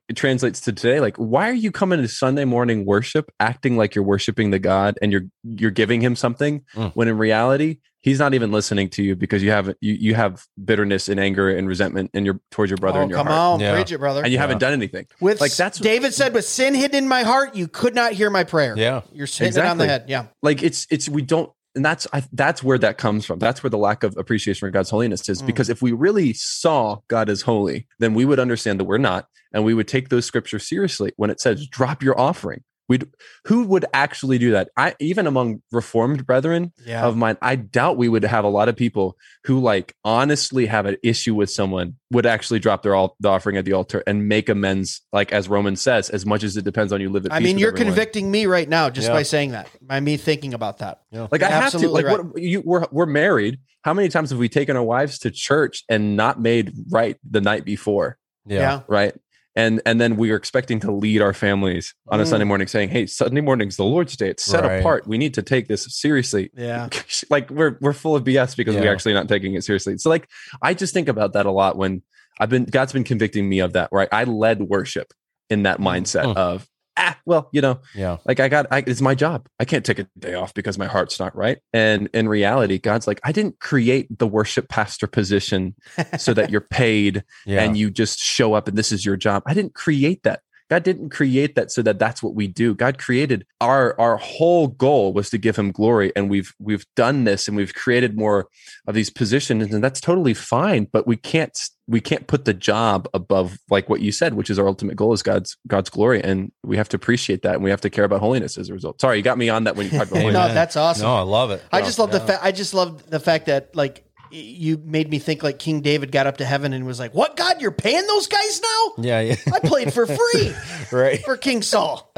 it 0.10 0.16
translates 0.16 0.60
to 0.62 0.74
today 0.74 1.00
like 1.00 1.16
why 1.18 1.48
are 1.48 1.54
you 1.66 1.72
coming 1.72 2.02
to 2.02 2.08
sunday 2.08 2.46
morning 2.46 2.84
worship 2.84 3.32
acting 3.40 3.78
like 3.78 3.94
you're 3.94 4.04
worshiping 4.04 4.50
the 4.50 4.58
god 4.58 4.98
and 5.04 5.12
you're 5.12 5.26
you're 5.44 5.70
giving 5.70 6.02
him 6.02 6.16
something 6.16 6.64
Mm. 6.76 6.92
when 6.96 7.08
in 7.08 7.16
reality 7.16 7.78
he's 8.02 8.18
not 8.18 8.34
even 8.34 8.52
listening 8.52 8.90
to 8.90 9.04
you 9.04 9.16
because 9.16 9.44
you 9.44 9.52
have 9.52 9.68
you, 9.80 9.94
you 9.94 10.16
have 10.16 10.44
bitterness 10.66 11.08
and 11.10 11.20
anger 11.20 11.48
and 11.56 11.68
resentment 11.68 12.10
in 12.16 12.26
your 12.26 12.40
towards 12.50 12.72
your 12.72 12.78
brother 12.78 13.00
oh, 13.02 13.04
in 13.04 13.10
your 13.10 13.18
come 13.20 13.28
heart 13.28 13.40
on, 13.56 13.60
Yeah. 13.60 13.76
preach 13.76 13.92
it, 13.92 14.00
brother. 14.00 14.22
and 14.24 14.32
you 14.32 14.38
Yeah. 14.38 14.42
haven't 14.42 14.58
done 14.60 14.74
anything 14.74 15.06
With 15.22 15.40
Like, 15.40 15.56
that's- 15.56 15.80
David 15.80 16.12
said, 16.14 16.34
with 16.34 16.46
sin 16.46 16.74
hidden 16.74 17.04
in 17.04 17.08
my 17.08 17.22
heart, 17.22 17.56
you 17.56 17.68
could 17.68 17.94
not 17.94 18.14
hear 18.14 18.32
my 18.32 18.44
prayer. 18.46 18.74
Yeah. 18.76 19.02
You're 19.14 19.28
hitting 19.28 19.62
it 19.64 19.66
on 19.66 19.78
the 19.78 19.86
head. 19.88 20.06
Yeah. 20.08 20.26
like 20.42 20.64
it's 20.64 20.88
it's 20.90 21.08
we 21.08 21.22
don't 21.22 21.52
and 21.78 21.86
that's 21.86 22.06
I, 22.12 22.24
that's 22.34 22.62
where 22.62 22.78
that 22.80 22.98
comes 22.98 23.26
from 23.26 23.40
that's 23.40 23.64
where 23.64 23.70
the 23.70 23.78
lack 23.78 24.04
of 24.04 24.18
appreciation 24.18 24.60
for 24.60 24.72
god's 24.72 24.90
holiness 24.90 25.30
is 25.30 25.42
Mm. 25.42 25.46
because 25.46 25.70
if 25.70 25.82
we 25.82 25.94
really 25.94 26.34
saw 26.34 26.98
god 27.08 27.30
as 27.30 27.42
holy 27.44 27.88
then 28.00 28.14
we 28.14 28.26
would 28.26 28.40
understand 28.40 28.80
that 28.80 28.86
we're 28.86 28.98
not 28.98 29.28
and 29.54 29.64
we 29.64 29.74
would 29.74 29.88
take 29.88 30.10
those 30.10 30.26
scriptures 30.26 30.68
seriously 30.68 31.12
when 31.16 31.30
it 31.30 31.40
says 31.40 31.66
drop 31.68 32.04
your 32.04 32.20
offering 32.20 32.64
we'd 32.90 33.06
who 33.46 33.64
would 33.66 33.86
actually 33.94 34.38
do 34.38 34.52
that 34.52 34.70
i 34.78 34.96
even 35.00 35.28
among 35.28 35.62
reformed 35.72 36.26
brethren 36.26 36.72
Yeah. 36.86 37.06
of 37.06 37.18
mine 37.18 37.38
i 37.42 37.56
doubt 37.56 37.98
we 37.98 38.10
would 38.10 38.24
have 38.24 38.44
a 38.46 38.50
lot 38.50 38.70
of 38.70 38.76
people 38.76 39.18
who 39.46 39.60
like 39.60 39.94
honestly 40.04 40.66
have 40.68 40.86
an 40.86 40.98
issue 41.04 41.36
with 41.36 41.50
someone 41.50 41.96
would 42.12 42.26
actually 42.26 42.60
drop 42.60 42.84
their 42.84 42.96
all 42.96 43.16
the 43.20 43.30
offering 43.30 43.58
at 43.58 43.66
the 43.66 43.74
altar 43.74 44.04
and 44.08 44.28
make 44.28 44.50
amends 44.50 45.02
like 45.12 45.32
as 45.32 45.50
romans 45.50 45.82
says 45.82 46.10
as 46.10 46.26
much 46.26 46.44
as 46.44 46.56
it 46.58 46.64
depends 46.66 46.94
on 46.94 47.02
you 47.02 47.10
live 47.10 47.26
at 47.26 47.34
I 47.34 47.40
peace 47.40 47.46
mean, 47.46 47.56
with 47.56 47.62
you're 47.62 47.70
everyone. 47.72 47.88
convicting 47.94 48.32
me 48.32 48.46
right 48.46 48.68
now 48.70 48.90
just 48.90 49.08
Yeah. 49.08 49.14
by 49.14 49.24
saying 49.24 49.52
that, 49.52 49.70
by 49.82 50.00
me 50.00 50.18
thinking 50.18 50.54
about 50.54 50.80
that. 50.80 51.02
Yeah. 51.12 51.28
Like 51.32 51.44
I 51.44 51.50
have 51.50 51.72
to. 51.72 51.78
Absolutely 51.78 52.04
Like 52.04 52.18
what 52.26 52.42
you 52.42 52.62
we're 52.66 52.86
we're 52.92 53.06
married. 53.06 53.60
How 53.84 53.94
many 53.94 54.10
times 54.10 54.30
have 54.32 54.40
we 54.40 54.50
taken 54.50 54.76
our 54.76 54.84
wives 54.84 55.20
to 55.20 55.32
church 55.32 55.84
and 55.90 56.16
not 56.16 56.42
made 56.42 56.74
right 56.90 57.18
the 57.30 57.42
night 57.42 57.64
before? 57.66 58.18
Yeah. 58.46 58.82
Right. 58.88 59.14
And 59.58 59.82
and 59.86 60.00
then 60.00 60.16
we 60.16 60.32
are 60.32 60.36
expecting 60.38 60.80
to 60.82 60.92
lead 60.92 61.22
our 61.22 61.34
families 61.34 61.94
on 62.10 62.22
a 62.22 62.24
Mm. 62.24 62.28
Sunday 62.28 62.46
morning 62.46 62.68
saying, 62.68 62.90
Hey, 62.90 63.08
Sunday 63.08 63.42
morning's 63.42 63.76
the 63.76 63.84
Lord's 63.84 64.16
day. 64.16 64.30
It's 64.30 64.46
set 64.46 64.64
Right. 64.64 64.80
apart. 64.80 65.08
We 65.08 65.18
need 65.18 65.34
to 65.34 65.42
take 65.42 65.68
this 65.68 65.84
seriously. 65.90 66.52
Yeah. 66.56 66.88
like 67.30 67.50
we're 67.50 67.78
we're 67.82 67.94
full 67.94 68.16
of 68.16 68.24
BS 68.24 68.56
because 68.56 68.76
we're 68.76 68.92
actually 68.94 69.16
not 69.16 69.28
taking 69.28 69.56
it 69.56 69.64
seriously. 69.64 69.98
So 69.98 70.10
like 70.10 70.30
I 70.62 70.74
just 70.76 70.94
think 70.94 71.10
about 71.10 71.34
that 71.34 71.46
a 71.48 71.52
lot 71.52 71.76
when 71.78 72.04
I've 72.40 72.50
been 72.50 72.66
God's 72.66 72.94
been 72.94 73.04
convicting 73.04 73.50
me 73.50 73.60
of 73.60 73.74
that, 73.74 73.90
right? 73.92 74.08
I 74.12 74.26
led 74.26 74.62
worship 74.62 75.12
in 75.50 75.64
that 75.64 75.80
mindset 75.80 76.26
Mm. 76.26 76.36
of 76.38 76.68
ah, 76.98 77.18
well, 77.26 77.50
you 77.52 77.62
know, 77.62 77.80
Yeah. 77.96 78.18
like 78.26 78.40
I 78.40 78.48
got, 78.50 78.66
I, 78.72 78.84
it's 78.88 79.02
my 79.02 79.16
job. 79.16 79.48
I 79.60 79.66
can't 79.66 79.86
take 79.86 80.00
a 80.00 80.08
day 80.18 80.34
off 80.34 80.54
because 80.54 80.78
my 80.78 80.88
heart's 80.88 81.20
not 81.20 81.36
right. 81.36 81.60
And 81.74 82.10
in 82.14 82.28
reality, 82.28 82.78
God's 82.80 83.08
like, 83.08 83.20
I 83.24 83.32
didn't 83.32 83.60
create 83.60 84.08
the 84.18 84.28
worship 84.28 84.70
pastor 84.70 85.08
position 85.08 85.76
so 86.18 86.34
that 86.34 86.50
you're 86.52 86.62
paid 86.62 87.24
Yeah. 87.46 87.64
and 87.64 87.78
you 87.78 87.90
just 87.92 88.20
show 88.20 88.54
up 88.54 88.68
and 88.68 88.78
this 88.78 88.92
is 88.92 89.06
your 89.06 89.18
job. 89.18 89.44
I 89.46 89.54
didn't 89.54 89.74
create 89.74 90.24
that. 90.24 90.42
God 90.70 90.84
didn't 90.84 91.10
create 91.10 91.56
that 91.56 91.72
so 91.72 91.82
that 91.84 91.98
that's 92.00 92.22
what 92.22 92.36
we 92.36 92.48
do. 92.48 92.76
God 92.76 92.98
created 92.98 93.46
our 93.62 94.00
our 94.00 94.18
whole 94.18 94.68
goal 94.68 95.14
was 95.14 95.30
to 95.30 95.38
give 95.38 95.56
him 95.56 95.72
glory 95.72 96.12
and 96.16 96.30
we've 96.30 96.54
we've 96.60 96.86
done 96.96 97.24
this 97.24 97.48
and 97.48 97.56
we've 97.56 97.74
created 97.74 98.18
more 98.18 98.48
of 98.86 98.94
these 98.96 99.10
positions 99.10 99.74
and 99.74 99.84
that's 99.84 100.02
totally 100.02 100.34
fine, 100.34 100.88
but 100.92 101.08
we 101.08 101.16
can't 101.16 101.58
we 101.90 102.02
can't 102.02 102.28
put 102.28 102.44
the 102.44 102.54
job 102.54 103.08
above 103.14 103.58
like 103.70 103.88
what 103.88 104.02
you 104.02 104.12
said, 104.12 104.34
which 104.34 104.50
is 104.50 104.60
our 104.60 104.68
ultimate 104.68 104.96
goal 104.98 105.14
is 105.14 105.24
God's 105.24 105.56
God's 105.68 105.90
glory 105.90 106.22
and 106.22 106.52
we 106.64 106.76
have 106.78 106.90
to 106.90 106.98
appreciate 106.98 107.44
that 107.44 107.56
and 107.56 107.64
we 107.64 107.70
have 107.70 107.82
to 107.82 107.90
care 107.90 108.04
about 108.04 108.20
holiness 108.20 108.58
as 108.58 108.70
a 108.70 108.74
result. 108.74 109.00
Sorry, 109.00 109.18
you 109.18 109.24
got 109.24 109.38
me 109.38 109.48
on 109.50 109.64
that 109.66 109.76
when 109.78 109.86
you 109.86 109.92
talked 109.98 110.12
about 110.12 110.20
holiness. 110.22 110.48
No, 110.50 110.54
that's 110.54 110.76
awesome. 110.76 111.04
No, 111.04 111.16
I 111.16 111.22
love 111.22 111.52
it. 111.52 111.64
I 111.72 111.82
just 111.82 111.98
love 112.00 112.12
the 112.12 112.18
Yeah. 112.20 112.26
fact. 112.26 112.44
I 112.44 112.52
just 112.52 112.74
love 112.74 113.10
the 113.10 113.20
fact 113.22 113.46
that 113.46 113.74
like 113.76 114.04
y- 114.04 114.07
you 114.32 114.82
made 114.84 115.10
me 115.10 115.20
think 115.20 115.44
like 115.44 115.60
King 115.60 115.82
David 115.82 116.12
got 116.12 116.28
up 116.28 116.38
to 116.38 116.46
heaven 116.46 116.74
and 116.74 116.86
was 116.86 117.00
like, 117.00 117.14
"What 117.14 117.36
God? 117.38 117.62
You're 117.62 117.72
paying 117.72 118.06
those 118.08 118.28
guys 118.28 118.62
now? 118.62 119.04
Yeah. 119.04 119.20
Yeah. 119.22 119.36
I 119.54 119.60
played 119.60 119.94
for 119.94 120.06
free 120.06 120.54
right. 120.92 121.24
for 121.24 121.38
King 121.38 121.62
Saul. 121.62 122.12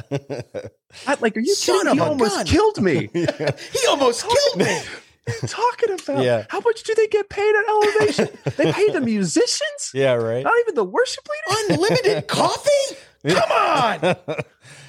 I- 1.07 1.18
like 1.22 1.38
are 1.38 1.41
you 1.41 1.53
Son 1.55 1.78
kidding? 1.86 1.91
of 1.91 1.97
You 1.97 2.03
a 2.03 2.07
almost 2.10 2.36
gun. 2.36 2.45
killed 2.45 2.82
me. 2.82 3.10
He 3.14 3.88
almost 3.89 4.22
killed 4.28 4.57
me." 4.68 4.82
You 5.28 5.47
talking 5.47 5.91
about? 5.91 6.24
Yeah. 6.24 6.45
How 6.49 6.60
much 6.60 6.82
do 6.84 6.95
they 6.95 7.05
get 7.05 7.30
paid 7.30 7.53
at 7.55 7.70
Elevation? 7.70 8.30
they 8.57 8.72
pay 8.72 8.89
the 8.89 9.01
musicians, 9.01 9.91
Yeah, 9.93 10.14
right. 10.14 10.43
not 10.43 10.53
even 10.62 10.74
the 10.74 10.84
worship 10.84 11.24
leaders. 11.47 11.70
Unlimited 11.78 12.28
coffee? 12.28 12.97
Come 13.28 13.51
on. 13.51 14.16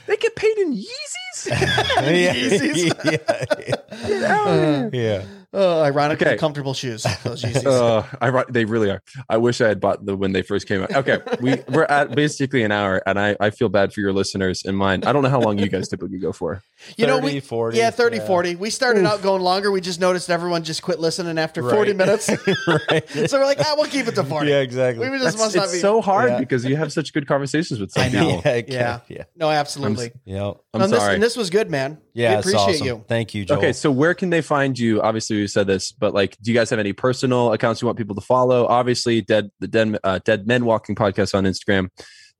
They 0.06 0.16
get 0.16 0.34
paid 0.36 0.56
in 0.56 0.72
Yeezys. 0.74 1.46
yeah. 1.46 2.32
Yeezys. 2.32 3.90
yeah. 4.08 4.88
yeah. 4.92 5.22
Oh, 5.52 5.82
ironically, 5.82 6.28
Okay. 6.28 6.36
comfortable 6.36 6.74
shoes. 6.74 7.02
Those 7.24 7.42
Yeezys. 7.44 7.66
Uh, 7.66 8.04
I 8.20 8.44
they 8.48 8.64
really 8.64 8.88
are. 8.90 9.02
I 9.28 9.36
wish 9.38 9.60
I 9.60 9.66
had 9.66 9.80
bought 9.80 10.04
them 10.06 10.20
when 10.20 10.32
they 10.32 10.42
first 10.42 10.68
came 10.68 10.82
out. 10.82 10.92
Okay, 10.94 11.18
we 11.40 11.56
we're 11.68 11.84
at 11.86 12.14
basically 12.14 12.62
an 12.62 12.70
hour, 12.70 13.02
and 13.04 13.18
I 13.18 13.36
I 13.40 13.50
feel 13.50 13.68
bad 13.68 13.92
for 13.92 14.00
your 14.00 14.12
listeners 14.12 14.62
and 14.64 14.76
mine. 14.76 15.02
I 15.04 15.12
don't 15.12 15.22
know 15.24 15.28
how 15.28 15.40
long 15.40 15.58
you 15.58 15.68
guys 15.68 15.88
typically 15.88 16.18
go 16.18 16.32
for. 16.32 16.62
you 16.96 17.06
know, 17.06 17.18
we 17.18 17.40
40, 17.40 17.76
yeah, 17.76 17.90
30, 17.90 18.18
yeah. 18.18 18.26
40. 18.26 18.56
We 18.56 18.70
started 18.70 19.04
out 19.04 19.22
going 19.22 19.42
longer. 19.42 19.70
We 19.72 19.80
just 19.80 19.98
noticed 20.00 20.30
everyone 20.30 20.62
just 20.62 20.82
quit 20.82 21.00
listening 21.00 21.36
after 21.36 21.62
Right. 21.62 21.74
40 21.74 21.92
minutes. 21.94 22.30
right. 22.90 23.08
so 23.28 23.38
we're 23.38 23.44
like, 23.44 23.58
ah, 23.60 23.74
we'll 23.76 23.86
keep 23.90 24.06
it 24.06 24.14
to 24.14 24.24
40. 24.24 24.48
Yeah, 24.48 24.60
exactly. 24.60 25.10
We 25.10 25.18
just 25.18 25.36
That's- 25.36 25.38
must 25.46 25.56
not 25.56 25.64
it's 25.64 25.72
be. 25.74 25.78
so 25.80 26.00
hard 26.00 26.30
Yeah. 26.30 26.38
because 26.38 26.64
you 26.64 26.76
have 26.76 26.92
such 26.92 27.12
good 27.12 27.26
conversations 27.26 27.80
with 27.80 27.90
some 27.92 28.04
I 28.04 28.08
know. 28.08 28.36
people. 28.36 28.42
yeah, 28.52 28.62
Yeah. 28.68 29.00
yeah. 29.08 29.24
no, 29.36 29.50
absolutely. 29.50 30.12
Yeah. 30.24 30.52
I'm 30.72 30.82
and, 30.82 30.92
this, 30.92 30.98
sorry. 31.00 31.14
and 31.14 31.22
this 31.22 31.36
was 31.36 31.50
good, 31.50 31.70
man. 31.70 31.98
Yeah, 32.12 32.34
we 32.34 32.40
appreciate 32.40 32.60
awesome. 32.60 32.86
you. 32.86 33.04
Thank 33.08 33.34
you, 33.34 33.44
Joel. 33.44 33.58
Okay, 33.58 33.72
so 33.72 33.90
where 33.90 34.14
can 34.14 34.30
they 34.30 34.42
find 34.42 34.78
you? 34.78 35.00
Obviously, 35.02 35.36
we 35.36 35.46
said 35.46 35.66
this, 35.66 35.92
but 35.92 36.14
like, 36.14 36.36
do 36.42 36.50
you 36.50 36.56
guys 36.56 36.70
have 36.70 36.78
any 36.78 36.92
personal 36.92 37.52
accounts 37.52 37.80
you 37.80 37.86
want 37.86 37.98
people 37.98 38.14
to 38.14 38.20
follow? 38.20 38.66
Obviously, 38.66 39.20
Dead 39.20 39.50
the 39.60 39.68
Dead, 39.68 39.98
uh, 40.02 40.18
Dead 40.24 40.46
Men 40.46 40.64
Walking 40.64 40.94
podcast 40.94 41.34
on 41.34 41.44
Instagram. 41.44 41.88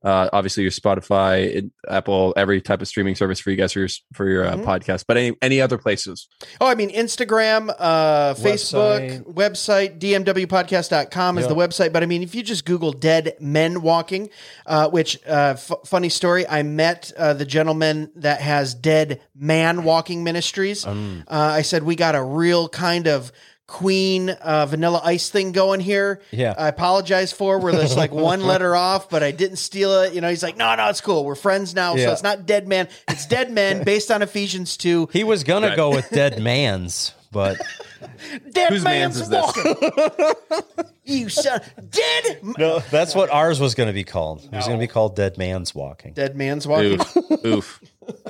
Uh, 0.03 0.29
obviously, 0.33 0.63
your 0.63 0.71
Spotify, 0.71 1.69
Apple, 1.87 2.33
every 2.35 2.59
type 2.61 2.81
of 2.81 2.87
streaming 2.87 3.13
service 3.15 3.39
for 3.39 3.51
you 3.51 3.55
guys 3.57 3.73
for 3.73 3.79
your 3.79 3.89
for 4.13 4.27
your 4.27 4.45
uh, 4.47 4.55
Mhm. 4.55 4.63
podcast. 4.65 5.05
But 5.07 5.17
any 5.17 5.35
any 5.41 5.61
other 5.61 5.77
places? 5.77 6.27
Oh, 6.59 6.67
I 6.67 6.73
mean, 6.75 6.89
Instagram, 6.89 7.73
uh, 7.77 8.33
Facebook, 8.33 9.21
website, 9.33 9.99
dmwpodcast.com 9.99 11.37
is 11.37 11.43
Yeah. 11.43 11.49
the 11.49 11.55
website. 11.55 11.93
But 11.93 12.03
I 12.03 12.05
mean, 12.05 12.23
if 12.23 12.33
you 12.35 12.43
just 12.43 12.65
Google 12.65 12.91
Dead 12.93 13.35
Men 13.39 13.81
Walking, 13.81 14.29
uh, 14.65 14.89
which, 14.89 15.17
uh, 15.27 15.53
f- 15.55 15.71
funny 15.85 16.09
story, 16.09 16.47
I 16.47 16.63
met 16.63 17.11
uh, 17.17 17.33
the 17.33 17.45
gentleman 17.45 18.11
that 18.15 18.41
has 18.41 18.73
Dead 18.73 19.21
Man 19.35 19.83
Walking 19.83 20.23
Ministries. 20.23 20.85
Um, 20.85 21.23
Uh, 21.27 21.35
I 21.35 21.61
said, 21.61 21.83
we 21.83 21.95
got 21.95 22.15
a 22.15 22.23
real 22.23 22.67
kind 22.69 23.07
of 23.07 23.31
Queen 23.71 24.29
uh, 24.29 24.65
Vanilla 24.65 25.01
Ice 25.05 25.29
thing 25.29 25.53
going 25.53 25.79
here. 25.79 26.21
Yeah. 26.31 26.53
I 26.57 26.67
apologize 26.67 27.31
for. 27.31 27.57
We're 27.57 27.71
just 27.71 27.95
like 27.95 28.11
one 28.29 28.43
letter 28.45 28.75
off, 28.75 29.09
but 29.09 29.23
I 29.23 29.31
didn't 29.31 29.55
steal 29.57 30.01
it. 30.01 30.13
You 30.13 30.19
know, 30.19 30.27
he's 30.29 30.43
like, 30.43 30.57
no, 30.57 30.75
no, 30.75 30.89
it's 30.89 30.99
cool. 30.99 31.23
We're 31.23 31.35
friends 31.35 31.73
now. 31.73 31.95
So 31.95 32.11
it's 32.11 32.21
not 32.21 32.45
Dead 32.45 32.67
Man. 32.67 32.89
It's 33.07 33.25
Dead 33.25 33.49
Men 33.49 33.83
based 33.85 34.11
on 34.11 34.21
Ephesians 34.21 34.75
2. 34.75 35.09
he 35.13 35.23
was 35.23 35.43
gonna 35.45 35.67
Right. 35.69 35.75
go 35.77 35.89
with 35.89 36.09
Dead 36.09 36.41
Man's, 36.41 37.13
but 37.31 37.61
Dead 38.51 38.69
Whose 38.71 38.83
man's, 38.83 39.17
man's 39.17 39.21
is 39.21 39.29
this? 39.29 39.41
walking. 39.41 40.65
you 41.05 41.29
son, 41.29 41.61
dead, 41.89 42.39
no, 42.57 42.79
that's 42.79 43.15
what 43.15 43.29
ours 43.29 43.59
was 43.61 43.73
gonna 43.75 43.93
be 43.93 44.03
called. 44.03 44.43
It 44.43 44.51
was 44.51 44.65
gonna 44.67 44.79
be 44.79 44.87
called 44.87 45.15
Dead 45.15 45.37
Man's 45.37 45.73
Walking. 45.73 46.13
dead 46.13 46.35
man's 46.35 46.67
walking. 46.67 46.99
Oof, 46.99 47.45
oof. 47.45 47.81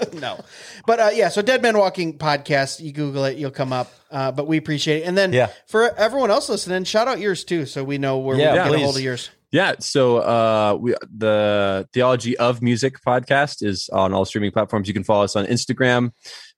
no, 0.13 0.39
but 0.85 0.99
uh, 0.99 1.09
yeah. 1.13 1.29
So 1.29 1.41
Dead 1.41 1.61
Man 1.61 1.77
Walking 1.77 2.17
podcast. 2.17 2.79
You 2.79 2.91
Google 2.91 3.25
it, 3.25 3.37
you'll 3.37 3.51
come 3.51 3.73
up. 3.73 3.91
Uh, 4.11 4.31
but 4.31 4.45
we 4.47 4.57
appreciate 4.57 5.03
it. 5.03 5.07
And 5.07 5.17
then 5.17 5.31
Yeah. 5.31 5.49
for 5.67 5.95
everyone 5.97 6.31
else 6.31 6.49
listening, 6.49 6.83
shout 6.83 7.07
out 7.07 7.19
yours 7.19 7.43
too, 7.45 7.65
so 7.65 7.81
we 7.83 7.97
know 7.97 8.17
where 8.17 8.37
Yeah, 8.37 8.51
we 8.51 8.57
get 8.57 8.67
a 8.67 8.69
please. 8.69 8.83
hold 8.83 8.95
of 8.97 9.01
yours. 9.03 9.29
Yeah, 9.53 9.73
so 9.79 10.17
uh, 10.19 10.77
we 10.79 10.95
the 11.13 11.87
Theology 11.93 12.37
of 12.37 12.61
Music 12.61 12.95
podcast 13.05 13.63
is 13.63 13.89
on 13.89 14.13
all 14.13 14.23
streaming 14.25 14.51
platforms. 14.51 14.87
You 14.87 14.93
can 14.93 15.03
follow 15.03 15.23
us 15.25 15.35
on 15.35 15.45
Instagram. 15.45 16.11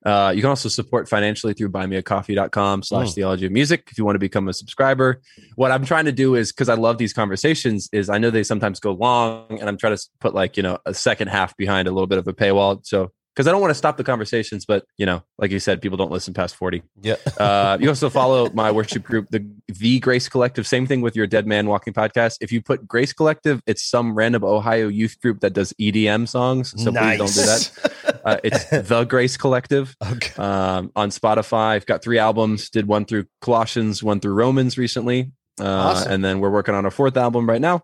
Uh, 0.05 0.31
you 0.35 0.41
can 0.41 0.49
also 0.49 0.69
support 0.69 1.07
financially 1.09 1.53
through 1.53 1.69
buymeacoffee.com 1.69 2.83
slash 2.83 3.09
Mm. 3.09 3.15
theology 3.15 3.45
of 3.47 3.51
music 3.51 3.87
if 3.91 3.97
you 3.97 4.05
want 4.05 4.15
to 4.15 4.19
become 4.19 4.47
a 4.47 4.53
subscriber. 4.53 5.21
What 5.55 5.71
I'm 5.71 5.85
trying 5.85 6.05
to 6.05 6.11
do 6.11 6.35
is 6.35 6.51
because 6.51 6.69
I 6.69 6.75
love 6.75 6.97
these 6.99 7.13
conversations, 7.13 7.89
is 7.91 8.09
I 8.09 8.17
know 8.19 8.29
they 8.29 8.43
sometimes 8.43 8.79
go 8.79 8.91
long, 8.91 9.59
and 9.59 9.67
I'm 9.69 9.77
trying 9.77 9.95
to 9.95 10.03
put 10.19 10.35
like, 10.35 10.55
you 10.57 10.61
know, 10.63 10.77
a 10.85 10.93
second 10.93 11.29
half 11.29 11.55
behind 11.57 11.87
a 11.87 11.91
little 11.91 12.07
bit 12.07 12.19
of 12.19 12.27
a 12.27 12.33
paywall. 12.33 12.85
So 12.85 13.11
because 13.35 13.47
I 13.47 13.51
don't 13.51 13.61
want 13.61 13.71
to 13.71 13.75
stop 13.75 13.97
the 13.97 14.03
conversations, 14.03 14.65
but 14.65 14.85
you 14.97 15.05
know, 15.05 15.23
like 15.39 15.49
you 15.51 15.59
said, 15.59 15.81
people 15.81 15.97
don't 15.97 16.11
listen 16.11 16.33
past 16.33 16.55
40. 16.55 16.83
Yeah. 17.01 17.15
Uh, 17.39 17.77
you 17.79 17.89
also 17.89 18.09
follow 18.21 18.49
my 18.53 18.71
worship 18.71 19.03
group, 19.03 19.27
the 19.31 19.45
the 19.67 19.99
Grace 19.99 20.29
Collective. 20.29 20.67
Same 20.67 20.85
thing 20.85 21.01
with 21.01 21.15
your 21.15 21.25
Dead 21.27 21.47
Man 21.47 21.67
Walking 21.67 21.93
podcast. 21.93 22.37
If 22.41 22.51
you 22.51 22.61
put 22.61 22.87
Grace 22.87 23.11
Collective, 23.13 23.61
it's 23.65 23.83
some 23.83 24.13
random 24.15 24.43
Ohio 24.43 24.87
youth 24.87 25.19
group 25.21 25.39
that 25.39 25.53
does 25.53 25.73
EDM 25.81 26.27
songs. 26.27 26.71
So 26.81 26.91
please 26.91 27.17
don't 27.17 27.33
do 27.33 27.41
that. 27.41 27.71
Uh, 28.25 28.37
it's 28.41 28.63
the 28.69 29.03
Grace 29.03 29.35
Collective 29.35 29.93
Okay. 30.01 30.41
um, 30.41 30.91
on 30.95 31.09
Spotify. 31.09 31.71
I've 31.71 31.85
got 31.85 32.01
three 32.01 32.19
albums. 32.19 32.69
Did 32.69 32.87
one 32.87 33.03
through 33.03 33.25
Colossians, 33.41 34.01
one 34.01 34.21
through 34.21 34.33
Romans 34.33 34.77
recently, 34.77 35.31
uh, 35.59 35.65
Awesome. 35.65 36.11
and 36.13 36.23
then 36.23 36.39
we're 36.39 36.49
working 36.49 36.73
on 36.73 36.85
a 36.85 36.91
fourth 36.91 37.17
album 37.17 37.49
right 37.49 37.59
now. 37.59 37.81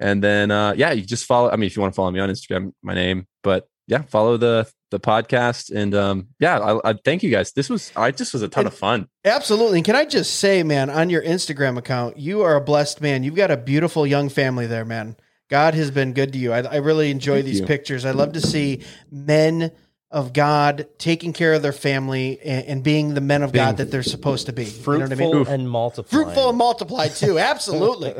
And 0.00 0.22
then 0.22 0.52
uh, 0.52 0.74
yeah, 0.76 0.92
you 0.92 1.02
just 1.02 1.24
follow. 1.24 1.50
I 1.50 1.56
mean, 1.56 1.66
if 1.66 1.74
you 1.74 1.82
want 1.82 1.94
to 1.94 1.96
follow 1.96 2.12
me 2.12 2.20
on 2.20 2.28
Instagram, 2.28 2.72
my 2.82 2.94
name. 2.94 3.26
But 3.42 3.66
yeah, 3.86 4.02
follow 4.02 4.36
the 4.36 4.70
the 4.90 5.00
podcast. 5.00 5.74
And 5.74 5.94
um, 5.94 6.28
yeah, 6.38 6.58
I, 6.60 6.90
I 6.90 6.94
thank 7.04 7.22
you 7.22 7.30
guys. 7.30 7.52
This 7.52 7.68
was 7.68 7.90
I 7.96 8.10
just 8.12 8.32
was 8.32 8.42
a 8.42 8.48
ton 8.48 8.62
And- 8.66 8.72
of 8.72 8.78
fun. 8.78 9.08
Absolutely. 9.24 9.78
And 9.78 9.84
can 9.84 9.96
I 9.96 10.04
just 10.04 10.36
say, 10.36 10.62
man, 10.62 10.90
on 10.90 11.10
your 11.10 11.22
Instagram 11.22 11.76
account, 11.76 12.18
you 12.18 12.42
are 12.42 12.54
a 12.56 12.60
blessed 12.60 13.00
man. 13.00 13.22
You've 13.24 13.34
got 13.34 13.50
a 13.50 13.56
beautiful 13.56 14.06
young 14.06 14.28
family 14.28 14.66
there, 14.66 14.84
man. 14.84 15.16
God 15.48 15.74
has 15.74 15.90
been 15.90 16.12
good 16.12 16.32
to 16.32 16.38
you. 16.38 16.52
I, 16.52 16.60
I 16.62 16.76
really 16.76 17.10
enjoy 17.10 17.36
Thank 17.36 17.46
these 17.46 17.60
you. 17.60 17.66
pictures. 17.66 18.04
I 18.04 18.10
love 18.12 18.32
to 18.32 18.40
see 18.40 18.82
men 19.10 19.72
of 20.10 20.32
God 20.32 20.86
taking 20.98 21.32
care 21.32 21.52
of 21.54 21.62
their 21.62 21.72
family 21.72 22.38
and, 22.44 22.64
and 22.66 22.82
being 22.84 23.14
the 23.14 23.20
men 23.20 23.42
of 23.42 23.50
Being 23.52 23.64
God 23.64 23.76
that 23.78 23.90
they're 23.90 24.04
supposed 24.04 24.46
to 24.46 24.52
be. 24.52 24.64
You 24.64 24.70
know 24.70 24.98
what 25.00 25.02
I 25.12 25.14
Fruitful 25.16 25.34
mean? 25.34 25.46
and 25.48 25.68
multiplying. 25.68 26.24
Fruitful 26.24 26.48
and 26.50 26.58
multiply 26.58 27.08
too. 27.08 27.38
Absolutely. 27.40 28.14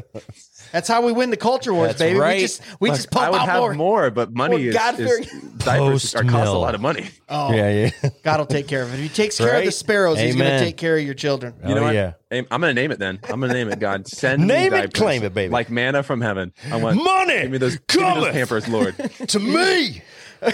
That's 0.73 0.89
how 0.89 1.01
we 1.07 1.13
win 1.13 1.31
the 1.31 1.37
culture 1.37 1.73
wars, 1.73 1.91
That's 1.91 2.01
baby. 2.01 2.19
right. 2.19 2.35
We 2.37 2.41
just 2.43 2.63
we 2.81 2.89
Look, 2.91 2.97
just 2.99 3.11
pump 3.13 3.27
I 3.29 3.31
would 3.31 3.41
out 3.41 3.49
have 3.49 3.61
more. 3.61 3.75
more. 3.75 4.11
but 4.11 4.33
money 4.35 4.57
more 4.57 4.67
is, 4.69 4.75
God-fearing- 4.75 5.23
is 5.25 5.31
diapers 5.59 6.15
are, 6.17 6.25
cost 6.25 6.49
a 6.49 6.59
lot 6.59 6.75
of 6.75 6.81
money. 6.81 7.09
Oh, 7.29 7.53
Yeah, 7.55 7.91
yeah. 8.03 8.11
God 8.25 8.41
will 8.41 8.47
take 8.47 8.67
care 8.67 8.83
of 8.83 8.91
it. 8.93 8.95
If 8.95 9.01
he 9.01 9.09
takes 9.09 9.39
care 9.39 9.47
of 9.47 9.53
the 9.53 9.67
Right? 9.67 9.73
sparrows, 9.73 10.19
he's 10.19 10.35
going 10.35 10.51
to 10.51 10.59
take 10.59 10.77
care 10.77 10.97
of 10.99 11.05
your 11.05 11.15
children. 11.15 11.55
You 11.67 11.77
know 11.77 11.83
oh, 11.83 11.85
what? 11.85 11.95
yeah. 11.95 12.13
I'm 12.33 12.45
gonna 12.51 12.75
name 12.75 12.91
it 12.91 12.99
then. 12.99 13.21
I'm 13.31 13.41
gonna 13.41 13.53
name 13.53 13.69
it. 13.71 13.79
God, 13.79 14.09
send 14.09 14.43
me 14.43 14.49
Name 14.49 14.75
it, 14.75 14.93
claim 14.93 15.23
it, 15.23 15.33
baby. 15.33 15.53
like 15.53 15.71
manna 15.71 16.03
from 16.03 16.21
heaven. 16.21 16.53
I 16.71 16.77
want 16.77 16.97
Money 17.03 17.43
Give 17.43 17.51
me 17.53 17.59
those, 17.59 17.77
give 17.87 18.01
me 18.03 18.15
those 18.15 18.33
Pampers, 18.33 18.67
Lord. 18.69 18.97
to 19.29 19.39
me. 19.39 20.03
I 20.43 20.51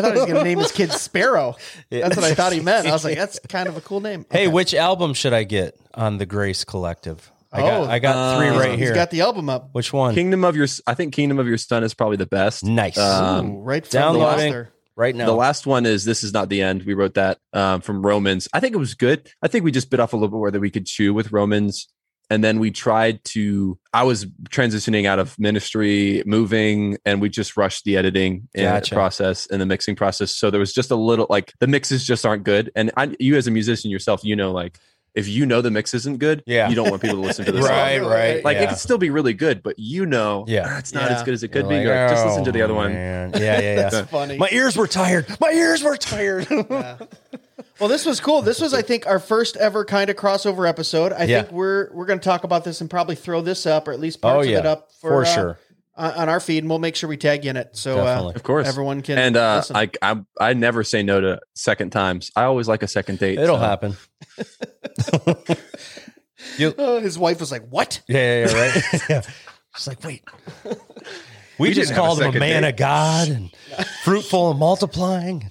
thought 0.00 0.12
he 0.14 0.18
was 0.20 0.26
going 0.26 0.34
to 0.36 0.44
name 0.44 0.58
his 0.58 0.72
kid 0.72 0.90
Sparrow. 0.92 1.56
That's 1.90 2.16
what 2.16 2.24
I 2.24 2.34
thought 2.34 2.52
he 2.52 2.60
meant. 2.70 2.86
I 2.86 2.92
was 2.92 3.04
like, 3.04 3.16
that's 3.16 3.38
kind 3.48 3.68
of 3.68 3.76
a 3.76 3.80
cool 3.80 4.00
name. 4.00 4.24
Hey, 4.30 4.44
Okay. 4.46 4.48
which 4.48 4.74
album 4.74 5.14
should 5.14 5.32
I 5.32 5.44
get 5.44 5.76
on 5.94 6.18
the 6.18 6.26
Grace 6.26 6.64
Collective? 6.64 7.30
I 7.52 7.60
got, 7.60 7.72
Oh, 7.80 7.84
I 7.84 7.98
got 8.00 8.38
three 8.38 8.48
uh, 8.48 8.58
right 8.58 8.70
He's 8.70 8.80
here. 8.80 8.94
got 8.94 9.10
the 9.10 9.20
album 9.20 9.48
up. 9.48 9.68
which 9.72 9.92
one? 9.92 10.14
Kingdom 10.14 10.44
of 10.44 10.56
your, 10.56 10.66
I 10.86 10.94
think 10.94 11.14
Kingdom 11.14 11.38
of 11.38 11.46
your 11.46 11.58
Son 11.58 11.84
is 11.84 11.94
probably 11.94 12.16
the 12.16 12.26
best. 12.26 12.64
nice. 12.64 12.98
Um, 12.98 13.50
Ooh, 13.52 13.60
right 13.60 13.84
from 13.86 13.90
the 13.90 13.98
downloading. 13.98 14.48
author. 14.50 14.72
right 14.96 15.14
now. 15.14 15.26
The 15.26 15.32
last 15.34 15.66
one 15.66 15.86
is 15.86 16.04
"This 16.04 16.24
is 16.24 16.32
not 16.32 16.48
the 16.48 16.62
end." 16.62 16.82
We 16.84 16.94
wrote 16.94 17.14
that 17.14 17.38
um, 17.52 17.80
from 17.80 18.04
Romans. 18.04 18.48
I 18.52 18.58
think 18.60 18.74
it 18.74 18.78
was 18.78 18.94
good. 18.94 19.28
I 19.42 19.48
think 19.48 19.64
we 19.64 19.70
just 19.72 19.88
bit 19.90 20.00
off 20.00 20.12
a 20.12 20.16
little 20.16 20.28
bit 20.28 20.34
more 20.36 20.50
that 20.50 20.60
we 20.60 20.70
could 20.70 20.86
chew 20.86 21.12
with 21.14 21.30
Romans, 21.32 21.86
and 22.30 22.42
then 22.42 22.58
we 22.58 22.70
tried 22.70 23.22
to. 23.26 23.78
I 23.92 24.02
was 24.04 24.26
transitioning 24.50 25.06
out 25.06 25.18
of 25.18 25.38
ministry, 25.38 26.22
moving, 26.26 26.96
and 27.04 27.20
we 27.20 27.28
just 27.28 27.56
rushed 27.56 27.84
the 27.84 27.96
editing 27.96 28.48
and 28.54 28.64
Gotcha. 28.64 28.94
process 28.94 29.46
and 29.46 29.60
the 29.60 29.66
mixing 29.66 29.94
process. 29.96 30.34
So 30.34 30.50
there 30.50 30.60
was 30.60 30.72
just 30.72 30.90
a 30.90 30.96
little 30.96 31.26
like 31.30 31.52
the 31.60 31.66
mixes 31.66 32.04
just 32.06 32.24
aren't 32.26 32.44
good. 32.44 32.70
And 32.74 32.90
I, 32.96 33.14
you 33.20 33.36
as 33.36 33.46
a 33.46 33.50
musician 33.50 33.90
yourself, 33.90 34.24
you 34.24 34.34
know, 34.36 34.52
like 34.52 34.78
if 35.14 35.28
you 35.28 35.46
know 35.46 35.60
the 35.60 35.70
mix 35.70 35.94
isn't 35.94 36.18
good, 36.18 36.42
Yeah. 36.44 36.68
you 36.68 36.74
don't 36.74 36.90
want 36.90 37.00
people 37.00 37.18
to 37.18 37.22
listen 37.22 37.44
to 37.44 37.52
the 37.52 37.60
right, 37.62 38.00
song. 38.00 38.10
right. 38.10 38.44
Like 38.44 38.56
yeah. 38.56 38.64
it 38.64 38.68
could 38.70 38.78
still 38.78 38.98
be 38.98 39.10
really 39.10 39.32
good, 39.32 39.62
but 39.62 39.78
you 39.78 40.06
know, 40.06 40.44
Yeah. 40.48 40.66
"Ah, 40.68 40.78
it's 40.78 40.92
not 40.92 41.08
Yeah. 41.08 41.16
as 41.18 41.22
good 41.22 41.34
as 41.34 41.44
it 41.44 41.48
could 41.52 41.62
You're 41.66 41.68
be. 41.68 41.74
like, 41.76 41.84
You're 41.84 41.94
like, 42.00 42.10
just 42.10 42.26
listen 42.26 42.40
"Oh, 42.42 42.44
to 42.46 42.50
the 42.52 42.62
other 42.62 42.74
one. 42.74 42.92
Yeah, 42.92 43.30
yeah, 43.34 43.60
yeah. 43.60 43.74
That's 43.90 44.10
funny. 44.10 44.38
My 44.38 44.48
ears 44.50 44.76
were 44.76 44.88
tired. 44.88 45.26
My 45.40 45.50
ears 45.52 45.84
were 45.84 45.96
tired. 45.96 46.48
Yeah. 47.58 47.64
Well, 47.80 47.88
this 47.88 48.04
was 48.06 48.20
cool. 48.20 48.42
This 48.42 48.60
was, 48.60 48.74
I 48.74 48.82
think, 48.82 49.06
our 49.06 49.18
first 49.18 49.56
ever 49.56 49.84
kind 49.84 50.10
of 50.10 50.16
crossover 50.16 50.68
episode. 50.68 51.12
I 51.12 51.24
Yeah. 51.24 51.42
think 51.42 51.52
we're 51.52 51.90
we're 51.92 52.06
going 52.06 52.18
to 52.18 52.24
talk 52.24 52.44
about 52.44 52.64
this 52.64 52.80
and 52.80 52.88
probably 52.90 53.14
throw 53.16 53.40
this 53.40 53.66
up 53.66 53.88
or 53.88 53.92
at 53.92 54.00
least 54.00 54.20
parts 54.20 54.46
oh 54.46 54.50
of 54.50 54.58
it 54.58 54.66
up 54.66 54.90
for, 55.00 55.10
for 55.10 55.22
uh, 55.22 55.24
sure. 55.24 55.58
on 55.96 56.12
on 56.12 56.28
our 56.28 56.40
feed, 56.40 56.58
and 56.64 56.68
we'll 56.70 56.78
make 56.78 56.96
sure 56.96 57.08
we 57.08 57.16
tag 57.16 57.44
you 57.44 57.50
in 57.50 57.56
it 57.56 57.76
so 57.76 58.04
uh, 58.06 58.32
Of 58.34 58.42
course. 58.42 58.66
everyone 58.68 59.02
can. 59.02 59.18
and 59.18 59.36
uh. 59.36 59.62
I, 59.74 59.90
I 60.02 60.20
I 60.40 60.52
never 60.54 60.82
say 60.84 61.02
no 61.02 61.20
to 61.20 61.40
second 61.54 61.90
times. 61.90 62.30
I 62.34 62.44
always 62.44 62.66
like 62.68 62.82
a 62.82 62.88
second 62.88 63.18
date. 63.18 63.38
It'll 63.38 63.56
so- 63.56 63.60
happen. 63.62 63.96
Oh, 66.78 67.00
his 67.00 67.18
wife 67.18 67.40
was 67.40 67.50
like, 67.50 67.66
"What?" 67.68 68.02
Yeah, 68.06 68.44
yeah, 68.46 68.50
yeah 68.52 68.60
right. 68.60 69.00
yeah. 69.08 69.22
It's 69.74 69.86
like, 69.86 70.04
wait. 70.04 70.22
We, 70.64 70.72
We 71.58 71.68
just 71.74 71.88
didn't 71.88 71.92
a 71.92 72.00
called 72.00 72.20
him 72.20 72.36
a 72.36 72.38
man 72.38 72.62
date. 72.62 72.68
of 72.70 72.76
God 72.76 73.28
and 73.28 73.50
fruitful 74.04 74.50
and 74.50 74.58
multiplying. 74.60 75.50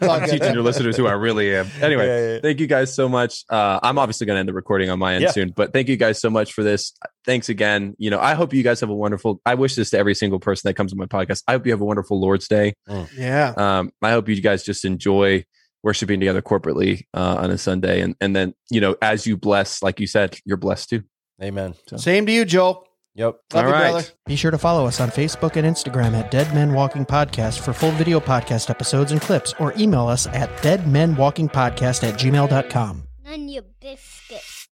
I'm 0.00 0.28
teaching 0.28 0.52
your 0.54 0.62
listeners 0.62 0.96
who 0.96 1.06
I 1.06 1.12
really 1.12 1.54
am. 1.54 1.68
Anyway, 1.80 2.06
Yeah, 2.06 2.32
yeah. 2.34 2.38
thank 2.40 2.58
you 2.60 2.66
guys 2.66 2.94
so 2.94 3.08
much. 3.08 3.44
Uh, 3.48 3.78
I'm 3.82 3.98
obviously 3.98 4.26
going 4.26 4.36
to 4.36 4.40
end 4.40 4.48
the 4.48 4.52
recording 4.52 4.90
on 4.90 4.98
my 4.98 5.14
end 5.14 5.22
Yeah. 5.22 5.30
soon, 5.30 5.50
but 5.50 5.72
thank 5.72 5.88
you 5.88 5.96
guys 5.96 6.20
so 6.20 6.30
much 6.30 6.52
for 6.52 6.62
this. 6.64 6.92
Thanks 7.24 7.48
again. 7.48 7.94
You 7.98 8.10
know, 8.10 8.18
I 8.18 8.34
hope 8.34 8.52
you 8.52 8.62
guys 8.62 8.80
have 8.80 8.90
a 8.90 8.94
wonderful. 8.94 9.40
I 9.46 9.54
wish 9.54 9.74
this 9.76 9.90
to 9.90 9.98
every 9.98 10.14
single 10.14 10.40
person 10.40 10.68
that 10.68 10.74
comes 10.74 10.92
to 10.92 10.96
my 10.98 11.06
podcast. 11.06 11.42
I 11.46 11.52
hope 11.52 11.66
you 11.66 11.72
have 11.72 11.80
a 11.80 11.84
wonderful 11.84 12.20
Lord's 12.20 12.48
Day. 12.48 12.74
Yeah, 13.16 13.54
Um, 13.56 13.92
I 14.02 14.10
hope 14.10 14.28
you 14.28 14.40
guys 14.40 14.62
just 14.64 14.84
enjoy 14.84 15.44
worshiping 15.82 16.18
together 16.18 16.42
corporately 16.42 17.04
uh, 17.14 17.36
on 17.38 17.50
a 17.50 17.58
Sunday, 17.58 18.00
and 18.00 18.14
and 18.20 18.34
then 18.34 18.54
you 18.70 18.80
know 18.80 18.96
as 19.02 19.26
you 19.26 19.36
bless, 19.36 19.82
like 19.82 20.00
you 20.00 20.06
said, 20.06 20.36
you're 20.44 20.56
blessed 20.56 20.90
too. 20.90 21.02
Amen. 21.42 21.74
Same 21.96 22.26
to 22.26 22.32
you, 22.32 22.44
Joel. 22.44 22.85
Yep. 23.16 23.40
Love 23.54 23.64
All 23.64 23.70
you, 23.70 23.74
right. 23.74 23.90
brother. 23.92 24.08
Be 24.26 24.36
sure 24.36 24.50
to 24.50 24.58
follow 24.58 24.86
us 24.86 25.00
on 25.00 25.08
Facebook 25.08 25.56
and 25.56 25.66
Instagram 25.66 26.12
at 26.12 26.30
Dead 26.30 26.54
Men 26.54 26.74
Walking 26.74 27.06
Podcast 27.06 27.60
for 27.60 27.72
full 27.72 27.90
video 27.92 28.20
podcast 28.20 28.68
episodes 28.68 29.10
and 29.10 29.20
clips, 29.20 29.54
or 29.58 29.72
email 29.78 30.06
us 30.06 30.26
at 30.28 30.50
deadmenwalkingpodcast 30.62 32.04
at 32.06 32.18
gmail.com. 32.20 33.02
None 33.24 33.48
your 33.48 33.62
biscuit. 33.80 34.05